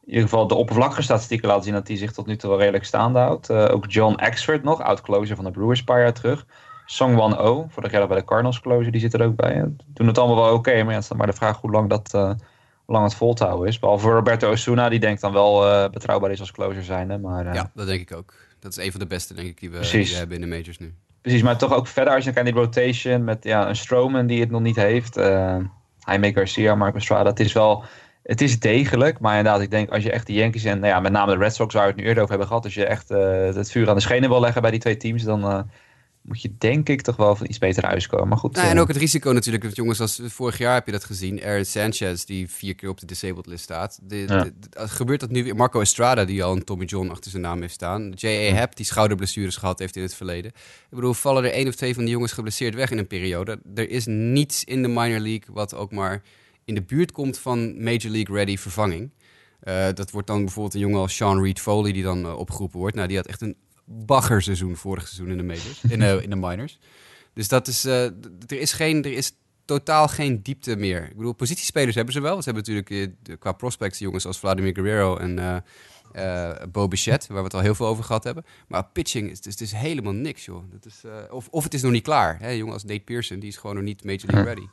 In 0.00 0.08
ieder 0.08 0.22
geval 0.22 0.46
de 0.46 0.54
oppervlakkige 0.54 1.02
statistieken 1.02 1.48
laten 1.48 1.64
zien 1.64 1.72
dat 1.72 1.88
hij 1.88 1.96
zich 1.96 2.12
tot 2.12 2.26
nu 2.26 2.36
toe 2.36 2.50
wel 2.50 2.58
redelijk 2.58 2.84
staande 2.84 3.18
houdt. 3.18 3.50
Uh, 3.50 3.68
ook 3.70 3.84
John 3.88 4.14
Axford 4.14 4.62
nog, 4.62 4.80
oud-closer 4.80 5.36
van 5.36 5.44
de 5.44 5.50
Brewers 5.50 5.78
een 5.78 5.84
paar 5.84 6.00
jaar 6.00 6.12
terug. 6.12 6.46
Song 6.86 7.14
Wan 7.14 7.36
O, 7.38 7.66
vorig 7.68 7.92
jaar 7.92 8.08
bij 8.08 8.16
de 8.16 8.24
Cardinals 8.24 8.60
closer, 8.60 8.92
die 8.92 9.00
zit 9.00 9.14
er 9.14 9.24
ook 9.24 9.36
bij. 9.36 9.72
Doen 9.86 10.06
het 10.06 10.18
allemaal 10.18 10.36
wel 10.36 10.46
oké, 10.46 10.54
okay, 10.54 10.82
maar 10.82 10.92
ja, 10.92 10.98
het 11.00 11.10
is 11.10 11.16
maar 11.16 11.26
de 11.26 11.32
vraag 11.32 11.60
hoe 11.60 11.70
lang 11.70 11.88
dat... 11.88 12.12
Uh, 12.14 12.22
hoe 12.22 12.36
lang 12.86 13.04
het 13.04 13.14
vol 13.14 13.34
te 13.34 13.44
houden 13.44 13.68
is. 13.68 13.78
Behalve 13.78 14.10
Roberto 14.10 14.50
Osuna, 14.50 14.88
die 14.88 15.00
denkt 15.00 15.20
dan 15.20 15.32
wel 15.32 15.66
uh, 15.66 15.88
betrouwbaar 15.88 16.30
is 16.30 16.40
als 16.40 16.52
closer 16.52 16.84
zijnde. 16.84 17.18
Maar, 17.18 17.46
uh, 17.46 17.54
ja, 17.54 17.70
dat 17.74 17.86
denk 17.86 18.00
ik 18.00 18.16
ook. 18.16 18.34
Dat 18.60 18.76
is 18.76 18.84
een 18.84 18.90
van 18.90 19.00
de 19.00 19.06
beste, 19.06 19.34
denk 19.34 19.48
ik, 19.48 19.60
die 19.60 19.70
we, 19.70 19.80
die 19.90 20.08
we 20.08 20.14
hebben 20.14 20.36
in 20.36 20.50
de 20.50 20.56
majors 20.56 20.78
nu. 20.78 20.94
Precies, 21.20 21.42
maar 21.42 21.58
toch 21.58 21.72
ook 21.72 21.86
verder 21.86 22.14
als 22.14 22.24
je 22.24 22.32
kijkt 22.32 22.48
naar 22.48 22.54
die 22.54 22.64
rotation 22.64 23.24
met 23.24 23.44
ja, 23.44 23.68
een 23.68 23.76
Stroman 23.76 24.26
die 24.26 24.40
het 24.40 24.50
nog 24.50 24.60
niet 24.60 24.76
heeft. 24.76 25.18
Uh, 25.18 25.56
Jaime 25.98 26.32
Garcia, 26.32 26.74
Marco 26.74 26.96
Estrada. 26.96 27.30
Het 27.30 27.40
is 27.40 27.52
wel... 27.52 27.84
Het 28.22 28.40
is 28.40 28.60
degelijk, 28.60 29.20
maar 29.20 29.36
inderdaad, 29.36 29.60
ik 29.60 29.70
denk 29.70 29.90
als 29.90 30.02
je 30.02 30.10
echt 30.10 30.26
de 30.26 30.32
Yankees 30.32 30.64
en 30.64 30.78
nou 30.78 30.92
ja, 30.92 31.00
met 31.00 31.12
name 31.12 31.32
de 31.32 31.38
Red 31.38 31.54
Sox, 31.54 31.74
waar 31.74 31.82
we 31.82 31.88
het 31.88 31.98
nu 31.98 32.04
eerder 32.04 32.22
over 32.22 32.30
hebben 32.30 32.48
gehad, 32.48 32.64
als 32.64 32.74
je 32.74 32.86
echt 32.86 33.08
het 33.54 33.70
vuur 33.70 33.88
aan 33.88 33.94
de 33.94 34.00
schenen 34.00 34.28
wil 34.28 34.40
leggen 34.40 34.62
bij 34.62 34.70
die 34.70 34.80
twee 34.80 34.96
teams, 34.96 35.22
dan 35.22 35.70
moet 36.24 36.42
je 36.42 36.54
denk 36.58 36.88
ik 36.88 37.02
toch 37.02 37.16
wel 37.16 37.36
van 37.36 37.46
iets 37.48 37.58
beter 37.58 37.84
uitkomen. 37.84 38.28
Maar 38.28 38.38
goed. 38.38 38.54
Nou, 38.54 38.68
en 38.68 38.78
ook 38.78 38.88
het 38.88 38.96
risico 38.96 39.32
natuurlijk, 39.32 39.64
dat 39.64 39.76
jongens 39.76 40.00
als 40.00 40.20
vorig 40.24 40.58
jaar 40.58 40.74
heb 40.74 40.86
je 40.86 40.92
dat 40.92 41.04
gezien. 41.04 41.42
Aaron 41.44 41.64
Sanchez, 41.64 42.24
die 42.24 42.50
vier 42.50 42.74
keer 42.74 42.88
op 42.88 43.00
de 43.00 43.06
disabled 43.06 43.46
list 43.46 43.62
staat. 43.62 43.98
De, 44.02 44.16
ja. 44.16 44.42
de, 44.42 44.52
de, 44.58 44.88
gebeurt 44.88 45.20
dat 45.20 45.30
nu 45.30 45.44
weer? 45.44 45.56
Marco 45.56 45.80
Estrada, 45.80 46.24
die 46.24 46.44
al 46.44 46.56
een 46.56 46.64
Tommy 46.64 46.84
John 46.84 47.08
achter 47.08 47.30
zijn 47.30 47.42
naam 47.42 47.60
heeft 47.60 47.74
staan. 47.74 48.12
J.A. 48.14 48.54
Happ, 48.54 48.76
die 48.76 48.86
schouderblessures 48.86 49.56
gehad 49.56 49.78
heeft 49.78 49.96
in 49.96 50.02
het 50.02 50.14
verleden. 50.14 50.50
Ik 50.90 50.90
bedoel, 50.90 51.14
vallen 51.14 51.44
er 51.44 51.52
één 51.52 51.68
of 51.68 51.74
twee 51.74 51.94
van 51.94 52.02
die 52.04 52.12
jongens 52.12 52.32
geblesseerd 52.32 52.74
weg 52.74 52.90
in 52.90 52.98
een 52.98 53.06
periode. 53.06 53.60
Er 53.74 53.90
is 53.90 54.06
niets 54.06 54.64
in 54.64 54.82
de 54.82 54.88
minor 54.88 55.20
league 55.20 55.54
wat 55.54 55.74
ook 55.74 55.92
maar 55.92 56.22
in 56.64 56.74
de 56.74 56.82
buurt 56.82 57.12
komt 57.12 57.38
van 57.38 57.82
Major 57.82 58.10
League 58.10 58.36
Ready 58.36 58.56
vervanging. 58.56 59.10
Uh, 59.64 59.86
dat 59.94 60.10
wordt 60.10 60.26
dan 60.26 60.44
bijvoorbeeld 60.44 60.74
een 60.74 60.80
jongen 60.80 61.00
als 61.00 61.16
Sean 61.16 61.42
Reed 61.42 61.60
Foley 61.60 61.92
die 61.92 62.02
dan 62.02 62.24
uh, 62.24 62.38
opgeroepen 62.38 62.78
wordt. 62.78 62.96
Nou, 62.96 63.08
die 63.08 63.16
had 63.16 63.26
echt 63.26 63.40
een 63.40 63.56
baggerseizoen 63.84 64.76
vorig 64.76 65.08
seizoen 65.08 65.30
in 65.30 65.36
de 65.36 65.42
majors, 65.42 65.80
in, 65.88 65.98
de, 65.98 66.20
in 66.22 66.30
de 66.30 66.36
minors. 66.36 66.78
Dus 67.32 67.48
dat 67.48 67.68
is, 67.68 67.84
uh, 67.84 68.04
er 68.46 68.60
is 68.60 68.72
geen, 68.72 69.04
er 69.04 69.12
is 69.12 69.32
totaal 69.64 70.08
geen 70.08 70.42
diepte 70.42 70.76
meer. 70.76 71.04
Ik 71.10 71.16
bedoel, 71.16 71.32
positiespelers 71.32 71.94
hebben 71.94 72.14
ze 72.14 72.20
wel. 72.20 72.42
Ze 72.42 72.50
hebben 72.50 72.74
natuurlijk 72.74 73.18
uh, 73.28 73.36
qua 73.38 73.52
prospects 73.52 73.98
jongens 73.98 74.26
als 74.26 74.38
Vladimir 74.38 74.74
Guerrero 74.74 75.16
en 75.16 75.62
uh, 76.16 76.52
Bo 76.72 76.88
Bichette, 76.88 77.26
waar 77.28 77.38
we 77.38 77.44
het 77.44 77.54
al 77.54 77.60
heel 77.60 77.74
veel 77.74 77.86
over 77.86 78.04
gehad 78.04 78.24
hebben. 78.24 78.44
Maar 78.68 78.84
pitching 78.84 79.30
is, 79.30 79.44
het 79.44 79.60
is 79.60 79.72
helemaal 79.72 80.12
niks, 80.12 80.44
joh. 80.44 80.64
Dat 80.70 80.86
is, 80.86 81.02
of, 81.30 81.48
of 81.50 81.64
het 81.64 81.74
is 81.74 81.82
nog 81.82 81.92
niet 81.92 82.02
klaar. 82.02 82.38
Hè? 82.40 82.50
Jongen 82.50 82.72
als 82.72 82.84
Nate 82.84 83.00
Pearson, 83.00 83.38
die 83.38 83.48
is 83.48 83.56
gewoon 83.56 83.76
nog 83.76 83.84
niet 83.84 84.04
Major 84.04 84.44
ready, 84.44 84.66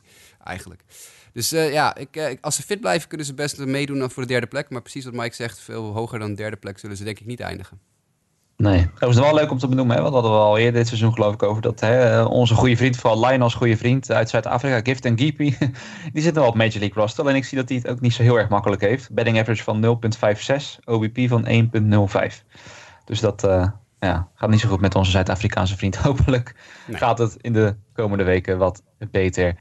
eigenlijk. 0.44 0.84
Dus 1.32 1.50
ja, 1.50 1.96
ik, 1.96 2.38
als 2.40 2.56
ze 2.56 2.62
fit 2.62 2.80
blijven, 2.80 3.08
kunnen 3.08 3.26
ze 3.26 3.34
best 3.34 3.58
meedoen 3.58 4.10
voor 4.10 4.22
de 4.22 4.28
derde 4.28 4.46
plek. 4.46 4.70
Maar 4.70 4.82
precies 4.82 5.04
wat 5.04 5.14
Mike 5.14 5.34
zegt, 5.34 5.60
veel 5.60 5.84
hoger 5.84 6.18
dan 6.18 6.28
de 6.28 6.36
derde 6.36 6.56
plek 6.56 6.78
zullen 6.78 6.96
ze 6.96 7.04
denk 7.04 7.20
ik 7.20 7.26
niet 7.26 7.40
eindigen. 7.40 7.80
Nee. 8.62 8.90
Dat 8.98 9.08
is 9.08 9.16
wel 9.16 9.34
leuk 9.34 9.50
om 9.50 9.58
te 9.58 9.68
benoemen. 9.68 9.96
Hè? 9.96 10.02
Want 10.02 10.14
dat 10.14 10.22
hadden 10.22 10.40
we 10.40 10.46
al 10.46 10.58
eerder 10.58 10.72
dit 10.72 10.86
seizoen 10.86 11.12
geloof 11.12 11.34
ik 11.34 11.42
over. 11.42 11.62
Dat 11.62 11.80
hè, 11.80 12.22
onze 12.22 12.54
goede 12.54 12.76
vriend, 12.76 12.96
vooral 12.96 13.26
Lionel's 13.26 13.54
goede 13.54 13.76
vriend 13.76 14.10
uit 14.10 14.30
Zuid-Afrika, 14.30 14.80
Gift 14.82 15.04
en 15.04 15.18
Geepy, 15.18 15.54
die 16.12 16.22
zit 16.22 16.34
wel 16.34 16.46
op 16.46 16.54
Major 16.54 16.78
League 16.78 17.02
roster. 17.02 17.26
En 17.26 17.34
ik 17.34 17.44
zie 17.44 17.58
dat 17.58 17.68
hij 17.68 17.78
het 17.78 17.88
ook 17.88 18.00
niet 18.00 18.12
zo 18.12 18.22
heel 18.22 18.38
erg 18.38 18.48
makkelijk 18.48 18.80
heeft. 18.80 19.12
Betting 19.12 19.38
average 19.38 19.62
van 19.62 19.84
0.56, 19.84 20.84
OBP 20.84 21.18
van 21.28 21.46
1.05. 22.28 22.34
Dus 23.04 23.20
dat 23.20 23.44
uh, 23.44 23.66
ja, 23.98 24.28
gaat 24.34 24.50
niet 24.50 24.60
zo 24.60 24.68
goed 24.68 24.80
met 24.80 24.94
onze 24.94 25.10
Zuid-Afrikaanse 25.10 25.76
vriend. 25.76 25.96
Hopelijk 26.08 26.54
nee. 26.86 26.96
gaat 26.96 27.18
het 27.18 27.36
in 27.40 27.52
de 27.52 27.76
komende 27.92 28.24
weken 28.24 28.58
wat 28.58 28.82
beter. 29.10 29.56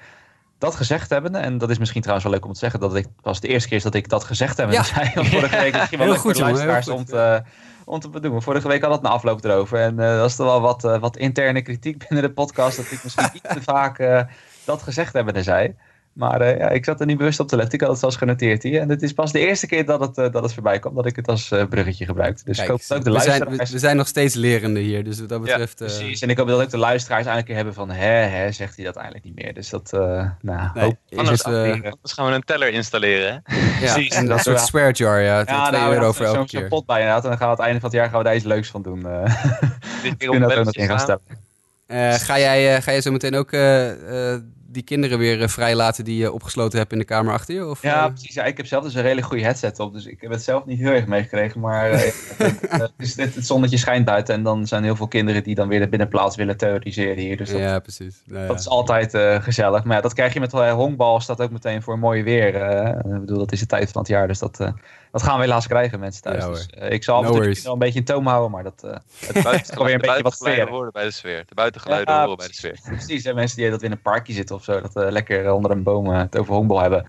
Dat 0.58 0.76
gezegd 0.76 1.10
hebbende, 1.10 1.38
en 1.38 1.58
dat 1.58 1.70
is 1.70 1.78
misschien 1.78 2.02
trouwens 2.02 2.28
wel 2.28 2.38
leuk 2.38 2.46
om 2.46 2.54
te 2.54 2.60
zeggen, 2.60 2.80
dat 2.80 2.96
ik 2.96 3.08
was 3.22 3.40
de 3.40 3.48
eerste 3.48 3.68
keer 3.68 3.78
is 3.78 3.84
dat 3.84 3.96
ik 3.96 4.10
dat 4.10 4.24
gezegd 4.24 4.58
heb. 4.58 4.72
Ja. 4.72 4.84
zei 4.84 5.12
vorige 5.14 5.58
week 5.58 5.74
misschien 5.78 5.98
wel 5.98 6.08
leuk 6.08 6.18
goed, 6.18 6.24
voor 6.24 6.34
de 6.34 6.42
luisteraars 6.42 6.88
om 6.88 7.06
te, 7.06 7.44
om 7.92 8.00
te 8.00 8.10
bedoelen. 8.10 8.42
Vorige 8.42 8.68
week 8.68 8.82
had 8.82 8.92
het 8.92 9.04
een 9.04 9.10
afloop 9.10 9.44
erover. 9.44 9.80
En 9.80 9.94
uh, 9.94 10.18
dat 10.18 10.30
is 10.30 10.36
toch 10.36 10.46
wel 10.48 10.62
wat, 10.62 10.84
uh, 10.84 11.00
wat 11.00 11.18
interne 11.18 11.62
kritiek 11.62 11.98
binnen 12.08 12.28
de 12.28 12.34
podcast. 12.34 12.78
Dat 12.78 12.92
ik 12.92 13.04
misschien 13.04 13.30
iets 13.44 13.54
te 13.54 13.62
vaak 13.62 14.00
uh, 14.00 14.22
dat 14.66 14.82
gezegd 14.82 15.14
hebben 15.14 15.34
zei. 15.44 15.76
Maar 16.22 16.58
ja, 16.58 16.70
ik 16.70 16.86
zat 16.86 17.00
er 17.00 17.06
niet 17.06 17.18
bewust 17.18 17.40
op 17.40 17.48
te 17.48 17.56
letten. 17.56 17.74
Ik 17.74 17.82
had 17.82 17.90
het 17.90 18.00
zelfs 18.00 18.16
genoteerd 18.16 18.64
hier. 18.64 18.82
En 18.82 18.90
het 18.90 19.02
is 19.02 19.14
pas 19.14 19.32
de 19.32 19.40
eerste 19.40 19.68
keer 19.68 19.86
dat 19.86 20.00
het, 20.00 20.34
dat 20.34 20.44
het 20.44 20.54
voorbij 20.54 20.80
kwam. 20.80 20.96
Dat 20.96 21.06
ik 21.06 21.16
het 21.16 21.28
als 21.28 21.48
bruggetje 21.70 22.06
gebruikte. 22.06 22.44
Dus 22.46 22.58
Kijk, 22.58 22.70
ik 22.70 22.74
hoop 22.74 22.88
dat 22.88 22.98
ook 22.98 23.04
de 23.04 23.10
we 23.10 23.16
luisteraars... 23.16 23.56
Zijn, 23.56 23.68
we, 23.68 23.74
we, 23.74 23.80
zijn 23.80 23.98
nog 23.98 24.08
steeds 24.08 24.36
lerende 24.36 24.80
hier. 24.80 25.04
Dus 25.04 25.20
wat 25.20 25.30
dat 25.30 25.42
betreft... 25.42 25.80
Ja, 25.80 25.86
precies. 25.86 26.22
En 26.22 26.30
ik 26.30 26.38
hoop 26.38 26.48
dat 26.48 26.62
ook 26.62 26.70
de 26.70 26.78
luisteraars 26.78 27.26
eigenlijk 27.26 27.48
een 27.48 27.56
keer 27.56 27.56
hebben 27.56 27.74
van... 27.74 27.90
Hè, 27.90 28.14
hè, 28.38 28.52
zegt 28.52 28.76
hij 28.76 28.86
dat 28.86 28.96
eigenlijk 28.96 29.26
niet 29.26 29.36
meer. 29.36 29.54
Dus 29.54 29.70
dat... 29.70 29.92
nou, 29.92 30.32
nee, 30.42 30.84
hoop, 30.84 30.98
anders, 31.16 31.44
anders 31.44 32.14
gaan 32.14 32.26
we 32.26 32.32
een 32.32 32.44
teller 32.44 32.70
installeren. 32.70 33.42
Hè? 33.44 33.56
Ja, 33.82 33.94
precies. 33.94 34.16
En 34.16 34.26
dat 34.26 34.40
soort 34.40 34.60
swear 34.60 34.92
jar, 34.92 35.22
ja. 35.22 35.38
ja 35.38 35.68
2 35.70 35.82
nou, 35.82 35.94
euro 35.94 36.12
voor 36.12 36.26
elke 36.26 36.46
keer. 36.46 36.60
Zo'n 36.60 36.70
pot 36.70 36.86
bij 36.86 37.00
inderdaad. 37.00 37.24
En 37.24 37.30
dan 37.30 37.38
gaan 37.38 37.50
we 37.50 37.54
aan 37.54 37.58
het 37.58 37.66
einde 37.66 37.80
van 37.80 37.90
het 37.90 37.98
jaar 38.00 38.10
gaan 38.10 38.18
we 38.18 38.24
daar 38.24 38.36
iets 38.36 38.46
leuks 38.46 38.70
van 38.70 38.82
doen. 38.82 39.00
Uh, 39.00 39.24
Dit 40.04 40.18
keer 40.18 40.30
om 40.32 40.40
dat 40.40 40.76
in 40.76 40.88
gaan 40.88 41.20
Uh, 41.88 42.14
ga, 42.14 42.40
jij, 42.40 42.76
uh, 42.76 42.82
ga 42.82 42.92
jij 42.92 43.02
zo 43.02 43.12
meteen 43.12 43.36
ook 43.36 43.52
uh, 43.52 43.92
die 44.72 44.84
kinderen 44.84 45.18
weer 45.18 45.42
eh, 45.42 45.48
vrijlaten 45.48 46.04
die 46.04 46.18
je 46.18 46.32
opgesloten 46.32 46.80
hebt 46.80 46.92
in 46.92 46.98
de 46.98 47.06
kamer 47.06 47.34
achter 47.34 47.56
je? 47.56 47.68
Of, 47.68 47.82
Ja, 47.82 48.06
eh? 48.06 48.12
precies. 48.12 48.34
Ja, 48.34 48.44
ik 48.44 48.58
heb 48.58 48.66
zelf 48.66 48.84
dus 48.84 48.94
een 48.94 49.06
hele 49.06 49.22
goede 49.22 49.44
headset 49.44 49.80
op, 49.80 49.94
dus 49.94 50.06
ik 50.06 50.22
heb 50.22 50.32
het 50.32 50.44
zelf 50.44 50.66
niet 50.66 50.80
heel 50.80 50.92
erg 50.92 51.08
meegekregen. 51.08 51.60
Maar 51.60 51.90
eh, 51.90 52.12
het, 52.38 52.92
is, 52.98 53.16
het, 53.22 53.36
het 53.36 53.46
zonnetje 53.46 53.78
schijnt 53.78 54.06
buiten 54.06 54.36
en 54.36 54.44
dan 54.44 54.68
zijn 54.68 54.84
heel 54.84 54.96
veel 54.96 55.08
kinderen 55.08 55.44
die 55.44 55.56
dan 55.56 55.68
weer 55.68 55.80
de 55.80 55.90
binnenplaats 55.90 56.36
willen 56.36 56.58
terroriseren 56.58 57.18
hier. 57.24 57.38
Dus 57.38 57.50
dat, 57.50 57.60
ja, 57.60 57.80
precies. 57.80 58.22
Nou, 58.26 58.48
dat 58.48 58.56
ja. 58.56 58.62
is 58.62 58.68
altijd 58.68 59.44
gezellig. 59.44 59.84
Maar 59.84 59.96
ja, 59.96 60.02
dat 60.02 60.14
krijg 60.14 60.34
je 60.34 60.40
met 60.40 60.52
honkbal, 60.52 61.20
staat 61.20 61.42
ook 61.42 61.52
meteen 61.52 61.82
voor 61.82 62.00
mooi 62.00 62.24
weer. 62.24 62.56
ik 62.96 63.20
bedoel, 63.20 63.38
dat 63.38 63.52
is 63.52 63.60
de 63.60 63.66
tijd 63.66 63.92
van 63.92 64.02
het 64.02 64.10
jaar, 64.10 64.28
dus 64.28 64.40
dat, 64.40 64.74
dat 65.12 65.24
gaan 65.24 65.36
we 65.36 65.44
helaas 65.44 65.68
krijgen, 65.68 66.00
mensen 66.00 66.22
thuis. 66.22 66.44
Ja, 66.44 66.50
dus, 66.50 66.68
eh, 66.68 66.92
ik 66.92 67.04
zal 67.04 67.16
af 67.18 67.26
en 67.26 67.32
toe 67.32 67.72
een 67.72 67.80
beetje 67.80 68.00
in 68.00 68.06
toom 68.06 68.28
houden, 68.28 68.52
maar 68.52 68.64
dat... 68.64 68.84
eh, 68.84 68.92
Het 69.28 69.44
buitengeluiden, 69.44 69.94
een 69.94 70.02
de 70.02 70.08
beetje 70.08 70.24
wat 70.24 70.38
buitengeluiden 70.40 70.66
sfeer. 70.66 70.68
horen 70.70 70.92
bij 70.92 71.04
de 71.04 71.12
sfeer. 71.12 71.44
De 71.46 71.56
buitengeluiden 71.56 72.14
Ja, 72.14 72.22
horen 72.22 72.38
bij 72.38 72.48
de 72.48 72.54
sfeer. 72.54 72.80
Precies, 72.84 73.26
en 73.26 73.36
mensen 73.36 73.58
die 73.58 73.70
dat 73.70 73.82
in 73.82 73.92
een 73.92 74.02
parkje 74.02 74.34
zitten 74.34 74.56
of 74.56 74.64
zo, 74.64 74.82
dat 74.82 74.94
we 74.94 75.12
lekker 75.12 75.46
eh, 75.46 75.56
onder 75.56 75.72
een 75.72 75.84
boom 75.84 76.10
het 76.10 76.38
over 76.38 76.54
honkbal 76.54 76.82
hebben. 76.82 77.06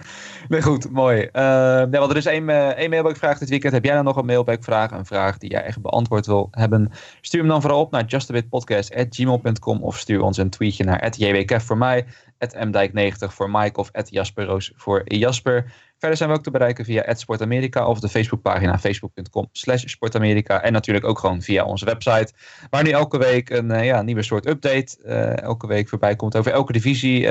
Nee, 0.48 0.62
goed, 0.62 0.90
mooi. 0.90 1.28
Eh 1.32 1.42
ja, 1.90 1.98
want 1.98 2.10
er 2.10 2.16
is 2.16 2.26
één, 2.26 2.48
eh, 2.48 2.68
één 2.68 2.90
mailbackvraag 2.90 3.38
dit 3.38 3.48
weekend. 3.48 3.72
Heb 3.72 3.84
jij 3.84 3.92
nou 3.92 4.04
nog 4.04 4.16
een 4.16 4.26
mailbackvraag, 4.26 4.90
een 4.90 5.06
vraag 5.06 5.38
die 5.38 5.50
jij 5.50 5.62
echt 5.62 5.80
beantwoord 5.80 6.26
wil 6.26 6.48
hebben? 6.50 6.90
Stuur 7.20 7.40
hem 7.40 7.48
dan 7.48 7.60
vooral 7.60 7.80
op 7.80 7.90
naar 7.90 8.04
justabitpodcast.gmail.com 8.04 9.82
of 9.82 9.98
stuur 9.98 10.22
ons 10.22 10.36
een 10.36 10.50
tweetje 10.50 10.84
naar 10.84 11.10
jwkef 11.16 11.64
voor 11.64 11.78
mij, 11.78 12.06
mdijk90 12.38 13.28
voor 13.28 13.50
Mike 13.50 13.80
of 13.80 13.90
jasperroos 14.04 14.72
voor 14.76 15.02
Jasper. 15.04 15.72
Verder 16.02 16.20
zijn 16.20 16.30
we 16.30 16.36
ook 16.36 16.44
te 16.44 16.50
bereiken 16.50 16.84
via 16.84 17.14
@sportamerika 17.14 17.86
of 17.86 18.00
de 18.00 18.08
Facebookpagina 18.08 18.78
facebook.com 18.78 19.48
sportamerika. 19.52 20.62
En 20.62 20.72
natuurlijk 20.72 21.04
ook 21.04 21.18
gewoon 21.18 21.42
via 21.42 21.64
onze 21.64 21.84
website. 21.84 22.32
Waar 22.70 22.82
nu 22.82 22.90
elke 22.90 23.18
week 23.18 23.50
een 23.50 23.70
eh, 23.70 23.84
ja, 23.84 24.02
nieuwe 24.02 24.22
soort 24.22 24.46
update 24.46 25.02
eh, 25.04 25.38
elke 25.42 25.66
week 25.66 25.88
voorbij 25.88 26.16
komt 26.16 26.36
over 26.36 26.52
elke 26.52 26.72
divisie. 26.72 27.20
we 27.20 27.28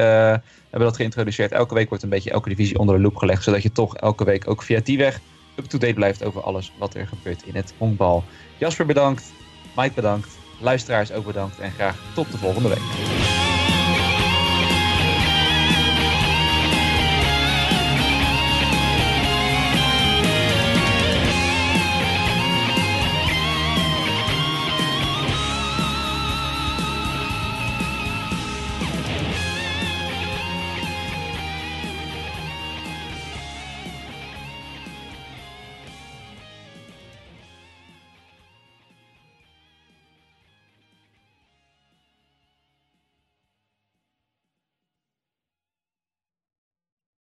hebben 0.69 0.89
dat 0.89 0.95
geïntroduceerd. 0.95 1.51
Elke 1.51 1.73
week 1.73 1.89
wordt 1.89 2.03
een 2.03 2.09
beetje 2.09 2.31
elke 2.31 2.49
divisie 2.49 2.79
onder 2.79 2.95
de 2.95 3.01
loep 3.01 3.15
gelegd. 3.15 3.43
Zodat 3.43 3.63
je 3.63 3.71
toch 3.71 3.97
elke 3.97 4.23
week 4.23 4.49
ook 4.49 4.63
via 4.63 4.79
die 4.83 4.97
weg 4.97 5.19
up-to-date 5.55 5.93
blijft 5.93 6.23
over 6.23 6.41
alles 6.41 6.73
wat 6.77 6.93
er 6.93 7.07
gebeurt 7.07 7.43
in 7.45 7.55
het 7.55 7.73
honkbal. 7.77 8.23
Jasper 8.57 8.85
bedankt. 8.85 9.31
Mike 9.75 9.93
bedankt. 9.95 10.29
Luisteraars 10.59 11.11
ook 11.11 11.25
bedankt. 11.25 11.59
En 11.59 11.71
graag 11.71 11.97
tot 12.13 12.31
de 12.31 12.37
volgende 12.37 12.69
week. 12.69 13.20